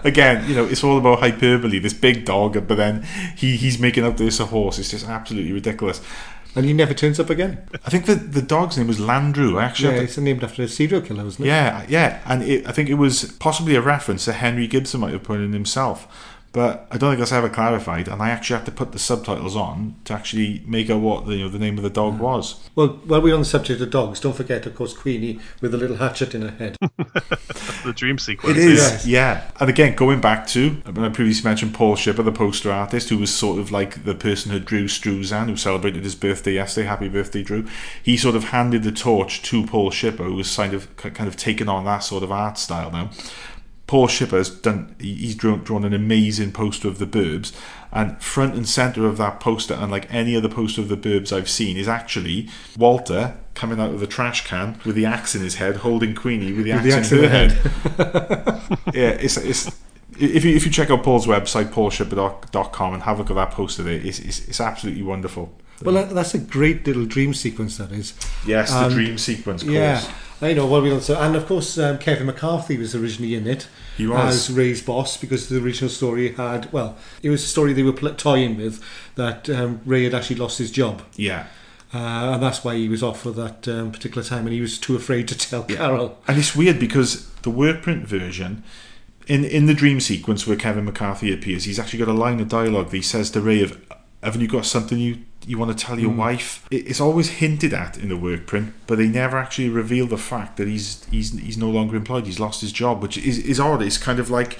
Again, 0.06 0.48
you 0.50 0.56
know 0.56 0.66
it's 0.66 0.84
all 0.84 0.98
about 0.98 1.20
hyperbole. 1.20 1.80
This 1.80 1.94
big 1.94 2.26
dog, 2.26 2.68
but 2.68 2.76
then 2.76 3.04
he 3.36 3.58
he's 3.58 3.80
making 3.80 4.04
out 4.06 4.18
this 4.18 4.40
a 4.40 4.46
horse. 4.46 4.80
It's 4.80 4.90
just 4.92 5.08
absolutely 5.08 5.52
ridiculous. 5.52 6.02
And 6.58 6.66
he 6.66 6.74
never 6.74 6.96
turns 6.96 7.20
up 7.20 7.30
again. 7.30 7.60
I 7.86 7.92
think 7.92 8.08
the 8.08 8.16
the 8.16 8.42
dog's 8.42 8.78
name 8.78 8.88
was 8.88 8.98
Landru. 8.98 9.62
I 9.62 9.66
actually 9.66 9.96
Yeah, 9.96 10.02
it's 10.02 10.18
named 10.18 10.44
after 10.44 10.64
a 10.64 10.68
serial 10.68 11.02
killer, 11.02 11.26
isn't 11.28 11.46
it? 11.46 11.48
Yeah, 11.48 11.86
yeah, 11.88 12.20
and 12.26 12.42
it, 12.42 12.68
I 12.68 12.72
think 12.72 12.90
it 12.90 12.96
was 12.96 13.32
possibly 13.34 13.76
a 13.76 13.82
reference 13.82 14.26
that 14.26 14.34
Henry 14.34 14.66
Gibson 14.66 15.02
might 15.02 15.14
have 15.14 15.22
put 15.22 15.40
in 15.40 15.54
himself, 15.54 16.08
but 16.52 16.88
I 16.92 16.98
don't 16.98 17.12
think 17.12 17.20
that's 17.20 17.32
ever 17.32 17.50
clarified. 17.50 18.08
And 18.08 18.22
I 18.22 18.30
actually 18.30 18.58
had 18.58 18.66
to 18.66 18.72
put 18.72 18.92
the 18.92 19.00
subtitles 19.00 19.56
on 19.56 19.96
to 20.06 20.14
actually 20.14 20.64
make 20.66 20.90
out 20.90 21.02
what 21.02 21.26
the, 21.26 21.36
you 21.36 21.44
know 21.44 21.50
the 21.50 21.60
name 21.60 21.78
of 21.78 21.84
the 21.84 21.90
dog 21.90 22.16
hmm. 22.16 22.24
was. 22.24 22.70
Well, 22.76 23.00
while 23.06 23.22
we're 23.22 23.34
on 23.34 23.42
the 23.42 23.46
subject 23.46 23.82
of 23.82 23.90
dogs, 23.90 24.20
don't 24.20 24.36
forget, 24.36 24.66
of 24.66 24.76
course, 24.76 24.94
Queenie 24.94 25.40
with 25.62 25.74
a 25.74 25.78
little 25.78 25.98
hatchet 25.98 26.36
in 26.36 26.42
her 26.44 26.52
head. 26.52 26.78
The 27.88 27.94
dream 27.94 28.18
sequence. 28.18 28.58
It 28.58 28.64
is, 28.64 28.80
Yes. 28.80 29.08
yeah. 29.08 29.52
And 29.60 29.70
again, 29.70 29.96
going 29.96 30.20
back 30.20 30.46
to 30.48 30.72
when 30.86 31.06
I 31.06 31.10
previously 31.10 31.48
mentioned 31.48 31.74
Paul 31.74 31.96
Shipper, 31.96 32.24
the 32.24 32.32
poster 32.32 32.72
artist, 32.72 33.10
who 33.10 33.18
was 33.18 33.34
sort 33.34 33.60
of 33.60 33.72
like 33.72 34.04
the 34.04 34.16
person 34.16 34.52
who 34.52 34.60
drew 34.60 34.88
Struzan, 34.88 35.48
who 35.48 35.56
celebrated 35.56 36.04
his 36.04 36.16
birthday 36.16 36.54
yesterday. 36.54 36.88
Happy 36.88 37.08
birthday, 37.08 37.44
Drew! 37.44 37.66
He 38.04 38.18
sort 38.18 38.36
of 38.36 38.46
handed 38.46 38.84
the 38.84 38.92
torch 38.92 39.42
to 39.44 39.66
Paul 39.66 39.92
Shipper, 39.92 40.24
who 40.24 40.34
was 40.34 40.54
kind 40.54 40.74
of 40.74 40.96
kind 40.98 41.28
of 41.28 41.38
taken 41.38 41.70
on 41.70 41.86
that 41.86 42.00
sort 42.00 42.24
of 42.24 42.32
art 42.32 42.58
style 42.58 42.92
now. 42.92 43.10
Paul 43.88 44.08
Shipper's 44.08 44.50
done. 44.50 44.96
He's 45.00 45.34
drawn, 45.34 45.64
drawn 45.64 45.86
an 45.86 45.94
amazing 45.94 46.52
poster 46.52 46.90
of 46.90 47.00
the 47.00 47.08
Burbs, 47.08 47.54
and 47.92 48.22
front 48.22 48.56
and 48.56 48.68
center 48.68 49.08
of 49.08 49.18
that 49.18 49.40
poster, 49.40 49.76
unlike 49.80 50.14
any 50.14 50.36
other 50.36 50.50
poster 50.50 50.82
of 50.82 50.90
the 50.90 50.98
Burbs 50.98 51.32
I've 51.32 51.50
seen, 51.50 51.78
is 51.78 51.88
actually 51.88 52.50
Walter 52.78 53.38
coming 53.54 53.80
out 53.80 53.92
of 53.92 54.02
the 54.02 54.08
trash 54.08 54.46
can 54.46 54.80
with 54.86 54.96
the 54.96 55.06
axe 55.06 55.36
in 55.36 55.42
his 55.42 55.56
head, 55.56 55.78
holding 55.78 56.14
Queenie 56.14 56.52
with 56.52 56.66
the 56.66 56.74
axe, 56.74 56.84
the 56.84 56.94
axe 56.94 57.12
in 57.14 57.24
her 57.24 57.30
head. 57.30 58.94
yeah, 58.94 59.10
it's 59.10 59.38
it's. 59.38 59.72
If 60.20 60.44
you, 60.44 60.56
if 60.56 60.66
you 60.66 60.72
check 60.72 60.90
out 60.90 61.04
Paul's 61.04 61.28
website, 61.28 61.66
paulshipper.com, 61.66 62.94
and 62.94 63.04
have 63.04 63.18
a 63.18 63.22
look 63.22 63.30
at 63.30 63.36
that 63.36 63.52
poster 63.52 63.84
there, 63.84 63.94
it's, 63.94 64.18
it's, 64.18 64.48
it's 64.48 64.60
absolutely 64.60 65.04
wonderful. 65.04 65.54
Well, 65.84 65.96
that, 65.96 66.10
that's 66.14 66.34
a 66.34 66.40
great 66.40 66.86
little 66.88 67.06
dream 67.06 67.34
sequence, 67.34 67.78
that 67.78 67.92
is. 67.92 68.14
Yes, 68.46 68.72
the 68.72 68.86
Um, 68.86 68.94
dream 68.94 69.18
sequence, 69.18 69.64
of 69.64 69.70
Yeah. 69.70 70.02
I 70.40 70.54
know 70.54 70.68
what 70.68 70.84
we 70.84 70.92
also, 70.92 71.20
and 71.20 71.36
of 71.36 71.48
course 71.48 71.80
um, 71.80 71.98
Kevin 71.98 72.28
McCarthy 72.28 72.78
was 72.78 72.94
originally 72.94 73.34
in 73.34 73.48
it. 73.48 73.68
He 73.98 74.06
was. 74.06 74.50
as 74.50 74.56
Ray's 74.56 74.84
boss 74.84 75.18
because 75.18 75.50
the 75.50 75.58
original 75.58 75.90
story 75.90 76.34
had 76.34 76.72
well, 76.72 76.96
it 77.24 77.32
was 77.32 77.44
a 77.44 77.48
story 77.48 77.74
they 77.74 77.82
were 77.82 77.92
pl- 77.92 78.14
toying 78.14 78.56
with 78.56 78.80
that 79.16 79.50
um, 79.50 79.82
Ray 79.84 80.04
had 80.04 80.14
actually 80.14 80.36
lost 80.36 80.60
his 80.60 80.70
job, 80.70 81.02
Yeah. 81.16 81.48
uh, 81.92 81.98
and 82.34 82.44
that's 82.44 82.64
why 82.64 82.76
he 82.76 82.88
was 82.88 83.02
off 83.02 83.22
for 83.22 83.32
that 83.32 83.68
um, 83.68 83.92
particular 83.92 84.22
time, 84.24 84.46
and 84.46 84.54
he 84.54 84.62
was 84.62 84.78
too 84.78 84.96
afraid 84.96 85.28
to 85.30 85.36
tell 85.36 85.64
Carol. 85.64 86.20
And 86.28 86.38
it's 86.38 86.56
weird 86.56 86.80
because 86.80 87.28
the 87.42 87.50
work 87.50 87.82
print 87.82 88.06
version, 88.08 88.62
in 89.26 89.44
in 89.44 89.66
the 89.66 89.74
dream 89.74 90.00
sequence 90.00 90.46
where 90.46 90.56
Kevin 90.56 90.86
McCarthy 90.86 91.34
appears, 91.34 91.64
he's 91.64 91.80
actually 91.80 91.98
got 91.98 92.10
a 92.10 92.14
line 92.14 92.40
of 92.40 92.48
dialogue 92.48 92.92
that 92.92 92.98
he 92.98 93.02
says 93.02 93.32
to 93.32 93.42
Ray 93.42 93.64
of, 93.64 93.76
haven't 94.22 94.42
you 94.42 94.48
got 94.48 94.68
something 94.68 95.00
you, 95.00 95.18
you 95.48 95.58
want 95.58 95.76
to 95.76 95.86
tell 95.86 96.00
your 96.00 96.12
hmm. 96.12 96.18
wife? 96.18 96.68
It's 96.70 97.00
always 97.00 97.30
hinted 97.30 97.74
at 97.74 97.98
in 97.98 98.10
the 98.10 98.18
work 98.18 98.46
print, 98.46 98.74
but 98.86 98.98
they 98.98 99.08
never 99.08 99.38
actually 99.38 99.70
reveal 99.70 100.06
the 100.06 100.18
fact 100.18 100.58
that 100.58 100.68
he's 100.68 101.06
he's 101.06 101.38
he's 101.40 101.58
no 101.58 101.70
longer 101.70 101.96
employed, 101.96 102.26
he's 102.26 102.40
lost 102.40 102.62
his 102.62 102.72
job, 102.72 103.02
which 103.02 103.18
is, 103.18 103.40
is 103.40 103.60
odd. 103.60 103.82
It's 103.82 103.98
kind 103.98 104.20
of 104.20 104.30
like 104.30 104.60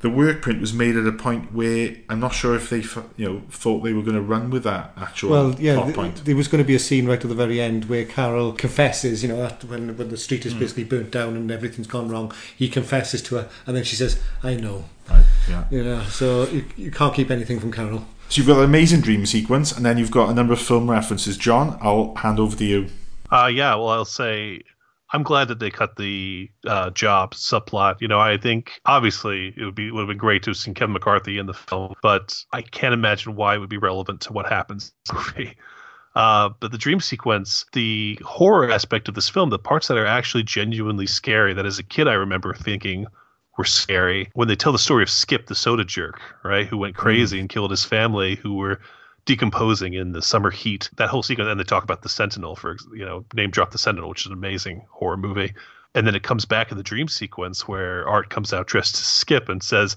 the 0.00 0.10
work 0.10 0.42
print 0.42 0.60
was 0.60 0.72
made 0.72 0.96
at 0.96 1.06
a 1.06 1.12
point 1.12 1.52
where 1.52 1.96
I'm 2.08 2.20
not 2.20 2.32
sure 2.32 2.54
if 2.54 2.70
they 2.70 2.84
you 3.16 3.28
know 3.28 3.42
thought 3.50 3.80
they 3.80 3.92
were 3.92 4.02
going 4.02 4.14
to 4.14 4.22
run 4.22 4.50
with 4.50 4.62
that 4.64 4.92
actual 4.96 5.30
Well, 5.30 5.56
yeah, 5.58 5.74
plot 5.74 5.86
th- 5.86 5.96
point. 5.96 6.24
there 6.24 6.36
was 6.36 6.46
going 6.46 6.62
to 6.62 6.66
be 6.66 6.74
a 6.74 6.78
scene 6.78 7.06
right 7.06 7.20
at 7.20 7.28
the 7.28 7.34
very 7.34 7.60
end 7.60 7.86
where 7.86 8.04
Carol 8.04 8.52
confesses, 8.52 9.22
you 9.22 9.28
know, 9.28 9.38
that 9.38 9.64
when, 9.64 9.96
when 9.96 10.08
the 10.08 10.16
street 10.16 10.46
is 10.46 10.52
hmm. 10.52 10.60
basically 10.60 10.84
burnt 10.84 11.10
down 11.10 11.36
and 11.36 11.50
everything's 11.50 11.88
gone 11.88 12.08
wrong, 12.08 12.32
he 12.56 12.68
confesses 12.68 13.22
to 13.22 13.36
her, 13.36 13.48
and 13.66 13.76
then 13.76 13.84
she 13.84 13.96
says, 13.96 14.20
"I 14.42 14.54
know." 14.54 14.84
Right, 15.10 15.24
yeah. 15.48 15.64
You 15.70 15.84
know, 15.84 16.02
so 16.04 16.46
you, 16.48 16.64
you 16.76 16.90
can't 16.90 17.14
keep 17.14 17.30
anything 17.30 17.58
from 17.58 17.72
Carol. 17.72 18.06
So 18.28 18.38
you've 18.38 18.46
got 18.46 18.58
an 18.58 18.64
amazing 18.64 19.00
dream 19.00 19.24
sequence, 19.24 19.72
and 19.72 19.86
then 19.86 19.96
you've 19.96 20.10
got 20.10 20.28
a 20.28 20.34
number 20.34 20.52
of 20.52 20.60
film 20.60 20.90
references. 20.90 21.38
John, 21.38 21.78
I'll 21.80 22.14
hand 22.14 22.38
over 22.38 22.54
to 22.56 22.64
you. 22.64 22.88
Uh, 23.30 23.50
yeah, 23.52 23.74
well, 23.74 23.88
I'll 23.88 24.04
say 24.04 24.62
I'm 25.12 25.22
glad 25.22 25.48
that 25.48 25.58
they 25.58 25.70
cut 25.70 25.96
the 25.96 26.50
uh, 26.66 26.90
job 26.90 27.34
subplot. 27.34 28.00
You 28.00 28.08
know, 28.08 28.20
I 28.20 28.36
think 28.36 28.80
obviously 28.84 29.54
it 29.56 29.64
would 29.64 29.74
be 29.74 29.90
would 29.90 30.00
have 30.00 30.08
been 30.08 30.18
great 30.18 30.42
to 30.42 30.50
have 30.50 30.58
seen 30.58 30.74
Kevin 30.74 30.92
McCarthy 30.92 31.38
in 31.38 31.46
the 31.46 31.54
film, 31.54 31.94
but 32.02 32.44
I 32.52 32.60
can't 32.62 32.92
imagine 32.92 33.34
why 33.34 33.54
it 33.54 33.58
would 33.58 33.70
be 33.70 33.78
relevant 33.78 34.20
to 34.22 34.32
what 34.32 34.46
happens. 34.46 34.92
Uh, 36.14 36.48
but 36.58 36.72
the 36.72 36.78
dream 36.78 36.98
sequence, 36.98 37.64
the 37.74 38.18
horror 38.24 38.72
aspect 38.72 39.08
of 39.08 39.14
this 39.14 39.28
film, 39.28 39.50
the 39.50 39.58
parts 39.58 39.86
that 39.86 39.96
are 39.96 40.06
actually 40.06 40.42
genuinely 40.42 41.06
scary, 41.06 41.54
that 41.54 41.64
as 41.64 41.78
a 41.78 41.82
kid 41.84 42.08
I 42.08 42.14
remember 42.14 42.54
thinking 42.54 43.06
were 43.58 43.64
scary. 43.64 44.30
When 44.32 44.48
they 44.48 44.56
tell 44.56 44.72
the 44.72 44.78
story 44.78 45.02
of 45.02 45.10
Skip, 45.10 45.46
the 45.46 45.54
soda 45.54 45.84
jerk, 45.84 46.20
right, 46.44 46.66
who 46.66 46.78
went 46.78 46.96
crazy 46.96 47.36
mm. 47.36 47.40
and 47.40 47.48
killed 47.48 47.72
his 47.72 47.84
family, 47.84 48.36
who 48.36 48.54
were 48.54 48.80
decomposing 49.26 49.92
in 49.92 50.12
the 50.12 50.22
summer 50.22 50.50
heat. 50.50 50.88
That 50.96 51.10
whole 51.10 51.22
sequence, 51.22 51.50
and 51.50 51.60
they 51.60 51.64
talk 51.64 51.84
about 51.84 52.00
the 52.00 52.08
Sentinel 52.08 52.56
for 52.56 52.78
you 52.94 53.04
know 53.04 53.26
name 53.34 53.50
drop 53.50 53.72
the 53.72 53.78
Sentinel, 53.78 54.08
which 54.08 54.22
is 54.22 54.26
an 54.26 54.32
amazing 54.32 54.86
horror 54.90 55.18
movie. 55.18 55.52
And 55.94 56.06
then 56.06 56.14
it 56.14 56.22
comes 56.22 56.44
back 56.44 56.70
in 56.70 56.76
the 56.76 56.82
dream 56.82 57.08
sequence 57.08 57.66
where 57.66 58.08
Art 58.08 58.30
comes 58.30 58.52
out 58.52 58.68
dressed 58.68 58.94
as 58.94 59.04
Skip 59.04 59.48
and 59.48 59.62
says, 59.62 59.96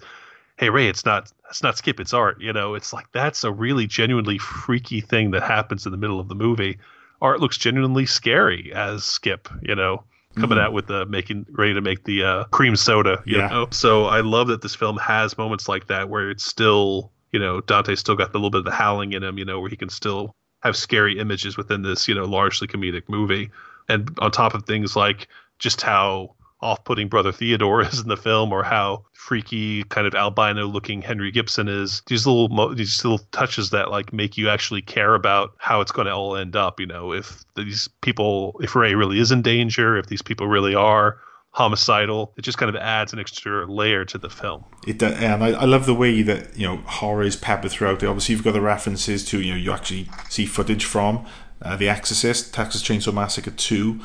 "Hey 0.58 0.70
Ray, 0.70 0.88
it's 0.88 1.06
not 1.06 1.32
it's 1.50 1.62
not 1.62 1.78
Skip, 1.78 2.00
it's 2.00 2.14
Art." 2.14 2.42
You 2.42 2.52
know, 2.52 2.74
it's 2.74 2.92
like 2.92 3.06
that's 3.12 3.44
a 3.44 3.52
really 3.52 3.86
genuinely 3.86 4.40
freaky 4.40 5.02
thing 5.02 5.32
that 5.32 5.44
happens 5.44 5.86
in 5.86 5.92
the 5.92 5.98
middle 5.98 6.20
of 6.20 6.28
the 6.28 6.36
movie. 6.36 6.80
Art 7.22 7.40
looks 7.40 7.58
genuinely 7.58 8.08
scary 8.08 8.74
as 8.74 9.06
Skip. 9.06 9.48
You 9.62 9.76
know. 9.76 10.04
Coming 10.36 10.58
out 10.58 10.74
with 10.74 10.88
the 10.88 11.06
making 11.06 11.46
ready 11.52 11.74
to 11.74 11.82
make 11.82 12.06
the 12.06 12.24
uh, 12.24 12.44
cream 12.46 12.76
soda, 12.76 13.22
you 13.26 13.38
Yeah. 13.38 13.50
know. 13.50 13.68
So 13.72 14.06
I 14.06 14.22
love 14.22 14.48
that 14.48 14.62
this 14.62 14.76
film 14.76 14.98
has 14.98 15.38
moments 15.38 15.68
like 15.68 15.88
that 15.88 16.10
where 16.10 16.30
it's 16.30 16.46
still, 16.46 17.12
you 17.32 17.40
know, 17.40 17.62
Dante's 17.62 18.00
still 18.00 18.16
got 18.16 18.32
the 18.32 18.38
little 18.38 18.50
bit 18.50 18.60
of 18.60 18.66
the 18.66 18.72
howling 18.72 19.14
in 19.14 19.24
him, 19.24 19.38
you 19.38 19.46
know, 19.46 19.60
where 19.60 19.70
he 19.70 19.76
can 19.76 19.90
still 19.90 20.36
have 20.62 20.78
scary 20.78 21.20
images 21.20 21.58
within 21.58 21.82
this, 21.82 22.08
you 22.08 22.16
know, 22.16 22.24
largely 22.24 22.68
comedic 22.68 23.04
movie. 23.10 23.52
And 23.90 24.16
on 24.20 24.32
top 24.32 24.54
of 24.54 24.66
things 24.66 24.96
like 24.96 25.28
just 25.60 25.82
how 25.82 26.36
off-putting 26.62 27.08
brother 27.08 27.32
Theodore 27.32 27.82
is 27.88 28.00
in 28.00 28.08
the 28.08 28.18
film, 28.18 28.52
or 28.52 28.64
how 28.64 29.06
freaky 29.14 29.84
kind 29.84 30.08
of 30.08 30.16
albino-looking 30.16 31.02
Henry 31.02 31.32
Gibson 31.32 31.68
is. 31.68 32.02
These 32.08 32.26
little 32.26 32.50
mo- 32.50 32.74
these 32.74 33.04
little 33.04 33.20
touches 33.32 33.70
that 33.70 33.92
like 33.92 34.14
make 34.14 34.38
you 34.38 34.50
actually 34.50 34.82
care 34.82 35.16
about 35.16 35.54
how 35.58 35.82
it's 35.82 35.92
going 35.92 36.08
to 36.08 36.14
all 36.14 36.36
end 36.36 36.56
up. 36.56 36.80
You 36.80 36.88
know, 36.88 37.14
if 37.14 37.44
these 37.56 37.88
people, 38.02 38.60
if 38.62 38.76
Ray 38.76 38.96
really 38.96 39.20
is 39.20 39.32
in 39.32 39.42
danger, 39.42 39.98
if 39.98 40.08
these 40.08 40.22
people 40.22 40.48
really 40.48 40.76
are 40.76 41.20
homicidal, 41.54 42.34
it 42.38 42.42
just 42.44 42.58
kind 42.58 42.70
of 42.70 42.76
adds 42.78 43.12
an 43.14 43.20
extra 43.20 43.70
layer 43.70 44.06
to 44.06 44.18
the 44.18 44.30
film. 44.30 44.64
It 44.88 45.00
do- 45.00 45.08
and 45.08 45.44
I, 45.44 45.50
I 45.50 45.66
love 45.66 45.86
the 45.86 45.94
way 45.94 46.22
that 46.22 46.58
you 46.58 46.68
know 46.68 46.78
horror 46.78 47.24
is 47.24 47.36
peppered 47.36 47.72
throughout. 47.72 48.04
Obviously, 48.04 48.36
you've 48.36 48.44
got 48.44 48.54
the 48.54 48.62
references 48.62 49.26
to 49.26 49.42
you 49.42 49.52
know 49.52 49.58
you 49.58 49.72
actually 49.72 50.10
see 50.30 50.46
footage 50.46 50.86
from 50.86 51.26
uh, 51.62 51.76
The 51.76 51.90
Exorcist, 51.90 52.54
Texas 52.54 52.82
Chainsaw 52.82 53.14
Massacre 53.14 53.52
Two. 53.52 54.00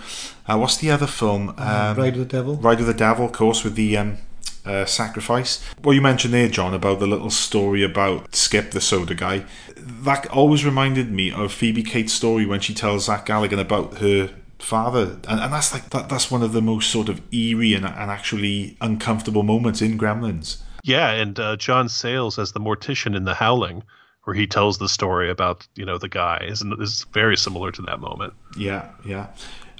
Uh, 0.46 0.58
what's 0.58 0.76
the 0.76 0.90
other 0.90 1.06
film? 1.06 1.50
Um, 1.58 1.96
Ride 1.96 2.14
of 2.14 2.18
the 2.18 2.24
Devil. 2.24 2.56
Ride 2.56 2.80
of 2.80 2.86
the 2.86 2.94
Devil, 2.94 3.26
of 3.26 3.32
course, 3.32 3.64
with 3.64 3.74
the 3.74 3.96
um, 3.96 4.18
uh, 4.64 4.84
sacrifice. 4.84 5.64
What 5.82 5.92
you 5.92 6.02
mentioned 6.02 6.34
there, 6.34 6.48
John, 6.48 6.74
about 6.74 6.98
the 6.98 7.06
little 7.06 7.30
story 7.30 7.82
about 7.82 8.34
Skip, 8.34 8.70
the 8.72 8.80
soda 8.80 9.14
guy, 9.14 9.44
that 9.76 10.26
always 10.28 10.64
reminded 10.64 11.10
me 11.10 11.30
of 11.30 11.52
Phoebe 11.52 11.82
Cates' 11.82 12.12
story 12.12 12.46
when 12.46 12.60
she 12.60 12.74
tells 12.74 13.04
Zach 13.06 13.26
Galligan 13.26 13.60
about 13.60 13.98
her 13.98 14.30
father, 14.58 15.18
and, 15.28 15.38
and 15.40 15.52
that's 15.52 15.72
like 15.72 15.90
that, 15.90 16.08
that's 16.08 16.30
one 16.30 16.42
of 16.42 16.52
the 16.52 16.62
most 16.62 16.90
sort 16.90 17.08
of 17.08 17.20
eerie 17.32 17.74
and, 17.74 17.84
and 17.84 18.10
actually 18.10 18.76
uncomfortable 18.80 19.42
moments 19.42 19.82
in 19.82 19.98
Gremlins. 19.98 20.62
Yeah, 20.82 21.10
and 21.10 21.38
uh, 21.38 21.56
John 21.56 21.88
Sayles 21.88 22.38
as 22.38 22.52
the 22.52 22.60
mortician 22.60 23.14
in 23.14 23.24
The 23.24 23.34
Howling, 23.34 23.82
where 24.26 24.34
he 24.34 24.44
tells 24.44 24.78
the 24.78 24.88
story 24.88 25.30
about 25.30 25.66
you 25.76 25.84
know 25.84 25.98
the 25.98 26.08
guy, 26.08 26.44
is 26.48 26.60
is 26.80 27.06
very 27.12 27.36
similar 27.36 27.70
to 27.70 27.82
that 27.82 28.00
moment. 28.00 28.34
Yeah, 28.58 28.90
yeah. 29.04 29.28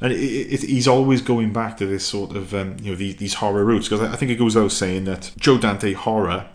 And 0.00 0.12
it, 0.12 0.16
it, 0.16 0.62
he's 0.62 0.86
always 0.86 1.20
going 1.20 1.52
back 1.52 1.76
to 1.78 1.86
this 1.86 2.06
sort 2.06 2.36
of 2.36 2.54
um, 2.54 2.76
you 2.80 2.92
know 2.92 2.96
these, 2.96 3.16
these 3.16 3.34
horror 3.34 3.64
roots 3.64 3.88
because 3.88 4.08
I 4.08 4.12
I 4.12 4.16
think 4.16 4.30
it 4.30 4.36
goes 4.36 4.54
without 4.54 4.70
saying 4.70 5.04
that 5.04 5.32
Joe 5.36 5.58
Dante 5.58 5.94
horror 5.94 6.48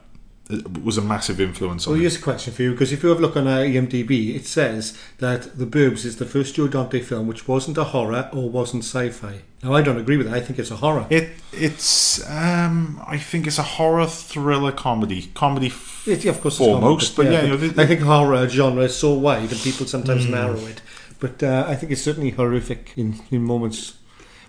was 0.83 0.97
a 0.97 1.01
massive 1.01 1.39
influence 1.39 1.85
on 1.87 1.91
Well, 1.93 1.99
it. 1.99 2.03
here's 2.03 2.17
a 2.17 2.21
question 2.21 2.53
for 2.53 2.61
you 2.63 2.71
because 2.71 2.91
if 2.91 3.03
you 3.03 3.09
have 3.09 3.19
a 3.19 3.21
look 3.21 3.37
on 3.37 3.47
uh, 3.47 3.57
IMDb, 3.57 4.35
it 4.35 4.45
says 4.45 4.97
that 5.19 5.57
The 5.57 5.65
Burbs 5.65 6.05
is 6.05 6.17
the 6.17 6.25
first 6.25 6.55
Joe 6.55 6.67
Dante 6.67 6.99
film 7.01 7.27
which 7.27 7.47
wasn't 7.47 7.77
a 7.77 7.83
horror 7.85 8.29
or 8.33 8.49
wasn't 8.49 8.83
sci-fi. 8.83 9.41
Now, 9.63 9.73
I 9.73 9.81
don't 9.83 9.99
agree 9.99 10.17
with 10.17 10.27
that. 10.27 10.35
I 10.35 10.41
think 10.41 10.57
it's 10.59 10.71
a 10.71 10.77
horror. 10.77 11.05
It 11.09 11.29
it's 11.53 12.21
um 12.29 13.01
I 13.07 13.17
think 13.17 13.45
it's 13.47 13.59
a 13.59 13.63
horror 13.77 14.07
thriller 14.07 14.71
comedy 14.71 15.29
comedy 15.35 15.67
f- 15.67 16.07
It- 16.07 16.23
yeah, 16.23 16.31
of 16.31 16.41
course, 16.41 16.55
it's 16.55 16.65
foremost, 16.65 17.15
horror, 17.15 17.27
but 17.27 17.33
yeah, 17.33 17.41
you 17.43 17.49
know, 17.49 17.57
but 17.57 17.79
I 17.79 17.85
think 17.85 18.01
horror 18.01 18.47
genre 18.49 18.83
is 18.83 18.95
so 18.95 19.13
wide 19.13 19.51
and 19.51 19.61
people 19.61 19.85
sometimes 19.85 20.25
Hmm. 20.25 20.31
narrow 20.31 20.59
it. 20.65 20.81
But 21.19 21.43
uh, 21.43 21.65
I 21.67 21.75
think 21.75 21.91
it's 21.91 22.01
certainly 22.01 22.31
horrific 22.31 22.93
in, 22.97 23.19
in 23.29 23.43
moments. 23.43 23.93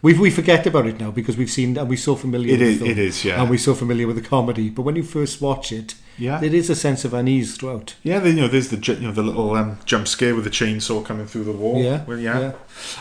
We 0.03 0.15
we 0.15 0.31
forget 0.31 0.67
about 0.67 0.87
it 0.87 0.99
now 0.99 1.11
because 1.13 1.37
we've 1.37 1.51
seen 1.51 1.79
and 1.79 1.89
we're 1.89 1.97
so 1.97 2.17
familiar. 2.17 2.55
It 2.55 2.59
with 2.61 2.69
is- 2.69 2.79
the 2.81 2.85
film, 2.87 2.91
it 2.91 2.99
is, 2.99 3.25
yeah. 3.25 3.41
and 3.41 3.49
we're 3.51 3.59
so 3.59 3.75
familiar 3.75 4.07
with 4.07 4.17
the 4.17 4.23
comedy. 4.29 4.69
But 4.69 4.83
when 4.83 4.97
you 4.97 5.03
first 5.05 5.41
watch 5.41 5.71
it, 5.71 5.95
Yeah. 6.19 6.39
there 6.41 6.53
is 6.55 6.69
a 6.69 6.75
sense 6.75 7.05
of 7.05 7.15
unease 7.15 7.57
throughout. 7.57 7.95
yeah, 8.03 8.19
then, 8.19 8.35
you 8.37 8.43
know, 8.43 8.49
there's 8.49 8.69
the 8.69 8.79
you 8.95 9.07
know 9.07 9.13
the 9.13 9.23
little 9.23 9.55
um, 9.55 9.79
jump 9.85 10.09
scare 10.09 10.35
with 10.35 10.43
the 10.45 10.51
chainsaw 10.51 11.05
coming 11.05 11.27
through 11.27 11.45
the 11.45 11.53
wall. 11.53 11.81
Yeah, 11.83 12.05
Well, 12.05 12.19
yeah. 12.19 12.41
yeah. 12.41 12.53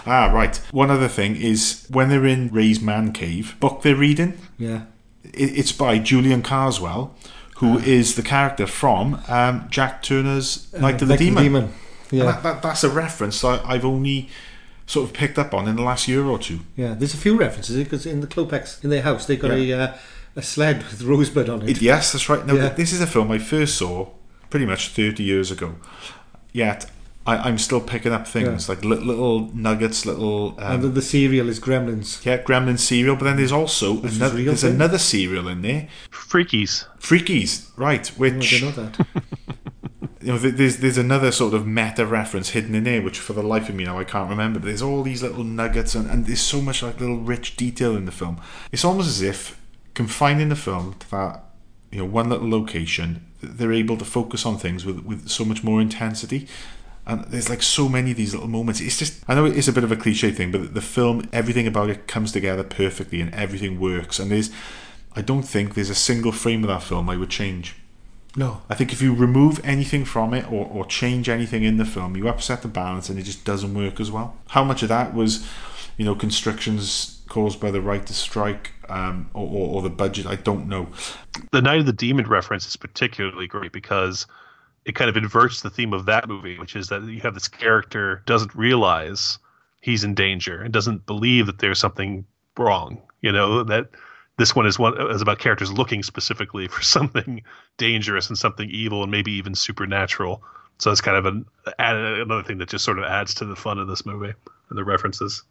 Ah, 0.05 0.31
right. 0.31 0.55
One 0.71 0.91
other 0.91 1.07
thing 1.07 1.35
is 1.35 1.85
when 1.89 2.09
they're 2.09 2.25
in 2.27 2.49
Ray's 2.53 2.81
man 2.81 3.13
cave, 3.13 3.55
book 3.59 3.81
they're 3.81 3.95
reading. 3.95 4.33
Yeah, 4.59 4.83
it, 5.23 5.57
it's 5.57 5.71
by 5.71 5.97
Julian 5.97 6.43
Karswell, 6.43 7.09
who 7.57 7.79
is 7.79 8.13
the 8.15 8.21
character 8.23 8.67
from 8.67 9.21
um, 9.27 9.67
Jacques 9.71 10.03
Tourneur's 10.03 10.71
Night 10.73 11.01
of 11.01 11.07
the 11.07 11.15
Uh, 11.15 11.17
Like 11.17 11.19
Demon. 11.37 11.73
Yeah. 12.11 12.25
That, 12.25 12.43
that, 12.43 12.61
that's 12.61 12.83
a 12.83 12.89
reference 12.89 13.43
I, 13.43 13.59
I've 13.65 13.85
only 13.85 14.29
sort 14.91 15.07
of 15.09 15.13
picked 15.15 15.39
up 15.39 15.53
on 15.53 15.67
in 15.69 15.75
the 15.77 15.81
last 15.91 16.07
year 16.07 16.25
or 16.25 16.37
two. 16.37 16.59
Yeah, 16.75 16.93
there's 16.97 17.13
a 17.13 17.17
few 17.25 17.37
references 17.37 17.77
because 17.83 18.05
in 18.05 18.19
the 18.21 18.27
Klopeks 18.27 18.83
in 18.83 18.89
their 18.89 19.01
house 19.03 19.25
they 19.25 19.37
got 19.37 19.51
Yeah. 19.57 19.75
a 19.75 19.83
uh, 19.83 19.97
a 20.35 20.41
sled 20.41 20.77
with 20.83 21.01
rosebud 21.01 21.49
on 21.49 21.61
it. 21.63 21.69
It, 21.69 21.81
yes, 21.81 22.11
that's 22.11 22.27
right. 22.29 22.45
No, 22.45 22.55
Yeah. 22.55 22.69
this 22.69 22.91
is 22.93 23.01
a 23.01 23.07
film 23.07 23.31
I 23.31 23.37
first 23.39 23.77
saw 23.77 24.07
pretty 24.49 24.65
much 24.65 24.89
30 24.89 25.23
years 25.23 25.51
ago. 25.51 25.75
Yet 26.53 26.89
I, 27.25 27.37
I'm 27.37 27.57
still 27.57 27.79
picking 27.81 28.11
up 28.13 28.27
things 28.27 28.67
like 28.67 28.83
li- 28.83 28.97
little 29.11 29.49
nuggets, 29.53 30.05
little 30.05 30.55
um, 30.59 30.71
and 30.73 30.83
then 30.83 30.93
the 30.93 31.01
cereal 31.01 31.47
is 31.49 31.59
Gremlins. 31.59 32.25
yeah, 32.25 32.37
Gremlin 32.41 32.79
cereal. 32.79 33.15
But 33.15 33.25
then 33.25 33.37
there's 33.37 33.51
also 33.51 33.93
Which 33.93 34.15
another, 34.15 34.43
there's 34.43 34.61
thing? 34.63 34.75
another 34.75 34.97
cereal 34.97 35.47
in 35.47 35.61
there, 35.61 35.87
Freakies. 36.11 36.85
Freakies, 36.99 37.69
right? 37.77 38.09
Oh, 38.11 38.15
I 38.15 38.19
Which 38.19 38.49
didn't 38.49 38.75
know 38.77 38.83
that. 38.83 39.07
you 40.21 40.31
know, 40.31 40.37
there's 40.37 40.77
there's 40.77 40.97
another 40.97 41.31
sort 41.31 41.53
of 41.53 41.65
meta 41.65 42.05
reference 42.05 42.49
hidden 42.49 42.75
in 42.75 42.83
there, 42.83 43.01
which 43.01 43.19
for 43.19 43.33
the 43.33 43.43
life 43.43 43.69
of 43.69 43.75
me 43.75 43.83
now 43.83 43.99
I 43.99 44.03
can't 44.03 44.29
remember. 44.29 44.59
But 44.59 44.67
there's 44.67 44.81
all 44.81 45.03
these 45.03 45.23
little 45.23 45.43
nuggets, 45.43 45.95
and, 45.95 46.09
and 46.09 46.25
there's 46.25 46.41
so 46.41 46.61
much 46.61 46.83
like 46.83 46.99
little 46.99 47.19
rich 47.19 47.55
detail 47.57 47.95
in 47.95 48.05
the 48.05 48.11
film. 48.11 48.39
It's 48.71 48.85
almost 48.85 49.09
as 49.09 49.21
if 49.21 49.59
confining 49.93 50.49
the 50.49 50.55
film 50.55 50.95
to 50.99 51.11
that 51.11 51.43
you 51.91 51.99
know 51.99 52.05
one 52.05 52.29
little 52.29 52.49
location, 52.49 53.25
they're 53.41 53.73
able 53.73 53.97
to 53.97 54.05
focus 54.05 54.45
on 54.45 54.57
things 54.57 54.85
with 54.85 54.99
with 54.99 55.29
so 55.29 55.45
much 55.45 55.63
more 55.63 55.81
intensity. 55.81 56.47
And 57.05 57.25
there's 57.25 57.49
like 57.49 57.63
so 57.63 57.89
many 57.89 58.11
of 58.11 58.17
these 58.17 58.33
little 58.33 58.47
moments. 58.47 58.79
It's 58.79 58.99
just 58.99 59.23
I 59.27 59.35
know 59.35 59.45
it's 59.45 59.67
a 59.67 59.73
bit 59.73 59.83
of 59.83 59.91
a 59.91 59.95
cliche 59.95 60.31
thing, 60.31 60.51
but 60.51 60.73
the 60.73 60.81
film, 60.81 61.27
everything 61.33 61.67
about 61.67 61.89
it 61.89 62.07
comes 62.07 62.31
together 62.31 62.63
perfectly, 62.63 63.21
and 63.21 63.33
everything 63.33 63.79
works. 63.79 64.19
And 64.19 64.31
there's, 64.31 64.51
I 65.15 65.21
don't 65.21 65.43
think 65.43 65.73
there's 65.73 65.89
a 65.89 65.95
single 65.95 66.31
frame 66.31 66.63
of 66.63 66.67
that 66.67 66.83
film 66.83 67.09
I 67.09 67.17
would 67.17 67.31
change. 67.31 67.75
No, 68.35 68.61
I 68.69 68.75
think 68.75 68.93
if 68.93 69.01
you 69.01 69.13
remove 69.13 69.59
anything 69.63 70.05
from 70.05 70.33
it 70.33 70.49
or, 70.51 70.65
or 70.65 70.85
change 70.85 71.27
anything 71.27 71.63
in 71.63 71.77
the 71.77 71.85
film, 71.85 72.15
you 72.15 72.27
upset 72.27 72.61
the 72.61 72.67
balance 72.67 73.09
and 73.09 73.19
it 73.19 73.23
just 73.23 73.43
doesn't 73.43 73.73
work 73.73 73.99
as 73.99 74.09
well. 74.09 74.37
How 74.49 74.63
much 74.63 74.83
of 74.83 74.89
that 74.89 75.13
was, 75.13 75.47
you 75.97 76.05
know, 76.05 76.15
constrictions 76.15 77.21
caused 77.27 77.59
by 77.59 77.71
the 77.71 77.81
right 77.81 78.05
to 78.05 78.13
strike 78.13 78.71
um, 78.87 79.29
or, 79.33 79.47
or, 79.47 79.75
or 79.75 79.81
the 79.81 79.89
budget? 79.89 80.25
I 80.25 80.35
don't 80.35 80.69
know. 80.69 80.87
The 81.51 81.61
Night 81.61 81.81
of 81.81 81.85
the 81.85 81.93
Demon 81.93 82.27
reference 82.27 82.65
is 82.67 82.77
particularly 82.77 83.47
great 83.47 83.73
because 83.73 84.27
it 84.85 84.95
kind 84.95 85.09
of 85.09 85.17
inverts 85.17 85.61
the 85.61 85.69
theme 85.69 85.93
of 85.93 86.05
that 86.05 86.29
movie, 86.29 86.57
which 86.57 86.75
is 86.75 86.87
that 86.87 87.03
you 87.03 87.19
have 87.21 87.33
this 87.33 87.49
character 87.49 88.23
doesn't 88.25 88.55
realize 88.55 89.37
he's 89.81 90.03
in 90.03 90.15
danger 90.15 90.61
and 90.61 90.73
doesn't 90.73 91.05
believe 91.05 91.47
that 91.47 91.59
there's 91.59 91.79
something 91.79 92.25
wrong. 92.57 93.01
You 93.21 93.31
know 93.31 93.63
that 93.63 93.89
this 94.41 94.55
one 94.55 94.65
is 94.65 94.79
one 94.79 94.99
is 95.11 95.21
about 95.21 95.37
characters 95.37 95.71
looking 95.71 96.01
specifically 96.01 96.67
for 96.67 96.81
something 96.97 97.43
dangerous 97.77 98.27
and 98.27 98.37
something 98.37 98.69
evil 98.69 99.03
and 99.03 99.11
maybe 99.11 99.31
even 99.31 99.53
supernatural. 99.55 100.43
So 100.79 100.91
it's 100.91 101.01
kind 101.01 101.15
of 101.15 101.25
an 101.27 101.45
add, 101.77 101.95
another 101.95 102.41
thing 102.41 102.57
that 102.57 102.69
just 102.69 102.83
sort 102.83 102.97
of 102.97 103.05
adds 103.05 103.35
to 103.35 103.45
the 103.45 103.55
fun 103.55 103.77
of 103.77 103.87
this 103.87 104.03
movie 104.03 104.33
and 104.69 104.77
the 104.77 104.83
references. 104.83 105.43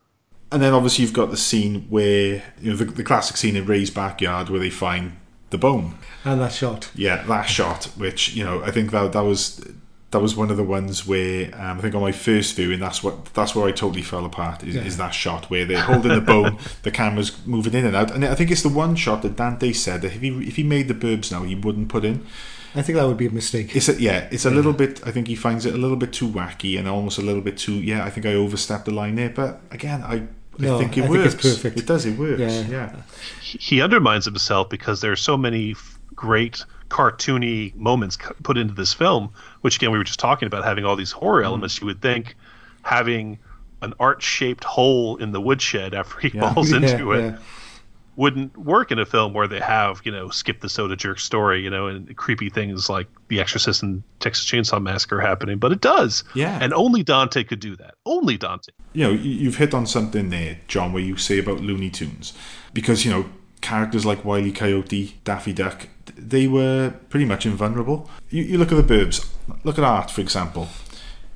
And 0.50 0.60
then 0.60 0.74
obviously 0.74 1.04
you've 1.04 1.14
got 1.14 1.30
the 1.30 1.36
scene 1.36 1.86
where, 1.88 2.42
you 2.60 2.70
know, 2.70 2.76
the, 2.76 2.84
the 2.86 3.04
classic 3.04 3.36
scene 3.36 3.54
in 3.54 3.64
Ray's 3.64 3.90
backyard 3.90 4.48
where 4.48 4.58
they 4.58 4.70
find 4.70 5.16
the 5.50 5.58
bone. 5.58 5.96
and 6.24 6.40
that 6.40 6.52
shot. 6.52 6.90
Yeah, 6.96 7.22
that 7.22 7.44
shot, 7.44 7.84
which 7.96 8.34
you 8.34 8.42
know, 8.42 8.62
I 8.64 8.72
think 8.72 8.90
that 8.90 9.12
that 9.12 9.20
was 9.20 9.64
that 10.12 10.20
was 10.20 10.34
one 10.34 10.50
of 10.50 10.56
the 10.56 10.64
ones 10.64 11.06
where 11.06 11.54
um, 11.54 11.78
I 11.78 11.80
think 11.82 11.94
on 11.94 12.00
my 12.02 12.10
first 12.12 12.56
viewing, 12.56 12.80
that's 12.80 13.02
what 13.02 13.26
that's 13.34 13.54
where 13.54 13.66
I 13.68 13.72
totally 13.72 14.02
fell 14.02 14.24
apart. 14.24 14.62
Is, 14.64 14.74
Yeah. 14.74 14.82
is 14.82 14.96
that 14.96 15.10
shot 15.10 15.48
where 15.50 15.64
they're 15.64 15.82
holding 15.82 16.12
the 16.14 16.20
bone, 16.20 16.58
the 16.82 16.90
camera's 16.90 17.32
moving 17.46 17.74
in 17.74 17.84
and 17.86 17.94
out, 17.94 18.10
and 18.10 18.24
I 18.24 18.34
think 18.34 18.50
it's 18.50 18.62
the 18.62 18.68
one 18.68 18.96
shot 18.96 19.22
that 19.22 19.36
Dante 19.36 19.72
said 19.72 20.02
that 20.02 20.12
if 20.14 20.20
he 20.20 20.28
if 20.48 20.56
he 20.56 20.62
made 20.64 20.88
the 20.88 20.94
burbs 20.94 21.30
now, 21.30 21.42
he 21.44 21.54
wouldn't 21.54 21.88
put 21.88 22.04
in. 22.04 22.26
I 22.74 22.82
think 22.82 22.96
that 22.98 23.06
would 23.06 23.16
be 23.16 23.26
a 23.26 23.30
mistake. 23.30 23.74
It's 23.74 23.88
a, 23.88 24.00
yeah, 24.00 24.28
it's 24.30 24.44
a 24.44 24.50
little 24.50 24.72
bit. 24.72 25.00
I 25.04 25.10
think 25.10 25.26
he 25.26 25.34
finds 25.34 25.66
it 25.66 25.74
a 25.74 25.76
little 25.76 25.96
bit 25.96 26.12
too 26.12 26.28
wacky 26.28 26.78
and 26.78 26.86
almost 26.88 27.18
a 27.18 27.22
little 27.22 27.42
bit 27.42 27.58
too. 27.58 27.74
Yeah, 27.74 28.04
I 28.04 28.10
think 28.10 28.26
I 28.26 28.34
overstepped 28.34 28.84
the 28.84 28.92
line 28.92 29.16
there, 29.16 29.30
but 29.30 29.60
again, 29.70 30.02
I. 30.02 30.22
I 30.58 30.62
No, 30.64 30.78
think 30.78 30.98
it 30.98 31.04
I 31.04 31.06
think 31.08 31.18
works. 31.18 31.34
it's 31.34 31.42
perfect. 31.42 31.78
It 31.78 31.86
does. 31.86 32.04
It 32.04 32.18
works. 32.18 32.38
Yeah. 32.40 32.66
yeah. 32.68 32.96
he 33.40 33.58
he 33.58 33.80
undermines 33.82 34.24
himself 34.26 34.68
because 34.68 35.00
there 35.00 35.10
are 35.10 35.16
so 35.16 35.36
many 35.38 35.70
f- 35.70 35.98
great 36.14 36.64
cartoony 36.90 37.74
moments 37.76 38.18
put 38.42 38.58
into 38.58 38.74
this 38.74 38.92
film 38.92 39.30
which 39.62 39.76
again 39.76 39.90
we 39.92 39.96
were 39.98 40.04
just 40.04 40.18
talking 40.20 40.46
about 40.46 40.64
having 40.64 40.84
all 40.84 40.96
these 40.96 41.12
horror 41.12 41.38
mm-hmm. 41.38 41.46
elements 41.46 41.80
you 41.80 41.86
would 41.86 42.02
think 42.02 42.34
having 42.82 43.38
an 43.82 43.94
art-shaped 43.98 44.64
hole 44.64 45.16
in 45.16 45.32
the 45.32 45.40
woodshed 45.40 45.94
after 45.94 46.18
he 46.20 46.30
Yeah. 46.34 46.52
falls 46.52 46.70
Yeah, 46.72 46.76
into 46.78 47.12
it 47.12 47.30
yeah. 47.30 47.38
wouldn't 48.16 48.56
work 48.58 48.90
in 48.90 48.98
a 48.98 49.06
film 49.06 49.32
where 49.32 49.46
they 49.48 49.60
have 49.60 50.00
you 50.04 50.10
know 50.12 50.28
skip 50.30 50.60
the 50.60 50.68
soda 50.68 50.96
jerk 50.96 51.20
story 51.20 51.62
you 51.62 51.70
know 51.70 51.86
and 51.86 52.14
creepy 52.16 52.50
things 52.50 52.90
like 52.90 53.06
the 53.28 53.40
exorcist 53.40 53.82
and 53.84 54.02
texas 54.18 54.44
chainsaw 54.44 54.82
massacre 54.82 55.20
happening 55.20 55.58
but 55.58 55.70
it 55.72 55.80
does 55.80 56.24
Yeah. 56.34 56.58
and 56.60 56.74
only 56.74 57.02
dante 57.04 57.44
could 57.44 57.60
do 57.60 57.76
that 57.76 57.94
only 58.04 58.36
dante 58.36 58.72
you 58.92 59.04
know, 59.04 59.10
you- 59.12 59.30
you've 59.42 59.56
hit 59.58 59.72
on 59.72 59.86
something 59.86 60.30
there, 60.30 60.58
John, 60.66 60.92
where 60.92 61.00
you 61.02 61.16
say 61.16 61.38
about 61.38 61.60
Looney 61.60 61.90
Tunes, 61.90 62.32
because 62.74 63.04
you 63.04 63.10
know 63.12 63.26
characters 63.60 64.04
like 64.04 64.24
Wile 64.24 64.44
E. 64.44 64.50
Coyote, 64.50 65.14
Daffy 65.22 65.52
Duck, 65.52 65.86
they 66.28 66.46
were 66.46 66.94
pretty 67.08 67.24
much 67.24 67.46
invulnerable. 67.46 68.10
You, 68.30 68.42
you 68.42 68.58
look 68.58 68.72
at 68.72 68.76
the 68.86 68.94
Burbs. 68.94 69.28
Look 69.64 69.78
at 69.78 69.84
Art, 69.84 70.10
for 70.10 70.20
example. 70.20 70.68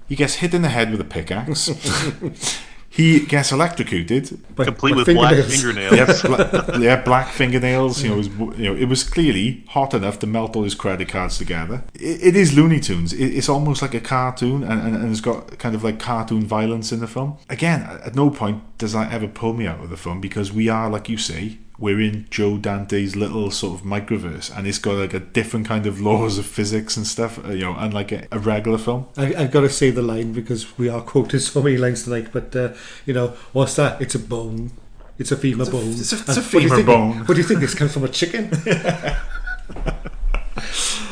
He 0.08 0.16
gets 0.16 0.34
hit 0.34 0.54
in 0.54 0.62
the 0.62 0.68
head 0.68 0.90
with 0.90 1.00
a 1.00 1.04
pickaxe. 1.04 1.66
he 2.90 3.20
gets 3.26 3.50
electrocuted. 3.50 4.38
But- 4.54 4.66
complete 4.66 4.94
but 4.94 5.06
with 5.06 5.16
black 5.16 5.34
fingernails. 5.44 6.20
fingernails 6.20 6.22
Yeah, 6.24 6.62
bla- 6.62 6.78
yeah, 6.78 7.02
black 7.02 7.28
fingernails. 7.28 8.02
You 8.02 8.10
know, 8.10 8.14
it 8.14 8.18
was, 8.18 8.58
you 8.58 8.64
know, 8.66 8.76
it 8.76 8.84
was 8.84 9.02
clearly 9.02 9.64
hot 9.68 9.94
enough 9.94 10.18
to 10.20 10.26
melt 10.26 10.54
all 10.54 10.62
his 10.62 10.74
credit 10.74 11.08
cards 11.08 11.38
together. 11.38 11.82
It, 11.94 12.22
it 12.22 12.36
is 12.36 12.54
Looney 12.56 12.80
Tunes. 12.80 13.12
It, 13.12 13.34
it's 13.34 13.48
almost 13.48 13.82
like 13.82 13.94
a 13.94 14.00
cartoon, 14.00 14.62
and, 14.62 14.80
and, 14.80 14.94
and 14.96 15.10
it's 15.10 15.20
got 15.20 15.58
kind 15.58 15.74
of 15.74 15.82
like 15.82 15.98
cartoon 15.98 16.46
violence 16.46 16.92
in 16.92 17.00
the 17.00 17.08
film. 17.08 17.38
Again, 17.48 17.82
at 17.82 18.14
no 18.14 18.30
point 18.30 18.62
does 18.78 18.92
that 18.92 19.12
ever 19.12 19.26
pull 19.26 19.54
me 19.54 19.66
out 19.66 19.80
of 19.80 19.90
the 19.90 19.96
film 19.96 20.20
because 20.20 20.52
we 20.52 20.68
are, 20.68 20.88
like 20.90 21.08
you 21.08 21.16
say, 21.16 21.58
we're 21.78 22.00
in 22.00 22.26
Joe 22.30 22.56
Dante's 22.56 23.16
little 23.16 23.50
sort 23.50 23.80
of 23.80 23.86
microverse, 23.86 24.56
and 24.56 24.66
it's 24.66 24.78
got 24.78 24.94
like 24.96 25.14
a 25.14 25.20
different 25.20 25.66
kind 25.66 25.86
of 25.86 26.00
laws 26.00 26.38
of 26.38 26.46
physics 26.46 26.96
and 26.96 27.06
stuff. 27.06 27.44
uh, 27.44 27.48
You 27.50 27.64
know, 27.64 27.74
unlike 27.78 28.12
a, 28.12 28.28
a 28.30 28.38
regular 28.38 28.78
film. 28.78 29.06
I, 29.16 29.34
I've 29.34 29.50
got 29.50 29.62
to 29.62 29.70
say 29.70 29.90
the 29.90 30.02
line 30.02 30.32
because 30.32 30.78
we 30.78 30.88
are 30.88 31.00
quoted 31.02 31.40
so 31.40 31.62
many 31.62 31.76
lines 31.76 32.04
tonight. 32.04 32.28
But 32.32 32.54
uh, 32.54 32.72
you 33.06 33.14
know, 33.14 33.28
what's 33.52 33.74
that? 33.76 34.00
It's 34.00 34.14
a 34.14 34.18
bone. 34.20 34.70
It's 35.18 35.32
a 35.32 35.36
femur 35.36 35.66
bone. 35.70 35.90
it's 35.92 36.12
a- 36.12 36.16
it's 36.16 36.28
And 36.28 36.38
a 36.38 36.40
what 36.40 36.50
do 36.50 36.60
you 36.60 36.68
femur 36.68 36.76
think- 36.76 36.86
bone. 36.86 37.18
What 37.26 37.34
do 37.34 37.40
you 37.40 37.46
think? 37.46 37.60
This 37.60 37.74
comes 37.74 37.92
from 37.92 38.04
a 38.04 38.08
chicken? 38.08 38.50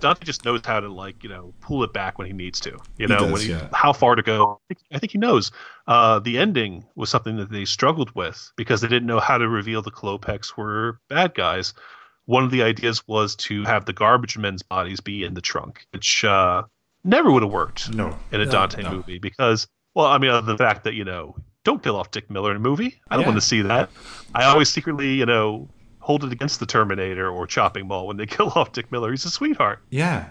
Dante 0.00 0.24
just 0.24 0.44
knows 0.44 0.60
how 0.64 0.80
to 0.80 0.88
like 0.88 1.22
you 1.22 1.28
know 1.28 1.54
pull 1.60 1.82
it 1.82 1.92
back 1.92 2.18
when 2.18 2.26
he 2.26 2.32
needs 2.32 2.60
to. 2.60 2.70
You 2.70 2.78
He 2.98 3.06
know 3.06 3.18
does, 3.20 3.32
when 3.32 3.40
he, 3.42 3.48
yeah. 3.50 3.68
how 3.72 3.92
far 3.92 4.14
to 4.14 4.22
go. 4.22 4.60
I 4.70 4.74
think, 4.74 4.80
I 4.92 4.98
think 4.98 5.12
he 5.12 5.18
knows. 5.18 5.50
Uh, 5.86 6.18
the 6.20 6.38
ending 6.38 6.84
was 6.94 7.10
something 7.10 7.36
that 7.36 7.50
they 7.50 7.64
struggled 7.64 8.14
with 8.14 8.52
because 8.56 8.80
they 8.80 8.88
didn't 8.88 9.06
know 9.06 9.20
how 9.20 9.38
to 9.38 9.48
reveal 9.48 9.82
the 9.82 9.90
Klopeks 9.90 10.56
were 10.56 10.98
bad 11.08 11.34
guys. 11.34 11.74
One 12.26 12.42
of 12.44 12.50
the 12.50 12.62
ideas 12.62 13.06
was 13.06 13.36
to 13.36 13.64
have 13.64 13.84
the 13.84 13.92
garbage 13.92 14.38
men's 14.38 14.62
bodies 14.62 15.00
be 15.00 15.24
in 15.24 15.34
the 15.34 15.42
trunk, 15.42 15.86
which 15.92 16.24
uh, 16.24 16.62
never 17.04 17.30
would 17.30 17.42
have 17.42 17.52
worked 17.52 17.90
No. 17.92 18.18
in 18.32 18.40
a 18.40 18.46
No, 18.46 18.50
Dante 18.50 18.82
no. 18.82 18.90
movie 18.92 19.18
because, 19.18 19.66
well, 19.94 20.06
I 20.06 20.16
mean, 20.18 20.30
other 20.30 20.46
than 20.46 20.56
the 20.56 20.64
fact 20.64 20.84
that 20.84 20.94
you 20.94 21.04
know, 21.04 21.36
don't 21.64 21.82
kill 21.82 21.96
off 21.96 22.10
Dick 22.10 22.30
Miller 22.30 22.50
in 22.50 22.56
a 22.56 22.60
movie. 22.60 22.98
I 23.10 23.16
don't 23.16 23.22
Yeah. 23.24 23.28
want 23.28 23.36
to 23.40 23.46
see 23.46 23.60
that. 23.62 23.90
I 24.34 24.44
always 24.44 24.70
secretly, 24.70 25.12
you 25.14 25.26
know, 25.26 25.68
hold 26.04 26.22
it 26.24 26.32
against 26.32 26.60
the 26.60 26.66
Terminator 26.66 27.28
or 27.28 27.46
Chopping 27.46 27.86
Mall 27.88 28.06
when 28.06 28.16
they 28.16 28.26
kill 28.36 28.52
off 28.54 28.72
Dick 28.72 28.90
Miller. 28.92 29.10
He's 29.10 29.24
a 29.24 29.30
sweetheart. 29.30 29.80
Yeah. 29.90 30.26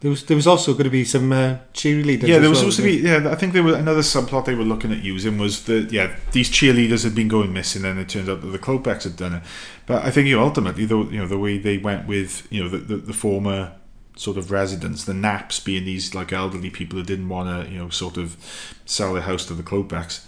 there 0.00 0.10
was 0.10 0.24
there 0.26 0.36
was 0.36 0.46
also 0.46 0.72
going 0.72 0.84
to 0.84 0.90
be 0.90 1.04
some 1.04 1.32
uh, 1.32 1.58
cheerleaders. 1.74 2.28
Yeah, 2.28 2.36
as 2.36 2.40
there 2.42 2.50
was 2.50 2.62
well, 2.62 2.70
supposed 2.72 2.76
to 2.78 2.82
be. 2.84 2.96
Yeah, 3.08 3.30
I 3.30 3.34
think 3.34 3.52
there 3.52 3.64
was 3.64 3.74
another 3.74 4.02
subplot 4.02 4.44
they 4.46 4.54
were 4.54 4.62
looking 4.72 4.92
at 4.92 5.02
using 5.02 5.38
was 5.38 5.64
that 5.64 5.90
yeah 5.92 6.14
these 6.32 6.48
cheerleaders 6.50 7.02
had 7.04 7.14
been 7.14 7.28
going 7.28 7.52
missing, 7.52 7.84
and 7.84 7.98
it 7.98 8.08
turned 8.08 8.28
out 8.28 8.40
that 8.42 8.48
the 8.48 8.58
Klopeks 8.60 9.02
had 9.04 9.16
done 9.16 9.34
it. 9.34 9.42
But 9.86 10.04
I 10.04 10.10
think 10.12 10.28
you 10.28 10.36
know, 10.36 10.44
ultimately, 10.44 10.84
the 10.86 10.98
you 10.98 11.18
know 11.18 11.26
the 11.26 11.38
way 11.38 11.58
they 11.58 11.78
went 11.78 12.06
with 12.06 12.46
you 12.50 12.62
know 12.62 12.68
the 12.68 12.78
the, 12.78 12.96
the 12.96 13.12
former 13.12 13.72
sort 14.16 14.36
of 14.36 14.50
residents, 14.50 15.04
the 15.04 15.14
Naps 15.14 15.60
being 15.60 15.84
these 15.84 16.14
like 16.14 16.32
elderly 16.32 16.70
people 16.70 16.98
who 16.98 17.04
didn't 17.04 17.28
want 17.28 17.48
to 17.66 17.72
you 17.72 17.78
know 17.78 17.88
sort 17.88 18.16
of 18.16 18.36
sell 18.84 19.14
their 19.14 19.22
house 19.22 19.44
to 19.46 19.54
the 19.54 19.62
Klopeks. 19.64 20.24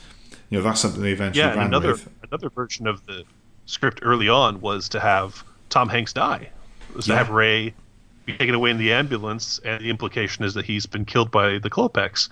You 0.49 0.59
know 0.59 0.65
that's 0.65 0.81
something 0.81 1.01
they 1.03 1.13
eventually 1.13 1.47
Yeah, 1.47 1.55
ran 1.55 1.67
another 1.69 1.93
with. 1.93 2.09
another 2.29 2.51
version 2.51 2.89
of 2.89 3.07
the 3.07 3.23
script 3.71 4.01
early 4.03 4.29
on 4.29 4.61
was 4.61 4.89
to 4.91 5.01
have 5.01 5.45
Tom 5.69 5.89
Hanks 5.89 6.13
die. 6.13 6.51
It 6.91 6.97
was 6.97 7.07
to 7.07 7.17
have 7.17 7.31
Ray 7.31 7.73
be 8.27 8.37
taken 8.37 8.55
away 8.55 8.71
in 8.71 8.79
the 8.79 8.93
ambulance, 8.93 9.61
and 9.65 9.83
the 9.83 9.91
implication 9.91 10.45
is 10.45 10.55
that 10.55 10.65
he's 10.65 10.87
been 10.87 11.05
killed 11.05 11.31
by 11.31 11.59
the 11.59 11.71
Klopeks. 11.71 12.29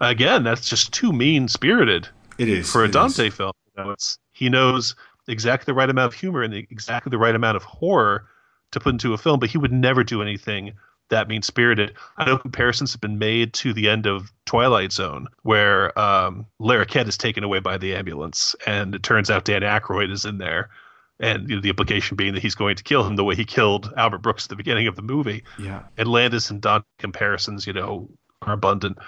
Again, 0.00 0.44
that's 0.44 0.68
just 0.68 0.92
too 0.92 1.12
mean 1.12 1.48
spirited 1.48 2.08
It 2.38 2.48
is 2.48 2.70
for 2.70 2.82
a 2.82 2.84
it 2.84 2.88
is. 2.90 2.94
Dante 2.94 3.30
film. 3.30 3.52
You 3.76 3.84
know, 3.84 3.90
it's, 3.90 4.18
he 4.32 4.48
knows 4.48 4.94
exactly 5.28 5.72
the 5.72 5.74
right 5.74 5.90
amount 5.90 6.12
of 6.12 6.18
humor 6.18 6.42
and 6.42 6.52
the, 6.52 6.66
exactly 6.70 7.10
the 7.10 7.18
right 7.18 7.34
amount 7.34 7.56
of 7.56 7.64
horror 7.64 8.26
to 8.72 8.80
put 8.80 8.92
into 8.92 9.12
a 9.14 9.18
film, 9.18 9.40
but 9.40 9.50
he 9.50 9.58
would 9.58 9.72
never 9.72 10.04
do 10.04 10.22
anything 10.22 10.72
that 11.08 11.28
mean 11.28 11.42
spirited. 11.42 11.94
I 12.16 12.24
know 12.24 12.38
comparisons 12.38 12.92
have 12.92 13.00
been 13.00 13.18
made 13.18 13.52
to 13.54 13.72
the 13.72 13.88
end 13.88 14.06
of 14.06 14.32
Twilight 14.44 14.92
Zone, 14.92 15.28
where 15.42 15.96
um, 15.98 16.46
Larroquette 16.60 17.08
is 17.08 17.16
taken 17.16 17.44
away 17.44 17.60
by 17.60 17.78
the 17.78 17.94
ambulance, 17.94 18.56
and 18.66 18.94
it 18.94 19.02
turns 19.02 19.30
out 19.30 19.44
Dan 19.44 19.62
Aykroyd 19.62 20.10
is 20.10 20.24
in 20.24 20.38
there. 20.38 20.70
And 21.18 21.48
you 21.48 21.56
know, 21.56 21.62
the 21.62 21.70
implication 21.70 22.16
being 22.16 22.34
that 22.34 22.42
he's 22.42 22.54
going 22.54 22.76
to 22.76 22.82
kill 22.82 23.04
him 23.04 23.16
the 23.16 23.24
way 23.24 23.34
he 23.34 23.44
killed 23.44 23.92
Albert 23.96 24.18
Brooks 24.18 24.44
at 24.44 24.50
the 24.50 24.56
beginning 24.56 24.86
of 24.86 24.96
the 24.96 25.02
movie. 25.02 25.44
Yeah, 25.58 25.84
And 25.96 26.08
Landis 26.08 26.50
and 26.50 26.60
Dante 26.60 26.84
comparisons, 26.98 27.66
you 27.66 27.72
know, 27.72 28.10
are 28.42 28.52
abundant. 28.52 28.98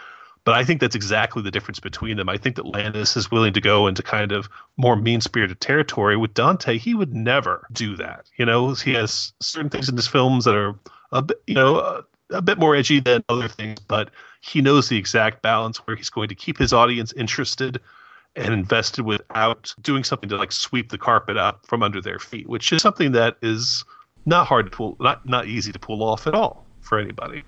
But 0.44 0.54
I 0.54 0.64
think 0.64 0.80
that's 0.80 0.96
exactly 0.96 1.42
the 1.42 1.50
difference 1.50 1.78
between 1.78 2.16
them. 2.16 2.30
I 2.30 2.38
think 2.38 2.56
that 2.56 2.64
Landis 2.64 3.18
is 3.18 3.30
willing 3.30 3.52
to 3.52 3.60
go 3.60 3.86
into 3.86 4.02
kind 4.02 4.32
of 4.32 4.48
more 4.78 4.96
mean 4.96 5.20
spirited 5.20 5.60
territory. 5.60 6.16
With 6.16 6.32
Dante, 6.32 6.78
he 6.78 6.94
would 6.94 7.12
never 7.12 7.66
do 7.70 7.96
that. 7.96 8.24
You 8.38 8.46
know, 8.46 8.72
he 8.72 8.94
has 8.94 9.34
certain 9.42 9.68
things 9.68 9.90
in 9.90 9.96
his 9.96 10.06
films 10.06 10.46
that 10.46 10.54
are 10.54 10.74
a 11.12 11.22
bit, 11.22 11.42
you 11.46 11.54
know, 11.54 11.78
a, 11.78 12.04
a 12.30 12.42
bit 12.42 12.58
more 12.58 12.76
edgy 12.76 13.00
than 13.00 13.24
other 13.28 13.48
things, 13.48 13.80
but 13.80 14.10
he 14.40 14.60
knows 14.60 14.88
the 14.88 14.96
exact 14.96 15.42
balance 15.42 15.78
where 15.78 15.96
he's 15.96 16.10
going 16.10 16.28
to 16.28 16.34
keep 16.34 16.58
his 16.58 16.72
audience 16.72 17.12
interested 17.12 17.80
and 18.36 18.52
invested 18.52 19.04
without 19.04 19.74
doing 19.80 20.04
something 20.04 20.28
to 20.28 20.36
like 20.36 20.52
sweep 20.52 20.90
the 20.90 20.98
carpet 20.98 21.36
up 21.36 21.66
from 21.66 21.82
under 21.82 22.00
their 22.00 22.18
feet, 22.18 22.48
which 22.48 22.72
is 22.72 22.82
something 22.82 23.12
that 23.12 23.36
is 23.42 23.84
not 24.26 24.46
hard 24.46 24.66
to 24.66 24.70
pull, 24.70 24.96
not 25.00 25.26
not 25.26 25.46
easy 25.46 25.72
to 25.72 25.78
pull 25.78 26.02
off 26.02 26.26
at 26.26 26.34
all 26.34 26.64
for 26.80 26.98
anybody. 26.98 27.42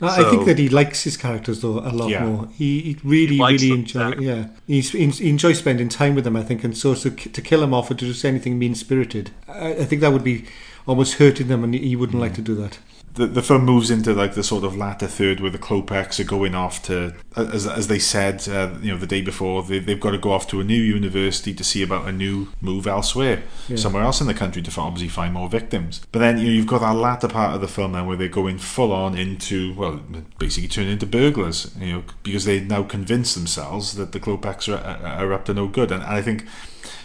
No, 0.00 0.08
I 0.08 0.28
think 0.30 0.46
that 0.46 0.58
he 0.58 0.68
likes 0.68 1.04
his 1.04 1.16
characters 1.16 1.60
though 1.60 1.78
a 1.78 1.92
lot 1.92 2.10
Yeah. 2.10 2.24
more. 2.24 2.48
He, 2.48 2.80
he 2.80 2.96
really, 3.04 3.36
He 3.36 3.42
really 3.42 3.68
them, 3.68 3.78
enjoy. 3.78 4.14
Yeah, 4.18 4.46
He's, 4.66 4.90
he 4.90 5.30
enjoys 5.30 5.60
spending 5.60 5.88
time 5.88 6.16
with 6.16 6.24
them. 6.24 6.34
I 6.34 6.42
think, 6.42 6.64
and 6.64 6.76
so 6.76 6.94
to, 6.94 7.10
to 7.10 7.40
kill 7.40 7.62
him 7.62 7.72
off 7.72 7.90
or 7.90 7.94
to 7.94 8.12
do 8.12 8.28
anything 8.28 8.58
mean 8.58 8.74
spirited, 8.74 9.30
I, 9.46 9.74
I 9.74 9.84
think 9.84 10.00
that 10.00 10.12
would 10.12 10.24
be 10.24 10.46
almost 10.88 11.14
hurting 11.14 11.46
them, 11.46 11.62
and 11.62 11.72
he 11.74 11.94
wouldn't 11.94 12.16
hmm. 12.16 12.20
like 12.20 12.34
to 12.34 12.42
do 12.42 12.56
that. 12.56 12.78
The, 13.14 13.26
the 13.26 13.42
film 13.42 13.64
moves 13.64 13.90
into 13.90 14.14
like 14.14 14.34
the 14.34 14.42
sort 14.42 14.64
of 14.64 14.76
latter 14.76 15.06
third 15.06 15.40
where 15.40 15.50
the 15.50 15.58
Klopeks 15.58 16.18
are 16.18 16.24
going 16.24 16.54
off 16.54 16.82
to, 16.84 17.14
as, 17.36 17.66
as 17.66 17.88
they 17.88 17.98
said, 17.98 18.48
uh, 18.48 18.74
you 18.80 18.92
know, 18.92 18.98
the 18.98 19.06
day 19.06 19.20
before, 19.20 19.62
they, 19.62 19.78
they've 19.78 20.00
got 20.00 20.12
to 20.12 20.18
go 20.18 20.32
off 20.32 20.48
to 20.48 20.60
a 20.60 20.64
new 20.64 20.80
university 20.80 21.52
to 21.52 21.64
see 21.64 21.82
about 21.82 22.08
a 22.08 22.12
new 22.12 22.48
move 22.60 22.86
elsewhere, 22.86 23.42
somewhere 23.76 24.02
else 24.02 24.20
in 24.20 24.26
the 24.26 24.34
country 24.34 24.62
to 24.62 24.80
obviously 24.80 25.08
find 25.08 25.34
more 25.34 25.48
victims. 25.48 26.06
But 26.10 26.20
then 26.20 26.38
you 26.38 26.44
know, 26.44 26.50
you've 26.50 26.66
got 26.66 26.80
that 26.80 26.94
latter 26.94 27.28
part 27.28 27.54
of 27.54 27.60
the 27.60 27.68
film 27.68 27.92
then 27.92 28.06
where 28.06 28.16
they're 28.16 28.28
going 28.28 28.58
full 28.58 28.92
on 28.92 29.16
into, 29.16 29.74
well, 29.74 30.00
basically 30.38 30.68
turning 30.68 30.92
into 30.92 31.06
burglars, 31.06 31.74
you 31.78 31.92
know, 31.92 32.04
because 32.22 32.46
they 32.46 32.60
now 32.60 32.82
convince 32.82 33.34
themselves 33.34 33.94
that 33.96 34.12
the 34.12 34.20
Klopeks 34.20 34.72
are, 34.72 34.82
are, 34.82 35.26
are 35.26 35.32
up 35.34 35.44
to 35.46 35.54
no 35.54 35.66
good. 35.66 35.92
And, 35.92 36.02
and 36.02 36.12
I 36.12 36.22
think 36.22 36.46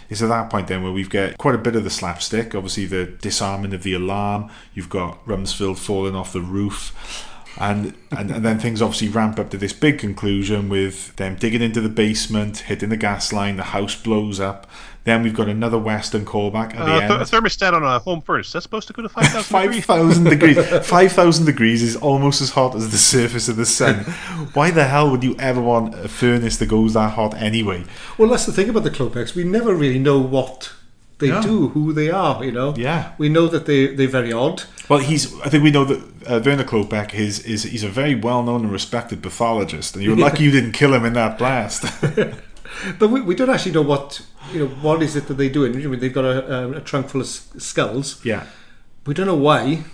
it's 0.08 0.22
at 0.22 0.28
that 0.28 0.50
point 0.50 0.68
then 0.68 0.82
where 0.82 0.92
we've 0.92 1.10
got 1.10 1.36
quite 1.38 1.54
a 1.54 1.58
bit 1.58 1.76
of 1.76 1.84
the 1.84 1.90
slapstick. 1.90 2.54
Obviously, 2.54 2.86
the 2.86 3.06
disarming 3.06 3.74
of 3.74 3.82
the 3.82 3.94
alarm. 3.94 4.50
You've 4.74 4.88
got 4.88 5.24
Rumsfield 5.26 5.78
falling 5.78 6.14
off 6.14 6.32
the 6.32 6.40
roof. 6.40 7.24
And, 7.60 7.94
and 8.12 8.30
and 8.30 8.44
then 8.44 8.60
things 8.60 8.80
obviously 8.80 9.08
ramp 9.08 9.38
up 9.38 9.50
to 9.50 9.58
this 9.58 9.72
big 9.72 9.98
conclusion 9.98 10.68
with 10.68 11.16
them 11.16 11.34
digging 11.34 11.60
into 11.60 11.80
the 11.80 11.88
basement, 11.88 12.58
hitting 12.58 12.88
the 12.88 12.96
gas 12.96 13.32
line, 13.32 13.56
the 13.56 13.64
house 13.64 14.00
blows 14.00 14.38
up. 14.38 14.68
Then 15.08 15.22
we've 15.22 15.32
got 15.34 15.48
another 15.48 15.78
Western 15.78 16.24
callback 16.26 16.74
at 16.76 16.84
the 16.84 16.92
Uh, 16.94 16.98
end. 17.00 17.08
th- 17.08 17.20
a 17.32 17.36
thermostat 17.36 17.72
on 17.72 17.82
a 17.82 17.98
home 17.98 18.20
furnace. 18.20 18.52
That's 18.52 18.64
supposed 18.64 18.86
to 18.88 18.92
go 18.92 19.00
to 19.02 19.08
5,000 19.20 19.42
Five 19.44 19.72
degrees. 19.72 20.56
degrees. 20.56 20.86
Five 20.96 21.12
thousand 21.12 21.46
degrees 21.46 21.82
is 21.82 21.96
almost 21.96 22.42
as 22.42 22.50
hot 22.50 22.74
as 22.74 22.90
the 22.90 22.98
surface 22.98 23.48
of 23.48 23.56
the 23.56 23.64
sun. 23.66 23.94
Why 24.52 24.70
the 24.70 24.84
hell 24.84 25.10
would 25.10 25.24
you 25.24 25.34
ever 25.38 25.60
want 25.62 25.94
a 25.94 26.08
furnace 26.08 26.58
that 26.58 26.66
goes 26.66 26.92
that 26.92 27.12
hot 27.14 27.32
anyway? 27.40 27.84
Well, 28.18 28.28
that's 28.28 28.44
the 28.44 28.52
thing 28.52 28.68
about 28.68 28.84
the 28.84 28.90
Klopeks. 28.90 29.34
We 29.34 29.44
never 29.44 29.74
really 29.74 29.98
know 29.98 30.18
what 30.18 30.72
they 31.20 31.30
No. 31.30 31.40
do, 31.42 31.68
who 31.70 31.92
they 31.94 32.10
are. 32.10 32.44
You 32.44 32.52
know. 32.52 32.74
Yeah. 32.76 33.12
We 33.16 33.28
know 33.30 33.46
that 33.48 33.64
they 33.64 33.86
they're 33.96 34.08
very 34.20 34.32
odd. 34.32 34.64
Well, 34.90 34.98
he's. 35.00 35.24
I 35.40 35.48
think 35.48 35.64
we 35.64 35.70
know 35.70 35.84
that 35.86 36.00
uh, 36.26 36.40
Werner 36.44 36.64
Klopek 36.64 37.14
is, 37.14 37.40
is 37.46 37.62
he's 37.62 37.82
a 37.84 37.88
very 37.88 38.14
well 38.14 38.42
known 38.42 38.60
and 38.64 38.70
respected 38.72 39.22
pathologist, 39.22 39.94
and 39.94 40.04
you're 40.04 40.16
lucky 40.26 40.44
you 40.44 40.50
didn't 40.50 40.72
kill 40.72 40.92
him 40.92 41.04
in 41.06 41.14
that 41.14 41.38
blast. 41.38 41.84
But 42.98 43.08
we, 43.08 43.20
we 43.22 43.34
don't 43.34 43.48
actually 43.50 43.72
know 43.72 43.82
what 43.82 44.20
you 44.52 44.60
know. 44.60 44.66
What 44.66 45.02
is 45.02 45.16
it 45.16 45.26
that 45.28 45.34
they're 45.34 45.48
doing? 45.50 45.74
I 45.74 45.86
mean, 45.86 46.00
they've 46.00 46.12
got 46.12 46.24
a, 46.24 46.76
a, 46.76 46.80
trunk 46.80 47.08
full 47.08 47.20
of 47.20 47.26
skulls. 47.26 48.24
yeah. 48.24 48.46
We 49.06 49.14
don't 49.14 49.26
know 49.26 49.34
why. 49.36 49.84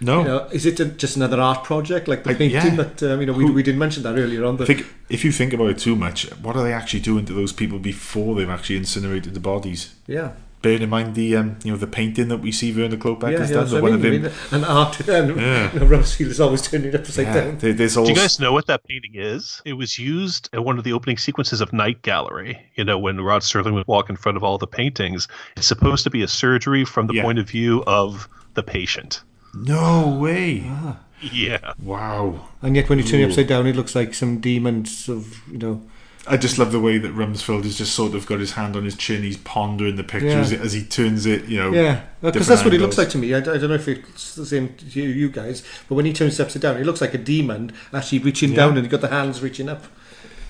No. 0.00 0.18
You 0.20 0.24
know, 0.24 0.44
is 0.52 0.64
it 0.66 0.98
just 0.98 1.16
another 1.16 1.40
art 1.40 1.64
project 1.64 2.06
like 2.06 2.22
the 2.22 2.30
I- 2.30 2.34
painting 2.34 2.76
yeah. 2.76 2.82
that 2.82 3.02
um, 3.02 3.20
you 3.20 3.26
know 3.26 3.32
we, 3.32 3.46
Who- 3.46 3.52
we 3.52 3.62
didn't 3.62 3.78
mention 3.80 4.02
that 4.04 4.16
earlier 4.16 4.44
on? 4.44 4.56
The, 4.56 4.66
think 4.66 4.86
if 5.08 5.24
you 5.24 5.32
think 5.32 5.52
about 5.52 5.70
it 5.70 5.78
too 5.78 5.96
much, 5.96 6.30
what 6.36 6.56
are 6.56 6.62
they 6.62 6.72
actually 6.72 7.00
doing 7.00 7.24
to 7.26 7.32
those 7.32 7.52
people 7.52 7.78
before 7.78 8.34
they've 8.34 8.48
actually 8.48 8.76
incinerated 8.76 9.34
the 9.34 9.40
bodies? 9.40 9.94
yeah, 10.06 10.32
Bearing 10.60 10.82
in 10.82 10.90
mind 10.90 11.14
the 11.14 11.36
um, 11.36 11.56
you 11.62 11.70
know 11.70 11.78
the 11.78 11.86
painting 11.86 12.28
that 12.28 12.38
we 12.38 12.50
see 12.50 12.72
Werner 12.72 12.96
Klopek 12.96 13.30
yeah, 13.32 13.38
has 13.38 13.50
yeah. 13.50 13.54
done, 13.56 13.64
that's 13.64 13.70
the 13.70 13.78
I 13.78 13.80
one 13.80 13.92
mean. 14.02 14.06
of 14.06 14.12
him. 14.12 14.22
mean, 14.22 14.32
and 14.50 14.64
art 14.64 15.00
and 15.08 15.36
Yeah. 15.40 15.72
you 15.72 15.78
know, 15.80 15.86
Rumsfield 15.86 16.26
is 16.26 16.40
always 16.40 16.62
turning 16.62 16.88
it 16.88 16.94
upside 16.96 17.26
Yeah, 17.26 17.34
down. 17.34 17.58
there- 17.58 17.88
all. 17.96 18.04
Do 18.04 18.10
you 18.10 18.16
guys 18.16 18.40
know 18.40 18.52
what 18.52 18.66
that 18.66 18.82
painting 18.84 19.12
is? 19.14 19.62
It 19.64 19.74
was 19.74 19.98
used 20.00 20.48
in 20.52 20.64
one 20.64 20.76
of 20.76 20.82
the 20.84 20.92
opening 20.92 21.16
sequences 21.16 21.60
of 21.60 21.72
Night 21.72 22.02
Gallery. 22.02 22.58
You 22.74 22.84
know, 22.84 22.98
when 22.98 23.20
Rod 23.20 23.42
Serling 23.42 23.74
would 23.74 23.86
walk 23.86 24.10
in 24.10 24.16
front 24.16 24.36
of 24.36 24.42
all 24.42 24.58
the 24.58 24.66
paintings. 24.66 25.28
It's 25.56 25.66
supposed 25.68 26.02
to 26.04 26.10
be 26.10 26.22
a 26.22 26.28
surgery 26.28 26.84
from 26.84 27.06
the 27.06 27.14
Yeah. 27.14 27.22
point 27.22 27.38
of 27.38 27.48
view 27.48 27.84
of 27.86 28.28
the 28.54 28.62
patient. 28.64 29.22
No 29.54 30.08
way! 30.08 30.64
Ah. 30.66 30.98
Yeah. 31.20 31.72
Wow. 31.82 32.48
And 32.62 32.76
yet, 32.76 32.88
when 32.88 32.98
you 32.98 33.04
turn 33.04 33.20
it 33.20 33.26
upside 33.26 33.46
down, 33.48 33.66
it 33.66 33.74
looks 33.76 33.94
like 33.94 34.12
some 34.14 34.38
demons 34.40 35.08
of 35.08 35.40
you 35.50 35.58
know. 35.58 35.82
I 36.28 36.36
just 36.36 36.58
love 36.58 36.72
the 36.72 36.80
way 36.80 36.98
that 36.98 37.14
Rumsfield 37.14 37.64
has 37.64 37.76
just 37.78 37.94
sort 37.94 38.14
of 38.14 38.26
got 38.26 38.40
his 38.40 38.52
hand 38.52 38.76
on 38.76 38.84
his 38.84 38.96
chin. 38.96 39.22
He's 39.22 39.36
pondering 39.38 39.96
the 39.96 40.04
picture 40.04 40.28
Yeah. 40.28 40.40
as, 40.40 40.52
as 40.52 40.72
he 40.72 40.84
turns 40.84 41.26
it. 41.26 41.46
You 41.46 41.58
know. 41.58 41.72
Yeah, 41.72 42.02
because 42.20 42.46
that's 42.46 42.64
what 42.64 42.72
he 42.72 42.78
looks 42.78 42.98
like 42.98 43.10
to 43.10 43.18
me. 43.18 43.34
I, 43.34 43.38
I 43.38 43.40
don't 43.40 43.68
know 43.68 43.74
if 43.74 43.88
it's 43.88 44.34
the 44.34 44.46
same 44.46 44.74
to 44.74 44.84
you, 44.86 45.08
you 45.08 45.28
guys, 45.30 45.62
but 45.88 45.94
when 45.94 46.04
he 46.04 46.12
turns 46.12 46.38
upside 46.40 46.62
down, 46.62 46.76
he 46.76 46.84
looks 46.84 47.00
like 47.00 47.14
a 47.14 47.18
demon 47.18 47.72
actually 47.92 48.18
reaching 48.20 48.50
Yeah. 48.50 48.56
down 48.56 48.76
and 48.76 48.86
he 48.86 48.88
got 48.88 49.00
the 49.00 49.08
hands 49.08 49.42
reaching 49.42 49.68
up. 49.68 49.84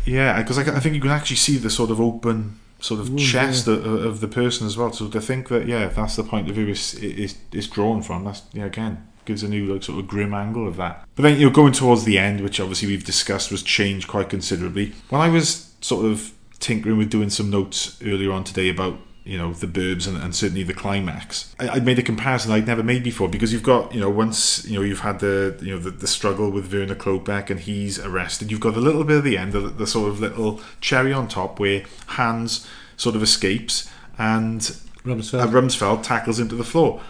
Yeah, 0.04 0.40
because 0.40 0.58
I, 0.58 0.62
I 0.76 0.80
think 0.80 0.94
you 0.94 1.00
can 1.00 1.10
actually 1.10 1.36
see 1.36 1.56
the 1.58 1.70
sort 1.70 1.90
of 1.90 2.00
open 2.00 2.58
sort 2.80 3.00
of 3.00 3.10
Ooh, 3.12 3.18
chest 3.18 3.66
of, 3.66 3.84
of 3.84 4.20
the 4.20 4.28
person 4.28 4.66
as 4.66 4.76
well. 4.76 4.92
So 4.92 5.08
to 5.08 5.20
think 5.20 5.48
that 5.48 5.66
yeah, 5.66 5.88
that's 5.88 6.16
the 6.16 6.24
point 6.24 6.48
of 6.48 6.54
view 6.54 6.68
is 6.68 6.94
is, 6.94 7.36
is 7.52 7.66
drawn 7.68 8.02
from. 8.02 8.24
That's 8.24 8.42
yeah 8.52 8.64
again 8.66 9.04
gives 9.24 9.42
a 9.42 9.48
new 9.48 9.70
like 9.70 9.82
sort 9.82 9.98
of 9.98 10.08
grim 10.08 10.32
angle 10.32 10.66
of 10.66 10.76
that. 10.76 11.06
But 11.14 11.22
then 11.24 11.38
you 11.38 11.46
know 11.46 11.52
going 11.52 11.74
towards 11.74 12.04
the 12.04 12.18
end, 12.18 12.40
which 12.40 12.58
obviously 12.60 12.88
we've 12.88 13.04
discussed 13.04 13.50
was 13.50 13.62
changed 13.62 14.08
quite 14.08 14.30
considerably. 14.30 14.94
When 15.10 15.20
I 15.20 15.28
was 15.28 15.67
sort 15.80 16.06
of 16.06 16.32
tinkering 16.58 16.98
with 16.98 17.10
doing 17.10 17.30
some 17.30 17.50
notes 17.50 18.00
earlier 18.04 18.32
on 18.32 18.44
today 18.44 18.68
about 18.68 18.98
you 19.28 19.36
know 19.36 19.52
the 19.52 19.66
burbs 19.66 20.08
and, 20.08 20.16
and 20.16 20.34
certainly 20.34 20.62
the 20.62 20.72
climax 20.72 21.54
I, 21.60 21.68
I 21.68 21.80
made 21.80 21.98
a 21.98 22.02
comparison 22.02 22.50
I'd 22.50 22.66
never 22.66 22.82
made 22.82 23.04
before 23.04 23.28
because 23.28 23.52
you've 23.52 23.62
got 23.62 23.94
you 23.94 24.00
know 24.00 24.08
once 24.08 24.64
you 24.64 24.78
know 24.78 24.82
you've 24.82 25.00
had 25.00 25.20
the 25.20 25.58
you 25.60 25.74
know 25.74 25.78
the, 25.78 25.90
the 25.90 26.06
struggle 26.06 26.50
with 26.50 26.72
Werner 26.72 26.94
Klopek 26.94 27.50
and 27.50 27.60
he's 27.60 27.98
arrested 27.98 28.50
you've 28.50 28.60
got 28.60 28.74
a 28.74 28.80
little 28.80 29.04
bit 29.04 29.18
of 29.18 29.24
the 29.24 29.36
end 29.36 29.52
the, 29.52 29.60
the 29.60 29.86
sort 29.86 30.08
of 30.08 30.20
little 30.20 30.62
cherry 30.80 31.12
on 31.12 31.28
top 31.28 31.60
where 31.60 31.84
Hans 32.06 32.66
sort 32.96 33.14
of 33.14 33.22
escapes 33.22 33.90
and 34.16 34.60
Rumsfield. 35.04 35.40
uh, 35.40 35.46
Rumsfield 35.46 36.02
tackles 36.02 36.40
him 36.40 36.48
to 36.48 36.56
the 36.56 36.64
floor 36.64 37.02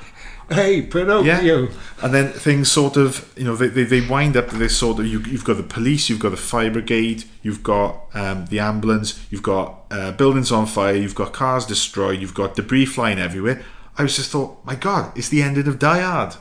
hey, 0.50 0.82
Pinocchio. 0.82 1.62
yeah. 1.62 1.68
And 2.02 2.14
then 2.14 2.32
things 2.32 2.70
sort 2.70 2.96
of, 2.96 3.32
you 3.36 3.44
know, 3.44 3.56
they, 3.56 3.68
they, 3.68 3.84
they 3.84 4.06
wind 4.06 4.36
up 4.36 4.48
to 4.48 4.56
this 4.56 4.76
sort 4.76 4.98
of, 5.00 5.06
you, 5.06 5.20
you've 5.20 5.44
got 5.44 5.56
the 5.56 5.62
police, 5.62 6.08
you've 6.08 6.20
got 6.20 6.30
the 6.30 6.36
fire 6.36 6.70
brigade, 6.70 7.24
you've 7.42 7.62
got 7.62 8.04
um, 8.14 8.46
the 8.46 8.60
ambulance, 8.60 9.24
you've 9.30 9.42
got 9.42 9.84
uh, 9.90 10.12
buildings 10.12 10.52
on 10.52 10.66
fire, 10.66 10.94
you've 10.94 11.14
got 11.14 11.32
cars 11.32 11.66
destroyed, 11.66 12.20
you've 12.20 12.34
got 12.34 12.54
debris 12.54 12.86
flying 12.86 13.18
everywhere. 13.18 13.62
I 13.96 14.02
was 14.02 14.16
just 14.16 14.30
thought, 14.30 14.64
my 14.64 14.74
God, 14.76 15.16
it's 15.16 15.28
the 15.28 15.42
ending 15.42 15.66
of 15.66 15.78
Die 15.78 16.00
Hard. 16.00 16.34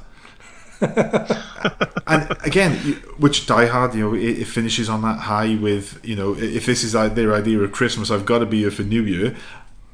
and 2.07 2.37
again, 2.45 2.75
which 3.17 3.47
Die 3.47 3.65
Hard, 3.65 3.95
you 3.95 4.01
know, 4.01 4.13
it, 4.13 4.39
it 4.39 4.45
finishes 4.45 4.89
on 4.89 5.01
that 5.01 5.19
high 5.21 5.55
with, 5.55 5.99
you 6.05 6.15
know, 6.15 6.35
if 6.37 6.67
this 6.67 6.83
is 6.83 6.91
their 6.91 7.33
idea 7.33 7.59
of 7.59 7.71
Christmas, 7.71 8.11
I've 8.11 8.25
got 8.25 8.39
to 8.39 8.45
be 8.45 8.59
here 8.59 8.71
for 8.71 8.83
New 8.83 9.01
Year. 9.01 9.35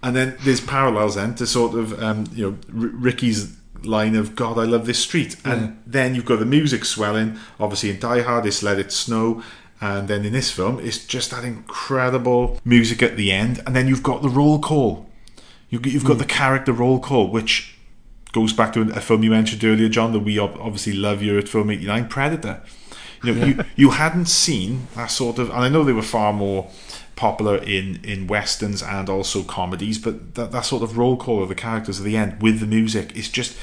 And 0.01 0.13
then 0.13 0.35
there's 0.41 0.59
parallels 0.59 1.15
then 1.15 1.35
to 1.35 1.47
sort 1.47 1.75
of, 1.75 1.97
um, 2.03 2.25
you 2.33 2.51
know, 2.51 2.57
R- 2.83 2.89
Ricky's 2.89 3.55
line 3.85 4.15
of 4.15 4.35
God, 4.35 4.57
I 4.57 4.63
love 4.63 4.85
this 4.85 4.99
street, 4.99 5.35
and 5.45 5.81
then 5.85 6.15
you've 6.15 6.25
got 6.25 6.39
the 6.39 6.45
music 6.45 6.85
swelling. 6.85 7.37
Obviously, 7.59 7.89
in 7.89 7.99
Die 7.99 8.21
Hard, 8.21 8.45
it's 8.45 8.63
Let 8.63 8.79
It 8.79 8.91
Snow, 8.91 9.43
and 9.81 10.07
then 10.07 10.25
in 10.25 10.33
this 10.33 10.51
film, 10.51 10.79
it's 10.79 11.05
just 11.05 11.31
that 11.31 11.43
incredible 11.43 12.59
music 12.63 13.03
at 13.03 13.17
the 13.17 13.31
end, 13.31 13.61
and 13.65 13.75
then 13.75 13.87
you've 13.87 14.03
got 14.03 14.21
the 14.21 14.29
roll 14.29 14.59
call. 14.59 15.09
You, 15.69 15.79
you've 15.83 16.05
got 16.05 16.17
mm. 16.17 16.19
the 16.19 16.25
character 16.25 16.71
roll 16.71 16.99
call, 16.99 17.29
which 17.29 17.75
goes 18.31 18.53
back 18.53 18.73
to 18.73 18.81
a 18.81 19.01
film 19.01 19.23
you 19.23 19.29
mentioned 19.29 19.63
earlier, 19.63 19.89
John, 19.89 20.11
that 20.13 20.19
we 20.19 20.37
obviously 20.39 20.93
love 20.93 21.21
here 21.21 21.37
at 21.37 21.47
Film 21.47 21.69
89, 21.69 22.07
Predator. 22.07 22.61
You 23.23 23.33
know, 23.33 23.45
you, 23.45 23.63
you 23.75 23.89
hadn't 23.91 24.25
seen 24.25 24.87
that 24.95 25.07
sort 25.07 25.39
of, 25.39 25.49
and 25.49 25.59
I 25.59 25.69
know 25.69 25.83
they 25.83 25.93
were 25.93 26.01
far 26.01 26.33
more 26.33 26.69
popular 27.15 27.57
in, 27.57 28.03
in 28.03 28.27
westerns 28.27 28.83
and 28.83 29.09
also 29.09 29.43
comedies, 29.43 29.97
but 29.97 30.35
that, 30.35 30.51
that 30.51 30.65
sort 30.65 30.83
of 30.83 30.97
roll 30.97 31.15
call 31.15 31.43
of 31.43 31.49
the 31.49 31.55
characters 31.55 31.99
at 31.99 32.05
the 32.05 32.17
end 32.17 32.41
with 32.41 32.59
the 32.59 32.65
music 32.65 33.15
is 33.15 33.29
just, 33.29 33.57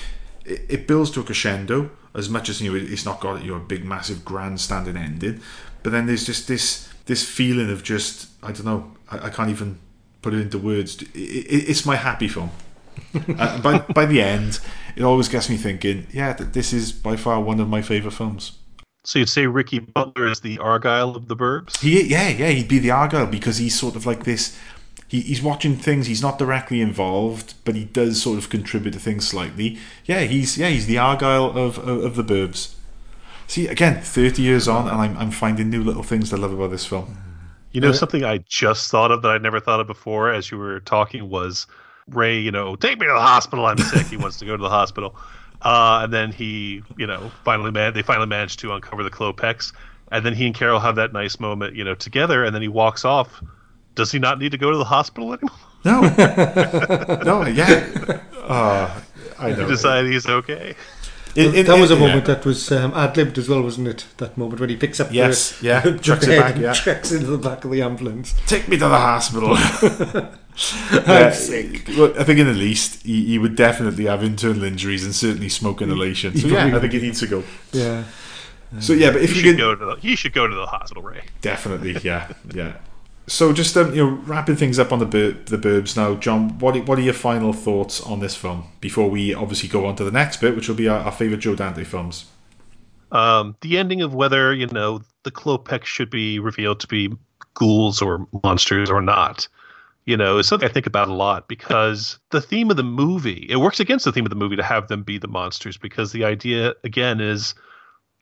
it, 0.50 0.66
it 0.68 0.86
builds 0.86 1.10
to 1.12 1.20
a 1.20 1.24
crescendo 1.24 1.90
as 2.14 2.28
much 2.28 2.48
as, 2.48 2.60
you 2.60 2.72
know, 2.72 2.86
it's 2.90 3.04
not 3.04 3.20
got, 3.20 3.42
you 3.44 3.52
know, 3.52 3.56
a 3.56 3.64
big, 3.64 3.84
massive, 3.84 4.24
grandstanding 4.24 4.96
ending, 4.96 5.40
but 5.82 5.90
then 5.90 6.06
there's 6.06 6.26
just 6.26 6.48
this, 6.48 6.92
this 7.06 7.28
feeling 7.28 7.70
of 7.70 7.82
just, 7.82 8.28
I 8.42 8.52
don't 8.52 8.64
know, 8.64 8.92
I, 9.10 9.26
I 9.26 9.30
can't 9.30 9.50
even 9.50 9.78
put 10.22 10.34
it 10.34 10.40
into 10.40 10.58
words. 10.58 11.00
It, 11.00 11.08
it, 11.14 11.68
it's 11.70 11.86
my 11.86 11.96
happy 11.96 12.28
film 12.28 12.50
uh, 13.38 13.60
by 13.60 13.78
by 13.78 14.06
the 14.06 14.20
end, 14.20 14.60
it 14.96 15.02
always 15.02 15.28
gets 15.28 15.48
me 15.48 15.56
thinking. 15.56 16.06
Yeah, 16.12 16.32
th- 16.32 16.50
this 16.52 16.72
is 16.72 16.92
by 16.92 17.16
far 17.16 17.40
one 17.40 17.60
of 17.60 17.68
my 17.68 17.82
favorite 17.82 18.12
films. 18.12 18.58
So 19.04 19.18
you'd 19.18 19.28
say 19.28 19.46
Ricky 19.46 19.78
Butler 19.78 20.26
is 20.26 20.40
the 20.40 20.58
Argyle 20.58 21.16
of 21.16 21.26
the 21.28 21.36
Burbs? 21.36 21.80
He, 21.80 22.02
yeah, 22.02 22.28
yeah, 22.28 22.48
he'd 22.48 22.68
be 22.68 22.78
the 22.78 22.90
Argyle 22.90 23.26
because 23.26 23.56
he's 23.56 23.78
sort 23.78 23.96
of 23.96 24.04
like 24.04 24.24
this. 24.24 24.58
He, 25.10 25.22
he's 25.22 25.42
watching 25.42 25.74
things. 25.74 26.06
He's 26.06 26.22
not 26.22 26.38
directly 26.38 26.80
involved, 26.80 27.54
but 27.64 27.74
he 27.74 27.84
does 27.84 28.22
sort 28.22 28.38
of 28.38 28.48
contribute 28.48 28.92
to 28.92 29.00
things 29.00 29.26
slightly. 29.26 29.76
Yeah, 30.04 30.20
he's 30.20 30.56
yeah, 30.56 30.68
he's 30.68 30.86
the 30.86 30.98
Argyle 30.98 31.46
of 31.46 31.78
of, 31.78 32.04
of 32.04 32.14
the 32.14 32.22
Burbs. 32.22 32.74
See, 33.48 33.66
again, 33.66 34.00
30 34.00 34.40
years 34.40 34.68
on, 34.68 34.86
and 34.86 34.96
I'm, 34.96 35.18
I'm 35.18 35.32
finding 35.32 35.68
new 35.70 35.82
little 35.82 36.04
things 36.04 36.30
to 36.30 36.36
love 36.36 36.52
about 36.52 36.70
this 36.70 36.86
film. 36.86 37.16
You 37.72 37.80
know, 37.80 37.90
something 37.90 38.22
I 38.22 38.38
just 38.48 38.88
thought 38.92 39.10
of 39.10 39.22
that 39.22 39.32
I'd 39.32 39.42
never 39.42 39.58
thought 39.58 39.80
of 39.80 39.88
before 39.88 40.32
as 40.32 40.52
you 40.52 40.58
were 40.58 40.78
talking 40.78 41.28
was 41.28 41.66
Ray, 42.06 42.38
you 42.38 42.52
know, 42.52 42.76
take 42.76 43.00
me 43.00 43.06
to 43.06 43.12
the 43.12 43.20
hospital. 43.20 43.66
I'm 43.66 43.78
sick. 43.78 44.06
he 44.06 44.16
wants 44.16 44.38
to 44.38 44.44
go 44.44 44.56
to 44.56 44.62
the 44.62 44.70
hospital. 44.70 45.16
Uh, 45.62 46.02
and 46.04 46.12
then 46.12 46.30
he, 46.30 46.82
you 46.96 47.06
know, 47.08 47.30
finally 47.44 47.72
man, 47.72 47.92
they 47.92 48.02
finally 48.02 48.26
managed 48.26 48.60
to 48.60 48.72
uncover 48.72 49.02
the 49.02 49.10
Klopeks. 49.10 49.72
And 50.12 50.24
then 50.24 50.34
he 50.34 50.46
and 50.46 50.54
Carol 50.54 50.78
have 50.78 50.94
that 50.96 51.12
nice 51.12 51.40
moment, 51.40 51.74
you 51.74 51.82
know, 51.82 51.96
together. 51.96 52.44
And 52.44 52.54
then 52.54 52.62
he 52.62 52.68
walks 52.68 53.04
off. 53.04 53.42
Does 53.94 54.12
he 54.12 54.18
not 54.18 54.38
need 54.38 54.52
to 54.52 54.58
go 54.58 54.70
to 54.70 54.78
the 54.78 54.84
hospital 54.84 55.32
anymore? 55.32 55.56
No. 55.82 56.02
no, 56.02 57.46
yeah. 57.46 58.20
Uh, 58.44 59.00
I 59.38 59.50
know. 59.52 59.56
He 59.56 59.64
decided 59.64 60.12
he's 60.12 60.26
okay. 60.26 60.74
In- 61.34 61.54
in- 61.54 61.64
that 61.66 61.78
was 61.80 61.90
a 61.90 61.96
moment 61.96 62.28
yeah. 62.28 62.34
that 62.34 62.44
was 62.44 62.70
um, 62.70 62.92
ad 62.92 63.16
libbed 63.16 63.38
as 63.38 63.48
well, 63.48 63.62
wasn't 63.62 63.88
it? 63.88 64.04
That 64.18 64.36
moment 64.36 64.60
when 64.60 64.68
he 64.68 64.76
picks 64.76 65.00
up 65.00 65.10
Yes, 65.10 65.58
the, 65.60 65.66
yeah, 65.66 65.80
the 65.84 65.98
chucks 65.98 66.26
it 66.26 66.38
back, 66.38 66.54
and 66.56 66.64
yeah. 66.64 66.72
treks 66.74 67.12
into 67.12 67.28
the 67.28 67.38
back 67.38 67.64
of 67.64 67.70
the 67.70 67.80
ambulance. 67.80 68.34
Take 68.46 68.68
me 68.68 68.76
to 68.76 68.88
the 68.88 68.98
hospital. 68.98 69.56
I'm 69.56 71.04
Yeah, 71.06 71.30
sick. 71.30 71.88
Well, 71.96 72.12
I 72.18 72.24
think 72.24 72.40
in 72.40 72.46
the 72.46 72.52
least, 72.52 73.02
he, 73.02 73.24
he 73.24 73.38
would 73.38 73.56
definitely 73.56 74.04
have 74.04 74.22
internal 74.22 74.64
injuries 74.64 75.02
and 75.04 75.14
certainly 75.14 75.48
smoke 75.48 75.80
inhalation. 75.80 76.36
So 76.36 76.48
yeah, 76.48 76.76
I 76.76 76.78
think 76.80 76.92
he 76.92 77.00
needs 77.00 77.20
to 77.20 77.26
go. 77.26 77.42
Yeah. 77.72 78.04
So 78.80 78.92
yeah, 78.92 79.12
but 79.12 79.22
if 79.22 79.30
He 79.30 79.36
you 79.36 79.42
should 79.42 79.56
could 79.56 79.58
go 79.60 79.74
to 79.74 79.84
the, 79.86 79.94
he 79.96 80.14
should 80.14 80.32
go 80.34 80.46
to 80.46 80.54
the 80.54 80.66
hospital, 80.66 81.02
Ray. 81.02 81.22
definitely, 81.40 81.96
yeah, 82.04 82.30
yeah. 82.52 82.74
So 83.26 83.52
just 83.52 83.76
um, 83.76 83.94
you 83.94 84.04
know, 84.04 84.10
wrapping 84.24 84.56
things 84.56 84.78
up 84.78 84.92
on 84.92 84.98
the 84.98 85.06
bur- 85.06 85.36
the 85.44 85.56
Burbs 85.56 85.96
now, 85.96 86.14
John. 86.14 86.58
What 86.58 86.76
are, 86.76 86.82
what 86.82 86.98
are 86.98 87.02
your 87.02 87.14
final 87.14 87.52
thoughts 87.52 88.00
on 88.00 88.20
this 88.20 88.34
film 88.34 88.64
before 88.80 89.08
we 89.08 89.32
obviously 89.34 89.68
go 89.68 89.86
on 89.86 89.94
to 89.96 90.04
the 90.04 90.10
next 90.10 90.40
bit, 90.40 90.56
which 90.56 90.68
will 90.68 90.76
be 90.76 90.88
our, 90.88 90.98
our 90.98 91.12
favorite 91.12 91.38
Joe 91.38 91.54
Dante 91.54 91.84
films? 91.84 92.26
Um, 93.12 93.56
the 93.60 93.78
ending 93.78 94.02
of 94.02 94.14
whether 94.14 94.52
you 94.52 94.66
know 94.68 95.02
the 95.22 95.30
Klopeks 95.30 95.84
should 95.84 96.10
be 96.10 96.38
revealed 96.38 96.80
to 96.80 96.86
be 96.86 97.12
ghouls 97.54 98.00
or 98.00 98.26
monsters 98.42 98.90
or 98.90 99.00
not, 99.00 99.46
you 100.06 100.16
know, 100.16 100.38
is 100.38 100.48
something 100.48 100.68
I 100.68 100.72
think 100.72 100.86
about 100.86 101.08
a 101.08 101.12
lot 101.12 101.48
because 101.48 102.18
the 102.30 102.40
theme 102.40 102.70
of 102.70 102.76
the 102.76 102.82
movie 102.82 103.46
it 103.48 103.56
works 103.56 103.80
against 103.80 104.04
the 104.04 104.12
theme 104.12 104.26
of 104.26 104.30
the 104.30 104.36
movie 104.36 104.56
to 104.56 104.62
have 104.62 104.88
them 104.88 105.02
be 105.02 105.18
the 105.18 105.28
monsters 105.28 105.76
because 105.76 106.12
the 106.12 106.24
idea 106.24 106.74
again 106.84 107.20
is, 107.20 107.54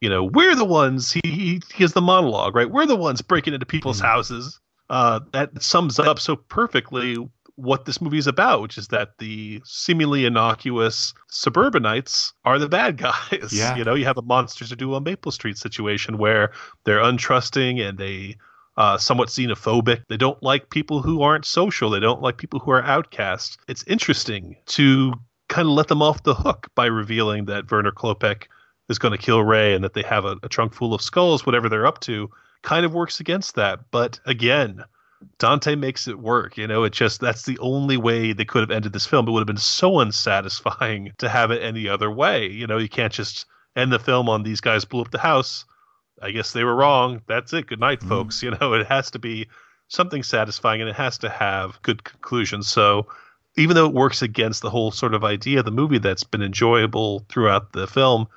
you 0.00 0.08
know, 0.08 0.24
we're 0.24 0.54
the 0.54 0.64
ones 0.64 1.12
he 1.12 1.20
he, 1.24 1.60
he 1.74 1.84
has 1.84 1.92
the 1.92 2.02
monologue 2.02 2.54
right, 2.54 2.70
we're 2.70 2.86
the 2.86 2.96
ones 2.96 3.22
breaking 3.22 3.54
into 3.54 3.66
people's 3.66 4.00
houses. 4.00 4.60
Uh, 4.90 5.20
that 5.32 5.62
sums 5.62 5.98
up 5.98 6.19
so 6.19 6.36
perfectly 6.36 7.16
what 7.59 7.85
this 7.85 8.01
movie 8.01 8.19
is 8.19 8.28
about, 8.28 8.62
which 8.62 8.78
is 8.78 8.89
that 8.89 9.19
the 9.19 9.60
seemingly 9.65 10.24
innocuous 10.24 11.12
suburbanites 11.28 12.32
are 12.44 12.59
the 12.59 12.69
bad 12.69 12.97
guys. 12.97 13.52
Yeah. 13.52 13.77
You 13.77 13.85
know, 13.85 13.94
you 13.94 14.05
have 14.05 14.16
a 14.16 14.23
Monsters 14.23 14.73
Are 14.73 14.77
Due 14.77 14.94
on 14.94 15.02
Maple 15.02 15.32
Street 15.32 15.59
situation 15.59 16.19
where 16.19 16.52
they're 16.85 17.01
untrusting 17.01 17.81
and 17.81 17.98
they 17.98 18.36
uh, 18.77 18.97
somewhat 18.97 19.28
xenophobic. 19.28 20.05
They 20.09 20.16
don't 20.16 20.40
like 20.40 20.70
people 20.70 21.02
who 21.02 21.23
aren't 21.23 21.44
social. 21.44 21.90
They 21.90 21.98
don't 21.98 22.23
like 22.23 22.39
people 22.39 22.60
who 22.60 22.70
are 22.70 22.82
outcasts. 22.82 23.59
It's 23.66 23.82
interesting 23.89 24.55
to 24.66 25.12
kind 25.48 25.66
of 25.66 25.74
let 25.74 25.89
them 25.89 26.01
off 26.01 26.23
the 26.23 26.36
hook 26.36 26.69
by 26.77 26.86
revealing 26.86 27.47
that 27.47 27.69
Werner 27.69 27.90
Klopek 27.90 28.44
is 28.89 29.01
going 29.01 29.12
to 29.12 29.19
kill 29.19 29.43
Ray 29.43 29.74
and 29.74 29.82
that 29.82 29.94
they 29.94 30.02
have 30.02 30.24
a, 30.24 30.36
a 30.44 30.48
trunk 30.48 30.74
full 30.74 30.94
of 30.94 31.02
skulls, 31.02 31.44
whatever 31.44 31.69
they're 31.69 31.86
up 31.86 31.98
to, 32.02 32.31
kind 32.69 32.85
of 32.85 32.93
works 32.93 33.19
against 33.19 33.55
that. 33.55 33.81
But 33.90 34.20
again, 34.27 34.85
Dante 35.39 35.74
makes 35.74 36.07
it 36.07 36.19
work. 36.19 36.59
You 36.59 36.66
know, 36.66 36.85
it 36.85 36.93
just 36.93 37.19
that's 37.19 37.47
the 37.47 37.59
only 37.61 37.97
way 37.97 38.35
they 38.35 38.45
could 38.45 38.61
have 38.61 38.70
ended 38.70 38.93
this 38.93 39.07
film. 39.07 39.27
It 39.27 39.31
would 39.31 39.40
have 39.40 39.47
been 39.47 39.57
so 39.57 40.01
unsatisfying 40.01 41.12
to 41.19 41.31
have 41.31 41.51
it 41.51 41.62
any 41.62 41.89
other 41.89 42.11
way. 42.11 42.47
You 42.47 42.66
know, 42.66 42.77
you 42.77 42.90
can't 42.90 43.12
just 43.12 43.47
end 43.74 43.90
the 43.90 43.99
film 43.99 44.28
on 44.28 44.43
these 44.43 44.61
guys 44.61 44.85
blew 44.85 45.01
up 45.01 45.11
the 45.11 45.19
house. 45.19 45.65
I 46.20 46.31
guess 46.31 46.53
they 46.53 46.62
were 46.62 46.74
wrong. 46.74 47.23
That's 47.27 47.55
it. 47.55 47.69
Good 47.69 47.81
night, 47.81 48.01
mm-hmm. 48.01 48.11
folks. 48.11 48.43
You 48.43 48.51
know, 48.51 48.74
it 48.74 48.86
has 48.86 49.11
to 49.12 49.19
be 49.19 49.49
something 49.89 50.23
satisfying 50.23 50.82
and 50.82 50.90
it 50.90 50.97
has 50.97 51.16
to 51.19 51.31
have 51.31 51.81
good 51.81 52.05
conclusions. 52.05 52.69
So 52.69 53.07
even 53.57 53.77
though 53.77 53.86
it 53.86 53.95
works 53.95 54.20
against 54.20 54.61
the 54.61 54.70
whole 54.70 54.90
sort 54.90 55.15
of 55.15 55.24
idea 55.24 55.61
of 55.61 55.65
the 55.65 55.70
movie 55.70 55.99
that's 55.99 56.24
been 56.24 56.43
enjoyable 56.43 57.24
throughout 57.31 57.73
the 57.73 57.86
film, 57.86 58.28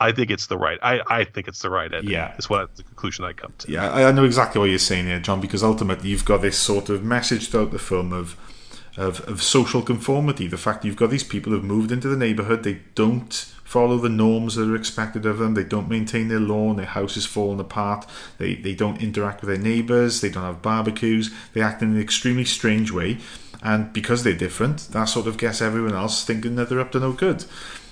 I 0.00 0.12
think 0.12 0.30
it's 0.30 0.46
the 0.46 0.56
right. 0.56 0.78
I, 0.82 1.00
I 1.08 1.24
think 1.24 1.48
it's 1.48 1.60
the 1.60 1.70
right 1.70 1.92
ending. 1.92 2.10
Yeah. 2.12 2.36
is 2.36 2.48
what 2.48 2.76
the 2.76 2.84
conclusion 2.84 3.24
I 3.24 3.32
come 3.32 3.52
to. 3.58 3.72
Yeah, 3.72 3.90
I, 3.90 4.08
I 4.08 4.12
know 4.12 4.24
exactly 4.24 4.60
what 4.60 4.70
you're 4.70 4.78
saying 4.78 5.06
here, 5.06 5.18
John, 5.18 5.40
because 5.40 5.62
ultimately 5.62 6.10
you've 6.10 6.24
got 6.24 6.40
this 6.42 6.58
sort 6.58 6.88
of 6.88 7.02
message 7.02 7.48
throughout 7.48 7.72
the 7.72 7.78
film 7.78 8.12
of, 8.12 8.36
of 8.96 9.20
of 9.22 9.42
social 9.42 9.82
conformity. 9.82 10.46
The 10.46 10.56
fact 10.56 10.84
you've 10.84 10.96
got 10.96 11.10
these 11.10 11.24
people 11.24 11.52
who've 11.52 11.64
moved 11.64 11.90
into 11.90 12.08
the 12.08 12.16
neighbourhood, 12.16 12.62
they 12.62 12.80
don't 12.94 13.32
follow 13.68 13.98
the 13.98 14.08
norms 14.08 14.54
that 14.54 14.70
are 14.70 14.76
expected 14.76 15.26
of 15.26 15.38
them, 15.38 15.52
they 15.52 15.64
don't 15.64 15.90
maintain 15.90 16.28
their 16.28 16.40
lawn, 16.40 16.76
their 16.76 16.86
house 16.86 17.18
is 17.18 17.26
falling 17.26 17.60
apart, 17.60 18.06
they, 18.38 18.54
they 18.54 18.74
don't 18.74 19.02
interact 19.02 19.42
with 19.42 19.50
their 19.50 19.62
neighbours, 19.62 20.22
they 20.22 20.30
don't 20.30 20.44
have 20.44 20.62
barbecues, 20.62 21.30
they 21.52 21.60
act 21.60 21.82
in 21.82 21.90
an 21.90 22.00
extremely 22.00 22.46
strange 22.46 22.90
way. 22.90 23.18
And 23.62 23.92
because 23.92 24.24
they're 24.24 24.32
different, 24.32 24.88
that 24.92 25.04
sort 25.04 25.26
of 25.26 25.36
gets 25.36 25.60
everyone 25.60 25.94
else 25.94 26.24
thinking 26.24 26.54
that 26.54 26.70
they're 26.70 26.80
up 26.80 26.92
to 26.92 27.00
no 27.00 27.12
good. 27.12 27.44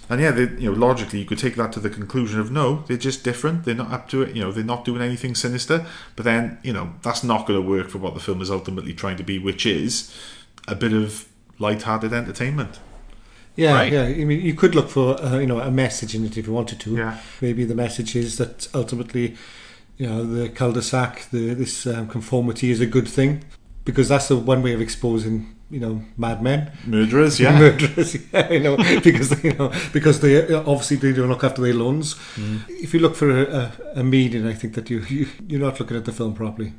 And 0.08 0.20
yeah, 0.20 0.30
they, 0.30 0.42
you 0.62 0.70
know, 0.70 0.78
logically, 0.78 1.18
you 1.18 1.24
could 1.24 1.38
take 1.38 1.56
that 1.56 1.72
to 1.72 1.80
the 1.80 1.90
conclusion 1.90 2.38
of 2.38 2.50
no, 2.50 2.84
they're 2.86 2.96
just 2.96 3.24
different. 3.24 3.64
They're 3.64 3.74
not 3.74 3.90
up 3.92 4.08
to 4.10 4.22
it. 4.22 4.36
You 4.36 4.42
know, 4.42 4.52
they're 4.52 4.62
not 4.62 4.84
doing 4.84 5.02
anything 5.02 5.34
sinister. 5.34 5.84
But 6.14 6.24
then, 6.24 6.58
you 6.62 6.72
know, 6.72 6.94
that's 7.02 7.24
not 7.24 7.46
going 7.46 7.60
to 7.60 7.68
work 7.68 7.88
for 7.88 7.98
what 7.98 8.14
the 8.14 8.20
film 8.20 8.40
is 8.40 8.50
ultimately 8.50 8.94
trying 8.94 9.16
to 9.16 9.24
be, 9.24 9.38
which 9.38 9.66
is 9.66 10.14
a 10.68 10.74
bit 10.76 10.92
of 10.92 11.26
light-hearted 11.58 12.12
entertainment. 12.12 12.78
Yeah, 13.56 13.72
Right. 13.74 13.92
yeah. 13.92 14.02
I 14.02 14.24
mean, 14.24 14.42
you 14.42 14.54
could 14.54 14.74
look 14.74 14.90
for 14.90 15.20
uh, 15.20 15.38
you 15.38 15.46
know 15.46 15.60
a 15.60 15.70
message 15.70 16.14
in 16.14 16.24
it 16.26 16.36
if 16.36 16.46
you 16.46 16.52
wanted 16.52 16.78
to. 16.80 16.94
Yeah. 16.94 17.18
Maybe 17.40 17.64
the 17.64 17.74
message 17.74 18.14
is 18.14 18.36
that 18.36 18.68
ultimately, 18.74 19.34
you 19.96 20.06
know, 20.06 20.24
the 20.24 20.50
cul-de-sac, 20.50 21.30
the 21.30 21.54
this 21.54 21.86
um, 21.86 22.06
conformity 22.06 22.70
is 22.70 22.80
a 22.80 22.86
good 22.86 23.08
thing 23.08 23.44
because 23.86 24.08
that's 24.10 24.28
the 24.28 24.36
one 24.36 24.62
way 24.62 24.74
of 24.74 24.80
exposing 24.82 25.55
you 25.70 25.80
know 25.80 26.02
madmen, 26.16 26.70
Murderers, 26.86 27.40
yeah. 27.40 27.58
murderers. 27.58 28.16
Yeah, 28.32 28.52
you 28.52 28.60
know, 28.60 28.76
because 29.04 29.42
you 29.44 29.52
know 29.54 29.72
because 29.92 30.20
they 30.20 30.52
obviously 30.54 30.96
they 30.96 31.12
don't 31.12 31.28
look 31.28 31.44
after 31.44 31.62
their 31.62 31.74
lawns. 31.74 32.14
Mm. 32.36 32.60
If 32.68 32.94
you 32.94 33.00
look 33.00 33.16
for 33.16 33.30
a, 33.30 33.72
a, 33.94 34.04
meaning, 34.04 34.46
I 34.46 34.54
think 34.54 34.74
that 34.74 34.90
you, 34.90 35.00
you 35.08 35.26
you're 35.46 35.60
not 35.60 35.78
looking 35.80 35.96
at 35.96 36.04
the 36.04 36.12
film 36.12 36.34
properly. 36.34 36.72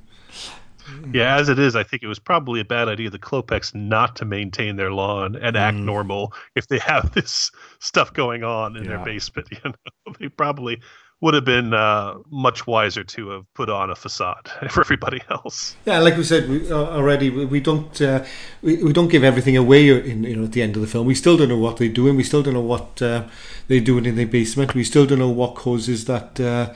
Yeah, 1.13 1.35
as 1.35 1.49
it 1.49 1.59
is, 1.59 1.75
I 1.75 1.83
think 1.83 2.01
it 2.01 2.07
was 2.07 2.17
probably 2.19 2.61
a 2.61 2.65
bad 2.65 2.87
idea 2.87 3.09
the 3.09 3.19
Klopeks 3.19 3.75
not 3.75 4.15
to 4.15 4.25
maintain 4.25 4.77
their 4.77 4.93
lawn 4.93 5.35
and 5.35 5.57
act 5.57 5.75
normal 5.77 6.31
if 6.55 6.67
they 6.69 6.77
have 6.79 7.11
this 7.13 7.51
stuff 7.79 8.13
going 8.13 8.45
on 8.45 8.77
in 8.77 8.83
Yeah. 8.85 8.91
their 8.91 9.05
basement. 9.05 9.49
You 9.51 9.57
know, 9.65 10.13
they 10.17 10.29
probably 10.29 10.79
would 11.19 11.33
have 11.33 11.45
been 11.45 11.73
uh, 11.73 12.15
much 12.29 12.67
wiser 12.67 13.03
to 13.03 13.29
have 13.29 13.53
put 13.55 13.69
on 13.69 13.89
a 13.89 13.95
facade 13.95 14.49
for 14.69 14.81
everybody 14.81 15.19
else. 15.31 15.75
Yeah, 15.85 15.99
like 15.99 16.15
we 16.15 16.23
said 16.23 16.47
we, 16.47 16.71
uh, 16.71 16.75
already, 16.75 17.29
we, 17.31 17.45
we 17.45 17.59
don't 17.59 17.99
uh, 18.01 18.23
we, 18.61 18.83
we 18.83 18.93
don't 18.93 19.07
give 19.07 19.23
everything 19.23 19.57
away 19.57 19.89
in 19.89 20.23
you 20.23 20.35
know 20.35 20.43
at 20.43 20.51
the 20.51 20.61
end 20.61 20.75
of 20.75 20.81
the 20.81 20.87
film. 20.87 21.07
We 21.07 21.15
still 21.15 21.35
don't 21.37 21.49
know 21.49 21.57
what 21.57 21.77
they're 21.77 21.89
doing. 21.89 22.15
We 22.17 22.23
still 22.23 22.43
don't 22.43 22.53
know 22.53 22.61
what 22.61 23.01
uh, 23.01 23.23
they're 23.67 23.79
doing 23.81 24.05
in 24.05 24.15
their 24.15 24.27
basement. 24.27 24.75
We 24.75 24.83
still 24.83 25.05
don't 25.07 25.19
know 25.19 25.29
what 25.29 25.55
causes 25.55 26.05
that 26.05 26.39
uh, 26.39 26.73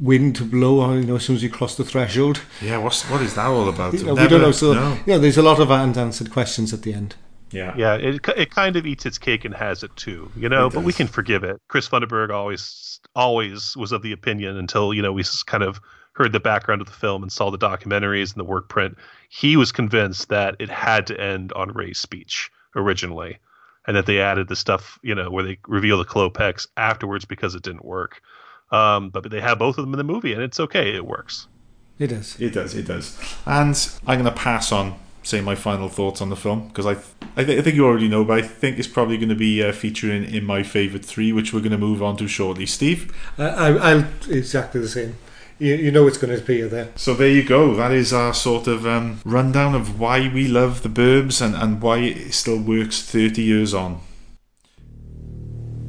wind 0.00 0.36
to 0.36 0.44
blow. 0.44 0.80
uh, 0.82 0.94
You 0.94 1.04
know, 1.04 1.16
as 1.16 1.24
soon 1.24 1.36
as 1.36 1.42
you 1.42 1.50
cross 1.50 1.74
the 1.76 1.84
threshold, 1.84 2.40
Yeah, 2.62 2.78
what's, 2.78 3.02
what 3.10 3.20
is 3.20 3.34
that 3.34 3.46
all 3.46 3.68
about? 3.68 3.94
you 3.94 4.04
know, 4.04 4.12
I've 4.12 4.16
we 4.16 4.22
never- 4.22 4.28
don't 4.30 4.42
know. 4.42 4.52
So 4.52 4.74
no. 4.74 4.94
you 5.06 5.12
know, 5.14 5.18
there's 5.18 5.38
a 5.38 5.42
lot 5.42 5.58
of 5.58 5.70
unanswered 5.70 6.30
questions 6.30 6.72
at 6.72 6.82
the 6.82 6.94
end. 6.94 7.16
Yeah. 7.50 7.74
Yeah, 7.76 7.94
it 7.94 8.26
it 8.36 8.50
kind 8.50 8.76
of 8.76 8.86
eats 8.86 9.06
its 9.06 9.18
cake 9.18 9.44
and 9.44 9.54
has 9.54 9.82
it 9.82 9.94
too, 9.96 10.30
you 10.36 10.48
know. 10.48 10.66
It 10.66 10.74
But 10.74 10.82
we 10.84 10.92
can 10.92 11.06
forgive 11.06 11.44
it. 11.44 11.60
Chris 11.68 11.88
Funderburg 11.88 12.30
always 12.30 13.00
always 13.14 13.76
was 13.76 13.92
of 13.92 14.02
the 14.02 14.12
opinion 14.12 14.56
until 14.56 14.92
you 14.92 15.02
know 15.02 15.12
we 15.12 15.22
s- 15.22 15.42
kind 15.42 15.62
of 15.62 15.80
heard 16.14 16.32
the 16.32 16.40
background 16.40 16.80
of 16.80 16.86
the 16.86 16.92
film 16.92 17.22
and 17.22 17.30
saw 17.30 17.50
the 17.50 17.58
documentaries 17.58 18.32
and 18.32 18.40
the 18.40 18.44
work 18.44 18.68
print. 18.68 18.96
He 19.28 19.56
was 19.56 19.70
convinced 19.70 20.28
that 20.28 20.56
it 20.58 20.70
had 20.70 21.06
to 21.08 21.20
end 21.20 21.52
on 21.52 21.72
Ray's 21.72 21.98
speech 21.98 22.50
originally, 22.74 23.38
and 23.86 23.96
that 23.96 24.06
they 24.06 24.20
added 24.20 24.48
the 24.48 24.56
stuff 24.56 24.98
you 25.02 25.14
know 25.14 25.30
where 25.30 25.44
they 25.44 25.58
reveal 25.68 25.98
the 25.98 26.04
Klopeks 26.04 26.66
afterwards 26.76 27.24
because 27.24 27.54
it 27.54 27.62
didn't 27.62 27.84
work. 27.84 28.20
Um, 28.72 29.10
but 29.10 29.30
they 29.30 29.40
have 29.40 29.60
both 29.60 29.78
of 29.78 29.84
them 29.84 29.94
in 29.94 29.98
the 29.98 30.04
movie, 30.04 30.32
and 30.32 30.42
it's 30.42 30.58
okay. 30.58 30.94
It 30.96 31.06
works. 31.06 31.46
It 31.98 32.08
does. 32.08 32.38
It 32.40 32.50
does, 32.52 32.74
it 32.74 32.86
does. 32.86 33.16
And 33.46 33.74
I'm 34.06 34.20
going 34.20 34.34
to 34.34 34.38
pass 34.38 34.72
on 34.72 34.98
saying 35.26 35.42
my 35.44 35.56
final 35.56 35.88
thoughts 35.88 36.20
on 36.22 36.28
the 36.28 36.36
film 36.36 36.68
because 36.68 36.86
I, 36.86 36.92
I, 37.36 37.42
th- 37.44 37.58
I 37.58 37.62
think 37.62 37.74
you 37.74 37.84
already 37.84 38.06
know, 38.06 38.24
but 38.24 38.38
I 38.38 38.42
think 38.42 38.78
it's 38.78 38.86
probably 38.86 39.16
going 39.16 39.28
to 39.28 39.34
be 39.34 39.60
uh, 39.62 39.72
featuring 39.72 40.24
in 40.24 40.44
my 40.44 40.62
favourite 40.62 41.04
three, 41.04 41.32
which 41.32 41.52
we're 41.52 41.60
going 41.60 41.72
to 41.72 41.78
move 41.78 42.00
on 42.00 42.16
to 42.18 42.28
shortly. 42.28 42.64
Steve? 42.64 43.12
I, 43.36 43.44
I, 43.48 43.90
I'll 43.90 44.04
exactly 44.30 44.80
the 44.80 44.88
same. 44.88 45.16
You, 45.58 45.74
you 45.74 45.90
know 45.90 46.06
it's 46.06 46.18
going 46.18 46.32
to 46.36 46.40
appear 46.40 46.68
there. 46.68 46.92
So 46.94 47.12
there 47.14 47.28
you 47.28 47.42
go. 47.42 47.74
That 47.74 47.90
is 47.90 48.12
our 48.12 48.32
sort 48.34 48.68
of 48.68 48.86
um, 48.86 49.20
rundown 49.24 49.74
of 49.74 49.98
why 49.98 50.30
we 50.32 50.46
love 50.46 50.82
the 50.84 50.88
Burbs 50.88 51.40
and, 51.44 51.56
and 51.56 51.82
why 51.82 51.98
it 51.98 52.32
still 52.32 52.60
works 52.60 53.02
30 53.02 53.42
years 53.42 53.74
on. 53.74 54.00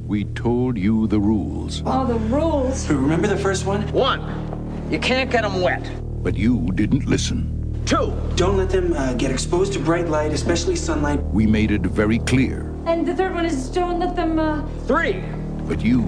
We 0.07 0.23
told 0.23 0.77
you 0.77 1.05
the 1.07 1.19
rules, 1.19 1.84
Oh, 1.85 2.05
the 2.07 2.15
rules. 2.15 2.89
Remember 2.89 3.27
the 3.27 3.38
first 3.38 3.65
one? 3.65 3.81
One, 3.91 4.88
you 4.89 4.97
can't 4.99 5.30
get 5.30 5.41
them 5.43 5.61
wet. 5.61 5.84
but 6.23 6.35
you 6.35 6.72
didn't 6.73 7.05
listen. 7.05 7.53
Two, 7.88 8.14
Don't 8.35 8.57
let 8.57 8.69
them 8.69 8.91
uh, 8.91 9.14
get 9.14 9.31
exposed 9.31 9.72
to 9.73 9.80
bright 9.80 10.09
light, 10.09 10.34
especially 10.34 10.76
sunlight. 10.76 11.23
We 11.31 11.47
made 11.47 11.72
it 11.72 11.84
very 11.84 12.19
clear, 12.19 12.73
And 12.85 13.07
the 13.07 13.15
third 13.15 13.34
one 13.34 13.45
is 13.45 13.69
don't 13.69 13.97
let 13.97 14.14
them, 14.14 14.38
uh, 14.39 14.68
three, 14.88 15.23
but 15.65 15.81
you 15.81 16.03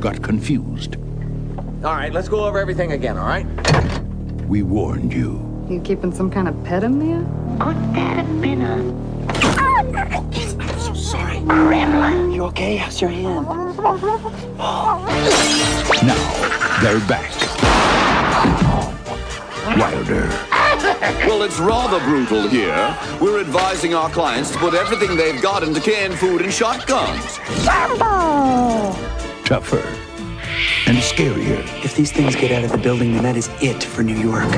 got 0.00 0.20
confused. 0.22 0.96
All 1.82 1.94
right, 1.94 2.12
let's 2.12 2.28
go 2.28 2.44
over 2.44 2.58
everything 2.58 2.92
again, 2.92 3.16
all 3.16 3.26
right? 3.26 3.46
We 4.46 4.62
warned 4.62 5.14
you. 5.14 5.40
You 5.70 5.80
keeping 5.80 6.12
some 6.12 6.30
kind 6.30 6.46
of 6.46 6.62
pet 6.62 6.84
in 6.84 6.98
there? 6.98 7.24
Could 7.58 7.76
that 7.94 8.18
have 8.18 8.40
been 8.42 8.60
a 8.60 8.76
I'm 9.54 10.78
so 10.78 10.92
sorry. 10.92 11.38
gremlin? 11.38 12.34
You 12.34 12.44
okay? 12.52 12.76
How's 12.76 13.00
your 13.00 13.08
hand? 13.10 13.46
Now, 16.02 16.18
they're 16.82 17.00
back. 17.08 17.32
Wilder, 19.78 20.28
Well, 21.26 21.42
it's 21.42 21.58
rather 21.58 21.98
brutal 22.00 22.48
here. 22.48 22.96
We're 23.20 23.40
advising 23.40 23.94
our 23.94 24.08
clients 24.10 24.50
to 24.52 24.58
put 24.58 24.74
everything 24.74 25.16
they've 25.16 25.40
got 25.40 25.62
into 25.62 25.80
canned 25.80 26.18
food 26.18 26.42
and 26.42 26.52
shotguns. 26.52 27.38
tougher, 29.44 29.82
and 30.86 30.96
scarier. 30.98 31.60
If 31.84 31.94
these 31.94 32.10
things 32.12 32.34
get 32.34 32.52
out 32.52 32.64
of 32.64 32.70
the 32.72 32.78
building, 32.78 33.12
then 33.12 33.22
that 33.22 33.36
is 33.36 33.50
it 33.60 33.82
for 33.82 34.02
New 34.02 34.16
York. 34.16 34.50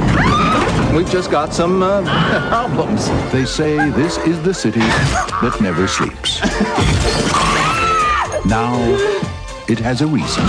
We've 0.94 1.10
just 1.10 1.30
got 1.30 1.52
some 1.52 1.82
uh, 1.82 2.02
problems. 2.48 3.08
They 3.32 3.44
say 3.44 3.90
this 3.90 4.18
is 4.18 4.40
the 4.42 4.54
city 4.54 4.80
that 4.80 5.58
never 5.60 5.88
sleeps. 5.88 6.40
Now, 8.46 8.74
it 9.68 9.78
has 9.78 10.02
a 10.02 10.06
reason. 10.06 10.44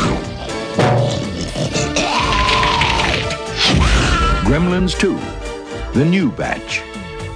Gremlins 4.46 4.98
2, 5.00 5.18
the 5.96 6.04
new 6.04 6.30
batch, 6.30 6.84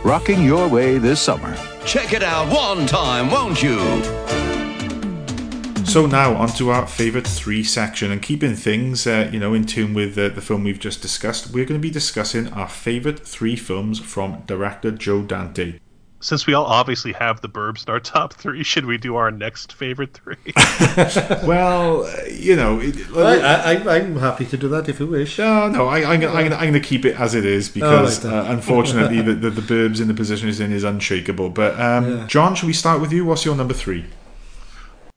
rocking 0.03 0.43
your 0.43 0.67
way 0.67 0.97
this 0.97 1.21
summer. 1.21 1.55
Check 1.85 2.11
it 2.11 2.21
out 2.21 2.53
one 2.53 2.85
time, 2.85 3.31
won't 3.31 3.63
you? 3.63 3.79
So 5.85 6.05
now 6.05 6.35
onto 6.35 6.67
our 6.67 6.85
favourite 6.85 7.25
three 7.25 7.63
section, 7.63 8.11
and 8.11 8.21
keeping 8.21 8.55
things, 8.55 9.07
uh, 9.07 9.29
you 9.31 9.39
know, 9.39 9.53
in 9.53 9.63
tune 9.63 9.93
with 9.93 10.17
uh, 10.17 10.27
the 10.27 10.41
film 10.41 10.65
we've 10.65 10.77
just 10.77 11.01
discussed, 11.01 11.53
we're 11.53 11.63
going 11.63 11.79
to 11.79 11.87
be 11.87 11.89
discussing 11.89 12.49
our 12.49 12.67
favourite 12.67 13.25
three 13.25 13.55
films 13.55 13.97
from 13.97 14.43
director 14.45 14.91
Joe 14.91 15.21
Dante. 15.21 15.79
Since 16.21 16.45
we 16.45 16.53
all 16.53 16.65
obviously 16.65 17.13
have 17.13 17.39
the 17.39 17.47
Burbs 17.47 17.87
in 17.87 17.93
our 17.93 17.99
top 17.99 18.33
three, 18.33 18.61
should 18.63 18.85
we 18.85 18.97
do 18.97 19.15
our 19.15 19.31
next 19.31 19.71
favorite 19.71 20.13
three? 20.13 20.35
well, 21.47 22.03
uh, 22.03 22.23
you 22.29 22.55
know, 22.57 22.79
it, 22.81 22.95
I, 23.15 23.75
I, 23.75 23.95
I'm 23.95 24.17
happy 24.17 24.45
to 24.47 24.57
do 24.57 24.67
that 24.69 24.89
if 24.89 24.99
you 24.99 25.07
wish. 25.07 25.37
No, 25.37 25.69
no, 25.69 25.87
I, 25.87 25.99
I'm, 26.13 26.19
gonna- 26.19 26.33
I'm, 26.33 26.51
I'm 26.51 26.59
going 26.59 26.73
to 26.73 26.79
keep 26.81 27.05
it 27.05 27.19
as 27.19 27.35
it 27.35 27.45
is 27.45 27.69
because, 27.69 28.25
Oh, 28.25 28.29
right, 28.29 28.47
uh, 28.49 28.51
unfortunately, 28.51 29.21
the, 29.21 29.33
the, 29.33 29.49
the 29.49 29.61
Burbs 29.61 30.01
in 30.01 30.07
the 30.09 30.13
position 30.13 30.49
is 30.49 30.59
in 30.59 30.73
is 30.73 30.83
unshakable. 30.83 31.51
But 31.51 31.79
um, 31.79 32.17
Yeah. 32.17 32.27
John, 32.27 32.53
shall 32.55 32.67
we 32.67 32.73
start 32.73 32.99
with 32.99 33.13
you? 33.13 33.25
What's 33.25 33.45
your 33.45 33.55
number 33.55 33.73
three? 33.73 34.05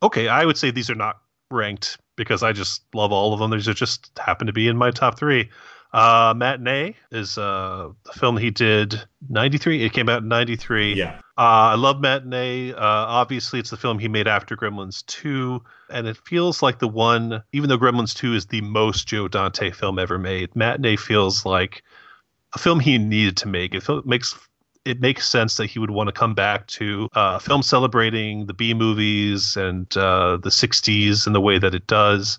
okay, 0.02 0.28
I 0.28 0.44
would 0.44 0.56
say 0.58 0.70
these 0.70 0.90
are 0.90 0.94
not 0.96 1.20
ranked 1.50 1.98
because 2.16 2.42
I 2.42 2.52
just 2.52 2.82
love 2.94 3.12
all 3.12 3.32
of 3.32 3.38
them. 3.40 3.50
These 3.50 3.68
are 3.68 3.74
just 3.74 4.10
happen 4.18 4.46
to 4.46 4.52
be 4.52 4.68
in 4.68 4.76
my 4.76 4.90
top 4.90 5.18
three. 5.18 5.48
Uh, 5.92 6.32
Matinee 6.34 6.96
is 7.10 7.36
uh, 7.36 7.90
a 8.08 8.12
film 8.14 8.38
he 8.38 8.50
did 8.50 9.00
93. 9.28 9.84
It 9.84 9.92
came 9.92 10.08
out 10.08 10.22
in 10.22 10.28
93. 10.28 10.94
Yeah. 10.94 11.18
Uh, 11.36 11.72
I 11.72 11.74
love 11.74 12.00
Matinee. 12.00 12.72
Uh, 12.72 12.76
obviously, 12.78 13.58
it's 13.60 13.70
the 13.70 13.76
film 13.76 13.98
he 13.98 14.08
made 14.08 14.26
after 14.26 14.56
Gremlins 14.56 15.04
2. 15.06 15.62
And 15.90 16.06
it 16.06 16.16
feels 16.24 16.62
like 16.62 16.78
the 16.78 16.88
one, 16.88 17.42
even 17.52 17.68
though 17.68 17.78
Gremlins 17.78 18.14
2 18.14 18.34
is 18.34 18.46
the 18.46 18.62
most 18.62 19.06
Joe 19.06 19.28
Dante 19.28 19.70
film 19.70 19.98
ever 19.98 20.18
made, 20.18 20.56
Matinee 20.56 20.96
feels 20.96 21.44
like 21.44 21.82
a 22.54 22.58
film 22.58 22.80
he 22.80 22.96
needed 22.96 23.36
to 23.38 23.48
make. 23.48 23.74
It 23.74 23.82
feel, 23.82 24.02
makes 24.04 24.34
it 24.84 25.00
makes 25.00 25.28
sense 25.28 25.56
that 25.58 25.66
he 25.66 25.78
would 25.78 25.90
want 25.90 26.08
to 26.08 26.12
come 26.12 26.34
back 26.34 26.66
to 26.66 27.08
uh, 27.14 27.34
a 27.36 27.40
film 27.40 27.62
celebrating 27.62 28.46
the 28.46 28.54
B 28.54 28.74
movies 28.74 29.56
and 29.56 29.94
uh, 29.96 30.38
the 30.38 30.50
'60s 30.50 31.26
in 31.26 31.32
the 31.32 31.40
way 31.40 31.58
that 31.58 31.74
it 31.74 31.86
does. 31.86 32.38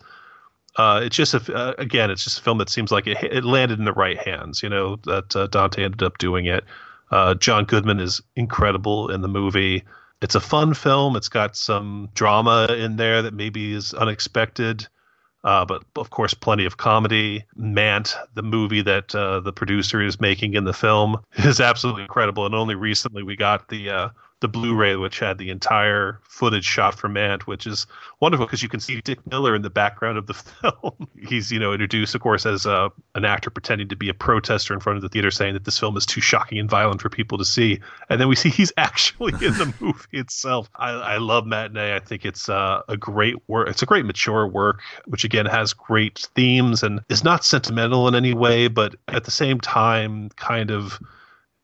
Uh, 0.75 1.01
it's 1.03 1.15
just 1.15 1.33
a, 1.33 1.53
uh, 1.53 1.73
again, 1.77 2.09
it's 2.09 2.23
just 2.23 2.39
a 2.39 2.41
film 2.41 2.57
that 2.57 2.69
seems 2.69 2.91
like 2.91 3.05
it, 3.07 3.17
it 3.23 3.43
landed 3.43 3.79
in 3.79 3.85
the 3.85 3.93
right 3.93 4.17
hands. 4.17 4.63
You 4.63 4.69
know 4.69 4.95
that 5.03 5.35
uh, 5.35 5.47
Dante 5.47 5.83
ended 5.83 6.03
up 6.03 6.17
doing 6.17 6.45
it. 6.45 6.63
Uh, 7.11 7.35
John 7.35 7.65
Goodman 7.65 7.99
is 7.99 8.21
incredible 8.35 9.09
in 9.11 9.21
the 9.21 9.27
movie. 9.27 9.83
It's 10.21 10.35
a 10.35 10.39
fun 10.39 10.73
film. 10.73 11.15
It's 11.15 11.29
got 11.29 11.55
some 11.55 12.09
drama 12.15 12.67
in 12.73 12.95
there 12.95 13.21
that 13.21 13.33
maybe 13.33 13.73
is 13.73 13.93
unexpected. 13.93 14.87
Uh, 15.43 15.65
but 15.65 15.83
of 15.97 16.09
course, 16.09 16.33
plenty 16.33 16.65
of 16.65 16.77
comedy. 16.77 17.43
Mant, 17.55 18.15
the 18.33 18.41
movie 18.41 18.81
that 18.81 19.13
uh, 19.13 19.41
the 19.41 19.51
producer 19.51 20.01
is 20.01 20.21
making 20.21 20.53
in 20.53 20.63
the 20.63 20.73
film, 20.73 21.17
is 21.37 21.59
absolutely 21.59 22.03
incredible. 22.03 22.45
And 22.45 22.55
only 22.55 22.75
recently 22.75 23.23
we 23.23 23.35
got 23.35 23.67
the 23.67 23.89
uh, 23.89 24.09
the 24.43 24.49
Blu-ray, 24.49 24.97
which 24.97 25.19
had 25.19 25.37
the 25.37 25.49
entire 25.49 26.19
footage 26.23 26.65
shot 26.65 26.95
from 26.95 27.13
Mant, 27.13 27.47
which 27.47 27.65
is 27.65 27.87
wonderful 28.19 28.45
because 28.45 28.61
you 28.61 28.67
can 28.67 28.81
see 28.81 28.99
Dick 28.99 29.25
Miller 29.25 29.55
in 29.55 29.61
the 29.61 29.69
background 29.69 30.17
of 30.17 30.27
the 30.27 30.33
film. 30.61 31.07
He's 31.17 31.49
you 31.49 31.59
know 31.59 31.71
introduced, 31.71 32.13
of 32.13 32.19
course, 32.19 32.45
as 32.45 32.65
uh, 32.65 32.89
an 33.15 33.23
actor 33.23 33.49
pretending 33.49 33.87
to 33.87 33.95
be 33.95 34.09
a 34.09 34.13
protester 34.13 34.73
in 34.73 34.81
front 34.81 34.97
of 34.97 35.01
the 35.01 35.07
theater, 35.07 35.31
saying 35.31 35.53
that 35.53 35.63
this 35.63 35.79
film 35.79 35.95
is 35.95 36.05
too 36.05 36.19
shocking 36.19 36.59
and 36.59 36.69
violent 36.69 37.01
for 37.01 37.09
people 37.09 37.37
to 37.37 37.45
see. 37.45 37.79
And 38.09 38.19
then 38.19 38.27
we 38.27 38.35
see 38.35 38.49
he's 38.51 38.73
actually 38.75 39.31
in 39.33 39.53
the 39.53 39.73
movie 39.79 40.19
itself. 40.19 40.69
I, 40.75 40.89
I 40.89 41.17
love 41.19 41.47
Matinee. 41.47 41.95
I 41.95 41.99
think 41.99 42.25
it's 42.25 42.49
uh, 42.49 42.81
a 42.89 42.97
great 42.97 43.37
work. 43.47 43.69
It's 43.69 43.81
a 43.81 43.85
great 43.87 44.05
mature 44.05 44.45
work, 44.45 44.81
which 45.05 45.23
again 45.23 45.45
has 45.45 45.71
great 45.71 46.27
themes 46.35 46.83
and 46.83 46.99
is 47.07 47.23
not 47.23 47.45
sentimental 47.45 48.09
in 48.09 48.15
any 48.15 48.33
way, 48.33 48.67
but 48.67 48.95
at 49.07 49.23
the 49.23 49.31
same 49.31 49.61
time, 49.61 50.29
kind 50.35 50.69
of 50.69 50.99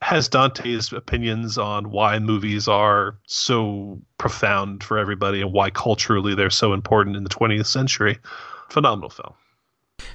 has 0.01 0.27
Dante's 0.29 0.93
opinions 0.93 1.57
on 1.57 1.91
why 1.91 2.19
movies 2.19 2.67
are 2.67 3.17
so 3.27 3.99
profound 4.17 4.83
for 4.83 4.97
everybody 4.97 5.41
and 5.41 5.51
why 5.51 5.69
culturally 5.69 6.33
they're 6.35 6.49
so 6.49 6.73
important 6.73 7.15
in 7.17 7.23
the 7.23 7.29
20th 7.29 7.65
century. 7.67 8.17
Phenomenal 8.69 9.09
film. 9.09 9.33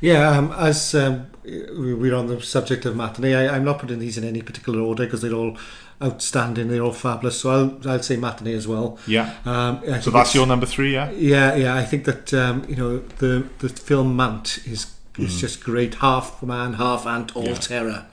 Yeah, 0.00 0.30
um, 0.30 0.50
as 0.52 0.94
um, 0.94 1.26
we- 1.44 1.92
we're 1.94 2.14
on 2.14 2.26
the 2.28 2.40
subject 2.40 2.86
of 2.86 2.96
matinee, 2.96 3.34
I, 3.34 3.54
I'm 3.56 3.64
not 3.64 3.78
putting 3.78 3.98
these 3.98 4.16
in 4.16 4.24
any 4.24 4.40
particular 4.40 4.80
order 4.80 5.04
because 5.04 5.20
they're 5.20 5.34
all 5.34 5.58
outstanding, 6.02 6.68
they're 6.68 6.80
all 6.82 6.92
fabulous. 6.92 7.40
So 7.40 7.50
I'll, 7.84 7.90
I'll 7.90 8.02
say 8.02 8.16
matinee 8.16 8.54
as 8.54 8.66
well. 8.66 8.98
Yeah. 9.06 9.34
Um, 9.44 9.82
I 9.88 10.00
So 10.00 10.10
that's 10.10 10.34
your 10.34 10.46
number 10.46 10.64
three, 10.66 10.94
yeah? 10.94 11.10
Yeah, 11.10 11.54
yeah. 11.54 11.76
I 11.76 11.84
think 11.84 12.06
that 12.06 12.32
um, 12.32 12.64
you 12.68 12.76
know 12.76 12.98
the 13.18 13.46
the 13.58 13.68
film 13.68 14.16
Mant 14.16 14.58
is 14.66 14.86
is 15.18 15.36
Mm. 15.36 15.38
just 15.38 15.62
great. 15.62 15.96
Half 15.96 16.42
man, 16.42 16.72
half 16.74 17.06
ant, 17.06 17.36
all 17.36 17.44
Yeah. 17.44 17.54
terror. 17.54 18.06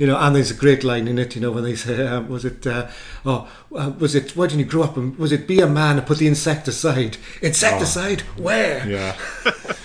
You 0.00 0.06
know, 0.06 0.16
and 0.18 0.34
there's 0.34 0.50
a 0.50 0.54
great 0.54 0.82
line 0.82 1.06
in 1.06 1.18
it. 1.18 1.34
You 1.36 1.42
know, 1.42 1.52
when 1.52 1.64
they 1.64 1.76
say, 1.76 2.06
uh, 2.06 2.22
"Was 2.22 2.44
it? 2.46 2.66
Uh, 2.66 2.88
oh, 3.26 3.48
uh, 3.76 3.92
was 3.98 4.14
it? 4.14 4.34
Why 4.34 4.46
didn't 4.46 4.60
you 4.60 4.64
grow 4.64 4.84
up? 4.84 4.96
And 4.96 5.16
was 5.18 5.30
it 5.30 5.46
be 5.46 5.60
a 5.60 5.66
man 5.66 5.98
and 5.98 6.06
put 6.06 6.18
the 6.18 6.26
insecticide? 6.26 7.18
Insecticide? 7.42 8.22
Where? 8.36 8.88
Yeah. 8.88 9.16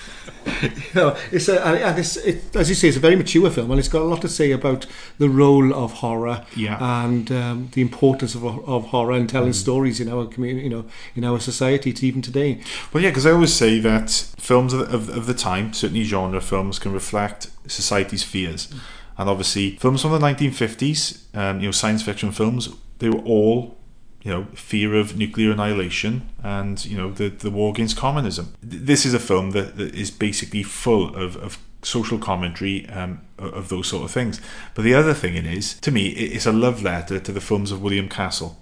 you 0.62 0.70
know, 0.94 1.18
it's 1.32 1.50
a, 1.50 1.66
and 1.66 2.00
it's 2.00 2.18
it, 2.18 2.56
as 2.56 2.70
you 2.70 2.76
say, 2.76 2.88
it's 2.88 2.98
a 2.98 3.00
very 3.00 3.16
mature 3.16 3.50
film, 3.50 3.72
and 3.72 3.80
it's 3.80 3.90
got 3.90 4.02
a 4.02 4.06
lot 4.06 4.22
to 4.22 4.30
say 4.30 4.52
about 4.52 4.86
the 5.18 5.28
role 5.28 5.74
of 5.74 5.92
horror 5.94 6.46
Yeah. 6.56 6.78
and 7.06 7.32
um, 7.32 7.70
the 7.74 7.82
importance 7.82 8.36
of, 8.36 8.46
of 8.46 8.86
horror 8.86 9.14
and 9.14 9.28
telling 9.30 9.52
Mm. 9.52 9.56
stories 9.56 10.00
in 10.00 10.08
our 10.08 10.26
community, 10.28 10.64
you 10.64 10.70
know, 10.70 10.86
in 11.16 11.24
our 11.24 11.40
society, 11.40 11.92
to 11.94 12.08
even 12.08 12.22
today. 12.22 12.62
Well, 12.94 13.04
yeah, 13.04 13.10
because 13.10 13.26
I 13.26 13.32
always 13.32 13.54
say 13.54 13.80
that 13.80 14.10
films 14.38 14.74
of, 14.74 14.82
of, 14.94 15.10
of 15.10 15.26
the 15.26 15.34
time, 15.34 15.74
certainly 15.74 16.04
genre 16.04 16.42
films, 16.42 16.80
can 16.80 16.94
reflect 16.94 17.50
society's 17.68 18.24
fears. 18.24 18.70
And 19.18 19.30
obviously, 19.30 19.72
films 19.78 20.02
from 20.02 20.12
the 20.12 20.20
1950s, 20.20 21.36
um, 21.36 21.60
you 21.60 21.68
know, 21.68 21.72
science 21.72 22.04
fiction 22.04 22.32
films, 22.32 22.70
they 23.00 23.10
were 23.10 23.22
all, 23.22 23.78
you 24.22 24.32
know, 24.32 24.48
fear 24.54 24.96
of 24.96 25.18
nuclear 25.18 25.52
annihilation 25.52 26.28
and, 26.44 26.84
you 26.86 26.98
know, 26.98 27.12
the, 27.12 27.30
the 27.30 27.52
war 27.52 27.72
against 27.72 27.96
communism. 27.96 28.54
This 28.62 29.06
is 29.06 29.14
a 29.14 29.20
film 29.20 29.52
that, 29.52 29.78
that 29.78 29.96
is 29.96 30.12
basically 30.12 30.64
full 30.64 31.16
of, 31.16 31.38
of 31.38 31.60
social 31.82 32.18
commentary 32.18 32.90
um, 32.90 33.22
of 33.38 33.70
those 33.70 33.88
sort 33.88 34.04
of 34.04 34.12
things. 34.12 34.42
But 34.74 34.84
the 34.84 34.94
other 34.94 35.14
thing 35.14 35.36
it 35.36 35.46
is, 35.46 35.76
to 35.82 35.92
me, 35.92 36.08
it's 36.10 36.46
a 36.46 36.52
love 36.52 36.82
letter 36.82 37.20
to 37.20 37.32
the 37.32 37.42
films 37.42 37.72
of 37.72 37.82
William 37.82 38.10
Castle 38.10 38.58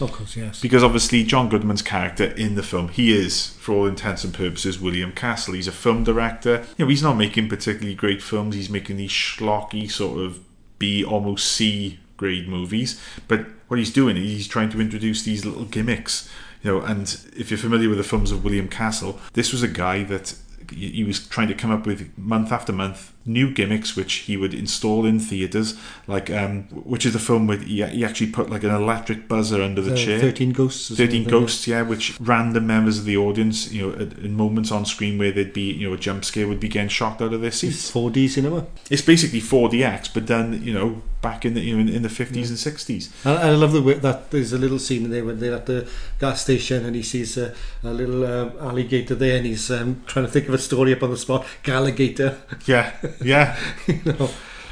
Of 0.00 0.12
course, 0.12 0.36
yes. 0.36 0.60
because 0.60 0.82
obviously 0.82 1.22
John 1.24 1.48
Goodman's 1.48 1.82
character 1.82 2.24
in 2.24 2.56
the 2.56 2.62
film, 2.62 2.88
he 2.88 3.12
is, 3.12 3.50
for 3.60 3.72
all 3.72 3.86
intents 3.86 4.24
and 4.24 4.34
purposes, 4.34 4.80
William 4.80 5.12
Castle. 5.12 5.54
He's 5.54 5.68
a 5.68 5.72
film 5.72 6.04
director. 6.04 6.64
You 6.76 6.84
know, 6.84 6.88
he's 6.88 7.02
not 7.02 7.16
making 7.16 7.48
particularly 7.48 7.94
great 7.94 8.22
films. 8.22 8.54
He's 8.54 8.70
making 8.70 8.96
these 8.96 9.12
schlocky 9.12 9.90
sort 9.90 10.18
of 10.18 10.40
B, 10.78 11.04
almost 11.04 11.50
C 11.50 12.00
grade 12.16 12.48
movies. 12.48 13.00
But 13.28 13.46
what 13.68 13.78
he's 13.78 13.92
doing, 13.92 14.16
is 14.16 14.24
he's 14.24 14.48
trying 14.48 14.70
to 14.70 14.80
introduce 14.80 15.22
these 15.22 15.44
little 15.44 15.64
gimmicks. 15.64 16.28
You 16.62 16.72
know, 16.72 16.80
and 16.80 17.02
if 17.36 17.50
you're 17.50 17.58
familiar 17.58 17.88
with 17.88 17.98
the 17.98 18.04
films 18.04 18.32
of 18.32 18.44
William 18.44 18.68
Castle, 18.68 19.20
this 19.34 19.52
was 19.52 19.62
a 19.62 19.68
guy 19.68 20.02
that 20.04 20.34
he 20.72 20.90
he 20.90 21.04
was 21.04 21.26
trying 21.26 21.48
to 21.48 21.54
come 21.54 21.70
up 21.70 21.86
with 21.86 22.16
month 22.18 22.50
after 22.50 22.72
month 22.72 23.12
new 23.26 23.50
gimmicks 23.50 23.96
which 23.96 24.12
he 24.14 24.36
would 24.36 24.52
install 24.52 25.06
in 25.06 25.18
theaters, 25.18 25.78
like 26.06 26.30
um, 26.30 26.64
which 26.72 27.06
is 27.06 27.12
the 27.12 27.18
film 27.18 27.46
where 27.46 27.58
he, 27.58 27.82
he 27.86 28.04
actually 28.04 28.30
put 28.30 28.50
like 28.50 28.62
an 28.64 28.70
electric 28.70 29.28
buzzer 29.28 29.62
under 29.62 29.80
the 29.80 29.92
Uh, 29.92 29.96
chair. 29.96 30.18
13 30.20 30.52
Ghosts 30.52 30.94
Thirteen 30.96 31.24
Ghosts, 31.24 31.66
yeah, 31.66 31.82
which 31.82 32.16
random 32.20 32.66
members 32.66 32.98
of 32.98 33.04
the 33.04 33.16
audience, 33.16 33.72
you 33.72 33.82
know, 33.86 33.92
in 33.94 34.36
moments 34.36 34.70
on 34.70 34.84
screen 34.84 35.18
where 35.18 35.32
there'd 35.32 35.52
be, 35.52 35.72
you 35.72 35.88
know, 35.88 35.94
a 35.94 35.98
jump 35.98 36.24
scare 36.24 36.46
would 36.48 36.60
be 36.60 36.68
getting 36.68 36.88
shocked 36.88 37.22
out 37.22 37.32
of 37.32 37.40
their 37.40 37.50
seats. 37.50 37.76
It's 37.76 37.90
4D 37.90 38.28
cinema. 38.28 38.66
It's 38.90 39.02
basically 39.02 39.40
4DX, 39.40 40.12
but 40.12 40.26
then 40.26 40.62
you 40.62 40.74
know, 40.74 41.02
back 41.22 41.44
in 41.46 41.54
the 41.54 41.60
you 41.62 41.74
know, 41.74 41.80
in, 41.80 41.88
in 41.88 42.02
the 42.02 42.08
50s 42.08 42.34
and 42.48 42.58
60s. 42.58 43.10
And 43.24 43.38
I 43.38 43.50
love 43.50 43.72
the 43.72 43.80
way 43.82 43.94
that 43.94 44.30
there's 44.30 44.52
a 44.52 44.58
little 44.58 44.78
scene 44.78 45.08
there 45.10 45.24
when 45.24 45.40
they're 45.40 45.54
at 45.54 45.66
the 45.66 45.88
gas 46.20 46.42
station 46.42 46.84
and 46.84 46.94
he 46.94 47.02
sees 47.02 47.38
a, 47.38 47.54
a 47.82 47.92
little 47.92 48.26
um, 48.26 48.52
alligator 48.60 49.14
there 49.14 49.36
and 49.38 49.46
he's 49.46 49.70
um, 49.70 50.02
trying 50.06 50.26
to 50.26 50.30
think 50.30 50.48
of 50.48 50.54
a 50.54 50.58
story 50.58 50.92
up 50.92 51.02
on 51.02 51.10
the 51.10 51.16
spot. 51.16 51.46
Galligator. 51.62 52.36
Yeah, 52.66 52.92
yeah. 53.22 53.56
you 53.86 54.00
know, 54.04 54.30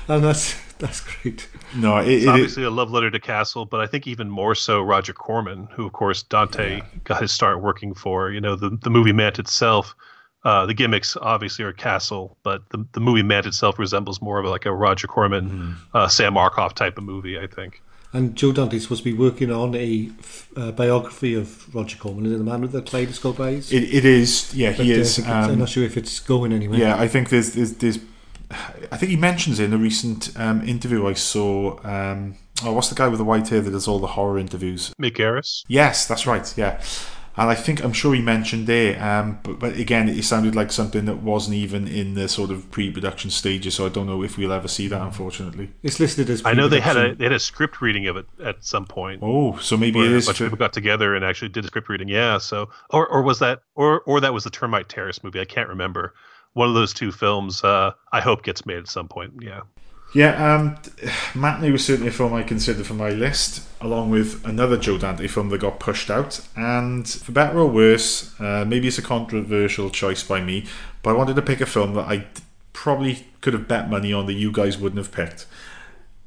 and 0.09 0.25
that's 0.25 0.55
that's 0.79 1.01
great. 1.01 1.49
No, 1.77 1.99
it, 1.99 2.09
It's 2.09 2.25
it, 2.25 2.29
obviously 2.29 2.65
a 2.65 2.71
love 2.71 2.91
letter 2.91 3.11
to 3.11 3.21
Castle, 3.21 3.65
but 3.67 3.81
I 3.81 3.87
think 3.87 4.07
even 4.07 4.29
more 4.29 4.55
so 4.55 4.83
Roger 4.83 5.13
Corman, 5.13 5.69
who 5.73 5.87
of 5.87 5.93
course 5.93 6.23
Dante 6.23 6.81
got 7.05 7.23
his 7.23 7.31
start 7.33 7.63
working 7.63 7.95
for. 7.95 8.31
You 8.31 8.41
know, 8.41 8.57
the 8.57 8.71
the 8.83 8.91
movie 8.91 9.13
Mant 9.13 9.39
itself, 9.39 9.95
uh, 10.45 10.67
the 10.67 10.75
gimmicks 10.75 11.17
obviously 11.17 11.65
are 11.65 11.73
Castle, 11.73 12.37
but 12.43 12.63
the 12.71 12.85
the 12.93 13.01
movie 13.01 13.23
Mant 13.23 13.47
itself 13.47 13.79
resembles 13.79 14.21
more 14.21 14.39
of 14.41 14.47
like 14.47 14.67
a 14.67 14.73
Roger 14.73 15.07
Corman, 15.07 15.49
Hmm. 15.49 15.73
uh, 15.97 16.09
Sam 16.09 16.35
Arkoff 16.35 16.75
type 16.75 16.99
of 16.99 17.05
movie. 17.05 17.39
I 17.39 17.47
think. 17.47 17.81
And 18.15 18.37
Joe 18.37 18.53
Dante's 18.53 18.83
supposed 18.83 19.05
to 19.05 19.11
be 19.11 19.17
working 19.17 19.51
on 19.51 19.75
a 19.75 20.11
uh, 20.55 20.73
biography 20.73 21.33
of 21.35 21.75
Roger 21.75 21.97
Corman, 21.97 22.27
is 22.27 22.33
it 22.33 22.37
the 22.39 22.45
man 22.45 22.61
with 22.61 22.73
the 22.73 22.83
kaleidoscope 22.83 23.41
eyes? 23.41 23.73
it, 23.73 23.85
it 23.85 24.05
is, 24.05 24.53
yeah, 24.55 24.73
he 24.73 24.77
But, 24.77 24.87
uh, 24.87 25.01
is. 25.01 25.19
I 25.19 25.23
think 25.23 25.29
it's- 25.29 25.45
I'm 25.47 25.51
um, 25.53 25.59
not 25.61 25.69
sure 25.71 25.83
if 25.85 25.97
it's 25.97 26.21
going 26.21 26.53
anywhere. 26.53 26.79
Yeah, 26.79 27.01
I 27.01 27.09
think 27.09 27.31
there's 27.31 27.55
there's, 27.55 27.73
there's 27.77 27.99
I 28.91 28.97
think 28.97 29.11
he 29.11 29.17
mentions 29.17 29.59
in 29.61 29.73
a 29.73 29.79
recent 29.79 30.31
um, 30.39 30.67
interview 30.67 31.07
I 31.07 31.15
saw. 31.15 31.79
Um, 31.85 32.37
oh, 32.65 32.73
what's 32.73 32.89
the 32.89 32.95
guy 32.95 33.09
with 33.09 33.19
the 33.19 33.25
white 33.25 33.49
hair 33.49 33.61
that 33.61 33.71
does 33.71 33.89
all 33.89 33.99
the 33.99 34.09
horror 34.09 34.39
interviews? 34.39 34.93
Mick 35.01 35.17
Garris. 35.17 35.63
Yes, 35.69 36.07
that's 36.07 36.27
right. 36.27 36.53
Yeah, 36.57 36.81
and 37.37 37.49
I 37.49 37.55
think 37.55 37.83
I'm 37.83 37.95
sure 37.95 38.15
he 38.15 38.21
mentioned 38.21 38.67
there. 38.67 39.03
Um, 39.03 39.39
but 39.43 39.59
but 39.59 39.77
again, 39.77 40.09
it 40.09 40.23
sounded 40.25 40.55
like 40.55 40.71
something 40.71 41.07
that 41.07 41.19
wasn't 41.19 41.57
even 41.57 41.89
in 41.89 42.15
the 42.15 42.29
sort 42.29 42.51
of 42.51 42.71
pre-production 42.71 43.31
stages. 43.31 43.75
So 43.75 43.87
I 43.87 43.89
don't 43.89 44.07
know 44.07 44.23
if 44.23 44.37
we'll 44.37 44.53
ever 44.53 44.69
see 44.69 44.87
that. 44.89 45.01
Unfortunately. 45.01 45.71
It's 45.83 45.99
listed 45.99 46.29
as. 46.29 46.45
I 46.45 46.53
know 46.53 46.69
they 46.69 46.81
had 46.81 46.97
a 46.97 47.15
they 47.15 47.25
had 47.25 47.33
a 47.33 47.39
script 47.41 47.81
reading 47.81 48.07
of 48.07 48.17
it 48.17 48.27
at 48.45 48.63
some 48.65 48.85
point. 48.85 49.21
Oh, 49.23 49.57
so 49.59 49.77
maybe 49.77 49.99
where 49.99 50.15
it 50.15 50.23
a 50.23 50.27
bunch 50.27 50.39
for- 50.39 50.45
of 50.45 50.51
people 50.51 50.59
got 50.59 50.73
together 50.75 51.15
and 51.15 51.25
actually 51.25 51.49
did 51.49 51.65
a 51.65 51.69
script 51.69 51.89
reading. 51.89 52.09
Yeah. 52.09 52.39
So, 52.39 52.69
or 52.91 53.07
or 53.09 53.23
was 53.23 53.39
that 53.39 53.63
or 53.75 54.03
or 54.03 54.21
that 54.21 54.35
was 54.35 54.45
the 54.45 54.51
Termite 54.51 54.89
Terrace 54.89 55.25
movie? 55.25 55.41
I 55.41 55.47
can't 55.47 55.69
remember. 55.69 56.13
One 56.55 56.69
of 56.69 56.75
those 56.75 56.93
two 56.93 57.13
films. 57.13 57.63
Uh, 57.65 57.93
I 58.13 58.21
hope 58.21 58.43
gets 58.43 58.67
made 58.67 58.79
at 58.79 58.89
some 58.89 59.09
point. 59.09 59.35
Yeah. 59.41 59.63
Yeah, 60.15 60.55
um, 60.55 60.77
Matinee 61.35 61.71
was 61.71 61.85
certainly 61.85 62.09
a 62.09 62.13
film 62.13 62.35
I 62.35 62.43
considered 62.43 62.87
for 62.87 62.95
my 62.95 63.11
list, 63.11 63.67
along 63.81 64.11
with 64.11 64.45
another 64.47 64.77
Joe 64.77 64.99
Dante 64.99 65.27
film 65.27 65.49
that 65.51 65.59
got 65.59 65.81
pushed 65.81 66.11
out. 66.11 66.41
And 66.57 67.09
for 67.09 67.33
better 67.33 67.59
or 67.59 67.67
worse, 67.67 68.39
uh, 68.41 68.65
maybe 68.67 68.89
it's 68.89 68.99
a 68.99 69.03
controversial 69.03 69.91
choice 69.91 70.23
by 70.23 70.41
me, 70.41 70.67
but 71.03 71.11
I 71.11 71.13
wanted 71.15 71.37
to 71.37 71.43
pick 71.43 71.61
a 71.61 71.67
film 71.67 71.95
that 71.95 72.09
I 72.09 72.27
probably 72.73 73.27
could 73.41 73.55
have 73.55 73.69
bet 73.69 73.89
money 73.91 74.13
on 74.13 74.27
that 74.27 74.35
you 74.35 74.53
guys 74.53 74.79
wouldn't 74.79 74.99
have 74.99 75.13
picked. 75.13 75.47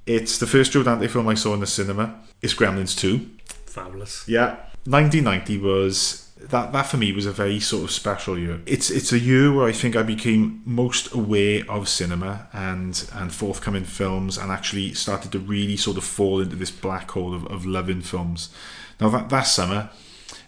It's 0.06 0.38
the 0.38 0.48
first 0.48 0.72
Joe 0.72 0.84
Dante 0.84 1.08
film 1.08 1.28
I 1.28 1.34
saw 1.34 1.54
in 1.54 1.60
the 1.60 1.68
cinema. 1.68 2.20
It's 2.42 2.54
Gremlins 2.54 2.98
2. 2.98 3.28
Fabulous. 3.66 4.28
Yeah, 4.28 4.56
1990 4.86 5.58
was 5.60 6.25
that. 6.50 6.72
That 6.74 6.84
for 6.84 6.98
me 6.98 7.12
was 7.12 7.26
a 7.26 7.32
very 7.32 7.60
sort 7.60 7.84
of 7.84 7.92
special 7.92 8.38
year. 8.38 8.62
It's 8.66 8.90
it's 8.90 9.12
a 9.12 9.20
year 9.20 9.52
where 9.52 9.68
I 9.68 9.72
think 9.72 9.96
I 9.96 10.04
became 10.04 10.62
most 10.66 11.14
aware 11.14 11.64
of 11.70 11.88
cinema 11.88 12.48
and 12.54 13.10
and 13.14 13.34
forthcoming 13.34 13.84
films, 13.84 14.38
and 14.38 14.52
actually 14.52 14.94
started 14.94 15.32
to 15.34 15.40
really 15.40 15.78
sort 15.78 15.98
of 15.98 16.04
fall 16.04 16.42
into 16.42 16.56
this 16.56 16.72
black 16.72 17.12
hole 17.12 17.34
of, 17.34 17.46
of 17.48 17.66
loving 17.66 18.02
films. 18.02 18.50
Now 19.00 19.10
that 19.10 19.30
that 19.30 19.44
summer. 19.44 19.90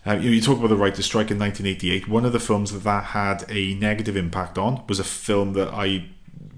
Uh, 0.05 0.13
you, 0.13 0.29
know, 0.29 0.35
you 0.35 0.41
talk 0.41 0.57
about 0.57 0.69
the 0.69 0.75
writer's 0.75 1.03
strike 1.03 1.31
in 1.31 1.37
1988. 1.37 2.07
One 2.07 2.23
of 2.23 2.31
the 2.31 2.39
films 2.39 2.71
that 2.71 2.85
that 2.85 3.03
had 3.05 3.43
a 3.49 3.73
negative 3.73 4.15
impact 4.15 4.57
on 4.57 4.81
was 4.87 5.01
a 5.01 5.03
film 5.03 5.51
that 5.53 5.67
I 5.73 6.05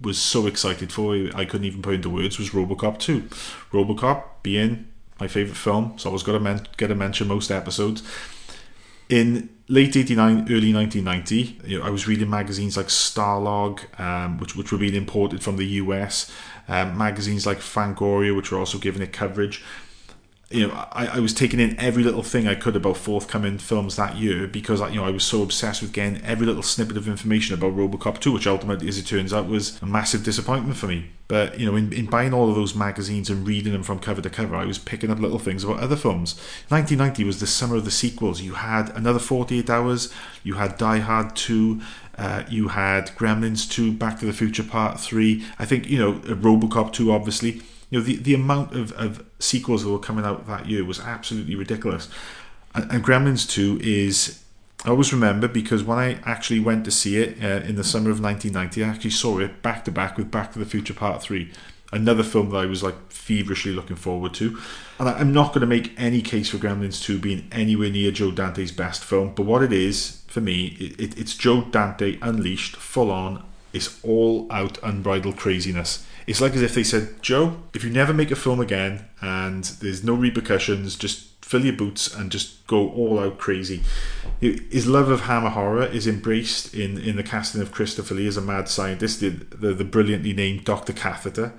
was 0.02 0.20
so 0.20 0.46
excited 0.46 0.92
for 0.92 1.16
I 1.34 1.46
couldn't 1.46 1.66
even 1.66 1.82
put 1.82 1.96
into 1.96 2.12
words 2.12 2.38
was 2.38 2.52
RoboCop 2.52 3.00
2. 3.00 3.22
RoboCop 3.72 4.24
being 4.44 4.88
my 5.20 5.28
favorite 5.28 5.58
film, 5.58 5.94
so 5.98 6.10
I 6.10 6.14
was 6.14 6.24
to 6.24 6.40
men- 6.40 6.68
get 6.78 6.92
a 6.92 6.96
mention 6.96 7.28
most 7.28 7.52
episodes. 7.52 8.04
In 9.10 9.50
late 9.68 9.98
89, 9.98 10.52
early 10.52 10.72
1990, 10.72 11.68
you 11.68 11.80
know, 11.80 11.86
I 11.86 11.90
was 11.90 12.08
reading 12.08 12.30
magazines 12.30 12.78
like 12.78 12.88
Starlog, 12.88 14.00
um, 14.00 14.38
which, 14.38 14.56
which 14.56 14.72
were 14.72 14.78
being 14.78 14.94
imported 14.94 15.42
from 15.44 15.58
the 15.58 15.66
US, 15.66 16.32
um, 16.68 16.96
magazines 16.96 17.48
like 17.48 17.58
Fangoria, 17.58 18.36
which 18.36 18.52
were 18.52 18.60
also 18.60 18.78
giving 18.78 19.02
it 19.02 19.12
coverage 19.12 19.64
you 20.52 20.68
know, 20.68 20.74
I, 20.92 21.06
I 21.06 21.20
was 21.20 21.34
taking 21.34 21.60
in 21.60 21.80
every 21.80 22.04
little 22.04 22.24
thing 22.24 22.48
I 22.48 22.56
could 22.56 22.76
about 22.76 22.98
forthcoming 22.98 23.60
films 23.60 23.96
that 23.98 24.18
year 24.18 24.48
because 24.48 24.80
you 24.92 24.96
know 24.96 25.06
I 25.06 25.12
was 25.12 25.24
so 25.24 25.44
obsessed 25.44 25.82
with 25.82 25.94
getting 25.94 26.24
every 26.24 26.48
little 26.48 26.64
snippet 26.64 26.98
of 26.98 27.08
information 27.08 27.54
about 27.54 27.76
RoboCop 27.76 28.20
2, 28.20 28.32
which 28.32 28.48
ultimately, 28.48 28.88
as 28.88 28.98
it 28.98 29.06
turns 29.06 29.32
out, 29.32 29.48
was 29.48 29.80
a 29.82 29.86
massive 29.86 30.24
disappointment 30.24 30.76
for 30.76 30.88
me. 30.88 31.12
But 31.28 31.60
you 31.60 31.68
know, 31.68 31.76
in, 31.76 31.94
in 31.94 32.08
buying 32.08 32.34
all 32.34 32.50
of 32.50 32.56
those 32.56 32.74
magazines 32.74 33.30
and 33.30 33.46
reading 33.46 33.74
them 33.74 33.84
from 33.84 34.00
cover 34.00 34.22
to 34.22 34.30
cover, 34.30 34.56
I 34.56 34.66
was 34.66 34.80
picking 34.80 35.12
up 35.12 35.20
little 35.20 35.38
things 35.38 35.64
about 35.64 35.82
other 35.82 35.96
films. 35.96 36.34
1990 36.70 37.24
was 37.26 37.40
the 37.40 37.46
summer 37.48 37.76
of 37.76 37.86
the 37.86 37.92
sequels. 37.92 38.42
You 38.42 38.56
had 38.56 38.90
another 38.96 39.20
48 39.20 39.70
Hours, 39.70 40.12
you 40.44 40.56
had 40.56 40.78
Die 40.78 41.00
Hard 41.00 41.36
2. 41.36 41.80
Uh, 42.18 42.44
you 42.50 42.70
had 42.70 43.16
Gremlins 43.16 43.70
2, 43.70 43.94
Back 43.94 44.20
to 44.20 44.26
the 44.26 44.34
Future 44.34 44.64
Part 44.64 45.00
3. 45.00 45.46
I 45.58 45.66
think, 45.66 45.88
you 45.88 45.98
know, 46.00 46.14
Robocop 46.14 46.92
2, 46.92 47.12
obviously 47.14 47.62
you 47.90 48.00
know 48.00 48.06
the, 48.06 48.18
the 48.18 48.34
amount 48.34 48.74
of, 48.74 48.92
of 48.94 49.26
sequels 49.40 49.84
that 49.84 49.90
were 49.90 50.00
coming 50.00 50.26
out 50.26 50.46
that 50.48 50.68
year 50.68 50.84
was 50.84 51.00
absolutely 51.00 51.56
ridiculous. 51.56 52.10
And, 52.76 52.92
and 52.92 53.04
gremlins 53.04 53.50
2 53.50 53.80
is 53.82 54.44
i 54.86 54.90
always 54.90 55.12
remember 55.12 55.48
because 55.48 55.84
when 55.84 55.98
i 55.98 56.20
actually 56.24 56.60
went 56.60 56.86
to 56.86 56.92
see 56.92 57.18
it 57.18 57.44
uh, 57.44 57.66
in 57.66 57.76
the 57.76 57.84
summer 57.84 58.12
of 58.12 58.22
1990 58.22 58.84
i 58.84 58.88
actually 58.88 59.10
saw 59.10 59.40
it 59.40 59.62
back 59.62 59.86
to 59.86 59.92
back 59.92 60.18
with 60.18 60.30
back 60.30 60.54
to 60.54 60.60
the 60.60 60.66
future 60.66 60.94
part 60.94 61.22
3 61.22 61.52
another 61.92 62.24
film 62.24 62.52
that 62.52 62.58
i 62.58 62.66
was 62.66 62.84
like 62.84 62.96
feverishly 63.12 63.72
looking 63.72 63.96
forward 63.96 64.34
to. 64.36 64.60
And 65.00 65.10
i'm 65.10 65.34
not 65.34 65.50
going 65.50 65.62
to 65.62 65.68
make 65.68 65.94
any 65.98 66.22
case 66.22 66.50
for 66.50 66.58
gremlins 66.58 67.02
2 67.02 67.18
being 67.20 67.48
anywhere 67.52 67.90
near 67.90 68.12
joe 68.12 68.32
dante's 68.32 68.72
best 68.72 69.04
film 69.04 69.34
but 69.34 69.46
what 69.46 69.64
it 69.64 69.74
is 69.74 70.22
for 70.28 70.42
me 70.42 70.78
it, 70.80 71.00
it, 71.00 71.18
it's 71.18 71.36
joe 71.36 71.62
dante 71.62 72.18
unleashed 72.22 72.76
full 72.76 73.10
on. 73.12 73.44
It's 73.72 74.04
all 74.04 74.48
out 74.52 74.80
unbridled 74.82 75.38
craziness 75.38 76.06
it's 76.28 76.42
like 76.42 76.54
as 76.54 76.62
if 76.62 76.76
they 76.76 76.84
said, 76.84 77.22
Joe, 77.22 77.58
if 77.74 77.84
you 77.84 77.90
never 77.90 78.14
make 78.14 78.32
a 78.32 78.36
film 78.36 78.60
again 78.60 79.06
and 79.22 79.64
there's 79.64 80.04
no 80.04 80.14
repercussions, 80.14 80.96
just 80.96 81.44
fill 81.44 81.66
your 81.66 81.76
boots 81.76 82.14
and 82.14 82.32
just 82.32 82.66
go 82.68 82.90
all 82.92 83.20
out 83.20 83.40
crazy. 83.40 83.82
His 84.40 84.86
love 84.86 85.10
of 85.10 85.22
hammer 85.22 85.50
horror 85.50 85.86
is 85.86 86.06
embraced 86.06 86.76
in, 86.76 87.00
in 87.00 87.16
the 87.16 87.24
casting 87.24 87.62
of 87.62 87.72
Christopher 87.72 88.14
Lee 88.14 88.28
as 88.28 88.38
a 88.38 88.42
mad 88.42 88.70
scientist, 88.70 89.20
the, 89.20 89.30
the, 89.30 89.74
the 89.74 89.84
brilliantly 89.84 90.34
named 90.34 90.66
Dr. 90.66 90.94
Catheter. 90.94 91.54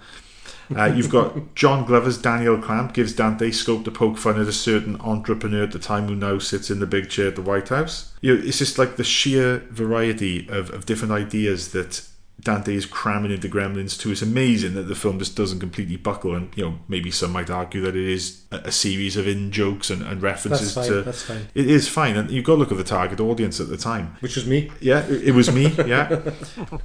Uh, 0.77 0.85
you've 0.85 1.11
got 1.11 1.55
John 1.57 1.85
Glover's 1.85 2.17
Daniel 2.17 2.57
Clamp 2.57 2.95
gives 2.95 3.13
Dante 3.13 3.51
scope 3.51 3.85
to 3.85 3.91
poke 3.91 4.17
fun 4.17 4.41
at 4.41 4.47
a 4.47 4.53
certain 4.53 5.01
entrepreneur 5.01 5.65
at 5.65 5.73
the 5.73 5.81
time 5.81 6.07
who 6.07 6.15
now 6.15 6.39
sits 6.39 6.71
in 6.71 6.79
the 6.79 6.87
big 6.87 7.11
chair 7.11 7.29
at 7.29 7.35
the 7.35 7.43
White 7.43 7.69
House. 7.69 8.13
You 8.21 8.37
know, 8.37 8.43
it's 8.45 8.59
just 8.59 8.79
like 8.79 8.97
the 8.97 9.03
sheer 9.03 9.59
variety 9.71 10.49
of, 10.49 10.71
of 10.71 10.87
different 10.87 11.13
ideas 11.13 11.73
that 11.73 12.07
Dante 12.41 12.75
is 12.75 12.87
cramming 12.87 13.31
into 13.33 13.49
Gremlins 13.49 13.99
2. 13.99 14.13
It's 14.13 14.23
amazing 14.23 14.75
that 14.75 14.85
the 14.85 14.95
film 14.95 15.19
just 15.19 15.37
doesn't 15.37 15.61
completely 15.61 15.97
buckle, 15.97 16.35
and 16.35 16.51
you 16.57 16.65
know 16.65 16.79
maybe 16.89 17.11
some 17.11 17.33
might 17.33 17.51
argue 17.51 17.81
that 17.83 17.95
it 17.97 18.09
is 18.09 18.43
a, 18.51 18.57
a 18.57 18.73
series 18.73 19.17
of 19.17 19.27
in 19.29 19.51
jokes 19.53 19.91
and, 19.91 20.03
and 20.03 20.23
references 20.23 20.75
That's 20.75 20.87
fine, 20.89 20.97
to. 20.99 21.03
that's 21.03 21.23
fine. 21.23 21.49
It 21.55 21.69
is 21.69 21.89
fine, 21.89 22.17
and 22.17 22.31
you've 22.31 22.45
got 22.45 22.55
to 22.55 22.59
look 22.59 22.73
at 22.73 22.79
the 22.79 22.85
target 22.85 23.21
audience 23.21 23.61
at 23.61 23.69
the 23.69 23.77
time, 23.77 24.17
which 24.21 24.37
was 24.37 24.47
me. 24.47 24.71
Yeah, 24.81 25.05
it, 25.07 25.29
it 25.29 25.33
was 25.33 25.53
me. 25.53 25.69
Yeah, 25.87 26.11
it, 26.13 26.35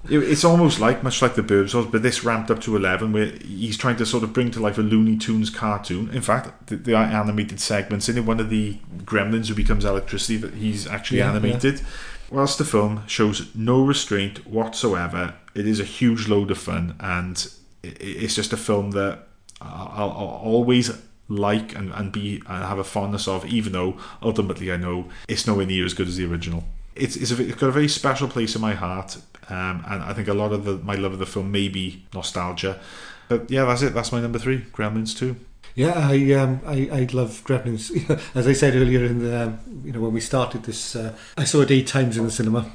it's 0.10 0.44
almost 0.44 0.80
like 0.80 1.04
much 1.04 1.22
like 1.22 1.36
the 1.36 1.44
Burbs 1.44 1.74
was, 1.74 1.86
but 1.86 2.02
this 2.04 2.24
ramped 2.24 2.52
up 2.52 2.60
to 2.62 2.76
eleven, 2.76 3.14
where 3.14 3.28
he's 3.28 3.78
trying 3.78 3.96
to 3.98 4.06
sort 4.06 4.24
of 4.24 4.34
bring 4.34 4.52
to 4.52 4.60
life 4.60 4.78
a 4.78 4.82
Looney 4.82 5.18
Tunes 5.18 5.50
cartoon. 5.50 6.10
In 6.10 6.22
fact, 6.22 6.68
the, 6.68 6.76
the 6.76 6.96
animated 6.98 7.60
segments 7.60 8.10
in 8.10 8.18
it, 8.18 8.26
one 8.26 8.40
of 8.40 8.50
the 8.50 8.78
Gremlins 9.04 9.48
who 9.48 9.56
becomes 9.56 9.86
electricity, 9.86 10.38
that 10.38 10.54
he's 10.56 10.88
actually 10.88 11.20
Yeah, 11.20 11.30
animated. 11.32 11.82
Whilst 12.32 12.58
the 12.58 12.66
film 12.66 13.04
shows 13.08 13.54
no 13.56 13.84
restraint 13.84 14.48
whatsoever, 14.48 15.36
it 15.54 15.68
is 15.68 15.80
a 15.80 15.86
huge 15.86 16.28
load 16.28 16.52
of 16.52 16.58
fun, 16.58 16.96
and 17.00 17.48
it's 17.84 18.36
just 18.36 18.54
a 18.54 18.58
film 18.58 18.92
that 18.92 19.28
I'll, 19.62 20.12
I'll 20.12 20.42
always 20.44 20.92
like 21.28 21.76
and, 21.76 21.92
and 21.92 22.12
be 22.12 22.42
and 22.48 22.64
have 22.64 22.80
a 22.80 22.84
fondness 22.84 23.28
of, 23.28 23.46
even 23.46 23.74
though 23.74 23.98
ultimately 24.22 24.72
I 24.72 24.78
know 24.78 25.10
it's 25.28 25.48
nowhere 25.48 25.66
near 25.66 25.86
as 25.86 25.94
good 25.94 26.08
as 26.08 26.18
the 26.18 26.26
original. 26.26 26.64
It's, 26.96 27.16
it's, 27.16 27.32
a, 27.32 27.42
it's 27.42 27.60
got 27.60 27.68
a 27.68 27.72
very 27.72 27.88
special 27.88 28.28
place 28.28 28.56
in 28.56 28.62
my 28.62 28.74
heart, 28.74 29.18
um, 29.50 29.84
and 29.88 30.04
I 30.04 30.14
think 30.14 30.28
a 30.28 30.34
lot 30.34 30.52
of 30.52 30.66
the, 30.66 30.78
my 30.78 30.96
love 30.96 31.14
of 31.14 31.20
the 31.20 31.26
film 31.26 31.52
may 31.52 31.68
be 31.68 32.06
nostalgia. 32.14 32.80
But 33.28 33.50
yeah, 33.50 33.66
that's 33.66 33.82
it. 33.82 33.94
That's 33.94 34.12
my 34.12 34.22
number 34.22 34.40
three, 34.40 34.62
Gremlins 34.74 35.18
Two. 35.18 35.36
Yeah, 35.76 35.94
I 36.10 36.32
um, 36.34 36.62
I, 36.66 36.90
I 36.92 37.08
love 37.12 37.44
Gremlins. 37.44 37.92
As 38.36 38.48
I 38.48 38.54
said 38.54 38.76
earlier 38.76 39.04
in 39.06 39.20
the 39.20 39.44
um, 39.48 39.60
you 39.84 39.92
know 39.92 40.00
when 40.00 40.14
we 40.14 40.22
started 40.22 40.64
this, 40.64 40.96
uh, 40.96 41.14
I 41.38 41.44
saw 41.44 41.62
it 41.62 41.72
eight 41.72 41.88
times 41.88 42.18
in 42.18 42.24
the 42.24 42.32
cinema. 42.32 42.72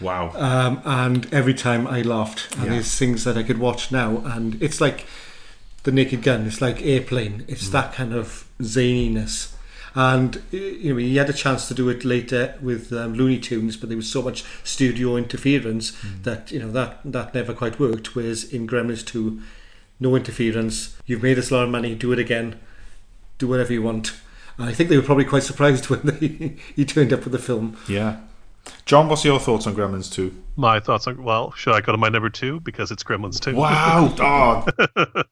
Wow. 0.00 0.32
Um, 0.36 0.82
and 0.84 1.32
every 1.32 1.54
time 1.54 1.86
I 1.86 2.02
laughed. 2.02 2.54
And 2.56 2.64
Yeah. 2.66 2.70
there's 2.72 2.94
things 2.98 3.24
that 3.24 3.38
I 3.38 3.42
could 3.42 3.58
watch 3.58 3.90
now, 3.92 4.18
and 4.26 4.60
it's 4.62 4.80
like 4.80 5.06
the 5.84 5.92
Naked 5.92 6.22
Gun. 6.22 6.46
It's 6.46 6.60
like 6.60 6.82
Airplane. 6.82 7.44
It's 7.48 7.68
Mm. 7.68 7.72
that 7.72 7.94
kind 7.94 8.12
of 8.12 8.44
zaniness. 8.60 9.52
And 9.94 10.42
you 10.50 10.92
know, 10.94 10.98
he 10.98 11.16
had 11.16 11.28
a 11.30 11.34
chance 11.34 11.68
to 11.68 11.74
do 11.74 11.88
it 11.88 12.04
later 12.04 12.54
with 12.62 12.92
um, 12.92 13.14
Looney 13.14 13.38
Tunes, 13.38 13.76
but 13.76 13.88
there 13.88 13.96
was 13.96 14.10
so 14.10 14.22
much 14.22 14.44
studio 14.64 15.16
interference 15.16 15.92
Mm. 15.92 16.22
that 16.24 16.52
you 16.52 16.58
know 16.60 16.70
that 16.72 17.00
that 17.04 17.34
never 17.34 17.54
quite 17.54 17.80
worked. 17.80 18.14
Whereas 18.14 18.44
in 18.44 18.66
Gremlins 18.66 19.04
Two, 19.06 19.40
no 20.02 20.16
interference. 20.16 20.96
You've 21.06 21.22
made 21.22 21.38
us 21.38 21.50
a 21.50 21.54
lot 21.54 21.64
of 21.64 21.70
money. 21.70 21.94
Do 21.94 22.12
it 22.12 22.18
again. 22.18 22.60
Do 23.38 23.48
whatever 23.48 23.72
you 23.72 23.82
want. 23.82 24.12
And 24.58 24.68
I 24.68 24.72
think 24.72 24.90
they 24.90 24.96
were 24.96 25.02
probably 25.02 25.24
quite 25.24 25.44
surprised 25.44 25.86
when 25.90 26.00
they, 26.02 26.56
he 26.76 26.84
turned 26.84 27.12
up 27.12 27.24
with 27.24 27.32
the 27.32 27.38
film. 27.38 27.78
Yeah. 27.88 28.20
John, 28.84 29.08
what's 29.08 29.24
your 29.24 29.40
thoughts 29.40 29.66
on 29.66 29.74
Gremlins 29.74 30.12
2? 30.12 30.36
My 30.56 30.78
thoughts 30.78 31.06
on 31.06 31.22
well, 31.22 31.52
should 31.52 31.74
I 31.74 31.80
go 31.80 31.92
to 31.92 31.98
my 31.98 32.08
number 32.08 32.30
two 32.30 32.60
because 32.60 32.90
it's 32.90 33.02
Gremlins 33.02 33.40
two? 33.40 33.56
Wow. 33.56 34.14
Oh. 34.96 35.22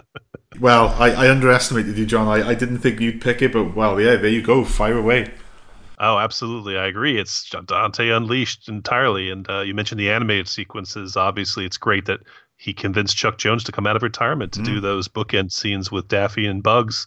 well, 0.60 0.88
I, 0.98 1.10
I 1.10 1.30
underestimated 1.30 1.98
you, 1.98 2.06
John. 2.06 2.26
I, 2.26 2.48
I 2.48 2.54
didn't 2.54 2.78
think 2.78 3.00
you'd 3.00 3.20
pick 3.20 3.42
it, 3.42 3.52
but 3.52 3.76
well, 3.76 4.00
yeah, 4.00 4.16
there 4.16 4.30
you 4.30 4.42
go. 4.42 4.64
Fire 4.64 4.98
away. 4.98 5.30
Oh, 5.98 6.18
absolutely. 6.18 6.76
I 6.76 6.86
agree. 6.86 7.20
It's 7.20 7.48
Dante 7.66 8.08
Unleashed 8.08 8.68
entirely. 8.68 9.30
And 9.30 9.48
uh, 9.48 9.60
you 9.60 9.74
mentioned 9.74 10.00
the 10.00 10.10
animated 10.10 10.48
sequences. 10.48 11.16
Obviously, 11.16 11.64
it's 11.64 11.76
great 11.76 12.06
that 12.06 12.20
he 12.56 12.72
convinced 12.72 13.16
Chuck 13.16 13.38
Jones 13.38 13.64
to 13.64 13.72
come 13.72 13.86
out 13.86 13.96
of 13.96 14.02
retirement 14.02 14.52
to 14.52 14.62
do 14.62 14.78
Mm. 14.78 14.82
those 14.82 15.08
bookend 15.08 15.52
scenes 15.52 15.90
with 15.92 16.08
Daffy 16.08 16.46
and 16.46 16.62
Bugs. 16.62 17.06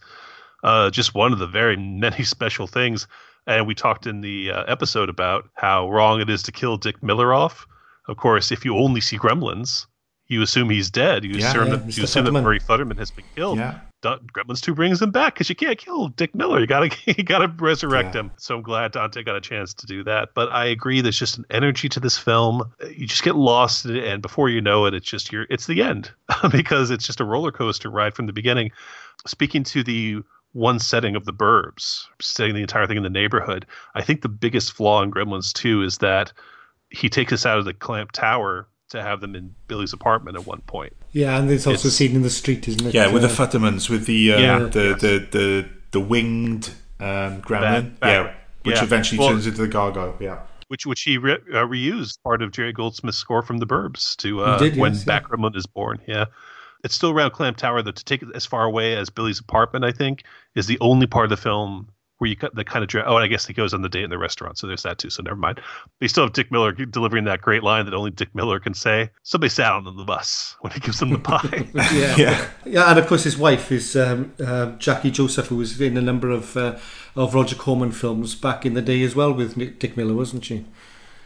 Uh, 0.64 0.90
just 0.90 1.14
one 1.15 1.34
of 1.34 1.40
the 1.40 1.48
very 1.48 1.76
many 1.78 2.24
special 2.24 2.68
things. 2.68 3.07
And 3.45 3.65
we 3.65 3.74
talked 3.76 4.06
in 4.07 4.22
the 4.22 4.52
uh, 4.52 4.64
episode 4.68 5.07
about 5.10 5.48
how 5.56 5.90
wrong 5.90 6.19
it 6.19 6.30
is 6.30 6.44
to 6.44 6.52
kill 6.52 6.78
Dick 6.78 7.02
Miller 7.02 7.34
off. 7.34 7.65
Of 8.07 8.18
course, 8.18 8.52
if 8.52 8.65
you 8.65 8.76
only 8.76 8.99
see 9.02 9.18
Gremlins, 9.18 9.86
you 10.28 10.41
assume 10.41 10.69
he's 10.69 10.90
dead. 10.90 11.24
You 11.24 11.36
Yeah, 11.38 11.49
assume, 11.49 11.68
yeah, 11.68 11.76
that, 11.78 11.98
you 11.98 12.03
assume 12.03 12.26
that 12.26 12.32
Murray 12.34 12.60
Futterman 12.60 12.98
has 12.98 13.11
been 13.11 13.26
killed. 13.36 13.57
Yeah. 13.60 13.80
Gremlins 14.03 14.61
Two 14.61 14.76
brings 14.76 15.02
him 15.02 15.11
back 15.11 15.34
because 15.34 15.49
you 15.49 15.56
can't 15.56 15.78
kill 15.78 16.10
Dick 16.10 16.36
Miller. 16.36 16.60
You 16.60 16.68
gotta 16.68 16.95
you 17.06 17.24
gotta 17.24 17.48
resurrect 17.48 18.15
him. 18.15 18.32
So 18.38 18.56
I'm 18.56 18.61
glad 18.61 18.91
Dante 18.91 19.24
got 19.24 19.36
a 19.36 19.41
chance 19.41 19.74
to 19.76 19.88
do 19.88 20.03
that. 20.03 20.30
But 20.34 20.52
I 20.52 20.65
agree, 20.65 21.02
there's 21.02 21.18
just 21.18 21.38
an 21.38 21.45
energy 21.49 21.90
to 21.90 21.99
this 21.99 22.18
film. 22.18 22.64
You 22.95 23.07
just 23.07 23.24
get 23.24 23.36
lost 23.36 23.86
in 23.86 23.95
it, 23.95 24.03
and 24.03 24.22
before 24.22 24.49
you 24.49 24.61
know 24.61 24.86
it, 24.86 24.94
it's 24.94 25.07
just 25.07 25.32
you're 25.32 25.48
it's 25.49 25.68
the 25.68 25.82
end 25.82 26.11
because 26.52 26.91
it's 26.91 27.06
just 27.06 27.19
a 27.19 27.26
roller 27.26 27.52
coaster 27.52 27.90
ride 27.90 28.14
from 28.14 28.28
the 28.28 28.34
beginning. 28.34 28.72
Speaking 29.26 29.64
to 29.65 29.84
the 29.84 30.22
one 30.53 30.80
setting 30.80 31.15
of 31.15 31.26
the 31.26 31.34
Burbs, 31.34 32.06
setting 32.22 32.56
the 32.56 32.61
entire 32.61 32.88
thing 32.88 32.98
in 32.98 33.03
the 33.03 33.10
neighborhood, 33.10 33.65
I 33.95 34.03
think 34.03 34.22
the 34.22 34.30
biggest 34.30 34.74
flaw 34.74 35.02
in 35.02 35.11
Gremlins 35.11 35.53
Two 35.53 35.84
is 35.84 35.98
that 35.99 36.32
he 36.90 37.10
takes 37.10 37.34
us 37.34 37.45
out 37.45 37.57
of 37.57 37.65
the 37.65 37.74
Clamp 37.74 38.11
Tower 38.11 38.68
to 38.89 39.01
have 39.01 39.22
them 39.22 39.35
in 39.35 39.53
Billy's 39.68 39.93
apartment 39.93 40.38
at 40.38 40.45
one 40.45 40.61
point. 40.61 40.93
Yeah, 41.11 41.38
and 41.38 41.49
there's 41.49 41.68
also 41.68 41.88
It's- 41.88 41.93
seen 41.95 42.15
in 42.15 42.22
the 42.22 42.30
street, 42.30 42.68
isn't 42.68 42.88
it? 42.88 42.93
Yeah, 42.93 43.11
with 43.11 43.22
the 43.22 43.27
Futtermans, 43.27 43.89
with 43.89 44.05
the 44.05 44.34
uh, 44.34 44.39
Yeah. 44.39 44.59
the, 44.59 44.95
the 44.99 45.27
the 45.31 45.69
the 45.91 45.99
winged 45.99 46.72
um, 46.99 47.41
gremlin, 47.41 47.99
Bat- 47.99 47.99
bat- 47.99 48.26
yeah, 48.26 48.34
which 48.64 48.76
yeah. 48.77 48.84
eventually 48.84 49.19
Well- 49.19 49.30
turns 49.30 49.47
into 49.47 49.61
the 49.61 49.68
gargoyle. 49.68 50.15
Yeah, 50.19 50.39
which 50.68 50.85
which 50.85 51.01
he 51.01 51.18
re- 51.18 51.34
uh, 51.53 51.65
reused 51.65 52.22
part 52.23 52.41
of 52.41 52.51
Jerry 52.51 52.73
Goldsmith's 52.73 53.18
score 53.18 53.41
from 53.41 53.57
The 53.57 53.68
Burbs 53.68 54.15
to 54.18 54.41
uh, 54.43 54.59
He 54.59 54.69
did, 54.69 54.80
when 54.80 54.93
yes, 54.93 55.05
yeah. 55.07 55.49
Is 55.55 55.65
born. 55.65 55.99
Yeah, 56.07 56.26
it's 56.84 56.95
still 56.95 57.11
around 57.11 57.31
Clamp 57.31 57.57
Tower. 57.57 57.81
Though 57.81 57.91
to 57.91 58.05
take 58.05 58.22
it 58.22 58.30
as 58.35 58.45
far 58.45 58.64
away 58.64 58.95
as 58.95 59.09
Billy's 59.09 59.39
apartment, 59.39 59.85
I 59.85 59.91
think, 59.91 60.23
is 60.55 60.68
the 60.68 60.77
only 60.81 61.07
part 61.07 61.26
of 61.26 61.30
the 61.30 61.38
film 61.38 61.89
where 62.18 62.30
you 62.30 62.35
cut 62.35 62.56
the 62.56 62.64
kind 62.64 62.84
of 62.84 62.89
dra- 62.89 63.03
oh, 63.06 63.15
and 63.15 63.23
I 63.23 63.27
guess 63.27 63.45
he 63.45 63.53
goes 63.53 63.73
on 63.73 63.81
the 63.81 63.89
date 63.89 64.03
in 64.03 64.10
the 64.10 64.18
restaurant, 64.18 64.57
so 64.57 64.68
there's 64.68 64.84
that 64.84 64.98
too. 64.98 65.10
So 65.10 65.23
never 65.23 65.35
mind. 65.35 65.56
But 65.56 66.02
you 66.02 66.07
still 66.07 66.23
have 66.23 66.34
Dick 66.34 66.52
Miller 66.52 66.72
delivering 66.72 67.26
that 67.26 67.41
great 67.41 67.64
line 67.64 67.85
that 67.85 67.94
only 67.94 68.11
Dick 68.11 68.34
Miller 68.34 68.60
can 68.60 68.73
say. 68.73 69.10
Somebody 69.23 69.49
sat 69.49 69.72
on 69.72 69.84
the 69.84 70.03
bus 70.03 70.56
when 70.61 70.72
he 70.73 70.80
gives 70.80 70.99
them 70.99 71.11
the 71.11 71.19
pie. 71.19 71.68
yeah. 71.94 72.15
Yeah. 72.15 72.48
yeah, 72.65 72.89
and 72.89 72.99
of 72.99 73.07
course 73.07 73.23
his 73.23 73.38
wife 73.38 73.72
is 73.72 73.95
um, 73.95 74.34
uh, 74.44 74.72
Jackie 74.77 75.11
Joseph, 75.11 75.48
who 75.48 75.57
was 75.57 75.80
in 75.80 75.98
a 75.98 76.02
number 76.02 76.31
of 76.31 76.57
uh, 76.57 76.77
of 77.15 77.34
Roger 77.34 77.56
Corman 77.56 77.91
films 77.91 78.35
back 78.35 78.65
in 78.65 78.73
the 78.73 78.81
day 78.81 79.02
as 79.03 79.15
well 79.15 79.34
with 79.34 79.57
Nick, 79.57 79.80
Dick 79.80 79.98
Miller, 79.98 80.14
wasn't 80.14 80.45
she? 80.45 80.65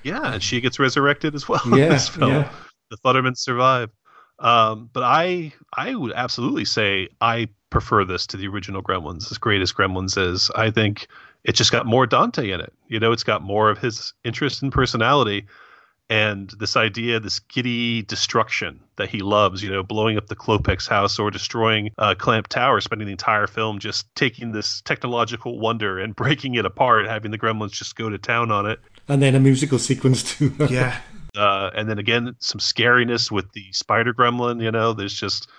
Yeah, 0.03 0.33
and 0.33 0.43
she 0.43 0.61
gets 0.61 0.79
resurrected 0.79 1.35
as 1.35 1.47
well 1.47 1.61
in 1.65 1.71
this 1.71 2.09
film. 2.09 2.31
yeah. 2.31 2.51
The 2.89 2.97
Futtermans 2.97 3.37
survive. 3.37 3.89
Um, 4.41 4.89
but 4.91 5.03
I 5.03 5.53
I 5.73 5.95
would 5.95 6.11
absolutely 6.13 6.65
say 6.65 7.07
I 7.21 7.47
prefer 7.69 8.03
this 8.03 8.27
to 8.27 8.37
the 8.37 8.47
original 8.47 8.81
Gremlins, 8.81 9.31
as 9.31 9.37
great 9.37 9.61
as 9.61 9.71
Gremlins 9.71 10.17
is. 10.17 10.51
I 10.55 10.71
think 10.71 11.07
it 11.43 11.53
just 11.53 11.71
got 11.71 11.85
more 11.85 12.05
Dante 12.05 12.51
in 12.51 12.59
it. 12.59 12.73
You 12.87 12.99
know, 12.99 13.11
it's 13.11 13.23
got 13.23 13.41
more 13.41 13.69
of 13.69 13.77
his 13.77 14.13
interest 14.23 14.61
and 14.61 14.71
personality. 14.71 15.47
And 16.09 16.49
this 16.59 16.75
idea, 16.75 17.21
this 17.21 17.39
giddy 17.39 18.01
destruction 18.01 18.81
that 18.97 19.07
he 19.07 19.19
loves, 19.19 19.63
you 19.63 19.71
know, 19.71 19.81
blowing 19.81 20.17
up 20.17 20.27
the 20.27 20.35
Klopeks 20.35 20.85
house 20.85 21.17
or 21.17 21.31
destroying 21.31 21.91
uh, 21.97 22.15
Clamp 22.15 22.49
Tower, 22.49 22.81
spending 22.81 23.05
the 23.05 23.13
entire 23.13 23.47
film 23.47 23.79
just 23.79 24.13
taking 24.13 24.51
this 24.51 24.81
technological 24.81 25.57
wonder 25.57 25.99
and 25.99 26.13
breaking 26.15 26.55
it 26.55 26.65
apart, 26.65 27.07
having 27.07 27.31
the 27.31 27.37
Gremlins 27.37 27.71
just 27.71 27.95
go 27.95 28.09
to 28.09 28.17
town 28.17 28.51
on 28.51 28.65
it. 28.65 28.79
And 29.07 29.21
then 29.21 29.35
a 29.35 29.39
musical 29.39 29.79
sequence 29.79 30.35
too. 30.35 30.53
yeah. 30.69 30.99
Uh, 31.35 31.69
and 31.73 31.89
then 31.89 31.99
again, 31.99 32.35
some 32.39 32.59
scariness 32.59 33.31
with 33.31 33.51
the 33.53 33.71
spider 33.71 34.13
gremlin. 34.13 34.61
You 34.61 34.71
know, 34.71 34.93
there's 34.93 35.13
just 35.13 35.49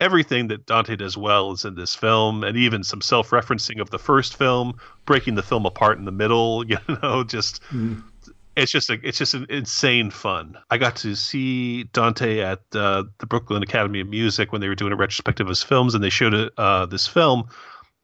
everything 0.00 0.48
that 0.48 0.66
Dante 0.66 0.96
does 0.96 1.16
well 1.16 1.52
is 1.52 1.64
in 1.64 1.74
this 1.74 1.94
film, 1.94 2.44
and 2.44 2.56
even 2.56 2.82
some 2.84 3.00
self-referencing 3.00 3.80
of 3.80 3.90
the 3.90 3.98
first 3.98 4.36
film, 4.36 4.78
breaking 5.06 5.34
the 5.36 5.42
film 5.42 5.66
apart 5.66 5.98
in 5.98 6.04
the 6.04 6.12
middle. 6.12 6.64
You 6.68 6.78
know, 7.02 7.24
just 7.24 7.60
it's 8.56 8.70
just 8.70 8.90
a, 8.90 8.98
it's 9.02 9.18
just 9.18 9.34
an 9.34 9.46
insane 9.48 10.10
fun. 10.10 10.56
I 10.70 10.78
got 10.78 10.96
to 10.96 11.14
see 11.14 11.84
Dante 11.84 12.40
at 12.40 12.60
uh, 12.74 13.04
the 13.18 13.26
Brooklyn 13.26 13.62
Academy 13.62 14.00
of 14.00 14.08
Music 14.08 14.52
when 14.52 14.60
they 14.60 14.68
were 14.68 14.74
doing 14.74 14.92
a 14.92 14.96
retrospective 14.96 15.46
of 15.46 15.50
his 15.50 15.62
films, 15.62 15.94
and 15.94 16.02
they 16.02 16.10
showed 16.10 16.50
uh, 16.56 16.86
this 16.86 17.06
film. 17.06 17.48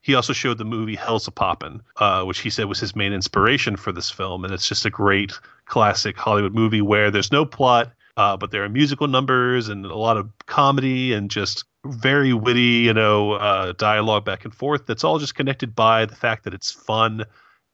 He 0.03 0.15
also 0.15 0.32
showed 0.32 0.59
the 0.59 0.65
movie 0.65 0.97
Hellzapoppin', 0.97 1.81
uh, 1.97 2.24
which 2.24 2.41
he 2.41 2.51
said 2.51 2.65
was 2.65 2.81
his 2.81 2.97
main 2.97 3.12
inspiration 3.12 3.77
for 3.77 3.93
this 3.93 4.11
film, 4.11 4.45
and 4.45 4.53
it's 4.53 4.66
just 4.66 4.87
a 4.87 4.91
great 4.91 5.32
classic 5.71 6.19
Hollywood 6.19 6.53
movie 6.53 6.83
where 6.83 7.11
there's 7.11 7.33
no 7.33 7.47
plot, 7.47 7.93
uh, 8.17 8.37
but 8.37 8.51
there 8.51 8.65
are 8.65 8.69
musical 8.69 9.07
numbers 9.07 9.69
and 9.69 9.87
a 9.87 9.97
lot 9.97 10.17
of 10.17 10.29
comedy 10.47 11.13
and 11.15 11.31
just 11.31 11.65
very 11.87 12.35
witty, 12.35 12.83
you 12.85 12.93
know, 12.93 13.33
uh, 13.33 13.73
dialogue 13.73 14.25
back 14.25 14.45
and 14.45 14.53
forth. 14.53 14.85
That's 14.87 15.05
all 15.05 15.19
just 15.19 15.37
connected 15.37 15.75
by 15.75 16.05
the 16.05 16.17
fact 16.17 16.45
that 16.45 16.53
it's 16.53 16.71
fun 16.71 17.25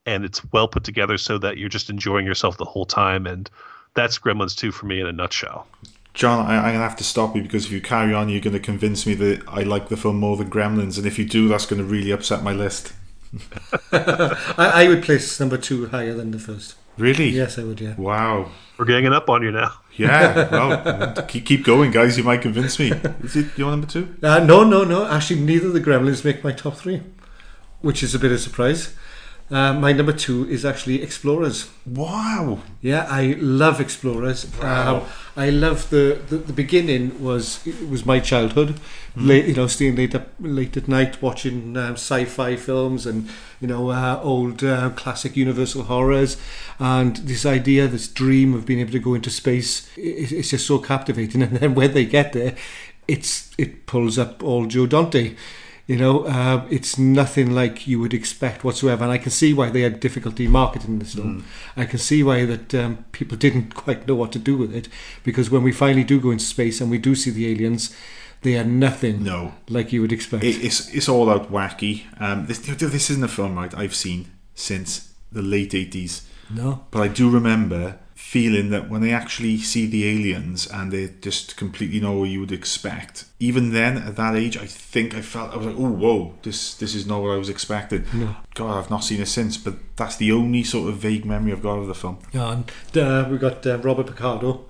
and 0.05 0.23
it's 0.23 0.41
well 0.53 0.67
put 0.67 0.85
together 0.85 1.17
so 1.17 1.37
that 1.39 1.57
you're 1.57 1.67
just 1.67 1.89
enjoying 1.89 2.25
yourself 2.25 2.57
the 2.57 2.65
whole 2.65 2.85
time. 2.85 3.25
And 3.25 3.49
that's 3.95 4.19
Gremlins 4.19 4.55
2 4.55 4.71
for 4.71 4.85
me 4.85 5.01
in 5.01 5.07
a 5.07 5.11
nutshell. 5.11 5.67
John, 6.13 6.45
I, 6.45 6.55
I'm 6.57 6.73
gonna 6.73 6.79
have 6.79 6.95
to 6.97 7.03
stop 7.03 7.35
you 7.35 7.41
because 7.41 7.65
if 7.65 7.71
you 7.71 7.81
carry 7.81 8.13
on, 8.13 8.29
you're 8.29 8.41
gonna 8.41 8.59
convince 8.59 9.05
me 9.05 9.15
that 9.15 9.43
I 9.47 9.63
like 9.63 9.89
the 9.89 9.97
film 9.97 10.19
more 10.19 10.37
than 10.37 10.49
Gremlins, 10.49 10.97
and 10.97 11.05
if 11.05 11.19
you 11.19 11.25
do, 11.25 11.47
that's 11.47 11.67
gonna 11.67 11.83
really 11.83 12.09
upset 12.09 12.41
my 12.41 12.53
list. 12.53 12.93
I, 13.91 14.37
I 14.57 14.87
would 14.87 15.03
place 15.03 15.39
number 15.39 15.57
two 15.57 15.87
higher 15.89 16.15
than 16.15 16.31
the 16.31 16.39
first. 16.39 16.73
Really? 16.97 17.29
Yes, 17.29 17.59
I 17.59 17.63
would. 17.63 17.79
Yeah. 17.79 17.95
Wow. 17.95 18.51
We're 18.77 18.85
ganging 18.85 19.13
up 19.13 19.29
on 19.29 19.43
you 19.43 19.51
now. 19.51 19.71
Yeah. 19.95 20.49
Well, 20.51 21.13
keep 21.27 21.45
keep 21.45 21.63
going, 21.63 21.91
guys. 21.91 22.17
You 22.17 22.23
might 22.23 22.41
convince 22.41 22.79
me. 22.79 22.91
Is 23.23 23.35
it 23.35 23.57
your 23.57 23.71
number 23.71 23.87
two? 23.87 24.15
Uh, 24.21 24.39
no, 24.39 24.63
no, 24.63 24.83
no. 24.83 25.07
Actually, 25.07 25.41
neither 25.41 25.67
of 25.67 25.73
the 25.73 25.81
Gremlins 25.81 26.23
make 26.25 26.43
my 26.43 26.51
top 26.51 26.75
three, 26.75 27.01
which 27.81 28.03
is 28.03 28.13
a 28.13 28.19
bit 28.19 28.31
of 28.31 28.37
a 28.37 28.39
surprise. 28.39 28.93
Uh, 29.49 29.73
my 29.73 29.93
number 29.93 30.11
two 30.11 30.47
is 30.49 30.65
actually 30.65 31.01
Explorers. 31.01 31.69
Wow. 31.85 32.59
Yeah, 32.81 33.07
I 33.09 33.37
love 33.39 33.79
Explorers. 33.79 34.45
Wow. 34.61 34.97
Um, 34.97 35.03
I 35.37 35.51
love 35.51 35.89
the, 35.89 36.19
the 36.27 36.37
the 36.37 36.51
beginning 36.51 37.23
was 37.23 37.65
it 37.65 37.89
was 37.89 38.05
my 38.05 38.19
childhood. 38.19 38.79
Mm. 39.15 39.27
Late, 39.27 39.45
you 39.45 39.53
know, 39.53 39.67
staying 39.67 39.95
late 39.95 40.13
up 40.15 40.27
late 40.39 40.75
at 40.75 40.89
night 40.89 41.21
watching 41.21 41.77
um, 41.77 41.93
sci-fi 41.93 42.57
films 42.57 43.05
and 43.05 43.29
you 43.61 43.67
know 43.67 43.89
uh, 43.89 44.19
old 44.21 44.63
uh, 44.65 44.89
classic 44.91 45.37
Universal 45.37 45.83
horrors, 45.83 46.35
and 46.77 47.17
this 47.17 47.45
idea, 47.45 47.87
this 47.87 48.09
dream 48.09 48.53
of 48.53 48.65
being 48.65 48.81
able 48.81 48.91
to 48.91 48.99
go 48.99 49.13
into 49.13 49.29
space, 49.29 49.87
it, 49.95 50.31
it's 50.31 50.49
just 50.49 50.67
so 50.67 50.79
captivating. 50.79 51.41
And 51.47 51.57
then 51.57 51.75
when 51.75 51.93
they 51.93 52.05
get 52.05 52.33
there, 52.33 52.55
it's 53.07 53.51
it 53.57 53.85
pulls 53.85 54.17
up 54.17 54.43
all 54.43 54.65
Joe 54.65 54.87
Dante. 54.87 55.35
You 55.87 55.95
know, 55.95 56.25
uh, 56.25 56.65
it's 56.69 56.97
nothing 56.97 57.51
like 57.55 57.87
you 57.87 57.97
would 58.01 58.13
expect 58.13 58.63
whatsoever, 58.65 59.03
and 59.05 59.13
I 59.13 59.17
can 59.17 59.31
see 59.31 59.53
why 59.53 59.69
they 59.69 59.81
had 59.81 60.01
difficulty 60.01 60.45
marketing 60.45 60.99
this 60.99 61.15
film. 61.15 61.45
I 61.77 61.85
can 61.85 61.97
see 61.99 62.23
why 62.23 62.45
that 62.45 62.75
um, 62.75 63.05
people 63.13 63.37
didn't 63.37 63.73
quite 63.73 64.05
know 64.05 64.15
what 64.15 64.33
to 64.33 64.39
do 64.39 64.57
with 64.57 64.75
it, 64.75 64.89
because 65.23 65.49
when 65.49 65.63
we 65.63 65.71
finally 65.71 66.03
do 66.03 66.19
go 66.19 66.31
into 66.31 66.43
space 66.43 66.81
and 66.81 66.91
we 66.91 66.97
do 66.97 67.15
see 67.15 67.31
the 67.31 67.47
aliens, 67.49 67.95
they 68.41 68.57
are 68.57 68.65
nothing 68.65 69.23
No. 69.23 69.53
like 69.69 69.93
you 69.93 70.01
would 70.01 70.11
expect. 70.11 70.43
It, 70.43 70.61
it's 70.63 70.93
it's 70.93 71.07
all 71.07 71.29
out 71.29 71.49
wacky. 71.51 72.03
Um, 72.19 72.47
this 72.47 72.59
this 72.59 73.09
isn't 73.09 73.23
a 73.23 73.27
film 73.29 73.55
right 73.55 73.73
I've 73.73 73.95
seen 73.95 74.25
since 74.55 75.13
the 75.31 75.41
late 75.41 75.73
eighties. 75.73 76.27
No. 76.53 76.85
But 76.91 77.01
I 77.01 77.07
do 77.07 77.29
remember 77.29 77.97
feeling 78.27 78.71
that 78.71 78.89
when 78.89 78.99
they 78.99 79.13
actually 79.13 79.57
see 79.57 79.85
the 79.87 80.05
aliens 80.05 80.67
and 80.67 80.91
they 80.91 81.07
just 81.21 81.55
completely 81.55 81.97
know 81.97 82.11
what 82.19 82.29
you 82.29 82.41
would 82.41 82.51
expect. 82.51 83.23
Even 83.39 83.71
then, 83.71 83.97
at 83.97 84.17
that 84.17 84.35
age, 84.35 84.57
I 84.57 84.65
think 84.65 85.15
I 85.15 85.21
felt 85.21 85.53
I 85.53 85.55
was 85.57 85.67
like, 85.67 85.77
"Oh, 85.79 85.89
whoa! 85.89 86.33
This 86.41 86.73
this 86.73 86.93
is 86.93 87.05
not 87.07 87.21
what 87.21 87.31
I 87.31 87.37
was 87.37 87.47
expecting." 87.47 88.03
No. 88.13 88.35
God, 88.53 88.77
I've 88.77 88.89
not 88.89 89.05
seen 89.05 89.21
it 89.21 89.27
since, 89.27 89.55
but 89.55 89.75
that's 89.95 90.17
the 90.17 90.33
only 90.33 90.63
sort 90.63 90.89
of 90.89 90.97
vague 90.97 91.23
memory 91.23 91.53
I've 91.53 91.63
got 91.63 91.79
of 91.79 91.87
the 91.87 91.95
film. 91.95 92.17
Yeah, 92.33 92.51
and 92.51 92.97
uh, 92.97 93.29
we 93.31 93.37
got 93.37 93.65
uh, 93.65 93.77
Robert 93.77 94.07
Picardo 94.07 94.65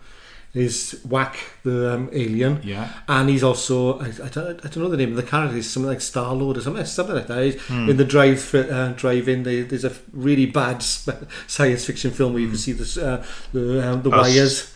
is 0.58 1.00
Wak 1.08 1.38
the 1.64 1.94
um, 1.94 2.10
alien. 2.14 2.62
Yeah. 2.64 2.92
And 3.08 3.30
he's 3.30 3.44
also, 3.44 4.00
I, 4.00 4.08
I, 4.08 4.30
don't, 4.30 4.66
I 4.66 4.70
don't 4.70 4.78
know 4.78 4.90
the 4.90 4.98
name 4.98 5.12
of 5.12 5.16
the 5.16 5.24
character, 5.24 5.56
he's 5.56 5.70
something 5.70 5.90
like 5.90 6.02
Star 6.02 6.34
Lord 6.34 6.58
or 6.58 6.62
something, 6.62 6.86
something 6.86 7.16
like 7.16 7.28
that. 7.28 7.60
Hmm. 7.62 7.90
In 7.90 7.98
the 7.98 8.06
drive 8.06 8.54
uh, 8.56 8.94
drive 8.94 9.28
in, 9.30 9.44
they, 9.44 9.62
there's 9.62 9.86
a 9.86 9.94
really 10.12 10.46
bad 10.46 10.82
science 11.48 11.86
fiction 11.86 12.12
film 12.12 12.34
where 12.34 12.42
you 12.42 12.50
can 12.50 12.58
see 12.58 12.74
this, 12.74 12.98
uh, 12.98 13.26
the, 13.54 13.92
um, 13.92 14.02
the 14.02 14.10
wires. 14.10 14.74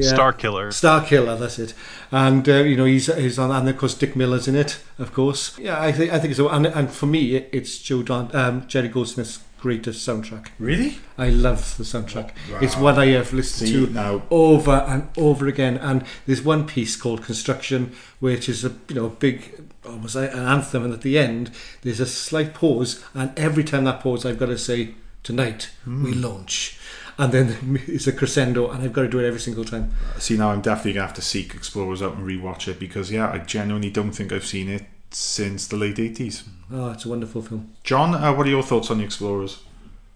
Star 0.00 0.32
Killer. 0.32 0.72
Star 0.72 1.04
Killer, 1.04 1.36
that's 1.36 1.58
it. 1.58 1.72
And 2.10 2.48
uh, 2.48 2.56
you 2.56 2.76
know 2.76 2.84
he's 2.84 3.06
he's 3.14 3.38
on, 3.38 3.52
and 3.52 3.68
of 3.68 3.78
course 3.78 3.94
Dick 3.94 4.16
Miller's 4.16 4.48
in 4.48 4.56
it, 4.56 4.80
of 4.98 5.12
course. 5.12 5.56
Yeah, 5.58 5.80
I 5.80 5.92
think 5.92 6.12
I 6.12 6.18
think 6.18 6.34
so. 6.34 6.48
And, 6.48 6.66
and 6.66 6.90
for 6.90 7.06
me, 7.06 7.36
it's 7.36 7.78
Joe 7.78 8.02
Don, 8.02 8.34
um, 8.34 8.66
Jerry 8.66 8.88
Goldsmith's 8.88 9.38
greatest 9.64 10.06
soundtrack. 10.06 10.48
Really? 10.58 10.98
I 11.16 11.30
love 11.30 11.76
the 11.78 11.84
soundtrack. 11.84 12.30
Wow. 12.52 12.58
It's 12.60 12.76
what 12.76 12.98
I 12.98 13.06
have 13.18 13.32
listened 13.32 13.68
See, 13.70 13.86
to 13.86 13.92
now- 13.92 14.22
over 14.30 14.72
and 14.92 15.08
over 15.16 15.46
again. 15.48 15.78
And 15.78 16.04
there's 16.26 16.42
one 16.42 16.66
piece 16.66 16.96
called 16.96 17.24
Construction, 17.24 17.92
which 18.20 18.46
is 18.48 18.62
a 18.64 18.72
you 18.88 18.94
know 18.96 19.08
big 19.08 19.38
almost 19.86 20.16
an 20.16 20.28
anthem. 20.28 20.84
And 20.84 20.92
at 20.92 21.00
the 21.00 21.18
end, 21.18 21.50
there's 21.82 22.00
a 22.00 22.06
slight 22.06 22.52
pause, 22.52 23.02
and 23.14 23.32
every 23.38 23.64
time 23.64 23.84
that 23.84 24.00
pause, 24.00 24.26
I've 24.26 24.38
got 24.38 24.46
to 24.52 24.58
say, 24.58 24.94
"Tonight 25.22 25.70
we 25.86 26.12
Hmm. 26.12 26.20
launch." 26.22 26.78
And 27.16 27.32
then 27.32 27.46
it's 27.86 28.06
a 28.08 28.12
crescendo, 28.12 28.70
and 28.70 28.82
I've 28.82 28.92
got 28.92 29.02
to 29.02 29.08
do 29.08 29.20
it 29.20 29.26
every 29.26 29.40
single 29.40 29.64
time. 29.64 29.92
See, 30.18 30.36
now 30.36 30.50
I'm 30.50 30.60
definitely 30.60 30.94
gonna 30.94 31.06
have 31.06 31.16
to 31.16 31.22
seek 31.22 31.54
Explorers 31.54 32.02
out 32.02 32.16
and 32.16 32.26
rewatch 32.26 32.68
it 32.68 32.78
because 32.78 33.10
yeah, 33.10 33.30
I 33.30 33.38
genuinely 33.38 33.90
don't 33.90 34.12
think 34.12 34.30
I've 34.32 34.44
seen 34.56 34.68
it 34.68 34.84
since 35.14 35.66
the 35.68 35.76
late 35.76 35.98
eighties. 35.98 36.44
Oh, 36.72 36.90
it's 36.90 37.04
a 37.04 37.08
wonderful 37.08 37.42
film. 37.42 37.72
John, 37.84 38.14
uh, 38.14 38.32
what 38.34 38.46
are 38.46 38.50
your 38.50 38.62
thoughts 38.62 38.90
on 38.90 38.98
the 38.98 39.04
Explorers? 39.04 39.62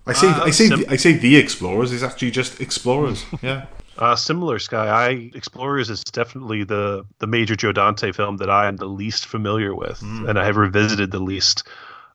I 0.07 0.13
say, 0.15 0.29
Uh, 0.29 0.45
I 0.45 0.51
say, 0.51 0.69
sim- 0.69 0.85
I 0.89 0.97
say 0.97 1.13
the 1.13 1.37
Explorers 1.37 1.93
is 1.93 2.03
actually 2.03 2.31
just 2.31 2.61
Explorers. 2.61 3.25
yeah. 3.43 3.67
Uh, 3.99 4.15
similar, 4.15 4.59
Skye. 4.59 4.89
I 4.89 5.31
Explorers 5.35 5.91
is 5.91 6.03
definitely 6.05 6.65
the 6.65 7.05
the 7.19 7.27
major 7.27 7.57
Joe 7.57 7.73
Dante 7.73 8.13
film 8.13 8.37
that 8.39 8.49
I 8.49 8.67
am 8.69 8.77
the 8.77 8.87
least 8.87 9.27
familiar 9.27 9.75
with, 9.75 10.01
Mm. 10.01 10.29
and 10.29 10.39
I 10.39 10.45
have 10.45 10.57
revisited 10.57 11.11
the 11.11 11.19
least. 11.21 11.65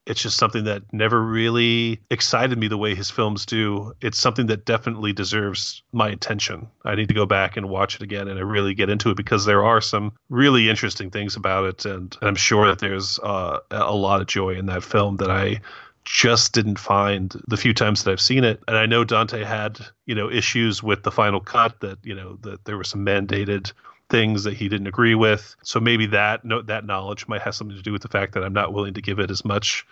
It's 0.06 0.22
just 0.22 0.38
something 0.38 0.66
that 0.66 0.84
never 0.92 1.22
really 1.22 2.02
excited 2.10 2.58
me 2.58 2.68
the 2.68 2.78
way 2.78 2.94
his 2.94 3.10
films 3.10 3.46
do. 3.46 3.94
It's 4.02 4.20
something 4.20 4.48
that 4.48 4.66
definitely 4.66 5.14
deserves 5.14 5.82
my 5.94 6.10
attention. 6.10 6.68
I 6.84 6.96
need 6.96 7.08
to 7.08 7.14
go 7.14 7.26
back 7.26 7.56
and 7.56 7.70
watch 7.70 7.96
it 7.96 8.02
again 8.02 8.28
and 8.28 8.38
I 8.38 8.42
really 8.42 8.74
get 8.74 8.90
into 8.90 9.12
it 9.12 9.18
because 9.18 9.46
there 9.46 9.64
are 9.64 9.82
some 9.82 10.14
really 10.30 10.70
interesting 10.70 11.10
things 11.10 11.36
about 11.36 11.66
it, 11.66 11.86
and 11.86 12.16
I'm 12.22 12.36
sure 12.36 12.68
that 12.68 12.80
there's 12.80 13.20
uh, 13.20 13.60
a 13.72 13.96
lot 13.96 14.22
of 14.22 14.28
joy 14.28 14.56
in 14.56 14.66
that 14.68 14.84
film 14.84 15.18
that 15.18 15.32
I 15.32 15.62
just 16.06 16.54
didn't 16.54 16.80
find 16.80 17.34
the 17.48 17.58
few 17.58 17.74
times 17.74 18.04
that 18.04 18.12
I've 18.12 18.22
seen 18.22 18.44
it. 18.44 18.62
And 18.68 18.78
I 18.78 18.86
know 18.86 19.04
Dante 19.04 19.44
had, 19.44 19.80
you 20.06 20.16
know, 20.16 20.30
issues 20.30 20.84
with 20.84 21.04
the 21.04 21.12
final 21.12 21.40
cut 21.40 21.80
that, 21.80 21.98
you 22.04 22.14
know, 22.14 22.38
that 22.42 22.66
there 22.66 22.78
were 22.78 22.84
some 22.84 23.06
mandated 23.06 23.72
things 24.14 24.44
that 24.44 24.54
he 24.54 24.70
didn't 24.70 24.88
agree 24.88 25.16
with. 25.16 25.56
So 25.64 25.80
maybe 25.80 26.06
that 26.08 26.46
no, 26.46 26.62
that 26.62 26.86
knowledge 26.86 27.28
might 27.28 27.42
have 27.42 27.56
something 27.56 27.76
to 27.76 27.84
do 27.84 27.92
with 27.92 28.04
the 28.04 28.08
fact 28.18 28.34
that 28.34 28.44
I'm 28.44 28.54
not 28.54 28.72
willing 28.74 28.94
to 28.94 29.02
give 29.02 29.18
it 29.24 29.32
as 29.32 29.44
much 29.44 29.86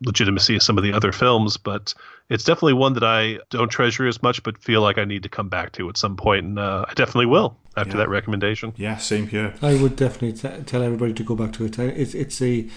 legitimacy 0.00 0.56
as 0.56 0.64
some 0.64 0.76
of 0.78 0.84
the 0.84 0.92
other 0.92 1.12
films, 1.12 1.56
but 1.56 1.94
it's 2.28 2.44
definitely 2.44 2.72
one 2.74 2.94
that 2.94 3.04
I 3.04 3.38
don't 3.50 3.68
treasure 3.70 4.06
as 4.06 4.22
much, 4.22 4.42
but 4.42 4.58
feel 4.58 4.80
like 4.80 4.98
I 4.98 5.04
need 5.04 5.22
to 5.22 5.28
come 5.28 5.48
back 5.48 5.72
to 5.72 5.88
at 5.88 5.96
some 5.96 6.16
point, 6.16 6.44
and 6.46 6.58
uh, 6.58 6.84
I 6.88 6.94
definitely 6.94 7.26
will 7.26 7.56
after 7.76 7.92
Yeah. 7.92 7.98
that 8.04 8.08
recommendation. 8.08 8.72
Yeah, 8.76 8.96
same 8.98 9.26
here. 9.28 9.54
I 9.62 9.74
would 9.80 9.96
definitely 9.96 10.32
t- 10.32 10.62
tell 10.64 10.82
everybody 10.82 11.12
to 11.14 11.22
go 11.24 11.34
back 11.34 11.52
to 11.54 11.64
it. 11.64 11.78
I- 11.78 11.84
It's 12.02 12.14
it's 12.14 12.40
a. 12.42 12.68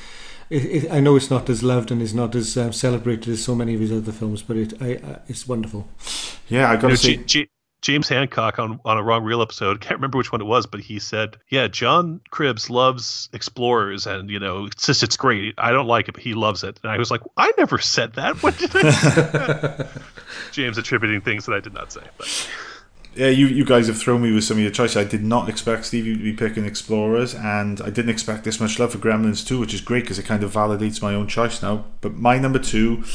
It, 0.50 0.64
it, 0.76 0.92
I 0.92 1.00
know 1.02 1.18
it's 1.18 1.30
not 1.30 1.50
as 1.50 1.62
loved 1.62 1.92
and 1.92 2.02
it's 2.02 2.14
not 2.14 2.34
as 2.34 2.56
um, 2.58 2.72
celebrated 2.72 3.28
as 3.34 3.44
so 3.44 3.54
many 3.54 3.74
of 3.76 3.82
his 3.82 3.92
other 3.92 4.14
films, 4.14 4.42
but 4.44 4.56
it 4.56 4.74
I, 4.82 4.92
I, 4.92 5.20
it's 5.28 5.46
wonderful. 5.48 5.82
Yeah, 6.48 6.70
I 6.72 6.76
gotta 6.76 6.90
know, 6.90 6.96
say, 6.96 7.18
J- 7.18 7.24
J- 7.26 7.50
James 7.88 8.10
Hancock 8.10 8.60
on 8.60 8.82
on 8.84 8.98
a 8.98 9.02
Wrong 9.02 9.24
Reel 9.24 9.42
episode, 9.42 9.80
can't 9.82 9.96
remember 9.96 10.18
which 10.18 10.30
one 10.30 10.42
it 10.42 10.44
was, 10.44 10.66
but 10.66 10.82
he 10.82 11.00
said, 11.00 11.38
"Yeah, 11.48 11.70
John 11.70 12.20
Cribbs 12.32 12.70
loves 12.70 13.30
Explorers, 13.32 14.06
and 14.06 14.30
you 14.30 14.40
know, 14.40 14.66
it's 14.66 14.86
just 14.86 15.04
it's 15.04 15.16
great. 15.16 15.54
I 15.58 15.72
don't 15.72 15.88
like 15.88 16.10
it, 16.10 16.12
but 16.12 16.22
he 16.22 16.34
loves 16.34 16.66
it." 16.66 16.78
And 16.84 16.92
I 16.92 16.98
was 16.98 17.10
like, 17.10 17.22
"I 17.38 17.50
never 17.58 17.80
said 17.80 18.12
that. 18.16 18.44
What 18.44 18.58
did 18.58 18.72
I?" 18.74 19.88
James 20.52 20.78
attributing 20.78 21.22
things 21.22 21.46
that 21.46 21.54
I 21.54 21.62
did 21.62 21.74
not 21.74 21.94
say. 21.94 22.02
But 22.18 22.50
yeah, 23.16 23.30
you 23.30 23.48
you 23.48 23.64
guys 23.64 23.88
have 23.88 23.98
thrown 23.98 24.22
me 24.22 24.34
with 24.34 24.44
some 24.44 24.58
of 24.58 24.64
your 24.64 24.72
choices. 24.72 24.98
I 24.98 25.06
did 25.06 25.24
not 25.24 25.48
expect 25.48 25.86
Stevie 25.86 26.18
to 26.18 26.22
be 26.22 26.34
picking 26.34 26.66
Explorers, 26.66 27.34
and 27.36 27.80
I 27.80 27.90
didn't 27.90 28.10
expect 28.10 28.44
this 28.44 28.60
much 28.60 28.80
love 28.80 28.92
for 28.92 28.98
Gremlins 28.98 29.48
too, 29.48 29.62
which 29.62 29.74
is 29.74 29.80
great 29.80 30.04
because 30.04 30.20
it 30.20 30.24
kind 30.24 30.44
of 30.44 30.52
validates 30.52 31.02
my 31.02 31.16
own 31.16 31.30
choice 31.30 31.62
now. 31.62 31.86
But 32.02 32.16
my 32.16 32.38
number 32.38 32.60
two. 32.60 33.06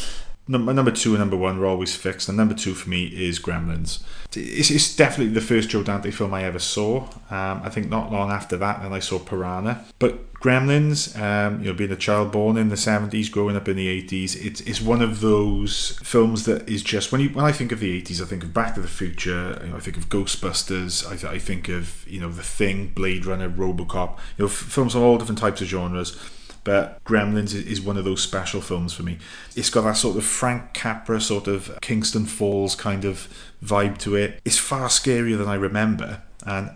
My 0.48 0.72
number 0.72 0.90
two 0.90 1.10
and 1.10 1.20
number 1.20 1.36
one 1.36 1.60
were 1.60 1.66
always 1.66 1.94
fixed, 1.94 2.28
and 2.28 2.36
number 2.36 2.54
two 2.54 2.74
for 2.74 2.90
me 2.90 3.04
is 3.04 3.38
Gremlins. 3.38 4.02
It's, 4.34 4.70
it's 4.70 4.96
definitely 4.96 5.32
the 5.34 5.40
first 5.40 5.68
Joe 5.70 5.84
Dante 5.84 6.10
film 6.10 6.34
I 6.34 6.42
ever 6.42 6.58
saw. 6.58 7.02
Um, 7.30 7.60
I 7.62 7.68
think 7.68 7.88
not 7.88 8.10
long 8.10 8.32
after 8.32 8.56
that, 8.56 8.82
then 8.82 8.92
I 8.92 8.98
saw 8.98 9.20
Piranha. 9.20 9.84
But 10.00 10.34
Gremlins, 10.34 11.16
um, 11.20 11.60
you 11.60 11.66
know, 11.66 11.74
being 11.74 11.92
a 11.92 11.96
child 11.96 12.32
born 12.32 12.56
in 12.56 12.70
the 12.70 12.76
seventies, 12.76 13.28
growing 13.28 13.54
up 13.54 13.68
in 13.68 13.76
the 13.76 13.86
eighties, 13.86 14.34
it's 14.34 14.60
it's 14.62 14.80
one 14.80 15.00
of 15.00 15.20
those 15.20 15.96
films 16.02 16.44
that 16.46 16.68
is 16.68 16.82
just 16.82 17.12
when 17.12 17.20
you 17.20 17.28
when 17.28 17.44
I 17.44 17.52
think 17.52 17.70
of 17.70 17.78
the 17.78 17.96
eighties, 17.96 18.20
I 18.20 18.24
think 18.24 18.42
of 18.42 18.52
Back 18.52 18.74
to 18.74 18.80
the 18.80 18.88
Future. 18.88 19.60
You 19.62 19.70
know, 19.70 19.76
I 19.76 19.80
think 19.80 19.96
of 19.96 20.08
Ghostbusters. 20.08 21.06
I, 21.06 21.14
th- 21.14 21.32
I 21.32 21.38
think 21.38 21.68
of 21.68 22.04
you 22.08 22.18
know 22.18 22.30
The 22.30 22.42
Thing, 22.42 22.88
Blade 22.88 23.26
Runner, 23.26 23.48
RoboCop. 23.48 24.18
You 24.36 24.44
know, 24.44 24.46
f- 24.46 24.52
films 24.52 24.96
of 24.96 25.02
all 25.02 25.18
different 25.18 25.38
types 25.38 25.60
of 25.60 25.68
genres. 25.68 26.18
But 26.64 27.02
Gremlins 27.04 27.54
is- 27.54 27.80
one 27.80 27.96
of 27.96 28.04
those 28.04 28.22
special 28.22 28.60
films 28.60 28.92
for 28.92 29.02
me. 29.02 29.18
It's 29.56 29.70
got 29.70 29.82
that 29.82 29.96
sort 29.96 30.16
of 30.16 30.24
Frank 30.24 30.72
Capra 30.72 31.20
sort 31.20 31.48
of 31.48 31.78
Kingston 31.80 32.26
Falls 32.26 32.74
kind 32.76 33.04
of 33.04 33.28
vibe 33.64 33.98
to 33.98 34.14
it. 34.14 34.40
It's 34.44 34.58
far 34.58 34.88
scarier 34.88 35.36
than 35.36 35.48
I 35.48 35.54
remember, 35.54 36.22
and 36.46 36.70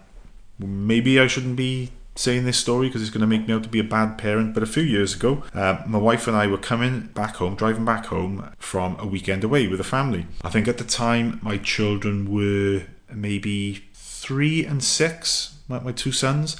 maybe 0.58 1.20
I 1.20 1.26
shouldn't 1.28 1.56
be 1.56 1.90
saying 2.16 2.44
this 2.46 2.56
story 2.56 2.88
because 2.88 3.02
it's 3.02 3.10
going 3.10 3.20
to 3.20 3.26
make 3.26 3.46
me 3.46 3.54
out 3.54 3.62
to 3.62 3.68
be 3.68 3.78
a 3.78 3.84
bad 3.84 4.16
parent. 4.18 4.54
But 4.54 4.62
a 4.62 4.66
few 4.66 4.82
years 4.82 5.14
ago, 5.14 5.44
uh, 5.54 5.82
my 5.86 5.98
wife 5.98 6.26
and 6.26 6.36
I 6.36 6.46
were 6.46 6.58
coming 6.58 7.10
back 7.14 7.36
home, 7.36 7.54
driving 7.54 7.84
back 7.84 8.06
home 8.06 8.50
from 8.58 8.96
a 8.98 9.06
weekend 9.06 9.44
away 9.44 9.68
with 9.68 9.80
a 9.80 9.84
family. 9.84 10.26
I 10.42 10.48
think 10.48 10.66
at 10.66 10.78
the 10.78 10.84
time 10.84 11.38
my 11.42 11.58
children 11.58 12.30
were 12.30 12.84
maybe 13.12 13.84
three 13.92 14.64
and 14.64 14.82
six, 14.82 15.58
my, 15.68 15.78
my 15.80 15.92
two 15.92 16.10
sons. 16.12 16.56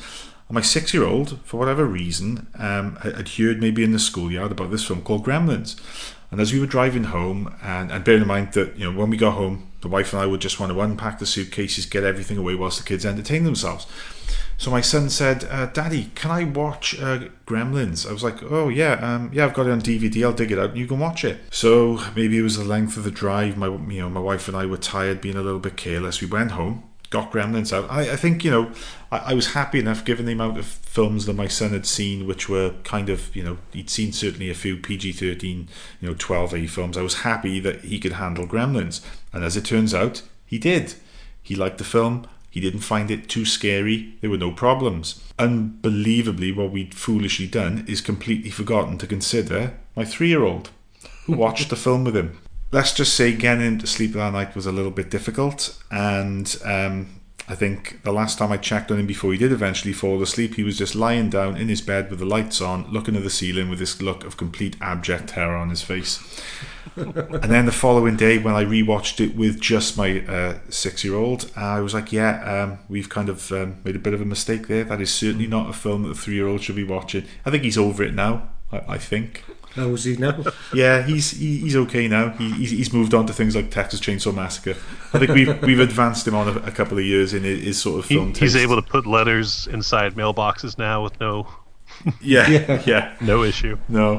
My 0.49 0.61
six 0.61 0.95
year 0.95 1.05
old, 1.05 1.41
for 1.45 1.57
whatever 1.59 1.85
reason, 1.85 2.47
um, 2.57 2.97
had 2.97 3.17
had 3.17 3.29
heard 3.31 3.61
maybe 3.61 3.83
in 3.83 3.93
the 3.93 3.99
schoolyard 3.99 4.53
about 4.53 4.71
this 4.71 4.85
film 4.85 5.03
called 5.03 5.25
Gremlins. 5.25 5.77
And 6.31 6.41
as 6.41 6.53
we 6.53 6.61
were 6.61 6.67
driving 6.67 7.05
home, 7.05 7.55
and, 7.63 7.91
and 7.91 8.05
bearing 8.05 8.23
in 8.23 8.29
mind 8.29 8.53
that, 8.53 8.77
you 8.77 8.91
know, 8.91 8.99
when 8.99 9.11
we 9.11 9.17
got 9.17 9.35
home, 9.35 9.71
the 9.81 9.89
wife 9.89 10.13
and 10.13 10.21
I 10.21 10.27
would 10.27 10.41
just 10.41 10.59
want 10.59 10.73
to 10.73 10.81
unpack 10.81 11.19
the 11.19 11.27
suitcases, 11.27 11.87
get 11.87 12.05
everything 12.05 12.37
away 12.37 12.55
whilst 12.55 12.79
the 12.79 12.85
kids 12.85 13.07
entertain 13.07 13.45
themselves. 13.45 13.87
So 14.59 14.71
my 14.71 14.81
son 14.81 15.11
said, 15.11 15.45
uh, 15.51 15.67
"Daddy, 15.67 16.11
can 16.15 16.31
I 16.31 16.45
watch 16.45 16.99
uh, 16.99 17.29
Gremlins?" 17.47 18.09
I 18.09 18.13
was 18.13 18.25
like, 18.25 18.43
"Oh 18.43 18.69
yeah, 18.69 18.93
um, 18.95 19.31
yeah, 19.33 19.45
I've 19.45 19.53
got 19.53 19.67
it 19.67 19.71
on 19.73 19.83
DVD. 19.83 20.25
I'll 20.25 20.33
dig 20.33 20.51
it 20.51 20.59
out 20.59 20.71
and 20.71 20.79
you 20.79 20.87
can 20.87 20.99
watch 20.99 21.25
it." 21.25 21.41
So 21.51 22.01
maybe 22.15 22.39
it 22.39 22.43
was 22.43 22.57
the 22.57 22.65
length 22.65 22.97
of 22.97 23.05
the 23.05 23.11
drive. 23.11 23.57
My, 23.57 23.67
you 23.67 24.01
know, 24.01 24.09
my 24.09 24.21
wife 24.21 24.49
and 24.49 24.57
I 24.57 24.65
were 24.65 24.79
tired, 24.79 25.21
being 25.21 25.37
a 25.37 25.43
little 25.43 25.61
bit 25.61 25.77
careless. 25.77 26.23
We 26.23 26.27
went 26.27 26.53
home, 26.53 26.85
got 27.11 27.33
Gremlins 27.33 27.73
out. 27.73 27.91
I, 27.91 28.13
I 28.13 28.17
think 28.17 28.45
you 28.45 28.51
know, 28.51 28.73
I, 29.11 29.19
I 29.19 29.35
was 29.35 29.53
happy 29.55 29.79
enough 29.79 30.05
given 30.05 30.27
the 30.27 30.33
amount 30.33 30.59
of 30.59 30.67
films 30.67 31.27
that 31.27 31.35
my 31.35 31.49
son 31.49 31.71
had 31.71 31.87
seen, 31.87 32.27
which 32.27 32.49
were 32.49 32.75
kind 32.85 33.09
of 33.09 33.35
you 33.35 33.43
know 33.43 33.59
he'd 33.73 33.91
seen 33.91 34.13
certainly 34.13 34.51
a 34.51 34.55
few 34.55 34.77
PG 34.77 35.13
thirteen, 35.13 35.69
you 36.01 36.09
know, 36.09 36.15
twelve 36.19 36.55
A 36.55 36.67
films. 36.67 36.97
I 36.97 37.03
was 37.03 37.21
happy 37.21 37.61
that 37.61 37.83
he 37.83 37.99
could 37.99 38.15
handle 38.15 38.47
Gremlins, 38.47 39.05
and 39.33 39.45
as 39.45 39.57
it 39.57 39.65
turns 39.65 39.95
out, 39.95 40.23
he 40.45 40.59
did. 40.59 40.95
He 41.43 41.55
liked 41.55 41.79
the 41.79 41.85
film. 41.85 42.27
He 42.51 42.61
didn't 42.61 42.81
find 42.81 43.11
it 43.11 43.29
too 43.29 43.45
scary. 43.45 44.15
There 44.23 44.31
were 44.31 44.39
no 44.39 44.51
problems. 44.51 45.23
Unbelievably, 45.39 46.53
what 46.53 46.71
we'd 46.71 46.95
foolishly 46.95 47.47
done 47.47 47.85
is 47.87 48.01
completely 48.01 48.49
forgotten 48.49 48.97
to 48.99 49.07
consider 49.07 49.75
my 49.95 50.07
three 50.07 50.29
year 50.29 50.43
old 50.43 50.71
who 51.27 51.35
watched 51.35 51.69
the 51.69 51.77
film 51.77 52.05
with 52.05 52.17
him. 52.17 52.39
Let's 52.73 52.93
just 52.93 53.15
say 53.15 53.33
getting 53.33 53.65
him 53.65 53.79
to 53.79 53.87
sleep 53.87 54.13
that 54.13 54.33
night 54.33 54.55
was 54.55 54.67
a 54.67 54.73
little 54.73 54.91
bit 54.91 55.11
difficult, 55.11 55.81
and 55.91 56.57
um, 56.65 57.21
I 57.49 57.55
think 57.55 58.03
the 58.03 58.13
last 58.13 58.39
time 58.39 58.51
I 58.51 58.57
checked 58.57 58.91
on 58.91 58.99
him 58.99 59.07
before 59.07 59.31
he 59.31 59.39
did 59.39 59.53
eventually 59.53 59.93
fall 59.93 60.21
asleep, 60.21 60.57
he 60.57 60.65
was 60.65 60.77
just 60.77 60.97
lying 60.97 61.31
down 61.31 61.57
in 61.57 61.69
his 61.69 61.81
bed 61.81 62.11
with 62.11 62.19
the 62.19 62.27
lights 62.27 62.61
on, 62.61 62.91
looking 62.91 63.15
at 63.15 63.23
the 63.23 63.31
ceiling 63.31 63.71
with 63.71 63.79
this 63.79 64.03
look 64.03 64.25
of 64.25 64.37
complete 64.37 64.77
abject 64.81 65.29
terror 65.29 65.57
on 65.57 65.71
his 65.71 65.81
face. 65.81 66.43
and 66.97 67.45
then 67.45 67.67
the 67.67 67.73
following 67.73 68.17
day, 68.17 68.39
when 68.39 68.55
I 68.55 68.65
rewatched 68.65 69.25
it 69.25 69.37
with 69.37 69.61
just 69.61 69.97
my 69.97 70.27
uh, 70.27 70.59
six-year-old, 70.71 71.53
I 71.55 71.81
was 71.81 71.95
like, 71.95 72.13
"Yeah, 72.13 72.43
um, 72.43 72.79
we've 72.89 73.09
kind 73.09 73.29
of 73.29 73.53
um, 73.53 73.77
made 73.85 73.95
a 73.95 74.01
bit 74.01 74.15
of 74.15 74.21
a 74.21 74.25
mistake 74.25 74.67
there. 74.67 74.83
That 74.83 75.01
is 75.01 75.15
certainly 75.15 75.47
not 75.47 75.71
a 75.71 75.73
film 75.73 76.03
that 76.03 76.11
a 76.11 76.15
three-year-old 76.15 76.63
should 76.63 76.77
be 76.77 76.85
watching." 76.85 77.27
I 77.45 77.51
think 77.53 77.63
he's 77.63 77.79
over 77.79 78.03
it 78.03 78.15
now. 78.15 78.49
I, 78.73 78.83
I 78.89 78.99
think. 78.99 79.45
How's 79.77 80.05
he 80.05 80.17
now? 80.17 80.43
Yeah, 80.75 81.03
he's 81.03 81.31
he, 81.31 81.59
he's 81.59 81.77
okay 81.77 82.09
now. 82.09 82.31
He, 82.31 82.51
he's, 82.53 82.71
he's 82.71 82.93
moved 82.93 83.15
on 83.15 83.27
to 83.27 83.33
things 83.33 83.55
like 83.55 83.71
Texas 83.71 84.01
Chainsaw 84.01 84.35
Massacre. 84.35 84.75
I 85.13 85.19
think 85.21 85.31
we've 85.31 85.63
we've 85.63 85.81
advanced 85.81 86.27
him 86.27 86.35
on 86.35 86.49
a, 86.49 86.57
a 86.63 86.71
couple 86.71 86.99
of 86.99 87.05
years 87.05 87.33
in 87.35 87.45
his, 87.45 87.63
his 87.63 87.81
sort 87.81 88.01
of 88.01 88.07
He, 88.09 88.17
film. 88.17 88.35
he's 88.35 88.57
able 88.57 88.77
to 88.77 88.83
put 88.83 89.07
letters 89.07 89.67
inside 89.69 90.15
mailboxes 90.15 90.77
now 90.79 91.05
with 91.05 91.19
no 91.21 91.47
Yeah, 92.21 92.49
Yeah. 92.49 92.83
yeah, 92.87 93.17
no 93.21 93.43
issue. 93.45 93.79
no. 93.89 94.17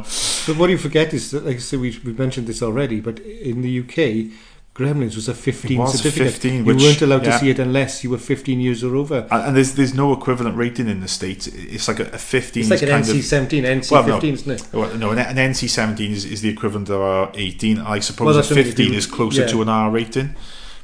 But 0.47 0.55
what 0.57 0.69
you 0.69 0.77
forget 0.77 1.13
is 1.13 1.31
that, 1.31 1.45
like 1.45 1.57
I 1.57 1.59
said, 1.59 1.79
we 1.81 1.99
we 2.05 2.13
mentioned 2.13 2.47
this 2.47 2.61
already. 2.63 3.01
But 3.01 3.19
in 3.19 3.61
the 3.61 3.79
UK, 3.81 4.31
Gremlins 4.77 5.15
was 5.15 5.27
a 5.27 5.33
15 5.33 5.71
It 5.71 5.79
was 5.79 5.93
certificate. 5.97 6.33
15, 6.33 6.53
you 6.53 6.63
weren't 6.65 7.01
allowed 7.01 7.25
yeah. 7.25 7.31
to 7.31 7.39
see 7.39 7.49
it 7.49 7.57
unless 7.57 8.03
you 8.03 8.11
were 8.11 8.19
15 8.19 8.59
years 8.59 8.83
or 8.83 8.95
over. 8.95 9.27
And 9.31 9.45
and 9.47 9.55
there's 9.55 9.73
there's 9.73 9.95
no 9.95 10.13
equivalent 10.13 10.55
rating 10.55 10.87
in 10.87 10.99
the 10.99 11.07
states. 11.07 11.47
It's 11.47 11.87
like 11.87 11.99
a, 11.99 12.03
a 12.03 12.19
15. 12.19 12.61
It's 12.61 12.69
like 12.69 12.83
an 12.83 12.89
NC-17, 12.89 13.63
NC-15, 13.63 13.91
Well, 13.91 14.07
no. 14.07 14.19
isn't 14.21 14.51
it? 14.51 14.67
Well, 14.73 14.95
no, 14.95 15.11
an, 15.11 15.17
an 15.17 15.35
NC-17 15.37 16.11
is, 16.11 16.25
is 16.25 16.41
the 16.41 16.49
equivalent 16.49 16.89
of 16.89 17.01
our 17.01 17.31
18. 17.33 17.79
I 17.79 17.97
suppose 17.99 18.35
that's 18.35 18.51
a 18.51 18.55
15 18.55 18.91
do. 18.91 18.97
is 18.97 19.07
closer 19.07 19.41
Yeah. 19.41 19.47
to 19.47 19.61
an 19.63 19.69
R 19.69 19.89
rating. 19.89 20.35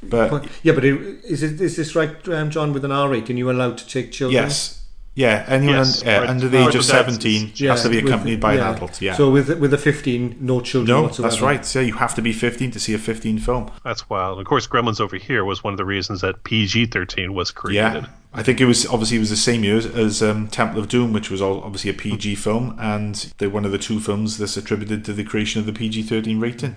But 0.01 0.31
But- 0.31 0.47
yeah, 0.63 0.73
but 0.73 0.83
it, 0.83 1.23
is 1.25 1.43
it 1.43 1.61
is 1.61 1.75
this 1.75 1.95
right, 1.95 2.15
um, 2.29 2.49
John? 2.49 2.73
With 2.73 2.83
an 2.85 2.91
R 2.91 3.07
rating, 3.09 3.37
you 3.37 3.51
allowed 3.51 3.77
to 3.77 3.87
take 3.87 4.11
children? 4.11 4.43
yes, 4.43 4.81
yeah, 5.15 5.45
anyone 5.47 5.75
Yes, 5.75 6.01
un- 6.01 6.07
uh, 6.09 6.19
right. 6.21 6.29
under 6.29 6.47
the 6.49 6.57
age 6.57 6.67
of 6.75 6.81
but 6.81 6.87
that's- 6.87 7.17
17 7.17 7.67
has 7.67 7.83
to 7.83 7.89
be 7.89 7.97
with- 7.97 8.05
accompanied 8.05 8.39
by 8.39 8.55
yeah. 8.55 8.69
an 8.69 8.75
adult. 8.75 9.01
Yeah. 9.01 9.13
So 9.15 9.29
with 9.29 9.49
with 9.59 9.73
a 9.73 9.77
15, 9.77 10.37
no 10.39 10.59
children 10.61 10.97
no, 10.97 11.03
whatsoever. 11.03 11.29
that's 11.29 11.41
right. 11.41 11.65
So 11.65 11.79
you 11.81 11.93
have 11.93 12.15
to 12.15 12.21
be 12.21 12.33
15 12.33 12.71
to 12.71 12.79
see 12.79 12.93
a 12.93 12.97
15 12.97 13.37
film. 13.39 13.69
That's 13.83 14.09
wild. 14.09 14.39
Of 14.39 14.45
course, 14.45 14.65
Gremlins 14.67 14.99
over 14.99 15.15
here 15.17 15.45
was 15.45 15.63
one 15.63 15.73
of 15.73 15.77
the 15.77 15.85
reasons 15.85 16.21
that 16.21 16.43
PG 16.43 16.87
thirteen 16.87 17.33
was 17.33 17.51
created. 17.51 18.03
Yeah, 18.03 18.09
I 18.33 18.41
think 18.41 18.59
it 18.59 18.65
was 18.65 18.85
obviously 18.87 19.17
it 19.17 19.19
was 19.21 19.29
the 19.29 19.35
same 19.35 19.63
year 19.63 19.77
as 19.77 20.23
um, 20.23 20.47
Temple 20.47 20.79
of 20.79 20.87
Doom, 20.89 21.13
which 21.13 21.29
was 21.29 21.41
all, 21.41 21.61
obviously 21.63 21.91
a 21.91 21.93
PG 21.93 22.35
film, 22.35 22.75
and 22.79 23.31
they're 23.37 23.49
one 23.49 23.65
of 23.65 23.71
the 23.71 23.77
two 23.77 23.99
films 23.99 24.37
that's 24.39 24.57
attributed 24.57 25.05
to 25.05 25.13
the 25.13 25.23
creation 25.23 25.59
of 25.59 25.65
the 25.67 25.73
PG 25.73 26.03
thirteen 26.03 26.39
rating. 26.39 26.75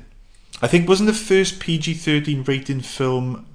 I 0.62 0.66
think 0.68 0.88
wasn't 0.88 1.06
the 1.06 1.14
first 1.14 1.58
PG 1.60 1.94
thirteen 1.94 2.42
rating 2.44 2.80
film 2.80 3.46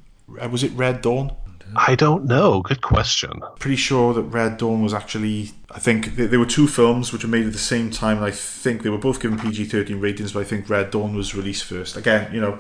uh, 0.42 0.48
was 0.50 0.64
it 0.64 0.72
Red 0.74 1.02
Dawn? 1.02 1.34
I 1.76 1.96
don't 1.96 2.26
know. 2.26 2.62
Good 2.62 2.82
question. 2.82 3.42
Pretty 3.60 3.76
sure 3.76 4.14
that 4.14 4.24
Red 4.24 4.58
Dawn 4.58 4.82
was 4.82 4.94
actually. 4.94 5.52
I 5.74 5.80
think 5.80 6.16
th- 6.16 6.30
there 6.30 6.40
were 6.40 6.46
two 6.46 6.68
films 6.68 7.14
which 7.14 7.24
were 7.24 7.30
made 7.30 7.46
at 7.46 7.54
the 7.54 7.60
same 7.60 7.90
time, 7.90 8.18
and 8.18 8.26
I 8.26 8.32
think 8.32 8.84
they 8.84 8.90
were 8.90 8.98
both 8.98 9.22
given 9.22 9.40
PG 9.40 9.66
thirteen 9.66 10.00
ratings. 10.00 10.34
But 10.34 10.42
I 10.42 10.44
think 10.44 10.70
Red 10.70 10.92
Dawn 10.92 11.16
was 11.16 11.34
released 11.34 11.64
first. 11.64 11.96
Again, 11.96 12.34
you 12.34 12.42
know, 12.42 12.60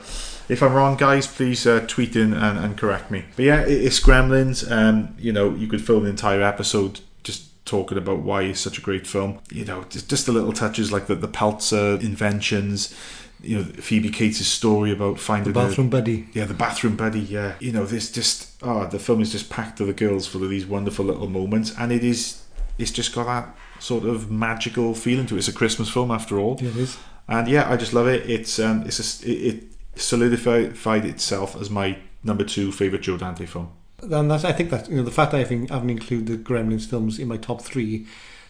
if 0.49 0.61
I'm 0.63 0.73
wrong, 0.73 0.97
guys, 0.97 1.27
please 1.27 1.67
uh, 1.67 1.85
tweet 1.87 2.15
in 2.15 2.33
and, 2.33 2.57
and 2.57 2.77
correct 2.77 3.11
me. 3.11 3.25
But 3.35 3.45
yeah, 3.45 3.61
it, 3.61 3.71
it's 3.85 3.99
Gremlins. 3.99 4.69
Um, 4.71 5.15
you 5.17 5.31
know, 5.31 5.53
you 5.53 5.67
could 5.67 5.85
film 5.85 6.03
an 6.03 6.09
entire 6.09 6.41
episode 6.41 7.01
just 7.23 7.47
talking 7.65 7.97
about 7.97 8.19
why 8.19 8.43
it's 8.43 8.59
such 8.59 8.77
a 8.77 8.81
great 8.81 9.05
film. 9.05 9.39
You 9.51 9.65
know, 9.65 9.85
just, 9.89 10.09
just 10.09 10.25
the 10.25 10.31
little 10.31 10.53
touches 10.53 10.91
like 10.91 11.07
the 11.07 11.15
the 11.15 11.27
Peltzer 11.27 11.99
inventions. 12.01 12.95
You 13.43 13.57
know, 13.57 13.63
Phoebe 13.63 14.09
Cates' 14.09 14.45
story 14.45 14.91
about 14.91 15.19
finding 15.19 15.51
The 15.53 15.59
a- 15.59 15.63
bathroom 15.67 15.89
buddy. 15.89 16.27
yeah, 16.33 16.45
the 16.45 16.53
bathroom 16.53 16.95
buddy. 16.95 17.21
Yeah, 17.21 17.53
you 17.59 17.71
know, 17.71 17.85
this 17.85 18.11
just 18.11 18.61
oh, 18.61 18.85
the 18.87 18.99
film 18.99 19.21
is 19.21 19.31
just 19.31 19.49
packed 19.49 19.77
to 19.77 19.85
the 19.85 19.93
gills 19.93 20.27
full 20.27 20.43
of 20.43 20.49
these 20.49 20.65
wonderful 20.65 21.05
little 21.05 21.27
moments, 21.27 21.73
and 21.77 21.91
it 21.91 22.03
is, 22.03 22.43
it's 22.77 22.91
just 22.91 23.13
got 23.15 23.25
that 23.25 23.55
sort 23.79 24.05
of 24.05 24.29
magical 24.29 24.93
feeling 24.93 25.25
to 25.27 25.35
it. 25.35 25.39
It's 25.39 25.47
a 25.47 25.53
Christmas 25.53 25.89
film 25.89 26.11
after 26.11 26.39
all, 26.39 26.57
Yeah, 26.61 26.69
it 26.69 26.77
is. 26.77 26.97
and 27.27 27.47
yeah, 27.47 27.67
I 27.71 27.77
just 27.77 27.93
love 27.93 28.07
it. 28.07 28.29
It's 28.29 28.59
um, 28.59 28.83
it's 28.85 28.97
just, 28.97 29.23
it, 29.25 29.31
it 29.31 29.63
solidified 29.95 31.05
itself 31.05 31.55
as 31.59 31.69
my 31.69 31.97
number 32.23 32.43
two 32.43 32.71
favorite 32.71 33.01
Joe 33.01 33.17
Dante 33.17 33.45
film. 33.45 33.71
And 34.03 34.29
that's, 34.31 34.43
I 34.43 34.51
think 34.51 34.69
that 34.71 34.89
you 34.89 34.97
know 34.97 35.03
the 35.03 35.11
fact 35.11 35.33
I 35.33 35.39
haven't, 35.39 35.69
haven't 35.69 35.89
included 35.89 36.27
the 36.27 36.37
Gremlins 36.37 36.87
films 36.89 37.17
in 37.19 37.27
my 37.27 37.37
top 37.37 37.61
three, 37.61 38.05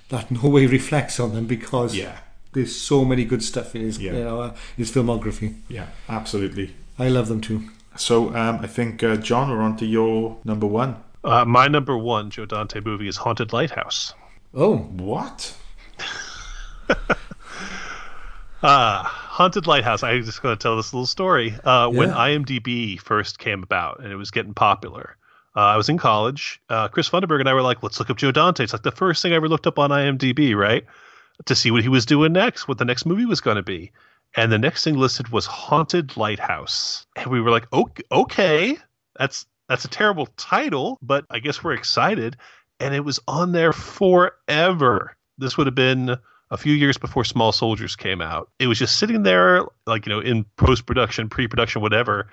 that 0.09 0.31
no 0.31 0.49
way 0.49 0.65
reflects 0.65 1.19
on 1.19 1.33
them 1.33 1.45
because 1.45 1.95
Yeah. 1.95 2.17
There's 2.53 2.75
so 2.75 3.03
many 3.05 3.25
good 3.25 3.43
stuff 3.43 3.75
in 3.75 3.81
his 3.81 3.97
Yeah. 3.99 4.13
you 4.13 4.23
know 4.23 4.41
uh, 4.41 4.55
his 4.77 4.91
filmography. 4.91 5.55
Yeah, 5.69 5.87
absolutely. 6.09 6.73
I 6.99 7.07
love 7.09 7.27
them 7.27 7.41
too. 7.41 7.63
So 7.97 8.35
um, 8.35 8.59
I 8.61 8.67
think 8.67 9.03
uh, 9.03 9.17
John, 9.17 9.49
we're 9.49 9.61
on 9.61 9.75
to 9.77 9.85
your 9.85 10.37
number 10.43 10.67
one. 10.67 10.95
Uh, 11.23 11.45
my 11.45 11.67
number 11.67 11.97
one 11.97 12.29
Joe 12.29 12.45
Dante 12.45 12.79
movie 12.83 13.07
is 13.07 13.17
Haunted 13.17 13.53
Lighthouse. 13.53 14.13
Oh, 14.53 14.77
What? 14.77 15.55
Uh, 18.63 19.03
Haunted 19.03 19.65
Lighthouse. 19.67 20.03
I'm 20.03 20.23
just 20.23 20.41
going 20.41 20.55
to 20.55 20.61
tell 20.61 20.75
this 20.77 20.93
little 20.93 21.05
story. 21.05 21.55
Uh, 21.63 21.89
When 21.89 22.09
IMDb 22.09 22.99
first 22.99 23.39
came 23.39 23.63
about 23.63 23.99
and 24.01 24.11
it 24.11 24.15
was 24.15 24.29
getting 24.31 24.53
popular, 24.53 25.15
uh, 25.55 25.59
I 25.61 25.77
was 25.77 25.89
in 25.89 25.97
college. 25.97 26.61
Uh, 26.69 26.87
Chris 26.87 27.09
Funderburg 27.09 27.39
and 27.39 27.49
I 27.49 27.53
were 27.53 27.61
like, 27.61 27.81
let's 27.83 27.99
look 27.99 28.09
up 28.09 28.17
Joe 28.17 28.31
Dante. 28.31 28.63
It's 28.63 28.73
like 28.73 28.83
the 28.83 28.91
first 28.91 29.21
thing 29.21 29.33
I 29.33 29.35
ever 29.37 29.47
looked 29.49 29.67
up 29.67 29.79
on 29.79 29.89
IMDb, 29.89 30.55
right? 30.55 30.85
To 31.45 31.55
see 31.55 31.71
what 31.71 31.83
he 31.83 31.89
was 31.89 32.05
doing 32.05 32.33
next, 32.33 32.67
what 32.67 32.77
the 32.77 32.85
next 32.85 33.05
movie 33.05 33.25
was 33.25 33.41
going 33.41 33.57
to 33.57 33.63
be. 33.63 33.91
And 34.35 34.51
the 34.51 34.59
next 34.59 34.83
thing 34.83 34.95
listed 34.95 35.29
was 35.29 35.45
Haunted 35.45 36.15
Lighthouse. 36.15 37.05
And 37.15 37.27
we 37.27 37.41
were 37.41 37.49
like, 37.49 37.67
"Ok- 37.71 38.03
okay, 38.11 38.77
that's 39.17 39.45
that's 39.67 39.85
a 39.85 39.89
terrible 39.89 40.27
title, 40.37 40.97
but 41.01 41.25
I 41.29 41.39
guess 41.39 41.63
we're 41.63 41.73
excited. 41.73 42.37
And 42.79 42.93
it 42.93 43.05
was 43.05 43.19
on 43.27 43.53
there 43.53 43.71
forever. 43.71 45.15
This 45.37 45.57
would 45.57 45.67
have 45.67 45.75
been 45.75 46.17
a 46.49 46.57
few 46.57 46.73
years 46.73 46.97
before 46.97 47.23
Small 47.23 47.51
Soldiers 47.51 47.95
came 47.95 48.21
out. 48.21 48.49
It 48.59 48.67
was 48.67 48.77
just 48.77 48.99
sitting 48.99 49.23
there, 49.23 49.63
like, 49.87 50.05
you 50.05 50.11
know, 50.11 50.19
in 50.19 50.43
post 50.57 50.85
production, 50.85 51.29
pre 51.29 51.47
production, 51.47 51.81
whatever. 51.81 52.27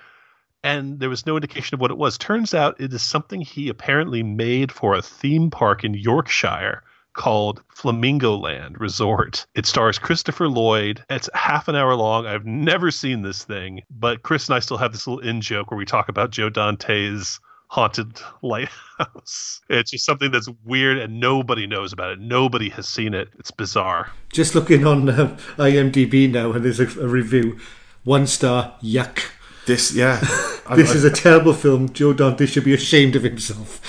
And 0.63 0.99
there 0.99 1.09
was 1.09 1.25
no 1.25 1.37
indication 1.37 1.75
of 1.75 1.79
what 1.79 1.91
it 1.91 1.97
was. 1.97 2.17
Turns 2.17 2.53
out 2.53 2.79
it 2.81 2.93
is 2.93 3.01
something 3.01 3.39
he 3.39 3.69
apparently 3.69 4.21
made 4.21 4.71
for 4.71 4.93
a 4.93 5.01
theme 5.01 5.49
park 5.49 5.85
in 5.85 5.93
Yorkshire 5.93 6.83
called 7.13 7.61
Flamingo 7.75 8.35
Land 8.37 8.79
Resort. 8.79 9.45
It 9.55 9.65
stars 9.65 9.99
Christopher 9.99 10.47
Lloyd. 10.47 11.03
It's 11.09 11.29
half 11.33 11.67
an 11.67 11.75
hour 11.75 11.95
long. 11.95 12.25
I've 12.25 12.45
never 12.45 12.91
seen 12.91 13.21
this 13.21 13.43
thing, 13.43 13.81
but 13.89 14.23
Chris 14.23 14.47
and 14.47 14.55
I 14.55 14.59
still 14.59 14.77
have 14.77 14.91
this 14.91 15.05
little 15.07 15.27
in 15.27 15.41
joke 15.41 15.71
where 15.71 15.77
we 15.77 15.85
talk 15.85 16.07
about 16.09 16.31
Joe 16.31 16.49
Dante's 16.49 17.39
haunted 17.67 18.19
lighthouse. 18.41 19.61
It's 19.69 19.91
just 19.91 20.05
something 20.05 20.31
that's 20.31 20.49
weird 20.65 20.97
and 20.97 21.19
nobody 21.19 21.67
knows 21.67 21.93
about 21.93 22.11
it. 22.11 22.19
Nobody 22.19 22.69
has 22.69 22.87
seen 22.87 23.13
it. 23.13 23.29
It's 23.37 23.51
bizarre. 23.51 24.11
just 24.31 24.55
looking 24.55 24.85
on 24.87 25.09
uh, 25.09 25.37
IMDb 25.57 26.31
now, 26.31 26.51
and 26.51 26.63
there's 26.65 26.79
a, 26.79 26.85
a 27.01 27.07
review, 27.07 27.59
one 28.03 28.27
star, 28.27 28.75
yuck. 28.81 29.19
This, 29.65 29.93
yeah. 29.93 30.19
I- 30.67 30.75
This 30.75 30.91
I- 30.91 30.95
is 30.95 31.03
a 31.03 31.11
terrible 31.11 31.53
film. 31.53 31.91
Joe 31.93 32.13
Dante 32.13 32.45
should 32.45 32.63
be 32.63 32.73
ashamed 32.73 33.15
of 33.15 33.23
himself. 33.23 33.81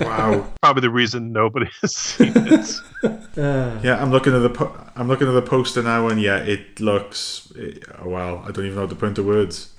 Wow. 0.00 0.46
Probably 0.62 0.80
the 0.82 0.90
reason 0.90 1.32
nobody 1.32 1.66
has 1.80 1.94
seen 1.94 2.32
it. 2.36 2.74
Yeah, 3.36 3.96
I'm 4.02 4.10
looking 4.10 4.34
at 4.34 4.40
the 4.40 4.50
po- 4.50 4.76
I'm 4.96 5.08
looking 5.08 5.26
at 5.28 5.32
the 5.32 5.40
poster 5.42 5.82
now, 5.82 6.08
and 6.08 6.20
yeah, 6.20 6.36
it 6.38 6.80
looks. 6.80 7.50
It, 7.56 7.84
oh, 8.02 8.08
well, 8.08 8.44
I 8.46 8.50
don't 8.50 8.66
even 8.66 8.74
know 8.74 8.82
how 8.82 8.86
to 8.88 8.94
put 8.94 9.08
into 9.08 9.22
words. 9.22 9.70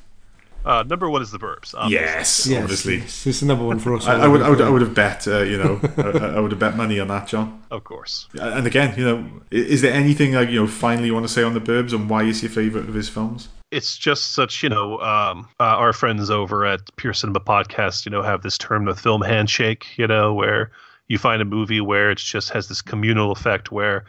Uh, 0.65 0.83
number 0.83 1.09
one 1.09 1.21
is 1.21 1.31
The 1.31 1.37
Burbs. 1.39 1.75
obviously. 1.75 1.91
Yes, 2.05 2.47
Yes, 2.47 2.61
obviously. 2.63 2.97
yes, 2.99 3.27
it's 3.27 3.39
the 3.41 3.45
number 3.47 3.65
one 3.65 3.77
for 3.79 3.95
us. 3.95 4.07
I, 4.07 4.13
I 4.21 4.27
would, 4.27 4.41
I 4.41 4.49
would, 4.49 4.61
I 4.61 4.69
would 4.69 4.81
have 4.81 4.93
bet. 4.95 5.27
Uh, 5.27 5.39
you 5.41 5.57
know, 5.57 5.79
I, 5.97 6.37
I 6.37 6.39
would 6.39 6.51
have 6.51 6.59
bet 6.59 6.75
money 6.77 6.99
on 6.99 7.07
that, 7.09 7.27
John. 7.27 7.61
Of 7.69 7.83
course. 7.83 8.27
And 8.39 8.65
again, 8.65 8.97
you 8.97 9.03
know, 9.05 9.29
is 9.51 9.81
there 9.81 9.93
anything 9.93 10.33
like 10.33 10.49
you 10.49 10.61
know 10.61 10.67
finally 10.67 11.07
you 11.07 11.13
want 11.13 11.27
to 11.27 11.33
say 11.33 11.43
on 11.43 11.53
the 11.53 11.61
Burbs 11.61 11.93
and 11.93 12.09
why 12.09 12.23
is 12.23 12.41
your 12.41 12.51
favorite 12.51 12.87
of 12.87 12.93
his 12.95 13.09
films? 13.09 13.49
It's 13.71 13.97
just 13.97 14.33
such 14.33 14.61
you 14.61 14.69
know 14.69 14.99
um, 14.99 15.47
uh, 15.59 15.63
our 15.63 15.93
friends 15.93 16.29
over 16.29 16.65
at 16.65 16.81
pure 16.97 17.13
cinema 17.13 17.39
podcast 17.39 18.05
you 18.05 18.11
know 18.11 18.21
have 18.21 18.43
this 18.43 18.57
term 18.57 18.85
the 18.85 18.95
film 18.95 19.21
handshake 19.21 19.97
you 19.97 20.07
know 20.07 20.33
where 20.33 20.71
you 21.07 21.17
find 21.17 21.41
a 21.41 21.45
movie 21.45 21.81
where 21.81 22.11
it 22.11 22.17
just 22.17 22.51
has 22.51 22.67
this 22.67 22.81
communal 22.81 23.31
effect 23.31 23.71
where 23.71 24.05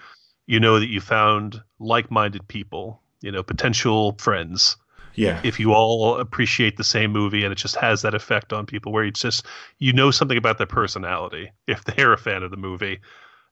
you 0.46 0.60
know 0.60 0.78
that 0.78 0.88
you 0.88 1.00
found 1.00 1.60
like-minded 1.78 2.46
people 2.48 3.00
you 3.22 3.32
know 3.32 3.42
potential 3.42 4.16
friends. 4.18 4.76
Yeah, 5.14 5.40
if 5.44 5.60
you 5.60 5.74
all 5.74 6.18
appreciate 6.18 6.78
the 6.78 6.84
same 6.84 7.12
movie 7.12 7.44
and 7.44 7.52
it 7.52 7.56
just 7.56 7.76
has 7.76 8.00
that 8.02 8.14
effect 8.14 8.52
on 8.52 8.64
people 8.64 8.92
where 8.92 9.04
it's 9.04 9.20
just 9.20 9.44
you 9.78 9.92
know 9.92 10.10
something 10.10 10.38
about 10.38 10.56
their 10.58 10.66
personality 10.66 11.52
if 11.66 11.84
they're 11.84 12.12
a 12.12 12.18
fan 12.18 12.42
of 12.42 12.50
the 12.50 12.56
movie. 12.56 13.00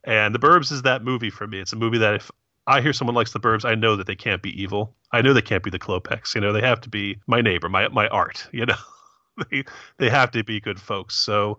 And 0.02 0.34
the 0.34 0.38
burbs 0.38 0.72
is 0.72 0.82
that 0.82 1.04
movie 1.04 1.28
for 1.28 1.46
me. 1.46 1.60
It's 1.60 1.74
a 1.74 1.76
movie 1.76 1.98
that 1.98 2.14
if 2.14 2.30
i 2.70 2.80
hear 2.80 2.92
someone 2.92 3.14
likes 3.14 3.32
the 3.32 3.40
burbs 3.40 3.64
i 3.64 3.74
know 3.74 3.96
that 3.96 4.06
they 4.06 4.16
can't 4.16 4.42
be 4.42 4.60
evil. 4.60 4.94
I 5.12 5.22
know 5.22 5.32
they 5.32 5.42
can't 5.42 5.64
be 5.64 5.70
the 5.70 5.78
Klopeks 5.78 6.34
you 6.34 6.40
know 6.40 6.52
they 6.52 6.60
have 6.60 6.80
to 6.82 6.88
be 6.88 7.18
my 7.26 7.40
neighbor 7.40 7.68
my 7.68 7.88
my 7.88 8.08
art 8.08 8.46
you 8.52 8.66
know. 8.66 8.76
They 9.50 9.64
they 9.98 10.10
have 10.10 10.30
to 10.32 10.44
be 10.44 10.60
good 10.60 10.80
folks. 10.80 11.14
So 11.14 11.58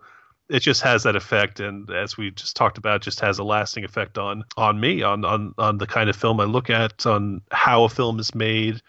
it 0.49 0.59
just 0.59 0.81
has 0.81 1.03
that 1.03 1.15
effect 1.15 1.59
and 1.59 1.89
as 1.89 2.17
we 2.17 2.29
just 2.31 2.55
talked 2.55 2.77
about 2.77 3.01
just 3.01 3.19
has 3.21 3.39
a 3.39 3.43
lasting 3.43 3.85
effect 3.85 4.17
on 4.17 4.43
on 4.57 4.79
me 4.79 5.01
on 5.01 5.23
on 5.25 5.53
on 5.57 5.77
the 5.77 5.87
kind 5.87 6.09
of 6.09 6.15
film 6.15 6.39
i 6.41 6.43
look 6.43 6.69
at 6.69 7.05
on 7.05 7.41
how 7.51 7.85
a 7.85 7.89
film 7.89 8.19
is 8.19 8.35
made 8.35 8.81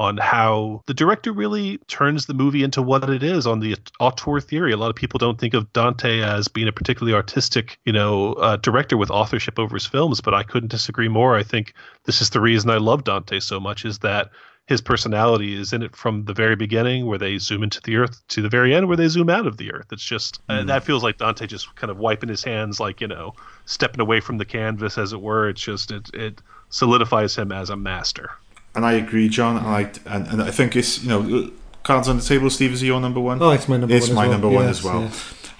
on 0.00 0.16
how 0.16 0.82
the 0.86 0.94
director 0.94 1.30
really 1.30 1.76
turns 1.86 2.24
the 2.24 2.32
movie 2.32 2.62
into 2.64 2.80
what 2.80 3.08
it 3.10 3.22
is 3.22 3.46
on 3.46 3.60
the 3.60 3.76
auteur 4.00 4.40
theory. 4.40 4.72
A 4.72 4.76
lot 4.78 4.88
of 4.88 4.96
people 4.96 5.18
don't 5.18 5.38
think 5.38 5.52
of 5.52 5.70
Dante 5.74 6.22
as 6.22 6.48
being 6.48 6.68
a 6.68 6.72
particularly 6.72 7.14
artistic, 7.14 7.78
you 7.84 7.92
know, 7.92 8.32
uh, 8.34 8.56
director 8.56 8.96
with 8.96 9.10
authorship 9.10 9.58
over 9.58 9.76
his 9.76 9.86
films, 9.86 10.22
but 10.22 10.32
I 10.32 10.42
couldn't 10.42 10.70
disagree 10.70 11.08
more. 11.08 11.36
I 11.36 11.42
think 11.42 11.74
this 12.06 12.22
is 12.22 12.30
the 12.30 12.40
reason 12.40 12.70
I 12.70 12.78
love 12.78 13.04
Dante 13.04 13.40
so 13.40 13.60
much 13.60 13.84
is 13.84 13.98
that 13.98 14.30
his 14.66 14.80
personality 14.80 15.54
is 15.60 15.72
in 15.74 15.82
it 15.82 15.94
from 15.94 16.24
the 16.24 16.32
very 16.32 16.56
beginning, 16.56 17.04
where 17.04 17.18
they 17.18 17.36
zoom 17.36 17.62
into 17.62 17.80
the 17.82 17.96
Earth, 17.96 18.22
to 18.28 18.40
the 18.40 18.48
very 18.48 18.72
end, 18.74 18.88
where 18.88 18.96
they 18.96 19.08
zoom 19.08 19.28
out 19.28 19.46
of 19.46 19.58
the 19.58 19.70
Earth. 19.72 19.88
It's 19.92 20.04
just 20.04 20.40
uh, 20.48 20.60
Mm. 20.60 20.66
that 20.68 20.84
feels 20.84 21.02
like 21.02 21.18
Dante 21.18 21.46
just 21.46 21.74
kind 21.74 21.90
of 21.90 21.98
wiping 21.98 22.28
his 22.30 22.44
hands, 22.44 22.80
like 22.80 23.02
you 23.02 23.08
know, 23.08 23.34
stepping 23.66 24.00
away 24.00 24.20
from 24.20 24.38
the 24.38 24.44
canvas, 24.46 24.96
as 24.96 25.12
it 25.12 25.20
were. 25.20 25.48
It's 25.50 25.60
just 25.60 25.90
it 25.90 26.08
it 26.14 26.40
solidifies 26.70 27.36
him 27.36 27.52
as 27.52 27.68
a 27.68 27.76
master. 27.76 28.30
And 28.74 28.84
I 28.86 28.92
agree, 28.92 29.28
John. 29.28 29.56
And 29.56 29.66
I 29.66 29.90
and, 30.06 30.26
and 30.28 30.42
I 30.42 30.50
think 30.50 30.76
it's 30.76 31.02
you 31.02 31.08
know 31.08 31.50
cards 31.82 32.08
on 32.08 32.16
the 32.18 32.22
table. 32.22 32.50
Steve, 32.50 32.72
is 32.72 32.80
he 32.80 32.86
your 32.88 33.00
number 33.00 33.20
one? 33.20 33.42
Oh, 33.42 33.50
it's 33.50 33.68
my 33.68 33.76
number 33.76 33.94
It's 33.94 34.08
one 34.08 34.10
as 34.10 34.16
my 34.16 34.22
well. 34.24 34.32
number 34.32 34.48
one 34.48 34.66
as 34.66 34.82
well. 34.84 35.00
yeah. 35.02 35.10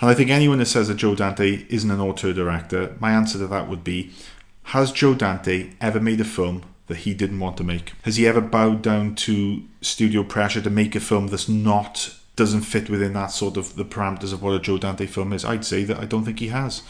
And 0.03 0.09
I 0.09 0.15
think 0.15 0.31
anyone 0.31 0.59
that 0.59 0.67
says 0.67 0.89
that 0.89 0.95
Joe 0.95 1.15
Dante 1.15 1.67
isn't 1.69 1.91
an 1.91 2.01
auteur 2.01 2.33
director, 2.33 2.97
my 3.01 3.13
answer 3.13 3.39
to 3.39 3.47
that 3.49 3.69
would 3.69 3.85
be: 3.85 4.13
Has 4.65 4.93
Joe 4.93 5.15
Dante 5.15 5.71
ever 5.81 6.01
made 6.01 6.21
a 6.21 6.25
film 6.25 6.63
that 6.87 6.99
he 6.99 7.15
didn't 7.15 7.39
want 7.41 7.57
to 7.59 7.65
make? 7.65 7.93
Has 8.03 8.17
he 8.17 8.27
ever 8.27 8.41
bowed 8.41 8.81
down 8.83 9.15
to 9.17 9.63
studio 9.83 10.23
pressure 10.25 10.61
to 10.63 10.71
make 10.71 10.95
a 10.97 11.01
film 11.01 11.27
that's 11.29 11.49
not 11.49 12.15
doesn't 12.37 12.63
fit 12.63 12.89
within 12.89 13.13
that 13.13 13.27
sort 13.31 13.57
of 13.59 13.77
the 13.77 13.85
parameters 13.85 14.33
of 14.33 14.43
what 14.43 14.55
a 14.55 14.59
Joe 14.61 14.79
Dante 14.79 15.07
film 15.07 15.33
is? 15.35 15.45
I'd 15.45 15.65
say 15.65 15.85
that 15.85 15.99
I 15.99 16.05
don't 16.07 16.25
think 16.25 16.39
he 16.39 16.49
has. 16.49 16.83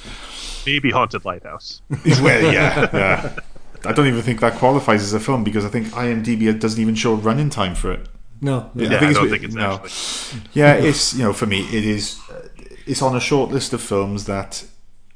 Maybe 0.65 0.91
Haunted 0.91 1.25
Lighthouse. 1.25 1.83
well, 1.91 2.53
yeah, 2.53 2.89
yeah. 2.93 3.37
I 3.85 3.93
don't 3.93 4.07
even 4.07 4.23
think 4.23 4.41
that 4.41 4.55
qualifies 4.55 5.03
as 5.03 5.13
a 5.15 5.21
film 5.21 5.45
because 5.45 5.65
I 5.65 5.69
think 5.69 5.89
IMDb 5.89 6.59
doesn't 6.59 6.81
even 6.81 6.95
show 6.95 7.13
a 7.15 7.17
running 7.17 7.51
time 7.51 7.75
for 7.75 7.93
it. 7.93 8.09
No, 8.41 8.71
Yeah, 8.75 8.99
I 9.01 9.05
it's 9.09 9.19
don't 9.19 9.27
a 9.27 9.31
think 9.31 9.45
it's 9.45 9.55
no. 9.55 9.75
actually. 9.75 10.43
Yeah, 10.55 10.75
it's 10.75 11.15
you 11.15 11.23
know 11.25 11.33
for 11.33 11.47
me 11.47 11.61
it 11.67 11.85
is 11.85 12.19
uh, 12.31 12.49
it's 12.87 13.03
on 13.03 13.15
a 13.17 13.21
short 13.21 13.51
list 13.51 13.73
of 13.73 13.81
films 13.83 14.25
that 14.27 14.65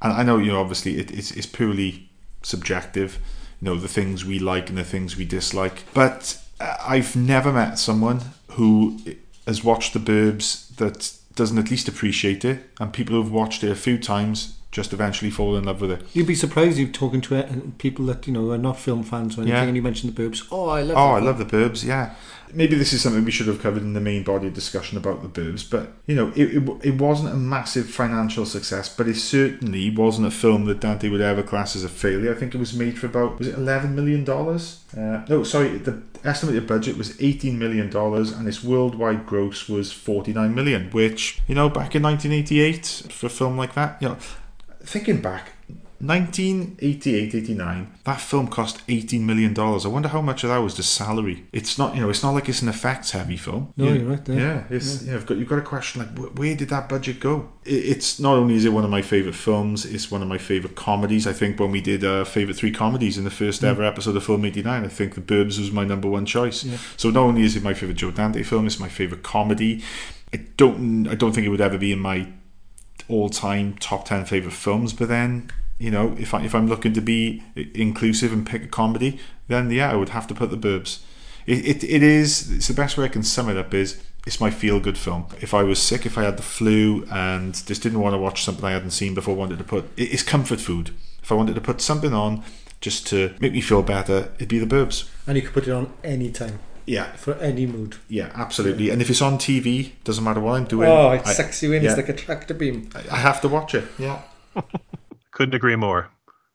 and 0.03 0.12
I 0.12 0.23
know 0.23 0.39
you 0.39 0.53
know 0.53 0.61
obviously 0.61 0.99
it, 0.99 1.11
it's 1.11 1.31
it's 1.31 1.47
purely 1.47 2.11
subjective. 2.43 3.19
You 3.61 3.66
know 3.70 3.77
the 3.77 3.89
things 3.89 4.24
we 4.24 4.39
like 4.39 4.69
and 4.69 4.77
the 4.78 4.85
things 4.85 5.16
we 5.16 5.24
dislike, 5.24 5.85
but 5.95 6.39
uh, 6.61 6.77
I've 6.86 7.16
never 7.16 7.51
met 7.53 7.78
someone 7.78 8.20
who 8.53 8.99
has 9.47 9.65
watched 9.65 9.93
The 9.95 10.01
Burbs 10.01 10.74
that 10.77 11.12
doesn't 11.35 11.59
at 11.59 11.70
least 11.70 11.89
appreciate 11.89 12.45
it, 12.45 12.61
and 12.78 12.93
people 12.93 13.16
who've 13.16 13.32
watched 13.32 13.65
it 13.65 13.70
a 13.70 13.74
few 13.74 13.99
times 13.99 14.59
just 14.75 14.93
eventually 14.93 15.31
fall 15.31 15.57
in 15.57 15.65
love 15.65 15.81
with 15.81 15.93
it. 15.93 16.03
You'd 16.13 16.27
be 16.27 16.35
surprised 16.35 16.79
if 16.81 16.93
talking 16.93 17.21
to 17.23 17.37
uh, 17.37 17.49
people 17.79 18.05
that 18.07 18.27
you 18.27 18.33
know 18.33 18.51
are 18.51 18.59
not 18.59 18.77
film 18.79 19.05
fans 19.05 19.39
or 19.39 19.43
anything, 19.43 19.57
Yeah. 19.57 19.63
and 19.63 19.77
you 19.77 19.83
mention 19.83 20.13
the 20.13 20.21
Burbs. 20.23 20.47
Oh, 20.51 20.69
I 20.69 20.83
love. 20.83 20.97
Oh, 20.99 21.13
I 21.13 21.15
film. 21.21 21.27
love 21.27 21.39
the 21.39 21.45
Burbs. 21.45 21.85
Yeah, 21.85 22.15
maybe 22.53 22.75
this 22.75 22.93
is 22.93 23.01
something 23.01 23.25
we 23.25 23.31
should 23.31 23.47
have 23.47 23.63
covered 23.63 23.83
in 23.83 23.93
the 23.93 24.01
main 24.01 24.25
body 24.25 24.49
of 24.49 24.55
discussion 24.55 24.99
about 24.99 25.23
the 25.23 25.29
Burbs. 25.41 25.69
But 25.71 25.93
you 26.07 26.17
know, 26.17 26.33
it, 26.35 26.57
it, 26.57 26.69
it 26.83 26.95
wasn't 27.01 27.33
a 27.33 27.37
massive 27.37 27.89
financial 27.89 28.45
success, 28.45 28.89
but 28.95 29.07
it 29.07 29.15
certainly 29.15 29.91
wasn't 29.95 30.27
a 30.27 30.33
film 30.33 30.65
that 30.65 30.81
Dante 30.81 31.09
would 31.09 31.21
ever 31.21 31.45
class 31.45 31.77
as 31.77 31.85
a 31.85 31.89
failure. 31.89 32.33
I 32.35 32.37
think 32.37 32.53
it 32.53 32.59
was 32.59 32.75
made 32.75 32.99
for 32.99 33.07
about 33.07 33.39
was 33.39 33.47
it 33.47 33.55
eleven 33.57 33.95
million 33.95 34.25
dollars? 34.25 34.81
Uh, 34.97 35.25
no, 35.29 35.45
sorry, 35.45 35.79
the 35.79 36.03
estimated 36.25 36.67
budget 36.67 36.97
was 36.99 37.21
eighteen 37.23 37.61
million 37.61 37.91
dollars, 37.91 38.33
and 38.33 38.49
its 38.49 38.65
worldwide 38.65 39.25
gross 39.25 39.69
was 39.69 39.93
forty 39.93 40.33
nine 40.33 40.53
million. 40.53 40.91
Which 40.91 41.41
you 41.47 41.55
know, 41.55 41.69
back 41.69 41.95
in 41.95 42.03
nineteen 42.03 42.33
eighty 42.33 42.61
eight, 42.61 42.87
for 43.11 43.27
a 43.27 43.31
film 43.31 43.57
like 43.57 43.75
that, 43.75 44.03
you 44.03 44.09
know, 44.09 44.17
thinking 44.85 45.20
back. 45.20 45.51
1988 46.01 47.35
89 47.35 47.93
that 48.05 48.20
film 48.20 48.48
cost 48.48 48.82
18 48.89 49.24
million 49.24 49.55
dollars 49.55 49.86
i 49.86 49.89
wonder 49.89 50.09
how 50.09 50.20
much 50.20 50.44
of 50.44 50.51
that 50.51 50.59
was 50.59 50.74
just 50.74 50.93
salary 50.93 51.44
it's 51.52 51.78
not 51.78 51.94
you 51.94 52.01
know 52.02 52.11
it's 52.11 52.23
not 52.23 52.32
like 52.32 52.48
it's 52.48 52.61
an 52.61 52.69
effects 52.69 53.12
heavy 53.12 53.36
film 53.39 53.73
No, 53.77 53.86
You- 53.86 53.94
you're 54.01 54.11
right 54.11 54.24
there. 54.24 54.39
yeah 54.39 54.65
it's 54.69 55.02
you 55.02 55.06
know, 55.06 55.12
you've 55.15 55.27
got 55.27 55.36
you've 55.39 55.48
got 55.48 55.59
a 55.61 55.62
question 55.62 56.01
like 56.02 56.19
wh- 56.19 56.39
where 56.39 56.55
did 56.56 56.69
that 56.70 56.89
budget 56.89 57.20
go 57.20 57.48
It- 57.65 57.85
it's 57.93 58.19
not 58.20 58.35
only 58.36 58.55
is 58.56 58.65
it 58.66 58.73
one 58.73 58.85
of 58.85 58.90
my 58.90 59.01
favorite 59.02 59.35
films 59.35 59.86
it's 59.86 60.11
one 60.11 60.20
of 60.20 60.28
my 60.28 60.36
favorite 60.39 60.74
comedies 60.77 61.27
i 61.27 61.32
think 61.32 61.59
when 61.59 61.70
we 61.70 61.81
did 61.81 62.05
uh, 62.05 62.24
favorite 62.24 62.56
three 62.59 62.73
comedies 62.73 63.16
in 63.16 63.24
the 63.24 63.31
first 63.31 63.62
Mm. 63.62 63.69
ever 63.69 63.85
episode 63.85 64.16
of 64.16 64.24
film 64.24 64.44
89 64.44 64.85
i 64.85 64.89
think 64.89 65.15
the 65.15 65.20
burbs 65.23 65.59
was 65.59 65.70
my 65.70 65.85
number 65.85 66.09
one 66.09 66.27
choice 66.27 66.65
Yeah. 66.65 66.77
so 66.97 67.09
not 67.11 67.23
only 67.23 67.43
is 67.43 67.56
it 67.56 67.62
my 67.62 67.73
favorite 67.73 67.97
joe 67.97 68.11
dante 68.11 68.43
film 68.43 68.66
it's 68.66 68.78
my 68.81 68.89
favorite 68.89 69.23
comedy 69.23 69.82
i 70.35 70.39
don't 70.59 71.06
i 71.09 71.15
don't 71.15 71.32
think 71.32 71.47
it 71.47 71.51
would 71.51 71.62
ever 71.62 71.78
be 71.78 71.93
in 71.93 72.01
my 72.01 72.27
all-time 73.09 73.74
top 73.81 74.05
10 74.06 74.24
favorite 74.24 74.52
films 74.52 74.93
but 74.93 75.09
then 75.09 75.51
you 75.78 75.90
know 75.90 76.14
if, 76.18 76.32
I, 76.32 76.43
if 76.44 76.55
i'm 76.55 76.68
looking 76.68 76.93
to 76.94 77.01
be 77.01 77.43
inclusive 77.74 78.32
and 78.32 78.47
pick 78.47 78.64
a 78.64 78.68
comedy 78.68 79.18
then 79.48 79.70
yeah 79.70 79.90
i 79.90 79.97
would 79.97 80.10
have 80.10 80.26
to 80.28 80.35
put 80.35 80.51
the 80.51 80.56
burbs. 80.56 81.01
It, 81.47 81.66
it, 81.66 81.85
it 81.85 82.02
is 82.02 82.51
it's 82.51 82.68
the 82.68 82.74
best 82.74 82.97
way 82.97 83.05
i 83.05 83.09
can 83.09 83.22
sum 83.22 83.51
it 83.51 83.56
up 83.59 83.74
is 83.74 84.02
it's 84.26 84.40
my 84.40 84.51
feel-good 84.51 84.97
film. 84.97 85.26
If 85.43 85.52
i 85.52 85.62
was 85.62 85.78
sick 85.82 86.06
if 86.06 86.16
i 86.16 86.22
had 86.22 86.39
the 86.39 86.43
flu 86.43 87.05
and 87.10 87.52
just 87.66 87.82
didn't 87.82 88.01
want 88.01 88.14
to 88.14 88.18
watch 88.18 88.43
something 88.44 88.64
i 88.64 88.70
hadn't 88.70 88.93
seen 88.93 89.12
before 89.14 89.35
wanted 89.36 89.59
to 89.59 89.64
put 89.64 89.85
it- 89.98 90.05
it's 90.14 90.22
comfort 90.22 90.60
food. 90.60 90.90
If 91.22 91.31
i 91.31 91.35
wanted 91.35 91.55
to 91.56 91.60
put 91.60 91.81
something 91.82 92.14
on 92.14 92.43
just 92.81 93.06
to 93.09 93.35
make 93.40 93.52
me 93.52 93.60
feel 93.60 93.82
better 93.82 94.32
it'd 94.36 94.48
be 94.48 94.59
the 94.59 94.66
burbs. 94.74 95.09
And 95.26 95.36
you 95.36 95.43
could 95.43 95.52
put 95.52 95.68
it 95.68 95.72
on 95.72 95.93
any 96.02 96.31
time. 96.31 96.59
Yeah. 96.86 97.12
For 97.16 97.35
any 97.36 97.66
mood. 97.66 97.97
yeah 98.09 98.31
absolutely 98.35 98.90
and 98.90 99.01
if 99.02 99.09
it's 99.11 99.23
on 99.23 99.39
tv 99.39 99.93
doesn't 100.05 100.23
matter 100.24 100.40
what 100.40 100.55
i'm 100.56 100.65
doing 100.66 100.89
Oh, 100.89 101.11
it 101.12 101.23
I- 101.27 101.32
sucks 101.32 101.62
you 101.62 101.73
in. 101.73 101.82
yeah, 101.82 101.90
It's 101.90 101.97
like 101.97 102.09
a 102.09 102.12
tractor 102.15 102.55
beam. 102.55 102.90
I 103.11 103.16
have 103.16 103.40
to 103.43 103.48
watch 103.48 103.74
it 103.74 103.85
yeah 103.98 104.20
Couldn't 105.32 105.55
agree 105.55 105.74
more. 105.77 106.11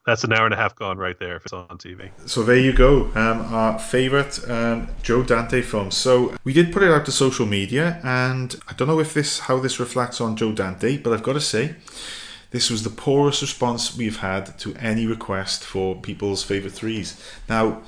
That's 0.05 0.23
an 0.23 0.31
hour 0.33 0.45
and 0.45 0.53
a 0.53 0.57
half 0.57 0.73
gone 0.75 0.97
right 0.97 1.19
there 1.19 1.35
if 1.35 1.43
it's 1.43 1.53
on 1.53 1.67
TV. 1.77 2.09
So 2.25 2.41
there 2.43 2.55
you 2.57 2.71
go, 2.73 3.05
um, 3.13 3.41
our 3.53 3.77
favourite 3.77 4.39
um, 4.49 4.87
Joe 5.03 5.21
Dante 5.21 5.61
film. 5.61 5.91
So 5.91 6.33
we 6.45 6.53
did 6.53 6.71
put 6.71 6.81
it 6.83 6.89
out 6.91 7.05
to 7.05 7.11
social 7.11 7.45
media, 7.45 7.99
and 8.03 8.55
I 8.69 8.73
don't 8.73 8.87
know 8.87 8.99
if 9.01 9.13
this 9.13 9.39
how 9.39 9.59
this 9.59 9.79
reflects 9.79 10.21
on 10.21 10.35
Joe 10.37 10.53
Dante, 10.53 10.97
but 10.97 11.11
I've 11.13 11.21
got 11.23 11.33
to 11.33 11.41
say, 11.41 11.75
this 12.51 12.69
was 12.71 12.83
the 12.83 12.89
poorest 12.89 13.41
response 13.41 13.95
we've 13.97 14.17
had 14.19 14.57
to 14.59 14.73
any 14.77 15.05
request 15.05 15.63
for 15.65 15.95
people's 15.95 16.41
favourite 16.43 16.73
threes. 16.73 17.21
Now, 17.49 17.81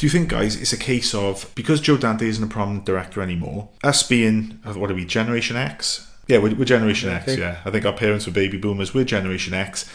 do 0.00 0.06
you 0.06 0.10
think, 0.10 0.30
guys, 0.30 0.56
it's 0.56 0.72
a 0.72 0.78
case 0.78 1.14
of 1.14 1.52
because 1.54 1.78
Joe 1.78 1.98
Dante 1.98 2.26
isn't 2.26 2.42
a 2.42 2.46
prominent 2.46 2.86
director 2.86 3.20
anymore, 3.20 3.68
us 3.84 4.02
being 4.02 4.58
uh, 4.64 4.72
what 4.72 4.90
are 4.90 4.94
we, 4.94 5.04
Generation 5.04 5.56
X? 5.56 6.10
Yeah, 6.26 6.38
we're, 6.38 6.54
we're 6.54 6.64
Generation 6.64 7.10
X. 7.10 7.36
Yeah, 7.36 7.60
I 7.66 7.70
think 7.70 7.84
our 7.84 7.92
parents 7.92 8.24
were 8.24 8.32
baby 8.32 8.56
boomers. 8.56 8.94
We're 8.94 9.04
Generation 9.04 9.52
X. 9.52 9.92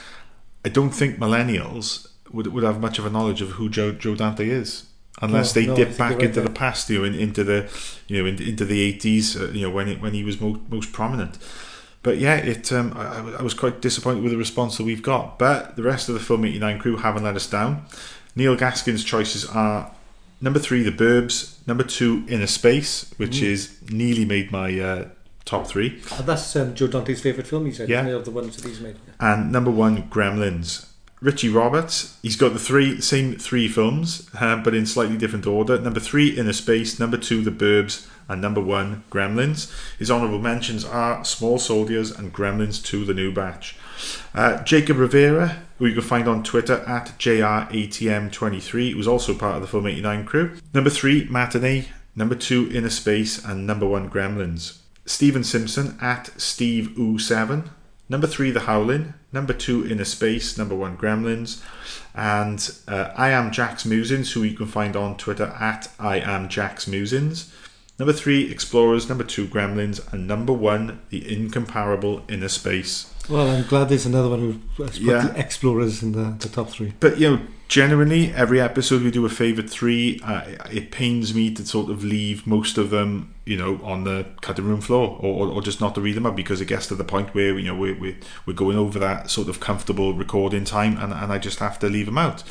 I 0.63 0.69
don't 0.69 0.91
think 0.91 1.17
millennials 1.17 2.07
would, 2.31 2.45
would 2.45 2.63
have 2.63 2.79
much 2.79 2.99
of 2.99 3.07
a 3.07 3.09
knowledge 3.09 3.41
of 3.41 3.53
who 3.53 3.67
Joe, 3.67 3.93
Joe 3.93 4.13
Dante 4.13 4.47
is 4.47 4.85
unless 5.23 5.55
No, 5.55 5.61
they 5.61 5.67
no, 5.69 5.75
dip 5.75 5.97
back 5.97 6.19
into 6.21 6.39
the 6.39 6.51
past, 6.51 6.87
you 6.87 6.99
know, 6.99 7.05
in, 7.05 7.15
into 7.15 7.43
the 7.43 7.67
you 8.07 8.21
know 8.21 8.29
in, 8.29 8.39
into 8.39 8.63
the 8.63 8.81
eighties, 8.81 9.35
uh, 9.35 9.49
you 9.53 9.63
know, 9.63 9.73
when 9.73 9.87
it, 9.87 10.01
when 10.01 10.13
he 10.13 10.23
was 10.23 10.39
mo- 10.39 10.61
most 10.69 10.93
prominent. 10.93 11.39
But 12.03 12.19
yeah, 12.19 12.35
it 12.35 12.71
um, 12.71 12.93
I, 12.95 13.05
I 13.05 13.37
I 13.39 13.41
was 13.41 13.55
quite 13.55 13.81
disappointed 13.81 14.21
with 14.21 14.33
the 14.33 14.37
response 14.37 14.77
that 14.77 14.83
we've 14.83 15.01
got. 15.01 15.39
But 15.39 15.75
the 15.75 15.81
rest 15.81 16.09
of 16.09 16.13
the 16.13 16.21
Film 16.21 16.45
89 16.45 16.77
crew 16.77 16.97
haven't 16.97 17.23
let 17.23 17.35
us 17.35 17.49
down. 17.49 17.87
Neil 18.35 18.55
Gaskin's 18.55 19.03
choices 19.03 19.45
are 19.45 19.94
number 20.41 20.59
three, 20.59 20.83
The 20.83 20.91
Burbs, 20.91 21.55
number 21.67 21.83
two, 21.83 22.23
Innerspace, 22.23 23.17
which 23.17 23.37
Mm. 23.37 23.43
is 23.43 23.77
nearly 23.89 24.25
made 24.25 24.51
my 24.51 24.79
uh, 24.79 25.05
top 25.45 25.67
three. 25.67 26.01
Uh, 26.11 26.21
that's 26.23 26.55
um, 26.55 26.73
Joe 26.75 26.87
Dante's 26.87 27.21
favourite 27.21 27.47
film, 27.47 27.65
he 27.65 27.71
said. 27.71 27.89
Yeah. 27.89 28.05
Of 28.07 28.25
the 28.25 28.31
ones 28.31 28.55
that 28.57 28.67
he's 28.67 28.79
made. 28.81 28.95
and 29.19 29.51
number 29.51 29.71
one 29.71 30.03
Gremlins. 30.09 30.87
Richie 31.21 31.49
Roberts, 31.49 32.17
he's 32.21 32.35
got 32.35 32.53
the 32.53 32.59
three 32.59 32.99
same 33.01 33.37
three 33.37 33.67
films, 33.67 34.29
uh, 34.39 34.57
but 34.57 34.75
in 34.75 34.85
slightly 34.85 35.17
different 35.17 35.47
order. 35.47 35.79
Number 35.79 35.99
three, 35.99 36.35
Innerspace. 36.35 36.99
Number 36.99 37.17
two, 37.17 37.41
The 37.41 37.51
Burbs, 37.51 38.05
and 38.27 38.41
number 38.41 38.61
one, 38.61 39.03
Gremlins. 39.09 39.71
His 39.97 40.11
honourable 40.11 40.39
mentions 40.39 40.83
are 40.85 41.23
Small 41.23 41.57
Soldiers 41.57 42.11
and 42.11 42.33
Gremlins 42.33 42.83
2: 42.83 43.05
The 43.05 43.13
New 43.13 43.31
Batch. 43.31 43.75
Uh, 44.35 44.61
Jacob 44.63 44.97
Rivera, 44.97 45.63
who 45.77 45.85
you 45.85 45.93
can 45.93 46.01
find 46.01 46.27
on 46.27 46.43
Twitter 46.43 46.83
at 46.87 47.17
JRATM23, 47.19 48.95
was 48.95 49.07
also 49.07 49.33
part 49.33 49.55
of 49.55 49.61
the 49.61 49.67
Film 49.67 49.87
89 49.87 50.25
crew. 50.25 50.55
Number 50.73 50.89
three, 50.89 51.27
Matinee. 51.29 51.87
Number 52.15 52.35
two, 52.35 52.67
Innerspace, 52.67 53.43
and 53.47 53.67
number 53.67 53.85
one, 53.85 54.09
Gremlins. 54.09 54.79
Stephen 55.05 55.43
Simpson 55.43 55.97
at 56.01 56.29
Steve 56.39 56.91
Oo7. 56.97 57.69
Number 58.07 58.27
three, 58.27 58.51
The 58.51 58.61
Howling. 58.61 59.13
Number 59.33 59.53
two, 59.53 59.83
Innerspace. 59.83 60.57
Number 60.57 60.75
one, 60.75 60.95
Gremlins. 60.95 61.61
And 62.13 62.69
uh, 62.87 63.11
I 63.17 63.31
Am 63.31 63.51
Jack's 63.51 63.85
Musings, 63.85 64.31
who 64.31 64.43
you 64.43 64.55
can 64.55 64.67
find 64.67 64.95
on 64.95 65.17
Twitter 65.17 65.53
at 65.59 65.91
I 65.99 66.19
Am 66.19 66.47
Jack's 66.47 66.87
Musings. 66.87 67.53
Number 67.99 68.13
three, 68.13 68.49
Explorers. 68.49 69.09
Number 69.09 69.23
two, 69.23 69.47
Gremlins. 69.47 70.01
And 70.13 70.27
number 70.27 70.53
one, 70.53 71.01
The 71.09 71.33
Incomparable 71.33 72.21
Innerspace. 72.21 73.11
Well, 73.29 73.47
I'm 73.49 73.63
glad 73.67 73.89
there's 73.89 74.05
another 74.05 74.29
one 74.29 74.39
who 74.39 74.59
put 74.75 74.97
Yeah. 74.97 75.27
the 75.27 75.39
Explorers 75.39 76.03
in 76.03 76.11
the, 76.11 76.35
the 76.39 76.49
top 76.49 76.69
three. 76.69 76.93
But 76.99 77.19
you 77.19 77.29
know, 77.29 77.41
generally, 77.67 78.31
every 78.33 78.61
episode 78.61 79.01
we 79.01 79.11
do 79.11 79.25
a 79.25 79.29
favorite 79.29 79.69
three. 79.69 80.19
Uh, 80.23 80.41
it 80.71 80.91
pains 80.91 81.33
me 81.33 81.51
to 81.55 81.65
sort 81.65 81.89
of 81.89 82.03
leave 82.03 82.45
most 82.45 82.77
of 82.77 82.89
them, 82.91 83.33
you 83.45 83.57
know, 83.57 83.79
on 83.83 84.03
the 84.03 84.25
cutting 84.41 84.65
room 84.65 84.81
floor, 84.81 85.17
or, 85.21 85.47
or, 85.47 85.53
or 85.53 85.61
just 85.61 85.81
not 85.81 85.95
to 85.95 86.01
read 86.01 86.15
them 86.15 86.25
out 86.25 86.35
because 86.35 86.61
it 86.61 86.65
gets 86.65 86.87
to 86.87 86.95
the 86.95 87.03
point 87.03 87.33
where 87.33 87.57
you 87.57 87.67
know 87.67 87.75
we're 87.75 87.99
we're, 87.99 88.17
we're 88.45 88.53
going 88.53 88.77
over 88.77 88.99
that 88.99 89.29
sort 89.29 89.47
of 89.49 89.59
comfortable 89.59 90.13
recording 90.13 90.63
time, 90.65 90.97
and, 90.97 91.11
and 91.13 91.31
I 91.31 91.37
just 91.39 91.59
have 91.59 91.79
to 91.79 91.89
leave 91.89 92.05
them 92.05 92.17
out. 92.17 92.43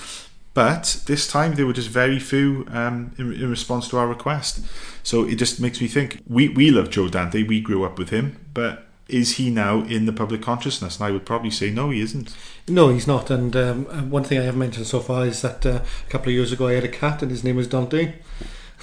But 0.54 1.02
this 1.06 1.26
time 1.26 1.54
there 1.54 1.66
were 1.66 1.72
just 1.72 1.88
very 1.88 2.20
few 2.20 2.64
um, 2.70 3.12
in, 3.18 3.32
in 3.32 3.50
response 3.50 3.88
to 3.88 3.98
our 3.98 4.06
request. 4.06 4.64
So 5.02 5.24
it 5.24 5.34
just 5.34 5.60
makes 5.60 5.80
me 5.80 5.88
think 5.88 6.20
we, 6.28 6.48
we 6.48 6.70
love 6.70 6.90
Joe 6.90 7.08
Dante, 7.08 7.42
we 7.42 7.60
grew 7.60 7.84
up 7.84 7.98
with 7.98 8.10
him, 8.10 8.38
but 8.54 8.86
is 9.08 9.36
he 9.36 9.50
now 9.50 9.82
in 9.82 10.06
the 10.06 10.12
public 10.12 10.42
consciousness? 10.42 10.96
And 10.96 11.06
I 11.06 11.10
would 11.10 11.26
probably 11.26 11.50
say 11.50 11.70
no, 11.70 11.90
he 11.90 12.00
isn't. 12.00 12.34
No, 12.68 12.88
he's 12.88 13.06
not. 13.06 13.30
And 13.30 13.54
um, 13.54 13.86
uh, 13.90 14.02
one 14.02 14.24
thing 14.24 14.38
I 14.38 14.44
have 14.44 14.56
mentioned 14.56 14.86
so 14.86 15.00
far 15.00 15.26
is 15.26 15.42
that 15.42 15.64
uh, 15.66 15.80
a 16.06 16.10
couple 16.10 16.28
of 16.28 16.34
years 16.34 16.52
ago 16.52 16.68
I 16.68 16.74
had 16.74 16.84
a 16.84 16.88
cat 16.88 17.22
and 17.22 17.30
his 17.30 17.44
name 17.44 17.56
was 17.56 17.68
Dante. 17.68 18.14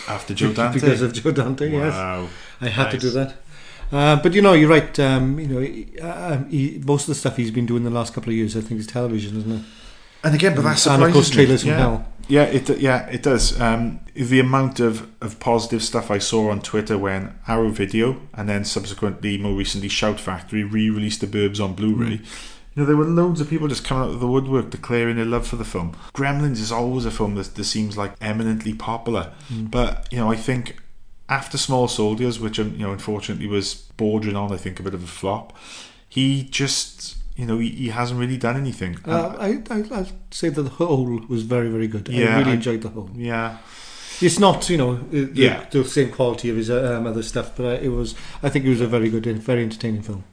After 0.08 0.34
Joe 0.34 0.54
Dante? 0.54 0.80
because 0.80 1.02
of 1.02 1.14
Joe 1.14 1.32
Dante. 1.32 1.72
Wow. 1.72 2.22
Yes, 2.22 2.32
I 2.62 2.68
had 2.70 2.92
to 2.92 2.98
do 2.98 3.10
that. 3.12 3.36
Uh, 3.92 4.16
but 4.22 4.34
you 4.34 4.42
know, 4.42 4.54
you're 4.54 4.70
right. 4.70 4.98
Um, 5.00 5.40
you 5.40 5.48
know, 5.48 5.60
he, 5.60 5.88
uh, 6.02 6.44
he, 6.46 6.82
most 6.86 7.04
of 7.04 7.08
the 7.08 7.16
stuff 7.16 7.36
he's 7.38 7.52
been 7.52 7.66
doing 7.66 7.84
the 7.84 7.90
last 7.90 8.14
couple 8.14 8.30
of 8.30 8.36
years, 8.36 8.56
I 8.56 8.62
think, 8.62 8.80
is 8.80 8.88
television, 8.88 9.38
isn't 9.38 9.52
it? 9.52 9.66
And 10.24 10.36
again, 10.36 10.56
but 10.56 10.62
that's 10.64 10.86
and 10.86 10.96
surprises 10.96 11.08
of 11.08 11.14
course, 11.14 11.30
me. 11.30 11.36
trailers 11.36 11.62
from 11.62 11.70
yeah. 11.72 11.78
hell. 11.78 12.08
Yeah, 12.28 12.44
it 12.44 12.70
yeah 12.80 13.08
it 13.08 13.24
does. 13.24 13.60
Um, 13.60 14.00
the 14.14 14.40
amount 14.40 14.80
of, 14.80 15.10
of 15.22 15.40
positive 15.40 15.84
stuff 15.84 16.12
I 16.12 16.18
saw 16.20 16.50
on 16.52 16.62
Twitter 16.62 16.98
when 16.98 17.38
Arrow 17.48 17.70
Video 17.70 18.22
and 18.34 18.48
then 18.48 18.64
subsequently 18.64 19.38
more 19.38 19.54
recently 19.54 19.90
Shout 19.90 20.20
Factory 20.20 20.64
re-released 20.64 21.22
the 21.22 21.28
Burbs 21.28 21.60
on 21.64 21.74
Blu-ray. 21.74 22.18
Mm. 22.20 22.26
You 22.74 22.84
know, 22.84 22.86
there 22.86 22.96
were 22.96 23.06
loads 23.06 23.42
of 23.42 23.50
people 23.50 23.68
just 23.68 23.84
coming 23.84 24.04
out 24.06 24.14
of 24.14 24.20
the 24.22 24.28
woodwork 24.28 24.70
declaring 24.70 25.18
their 25.18 25.26
love 25.26 25.46
for 25.46 25.58
the 25.58 25.66
film. 25.66 25.94
Gremlins 26.14 26.60
is 26.60 26.72
always 26.72 27.06
a 27.06 27.12
film 27.12 27.36
that, 27.36 27.56
that 27.56 27.64
seems 27.66 27.98
like 27.98 28.14
eminently 28.22 28.74
popular, 28.74 29.34
Mm. 29.52 29.70
but 29.72 30.08
you 30.12 30.20
know, 30.20 30.32
I 30.32 30.38
think 30.38 30.78
after 31.28 31.58
Small 31.58 31.88
Soldiers, 31.90 32.40
which 32.40 32.60
um, 32.60 32.72
you 32.74 32.86
know 32.86 32.94
unfortunately 32.94 33.48
was 33.48 33.74
bordering 33.98 34.36
on, 34.38 34.54
I 34.54 34.58
think 34.58 34.80
a 34.80 34.84
bit 34.84 34.94
of 34.94 35.04
a 35.04 35.08
flop, 35.08 35.58
he 36.08 36.44
just 36.44 37.18
you 37.42 37.48
know 37.50 37.58
he, 37.64 37.70
he 37.84 37.88
hasn't 38.00 38.20
really 38.24 38.38
done 38.48 38.56
anything. 38.66 38.94
Uh, 39.06 39.36
I, 39.48 39.48
I, 39.76 39.78
I'd 40.00 40.12
say 40.32 40.50
that 40.56 40.62
the 40.70 40.76
Hole 40.82 41.06
was 41.34 41.42
very, 41.56 41.70
very 41.76 41.88
good. 41.94 42.08
Yeah, 42.08 42.36
I 42.36 42.40
really 42.40 42.52
I- 42.52 42.60
enjoyed 42.60 42.82
the 42.82 42.90
Hole. 42.96 43.10
Yeah. 43.16 43.58
It's 44.28 44.38
not, 44.46 44.70
you 44.70 44.78
know, 44.78 44.92
the, 45.10 45.22
Yeah. 45.34 45.66
the 45.72 45.84
same 45.84 46.12
quality 46.12 46.48
of 46.52 46.56
his 46.56 46.70
uh, 46.70 46.96
um, 46.98 47.08
other 47.08 47.24
stuff, 47.24 47.48
but 47.58 47.82
it 47.82 47.90
was. 47.90 48.14
I 48.46 48.50
think 48.50 48.66
it 48.66 48.70
was 48.70 48.82
a 48.82 48.88
very 48.98 49.10
good, 49.10 49.26
very 49.52 49.64
entertaining 49.64 50.04
film. 50.04 50.24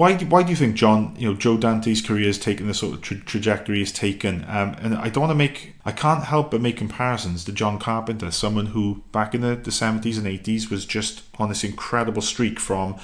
why 0.00 0.10
do, 0.18 0.24
why 0.32 0.42
do 0.42 0.50
you 0.50 0.56
think 0.56 0.76
John 0.82 1.14
you 1.18 1.26
know 1.28 1.34
Joe 1.44 1.56
Dante's 1.58 2.00
career 2.00 2.26
has 2.32 2.38
taken 2.38 2.64
the 2.68 2.74
sort 2.82 2.94
of 2.94 3.00
tra- 3.02 3.20
trajectory 3.32 3.82
it's 3.82 3.92
taken 3.92 4.34
um, 4.48 4.68
and 4.82 4.94
I 4.94 5.08
don't 5.10 5.22
want 5.26 5.30
to 5.36 5.40
make 5.46 5.74
I 5.84 5.92
can't 5.92 6.24
help 6.24 6.50
but 6.52 6.60
make 6.62 6.78
comparisons 6.78 7.44
to 7.44 7.52
John 7.52 7.78
Carpenter 7.78 8.30
someone 8.30 8.66
who 8.74 9.02
back 9.12 9.34
in 9.34 9.42
the, 9.42 9.54
the 9.68 9.70
70s 9.70 10.16
and 10.16 10.26
80s 10.26 10.70
was 10.70 10.86
just 10.86 11.14
on 11.38 11.50
this 11.50 11.64
incredible 11.64 12.22
streak 12.22 12.58
from 12.68 12.96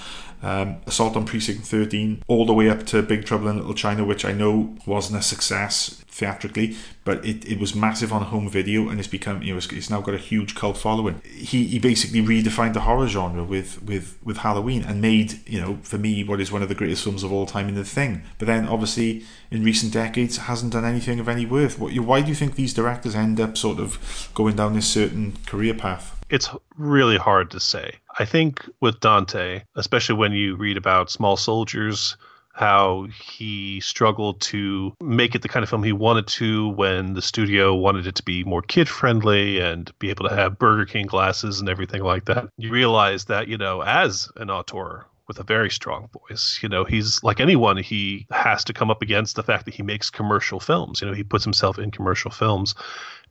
um, 0.43 0.77
Assault 0.87 1.17
on 1.17 1.25
Precinct 1.25 1.65
13 1.65 2.23
all 2.27 2.47
the 2.47 2.53
way 2.53 2.69
up 2.69 2.87
to 2.87 3.03
Big 3.03 3.25
Trouble 3.25 3.49
in 3.49 3.57
Little 3.57 3.75
China 3.75 4.05
which 4.05 4.25
I 4.25 4.33
know 4.33 4.77
wasn't 4.87 5.19
a 5.19 5.23
success 5.23 6.05
theatrically 6.09 6.77
but 7.05 7.25
it, 7.25 7.43
it 7.51 7.59
was 7.59 7.75
massive 7.75 8.13
on 8.13 8.21
home 8.21 8.51
video 8.51 8.91
and 8.91 8.99
it's 8.99 9.09
become 9.09 9.43
you 9.43 9.53
know 9.53 9.57
it's, 9.57 9.73
it's 9.73 9.89
now 9.89 10.01
got 10.01 10.15
a 10.15 10.19
huge 10.19 10.55
cult 10.55 10.77
following. 10.77 11.23
He, 11.25 11.65
he 11.65 11.79
basically 11.79 12.21
redefined 12.21 12.75
the 12.75 12.81
horror 12.81 13.09
genre 13.09 13.43
with, 13.43 13.83
with, 13.83 14.19
with 14.23 14.37
Halloween 14.37 14.83
and 14.83 15.01
made 15.01 15.41
you 15.49 15.59
know 15.59 15.79
for 15.83 15.97
me 15.97 16.23
what 16.23 16.39
is 16.39 16.53
one 16.53 16.63
of 16.63 16.69
the 16.69 16.75
greatest 16.75 17.03
films 17.03 17.23
of 17.23 17.33
all 17.33 17.47
time 17.47 17.69
in 17.69 17.77
the 17.77 17.85
thing. 17.85 18.25
But 18.39 18.47
then 18.47 18.69
obviously 18.69 19.25
in 19.51 19.65
recent 19.65 19.93
decades 19.93 20.37
hasn't 20.37 20.75
done 20.75 20.85
anything 20.85 21.19
of 21.19 21.31
any 21.31 21.47
worth. 21.47 21.79
What, 21.79 21.97
why 21.99 22.21
do 22.21 22.29
you 22.29 22.35
think 22.35 22.57
these 22.57 22.75
directors 22.75 23.15
end 23.15 23.41
up 23.41 23.57
sort 23.57 23.79
of 23.79 24.31
going 24.35 24.57
down 24.57 24.75
this 24.75 24.87
certain 24.87 25.39
career 25.47 25.73
path? 25.73 26.15
It's 26.29 26.51
really 26.77 27.17
hard 27.17 27.51
to 27.53 27.61
say. 27.61 27.95
I 28.19 28.25
think 28.25 28.69
with 28.81 29.01
Dante, 29.01 29.63
especially 29.77 30.17
when 30.17 30.33
you 30.33 30.57
read 30.57 30.77
about 30.77 31.11
Small 31.11 31.37
Soldiers, 31.37 32.17
how 32.53 33.07
he 33.23 33.79
struggled 33.81 34.41
to 34.41 34.93
make 35.01 35.37
it 35.37 35.43
the 35.43 35.49
kind 35.49 35.63
of 35.63 35.71
film 35.71 35.85
he 35.85 35.93
wanted 35.93 36.27
to 36.27 36.71
when 36.71 37.15
the 37.15 37.23
studio 37.23 37.73
wanted 37.73 38.09
it 38.09 38.17
to 38.17 38.23
be 38.25 38.43
more 38.43 38.63
kid 38.63 38.89
friendly 38.89 39.61
and 39.61 39.97
be 40.01 40.11
able 40.11 40.29
to 40.29 40.35
have 40.35 40.59
Burger 40.59 40.85
King 40.85 41.07
glasses 41.07 41.61
and 41.61 41.69
everything 41.69 42.03
like 42.03 42.25
that. 42.25 42.49
You 42.57 42.71
realize 42.71 43.27
that, 43.27 43.47
you 43.47 43.57
know, 43.57 43.83
as 43.83 44.29
an 44.37 44.51
auteur 44.51 45.07
with 45.29 45.39
a 45.39 45.45
very 45.45 45.71
strong 45.71 46.09
voice, 46.09 46.59
you 46.61 46.69
know, 46.69 46.83
he's 46.83 47.23
like 47.23 47.39
anyone, 47.39 47.77
he 47.77 48.27
has 48.33 48.65
to 48.65 48.73
come 48.73 48.91
up 48.91 49.03
against 49.03 49.37
the 49.37 49.45
fact 49.45 49.65
that 49.67 49.75
he 49.75 49.85
makes 49.85 50.11
commercial 50.11 50.59
films. 50.59 51.01
You 51.01 51.07
know, 51.07 51.15
he 51.15 51.23
puts 51.23 51.45
himself 51.45 51.79
in 51.79 51.93
commercial 51.93 52.33
films. 52.33 52.75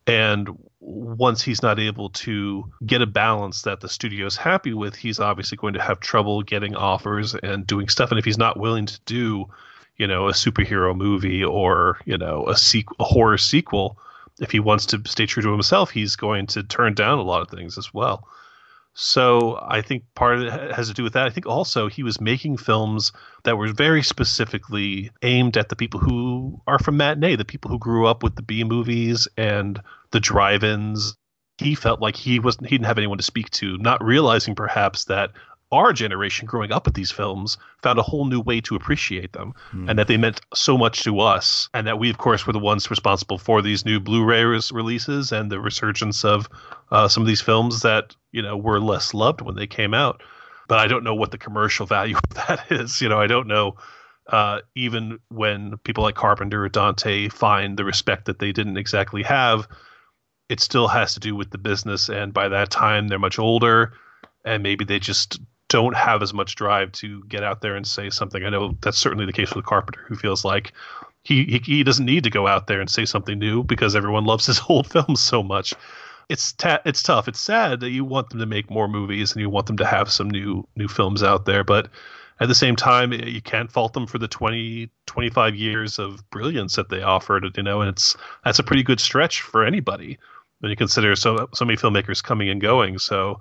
And 0.06 0.48
once 0.80 1.42
he's 1.42 1.62
not 1.62 1.78
able 1.78 2.10
to 2.10 2.70
get 2.86 3.02
a 3.02 3.06
balance 3.06 3.62
that 3.62 3.80
the 3.80 3.88
studio 3.88 4.26
is 4.26 4.36
happy 4.36 4.72
with, 4.72 4.94
he's 4.94 5.18
obviously 5.18 5.56
going 5.56 5.74
to 5.74 5.82
have 5.82 6.00
trouble 6.00 6.42
getting 6.42 6.76
offers 6.76 7.34
and 7.34 7.66
doing 7.66 7.88
stuff. 7.88 8.10
And 8.10 8.18
if 8.18 8.24
he's 8.24 8.38
not 8.38 8.58
willing 8.58 8.86
to 8.86 9.00
do, 9.04 9.46
you 9.96 10.06
know, 10.06 10.28
a 10.28 10.32
superhero 10.32 10.96
movie 10.96 11.42
or, 11.42 11.98
you 12.04 12.16
know, 12.16 12.44
a, 12.46 12.54
sequ- 12.54 12.94
a 13.00 13.04
horror 13.04 13.38
sequel, 13.38 13.98
if 14.40 14.52
he 14.52 14.60
wants 14.60 14.86
to 14.86 15.02
stay 15.06 15.26
true 15.26 15.42
to 15.42 15.50
himself, 15.50 15.90
he's 15.90 16.14
going 16.14 16.46
to 16.48 16.62
turn 16.62 16.94
down 16.94 17.18
a 17.18 17.22
lot 17.22 17.42
of 17.42 17.50
things 17.50 17.76
as 17.76 17.92
well. 17.92 18.28
So 19.00 19.60
I 19.62 19.80
think 19.80 20.02
part 20.16 20.38
of 20.38 20.42
it 20.42 20.72
has 20.72 20.88
to 20.88 20.92
do 20.92 21.04
with 21.04 21.12
that. 21.12 21.24
I 21.24 21.30
think 21.30 21.46
also 21.46 21.86
he 21.86 22.02
was 22.02 22.20
making 22.20 22.56
films 22.56 23.12
that 23.44 23.56
were 23.56 23.72
very 23.72 24.02
specifically 24.02 25.12
aimed 25.22 25.56
at 25.56 25.68
the 25.68 25.76
people 25.76 26.00
who 26.00 26.60
are 26.66 26.80
from 26.80 26.96
matinee, 26.96 27.36
the 27.36 27.44
people 27.44 27.70
who 27.70 27.78
grew 27.78 28.08
up 28.08 28.24
with 28.24 28.34
the 28.34 28.42
B 28.42 28.64
movies 28.64 29.28
and 29.36 29.80
the 30.10 30.18
drive-ins. 30.18 31.16
He 31.58 31.76
felt 31.76 32.00
like 32.00 32.16
he 32.16 32.40
wasn't 32.40 32.66
he 32.66 32.74
didn't 32.74 32.86
have 32.86 32.98
anyone 32.98 33.18
to 33.18 33.24
speak 33.24 33.50
to, 33.50 33.78
not 33.78 34.02
realizing 34.02 34.56
perhaps 34.56 35.04
that 35.04 35.30
our 35.70 35.92
generation 35.92 36.46
growing 36.46 36.72
up 36.72 36.86
with 36.86 36.94
these 36.94 37.10
films 37.10 37.58
found 37.82 37.98
a 37.98 38.02
whole 38.02 38.24
new 38.24 38.40
way 38.40 38.60
to 38.60 38.74
appreciate 38.74 39.32
them 39.32 39.52
and 39.88 39.98
that 39.98 40.08
they 40.08 40.16
meant 40.16 40.40
so 40.54 40.78
much 40.78 41.02
to 41.04 41.20
us. 41.20 41.68
And 41.74 41.86
that 41.86 41.98
we 41.98 42.10
of 42.10 42.18
course 42.18 42.46
were 42.46 42.52
the 42.52 42.58
ones 42.58 42.90
responsible 42.90 43.38
for 43.38 43.60
these 43.60 43.84
new 43.84 44.00
blu-ray 44.00 44.44
releases 44.44 45.32
and 45.32 45.50
the 45.50 45.60
resurgence 45.60 46.24
of 46.24 46.48
uh, 46.90 47.08
some 47.08 47.22
of 47.22 47.26
these 47.26 47.40
films 47.40 47.82
that 47.82 48.16
you 48.32 48.42
know 48.42 48.56
were 48.56 48.80
less 48.80 49.12
loved 49.12 49.40
when 49.40 49.56
they 49.56 49.66
came 49.66 49.94
out. 49.94 50.22
But 50.68 50.78
i 50.78 50.86
don't 50.86 51.04
know 51.04 51.14
what 51.14 51.30
the 51.30 51.38
commercial 51.38 51.86
value 51.96 52.16
of 52.16 52.34
that 52.34 52.70
is. 52.70 53.00
You 53.00 53.08
know 53.08 53.20
i 53.20 53.26
don't 53.26 53.46
know 53.46 53.76
uh, 54.26 54.60
even 54.74 55.18
when 55.30 55.78
people 55.84 56.04
like 56.04 56.14
carpenter 56.14 56.64
or 56.64 56.68
dante 56.68 57.28
find 57.28 57.78
the 57.78 57.84
respect 57.84 58.26
that 58.26 58.38
they 58.38 58.52
didn't 58.52 58.76
exactly 58.76 59.22
have 59.22 59.66
it 60.48 60.60
still 60.60 60.88
has 60.88 61.14
to 61.14 61.20
do 61.20 61.36
with 61.36 61.50
the 61.50 61.58
business. 61.58 62.08
And 62.08 62.32
by 62.32 62.48
that 62.48 62.70
time 62.70 63.08
they're 63.08 63.18
much 63.18 63.38
older 63.38 63.92
and 64.44 64.62
maybe 64.62 64.84
they 64.84 64.98
just 64.98 65.40
don't 65.68 65.96
have 65.96 66.22
as 66.22 66.32
much 66.32 66.54
drive 66.54 66.92
to 66.92 67.22
get 67.24 67.42
out 67.42 67.60
there 67.60 67.76
and 67.76 67.86
say 67.86 68.10
something. 68.10 68.44
I 68.44 68.50
know 68.50 68.76
that's 68.80 68.98
certainly 68.98 69.26
the 69.26 69.32
case 69.32 69.54
with 69.54 69.66
Carpenter, 69.66 70.04
who 70.06 70.16
feels 70.16 70.44
like 70.44 70.72
he, 71.24 71.44
he 71.44 71.58
he 71.58 71.84
doesn't 71.84 72.06
need 72.06 72.24
to 72.24 72.30
go 72.30 72.46
out 72.46 72.66
there 72.66 72.80
and 72.80 72.90
say 72.90 73.04
something 73.04 73.38
new 73.38 73.62
because 73.62 73.94
everyone 73.94 74.24
loves 74.24 74.46
his 74.46 74.60
old 74.68 74.86
films 74.90 75.20
so 75.20 75.42
much. 75.42 75.74
It's 76.28 76.52
ta- 76.52 76.80
it's 76.84 77.02
tough. 77.02 77.28
It's 77.28 77.40
sad 77.40 77.80
that 77.80 77.90
you 77.90 78.04
want 78.04 78.30
them 78.30 78.38
to 78.38 78.46
make 78.46 78.70
more 78.70 78.88
movies 78.88 79.32
and 79.32 79.40
you 79.40 79.50
want 79.50 79.66
them 79.66 79.76
to 79.78 79.86
have 79.86 80.10
some 80.10 80.30
new 80.30 80.66
new 80.76 80.88
films 80.88 81.22
out 81.22 81.44
there, 81.44 81.64
but 81.64 81.88
at 82.40 82.48
the 82.48 82.54
same 82.54 82.76
time 82.76 83.12
you 83.12 83.42
can't 83.42 83.72
fault 83.72 83.92
them 83.92 84.06
for 84.06 84.18
the 84.18 84.28
20 84.28 84.90
25 85.06 85.54
years 85.54 85.98
of 85.98 86.28
brilliance 86.30 86.76
that 86.76 86.88
they 86.88 87.02
offered, 87.02 87.44
you 87.56 87.62
know, 87.62 87.80
and 87.80 87.90
it's 87.90 88.16
that's 88.44 88.58
a 88.58 88.64
pretty 88.64 88.82
good 88.82 89.00
stretch 89.00 89.42
for 89.42 89.64
anybody 89.64 90.18
when 90.60 90.70
you 90.70 90.76
consider 90.76 91.14
so 91.16 91.48
so 91.54 91.64
many 91.64 91.76
filmmakers 91.76 92.22
coming 92.22 92.48
and 92.48 92.60
going. 92.60 92.98
So 92.98 93.40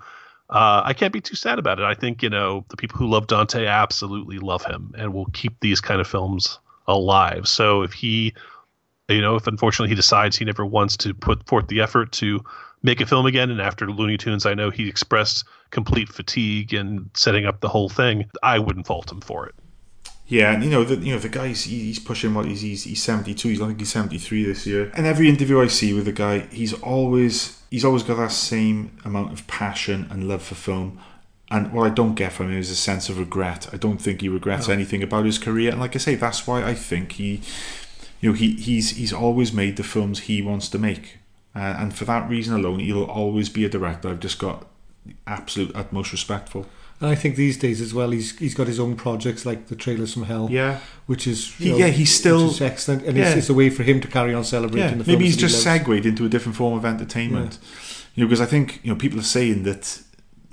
uh, 0.49 0.81
I 0.85 0.93
can't 0.93 1.11
be 1.11 1.21
too 1.21 1.35
sad 1.35 1.59
about 1.59 1.79
it. 1.79 1.83
I 1.83 1.93
think 1.93 2.23
you 2.23 2.29
know 2.29 2.65
the 2.69 2.77
people 2.77 2.97
who 2.97 3.07
love 3.07 3.27
Dante 3.27 3.65
absolutely 3.65 4.39
love 4.39 4.63
him 4.63 4.93
and 4.97 5.13
will 5.13 5.25
keep 5.27 5.59
these 5.59 5.81
kind 5.81 5.99
of 5.99 6.07
films 6.07 6.59
alive. 6.87 7.47
So 7.47 7.81
if 7.81 7.93
he, 7.93 8.33
you 9.09 9.21
know, 9.21 9.35
if 9.35 9.47
unfortunately 9.47 9.89
he 9.89 9.95
decides 9.95 10.37
he 10.37 10.45
never 10.45 10.65
wants 10.65 10.95
to 10.97 11.13
put 11.13 11.45
forth 11.47 11.67
the 11.67 11.81
effort 11.81 12.13
to 12.13 12.43
make 12.81 13.01
a 13.01 13.05
film 13.05 13.25
again, 13.25 13.49
and 13.49 13.59
after 13.59 13.91
Looney 13.91 14.17
Tunes, 14.17 14.45
I 14.45 14.53
know 14.53 14.69
he 14.69 14.87
expressed 14.87 15.43
complete 15.71 16.07
fatigue 16.07 16.73
in 16.73 17.09
setting 17.13 17.45
up 17.45 17.59
the 17.59 17.69
whole 17.69 17.89
thing. 17.89 18.29
I 18.41 18.59
wouldn't 18.59 18.87
fault 18.87 19.11
him 19.11 19.19
for 19.19 19.47
it. 19.47 19.55
Yeah, 20.27 20.53
and 20.53 20.63
you 20.63 20.69
know 20.69 20.83
the 20.83 20.95
you 20.95 21.13
know 21.13 21.19
the 21.19 21.29
guy's 21.29 21.63
he's 21.63 21.99
pushing 21.99 22.33
what 22.33 22.45
he's 22.45 22.61
he's, 22.61 22.83
he's 22.83 23.03
seventy 23.03 23.33
two. 23.33 23.49
He's 23.49 23.61
I 23.61 23.67
think 23.67 23.79
he's 23.79 23.91
seventy 23.91 24.17
three 24.17 24.43
this 24.43 24.65
year. 24.67 24.91
And 24.95 25.05
every 25.05 25.29
interview 25.29 25.61
I 25.61 25.67
see 25.67 25.93
with 25.93 26.05
the 26.05 26.11
guy, 26.11 26.39
he's 26.51 26.73
always 26.73 27.56
he's 27.71 27.85
always 27.85 28.03
got 28.03 28.17
that 28.17 28.31
same 28.31 28.91
amount 29.05 29.33
of 29.33 29.45
passion 29.47 30.07
and 30.09 30.27
love 30.27 30.43
for 30.43 30.55
film. 30.55 30.99
And 31.49 31.71
what 31.71 31.89
I 31.89 31.93
don't 31.93 32.15
get 32.15 32.33
from 32.33 32.51
him 32.51 32.57
is 32.57 32.69
a 32.69 32.75
sense 32.75 33.07
of 33.09 33.17
regret. 33.17 33.69
I 33.71 33.77
don't 33.77 33.99
think 33.99 34.19
he 34.21 34.27
regrets 34.29 34.67
No. 34.67 34.73
anything 34.73 35.01
about 35.01 35.25
his 35.25 35.37
career. 35.37 35.71
And 35.71 35.79
like 35.79 35.95
I 35.95 35.99
say, 35.99 36.15
that's 36.15 36.45
why 36.45 36.61
I 36.63 36.73
think 36.73 37.13
he, 37.13 37.41
you 38.19 38.29
know, 38.29 38.33
he 38.35 38.51
he's 38.55 38.91
he's 38.97 39.13
always 39.13 39.53
made 39.53 39.77
the 39.77 39.83
films 39.83 40.21
he 40.21 40.41
wants 40.41 40.67
to 40.69 40.77
make. 40.79 41.19
Uh, 41.55 41.59
and 41.79 41.95
for 41.95 42.03
that 42.05 42.29
reason 42.29 42.53
alone, 42.53 42.79
he'll 42.79 43.03
always 43.05 43.47
be 43.49 43.63
a 43.65 43.69
director. 43.69 44.09
I've 44.09 44.19
just 44.19 44.39
got 44.39 44.67
absolute 45.25 45.71
utmost 45.73 46.11
respect 46.11 46.49
for. 46.49 46.65
And 46.99 47.09
I 47.11 47.15
think 47.15 47.35
these 47.35 47.57
days 47.57 47.79
as 47.79 47.93
well, 47.93 48.09
he's 48.11 48.37
he's 48.39 48.55
got 48.55 48.67
his 48.67 48.79
own 48.79 48.95
projects 48.95 49.45
like 49.45 49.67
the 49.67 49.75
trailers 49.75 50.13
from 50.13 50.23
Hell. 50.23 50.47
Yeah. 50.51 50.79
which 51.05 51.25
is 51.27 51.53
He- 51.55 51.65
you 51.65 51.71
know, 51.71 51.77
yeah, 51.77 51.87
he's 51.87 52.13
still- 52.13 52.53
excellent, 52.61 53.03
and 53.03 53.15
Yeah. 53.15 53.27
it's, 53.29 53.37
it's 53.37 53.49
a 53.49 53.53
way 53.53 53.69
for 53.69 53.83
him 53.83 54.01
to 54.01 54.07
carry 54.07 54.33
on 54.33 54.43
celebrating 54.43 54.79
Yeah, 54.91 54.97
the 54.97 55.03
films. 55.05 55.07
maybe 55.07 55.25
he's 55.25 55.35
he 55.35 55.41
just 55.41 55.53
loves. 55.55 55.63
segued 55.63 56.05
into 56.05 56.25
a 56.25 56.29
different 56.29 56.55
form 56.57 56.77
of 56.77 56.83
entertainment. 56.85 57.59
You 58.15 58.23
know, 58.23 58.27
because 58.27 58.41
I 58.41 58.45
think 58.47 58.79
you 58.83 58.89
know 58.91 58.95
people 58.97 59.19
are 59.19 59.31
saying 59.37 59.63
that 59.63 59.99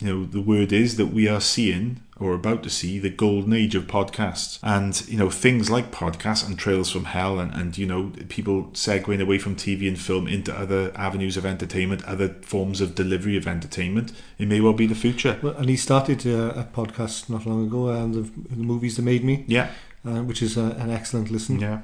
you 0.00 0.06
know 0.08 0.26
the 0.26 0.40
word 0.40 0.70
is 0.72 0.96
that 0.96 1.06
we 1.06 1.26
are 1.28 1.40
seeing 1.40 2.00
or 2.20 2.32
about 2.32 2.62
to 2.62 2.70
see 2.70 2.98
the 2.98 3.10
golden 3.10 3.52
age 3.52 3.74
of 3.74 3.86
podcasts, 3.86 4.58
and 4.62 5.06
you 5.08 5.18
know 5.18 5.30
things 5.30 5.70
like 5.70 5.90
podcasts 5.90 6.46
and 6.46 6.58
Trails 6.58 6.90
from 6.90 7.04
Hell, 7.04 7.40
and 7.40 7.52
and 7.52 7.76
you 7.76 7.86
know 7.86 8.12
people 8.28 8.64
segueing 8.72 9.20
away 9.20 9.38
from 9.38 9.56
TV 9.56 9.88
and 9.88 9.98
film 9.98 10.26
into 10.26 10.56
other 10.56 10.92
avenues 10.94 11.36
of 11.36 11.44
entertainment, 11.44 12.04
other 12.04 12.28
forms 12.42 12.80
of 12.80 12.94
delivery 12.94 13.36
of 13.36 13.48
entertainment. 13.48 14.12
It 14.38 14.48
may 14.48 14.60
well 14.60 14.72
be 14.72 14.86
the 14.86 14.94
future. 14.94 15.38
Well, 15.42 15.54
and 15.54 15.68
he 15.68 15.76
started 15.76 16.26
uh, 16.26 16.52
a 16.54 16.64
podcast 16.64 17.28
not 17.28 17.46
long 17.46 17.66
ago, 17.66 17.90
um, 17.90 18.12
the, 18.12 18.22
the 18.22 18.56
movies 18.56 18.96
that 18.96 19.02
made 19.02 19.24
me. 19.24 19.44
Yeah, 19.48 19.70
uh, 20.06 20.22
which 20.22 20.42
is 20.42 20.56
uh, 20.56 20.76
an 20.78 20.90
excellent 20.90 21.30
listen. 21.30 21.58
Yeah. 21.60 21.80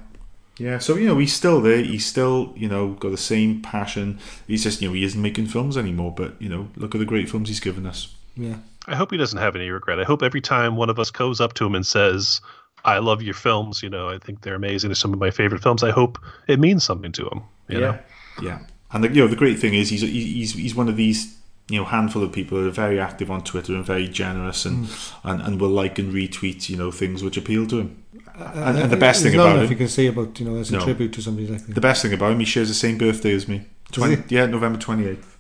Yeah, 0.59 0.79
so 0.79 0.97
you 0.97 1.07
know 1.07 1.17
he's 1.17 1.33
still 1.33 1.63
there. 1.63 1.83
He's 1.83 2.05
still 2.05 2.53
you 2.55 2.69
know 2.69 2.91
got 2.91 3.11
the 3.11 3.17
same 3.17 3.63
passion. 3.63 4.19
He's 4.47 4.63
just 4.63 4.83
you 4.83 4.89
know 4.89 4.95
he 4.95 5.05
isn't 5.05 5.21
making 5.21 5.47
films 5.47 5.79
anymore. 5.79 6.13
But 6.15 6.41
you 6.41 6.51
know 6.51 6.69
look 6.77 6.95
at 6.95 6.99
the 6.99 7.07
great 7.07 7.31
films 7.31 7.49
he's 7.49 7.61
given 7.61 7.87
us. 7.87 8.15
Yeah. 8.37 8.57
I 8.91 8.97
hope 8.97 9.11
he 9.11 9.17
doesn't 9.17 9.39
have 9.39 9.57
any 9.57 9.71
regret. 9.71 10.01
I 10.01 10.05
hope 10.05 10.23
every 10.23 10.41
time 10.41 10.77
one 10.77 10.91
of 10.91 10.99
us 10.99 11.11
goes 11.11 11.41
up 11.41 11.55
to 11.55 11.67
him 11.67 11.75
and 11.75 11.87
says, 11.87 12.41
"I 12.85 12.99
love 12.99 13.23
your 13.23 13.35
films," 13.35 13.83
you 13.83 13.89
know, 13.89 14.09
I 14.09 14.19
think 14.19 14.43
they're 14.43 14.57
amazing. 14.57 14.91
They're 14.91 14.97
some 14.97 15.13
of 15.13 15.21
my 15.21 15.31
favorite 15.31 15.63
films. 15.63 15.83
I 15.83 15.91
hope 15.91 16.19
it 16.49 16.59
means 16.59 16.85
something 16.85 17.13
to 17.13 17.29
him. 17.29 17.43
You 17.69 17.81
yeah, 17.81 17.87
know? 17.87 17.99
yeah. 18.43 18.59
And 18.93 19.05
the, 19.05 19.09
you 19.09 19.23
know 19.23 19.29
the 19.29 19.37
great 19.37 19.59
thing 19.59 19.75
is 19.75 19.89
he's 19.89 20.01
he's 20.03 20.55
he's 20.55 20.75
one 20.75 20.89
of 20.89 20.97
these 20.97 21.37
you 21.69 21.79
know 21.79 21.85
handful 21.85 22.23
of 22.23 22.33
people 22.33 22.59
who 22.59 22.67
are 22.67 22.73
very 22.73 22.99
active 22.99 23.31
on 23.31 23.45
Twitter 23.45 23.75
and 23.75 23.85
very 23.85 24.09
generous 24.09 24.67
and 24.67 24.87
hmm. 24.87 25.29
and, 25.29 25.41
and 25.43 25.61
will 25.61 25.69
like 25.69 25.99
and 25.99 26.13
retweet 26.13 26.69
you 26.69 26.77
know 26.77 26.91
things 26.91 27.23
which 27.23 27.37
appeal 27.37 27.67
to 27.69 27.81
him. 27.81 28.03
Uh, 28.37 28.51
and, 28.55 28.79
and 28.79 28.91
the 28.91 28.97
uh, 28.97 29.01
best 29.01 29.23
There's 29.23 29.33
thing 29.33 29.39
not 29.39 29.47
about 29.47 29.57
enough 29.57 29.65
him, 29.67 29.71
you 29.71 29.77
can 29.77 29.89
say 29.89 30.07
about 30.09 30.41
you 30.41 30.47
know 30.47 30.57
as 30.57 30.71
a 30.71 30.75
No. 30.75 30.85
tribute 30.85 31.13
to 31.13 31.23
somebody 31.23 31.47
like 31.47 31.65
that. 31.67 31.75
the 31.75 31.81
best 31.81 32.03
thing 32.03 32.13
about 32.13 32.33
him, 32.33 32.41
he 32.41 32.45
shares 32.45 32.69
the 32.69 32.75
same 32.75 32.99
birthday 32.99 33.33
as 33.35 33.47
me. 33.47 33.67
20, 33.93 34.35
yeah, 34.35 34.47
November 34.47 34.79
twenty 34.79 35.07
eighth. 35.07 35.37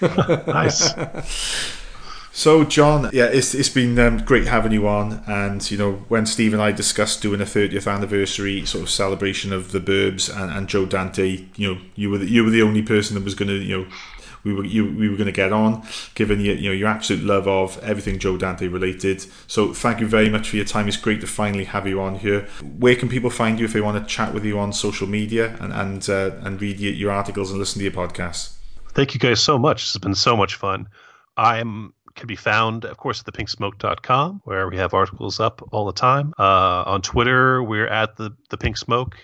Nice. 0.46 0.92
So, 2.36 2.64
John, 2.64 3.10
yeah, 3.12 3.26
it's 3.26 3.54
it's 3.54 3.68
been 3.68 3.96
um, 3.96 4.18
great 4.18 4.48
having 4.48 4.72
you 4.72 4.88
on. 4.88 5.22
And 5.28 5.70
you 5.70 5.78
know, 5.78 5.92
when 6.08 6.26
Steve 6.26 6.52
and 6.52 6.60
I 6.60 6.72
discussed 6.72 7.22
doing 7.22 7.40
a 7.40 7.44
30th 7.44 7.90
anniversary 7.90 8.66
sort 8.66 8.82
of 8.82 8.90
celebration 8.90 9.52
of 9.52 9.70
the 9.70 9.78
Burbs 9.78 10.28
and, 10.28 10.50
and 10.50 10.68
Joe 10.68 10.84
Dante, 10.84 11.44
you 11.54 11.74
know, 11.74 11.80
you 11.94 12.10
were 12.10 12.18
the, 12.18 12.28
you 12.28 12.42
were 12.42 12.50
the 12.50 12.60
only 12.60 12.82
person 12.82 13.14
that 13.14 13.22
was 13.22 13.36
going 13.36 13.50
to, 13.50 13.54
you 13.54 13.78
know, 13.78 13.86
we 14.42 14.52
were 14.52 14.64
you, 14.64 14.84
we 14.84 15.08
were 15.08 15.16
going 15.16 15.26
to 15.26 15.32
get 15.32 15.52
on, 15.52 15.86
given 16.16 16.40
your 16.40 16.56
you 16.56 16.70
know 16.70 16.74
your 16.74 16.88
absolute 16.88 17.22
love 17.22 17.46
of 17.46 17.78
everything 17.84 18.18
Joe 18.18 18.36
Dante 18.36 18.66
related. 18.66 19.24
So, 19.46 19.72
thank 19.72 20.00
you 20.00 20.08
very 20.08 20.28
much 20.28 20.48
for 20.48 20.56
your 20.56 20.64
time. 20.64 20.88
It's 20.88 20.96
great 20.96 21.20
to 21.20 21.28
finally 21.28 21.64
have 21.64 21.86
you 21.86 22.00
on 22.00 22.16
here. 22.16 22.48
Where 22.80 22.96
can 22.96 23.08
people 23.08 23.30
find 23.30 23.60
you 23.60 23.64
if 23.64 23.72
they 23.72 23.80
want 23.80 24.02
to 24.02 24.12
chat 24.12 24.34
with 24.34 24.44
you 24.44 24.58
on 24.58 24.72
social 24.72 25.06
media 25.06 25.56
and 25.60 25.72
and 25.72 26.10
uh, 26.10 26.32
and 26.42 26.60
read 26.60 26.80
your, 26.80 27.12
articles 27.12 27.52
and 27.52 27.60
listen 27.60 27.78
to 27.78 27.84
your 27.84 27.92
podcasts? 27.92 28.56
Thank 28.88 29.14
you 29.14 29.20
guys 29.20 29.40
so 29.40 29.56
much. 29.56 29.82
This 29.82 29.92
has 29.92 30.00
been 30.00 30.16
so 30.16 30.36
much 30.36 30.56
fun. 30.56 30.88
I'm 31.36 31.94
can 32.14 32.26
be 32.26 32.36
found, 32.36 32.84
of 32.84 32.96
course, 32.96 33.20
at 33.20 33.32
thepinksmoke.com, 33.32 34.42
where 34.44 34.68
we 34.68 34.76
have 34.76 34.94
articles 34.94 35.40
up 35.40 35.68
all 35.72 35.86
the 35.86 35.92
time. 35.92 36.32
Uh, 36.38 36.84
on 36.86 37.02
Twitter, 37.02 37.62
we're 37.62 37.88
at 37.88 38.16
the, 38.16 38.30
the 38.50 38.56
Pink 38.56 38.76
Smoke, 38.76 39.16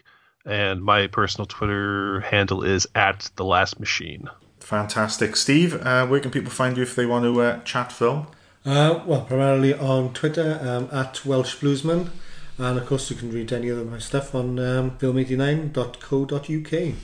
and 0.45 0.83
my 0.83 1.07
personal 1.07 1.47
Twitter 1.47 2.21
handle 2.21 2.62
is 2.62 2.87
at 2.95 3.31
the 3.37 3.45
Last 3.45 3.79
Machine. 3.79 4.29
Fantastic, 4.59 5.37
Steve. 5.37 5.75
Uh, 5.75 6.07
where 6.07 6.21
can 6.21 6.31
people 6.31 6.51
find 6.51 6.77
you 6.77 6.83
if 6.83 6.95
they 6.95 7.07
want 7.07 7.25
to 7.25 7.41
uh, 7.41 7.61
chat 7.61 7.93
film? 7.93 8.27
Uh, 8.65 9.03
well, 9.07 9.23
primarily 9.23 9.73
on 9.75 10.12
Twitter 10.12 10.59
um, 10.62 10.89
at 10.93 11.25
Welsh 11.25 11.57
Bluesman, 11.57 12.11
and 12.59 12.79
of 12.79 12.87
course 12.87 13.11
you 13.11 13.17
can 13.17 13.33
read 13.33 13.53
any 13.53 13.71
of 13.71 13.91
my 13.91 13.99
stuff 13.99 14.35
on 14.35 14.59
um, 14.59 14.91
film89.co.uk. 14.99 16.95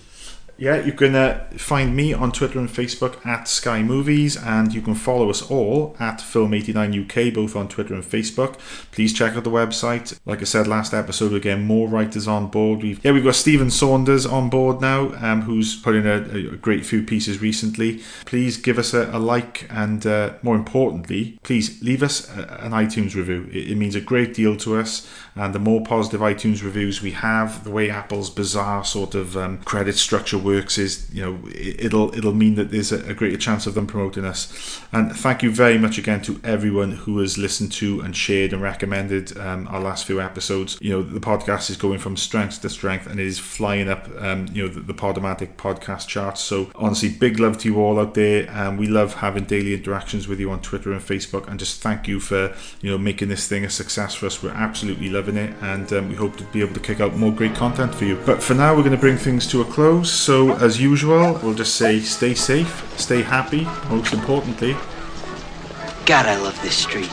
Yeah, 0.59 0.83
you 0.83 0.93
can 0.93 1.15
uh, 1.15 1.47
find 1.59 1.95
me 1.95 2.15
on 2.15 2.33
Twitter 2.33 2.59
and 2.59 2.69
Facebook 2.69 3.25
at 3.27 3.47
Sky 3.47 3.83
Movies, 3.83 4.39
and 4.39 4.73
you 4.73 4.81
can 4.81 4.95
follow 4.95 5.29
us 5.29 5.43
all 5.51 5.95
at 6.01 6.21
Film89UK, 6.21 7.35
both 7.35 7.55
on 7.55 7.69
Twitter 7.69 7.93
and 7.93 8.03
Facebook. 8.03 8.59
Please 8.91 9.13
check 9.13 9.37
out 9.37 9.45
the 9.45 9.51
website. 9.51 10.19
Like 10.25 10.41
I 10.41 10.45
said 10.45 10.67
last 10.67 10.95
episode, 10.95 11.33
we're 11.33 11.41
getting 11.41 11.67
more 11.67 11.89
writers 11.89 12.27
on 12.27 12.47
board. 12.47 12.83
We've 12.83 13.05
yeah, 13.05 13.13
we've 13.13 13.23
got 13.23 13.35
Stephen 13.35 13.71
Saunders 13.71 14.25
on 14.25 14.49
board 14.49 14.81
now, 14.81 15.13
um, 15.17 15.43
who's 15.43 15.77
put 15.77 15.95
in 15.95 16.07
a, 16.07 16.55
a 16.55 16.57
great 16.57 16.87
few 16.87 17.03
pieces 17.03 17.43
recently. 17.43 18.01
Please 18.25 18.57
give 18.57 18.79
us 18.79 18.95
a, 18.95 19.11
a 19.15 19.19
like, 19.19 19.67
and 19.71 20.07
uh, 20.07 20.35
more 20.43 20.57
importantly, 20.57 21.39
please 21.43 21.83
leave 21.83 22.03
us 22.03 22.35
a, 22.35 22.61
an 22.63 22.73
iTunes 22.73 23.15
review. 23.15 23.47
It, 23.53 23.73
it 23.73 23.75
means 23.77 23.95
a 23.95 24.01
great 24.01 24.33
deal 24.33 24.57
to 24.57 24.77
us, 24.79 25.07
and 25.37 25.55
the 25.55 25.59
more 25.59 25.83
positive 25.83 26.21
iTunes 26.21 26.63
reviews 26.63 27.03
we 27.03 27.11
have, 27.13 27.63
the 27.65 27.71
way 27.71 27.91
Apple's 27.91 28.31
bizarre 28.31 28.85
sort 28.85 29.15
of 29.15 29.37
um, 29.37 29.59
credit 29.59 29.97
structure 29.97 30.39
works 30.39 30.79
is, 30.79 31.09
you 31.13 31.23
know, 31.23 31.39
it, 31.49 31.87
it'll 31.87 32.17
it'll 32.17 32.33
mean 32.33 32.55
that 32.55 32.71
there's 32.71 32.91
a, 32.91 33.15
greater 33.17 33.37
chance 33.37 33.67
of 33.67 33.75
them 33.75 33.87
promoting 33.87 34.25
us. 34.25 34.81
And 34.93 35.15
thank 35.15 35.43
you 35.43 35.51
very 35.51 35.79
much 35.79 35.99
again 35.99 36.23
to 36.23 36.41
everyone 36.45 36.93
who 36.93 37.19
has 37.21 37.39
listened 37.39 37.73
to 37.73 38.01
and 38.01 38.17
shared 38.17 38.53
and 38.53 38.63
recommended 38.63 39.37
um, 39.39 39.69
our 39.69 39.81
last 39.81 40.07
few 40.07 40.21
episodes. 40.21 40.79
You 40.81 40.91
know, 40.93 41.03
the 41.03 41.21
podcast 41.21 41.71
is 41.71 41.77
going 41.77 41.99
from 41.99 42.17
strength 42.17 42.63
to 42.63 42.71
strength 42.71 43.07
and 43.07 43.21
it 43.21 43.27
is 43.27 43.39
flying 43.39 43.89
up, 43.89 44.09
um, 44.19 44.47
you 44.53 44.63
know, 44.63 44.69
the, 44.69 44.81
the 44.81 44.95
Podomatic 44.95 45.57
podcast 45.57 46.09
charts. 46.09 46.41
So 46.41 46.71
honestly, 46.75 47.11
big 47.11 47.39
love 47.39 47.59
to 47.59 47.69
you 47.69 47.81
all 47.81 47.99
out 47.99 48.15
there, 48.15 48.49
and 48.51 48.79
we 48.79 48.87
love 48.87 49.15
having 49.15 49.45
daily 49.45 49.75
interactions 49.75 50.29
with 50.29 50.41
you 50.41 50.51
on 50.51 50.61
Twitter 50.61 50.93
and 50.93 51.01
Facebook. 51.01 51.49
And 51.49 51.59
just 51.59 51.83
thank 51.83 52.09
you 52.09 52.21
for 52.21 52.55
you 52.81 52.91
know 52.91 52.99
making 52.99 53.29
this 53.29 53.47
thing 53.47 53.65
a 53.65 53.71
success 53.71 54.15
for 54.15 54.27
us. 54.27 54.43
We're 54.43 54.51
absolutely 54.51 55.11
it, 55.35 55.55
and 55.63 55.93
um, 55.93 56.09
we 56.09 56.15
hope 56.15 56.37
to 56.37 56.45
be 56.45 56.61
able 56.61 56.75
to 56.75 56.81
kick 56.81 57.01
out 57.01 57.17
more 57.17 57.33
great 57.33 57.55
content 57.55 57.95
for 57.95 58.05
you. 58.05 58.17
But 58.25 58.43
for 58.43 58.55
now, 58.55 58.75
we're 58.75 58.83
going 58.83 58.93
to 58.93 58.99
bring 58.99 59.17
things 59.17 59.47
to 59.49 59.63
a 59.63 59.65
close. 59.65 60.13
So 60.13 60.53
as 60.57 60.81
usual, 60.81 61.41
we'll 61.43 61.55
just 61.55 61.75
say 61.77 62.01
stay 62.01 62.35
safe, 62.35 62.85
stay 62.99 63.23
happy. 63.23 63.65
Most 63.89 64.13
importantly, 64.13 64.77
God, 66.07 66.27
I 66.27 66.37
love 66.37 66.61
this 66.63 66.77
street. 66.77 67.11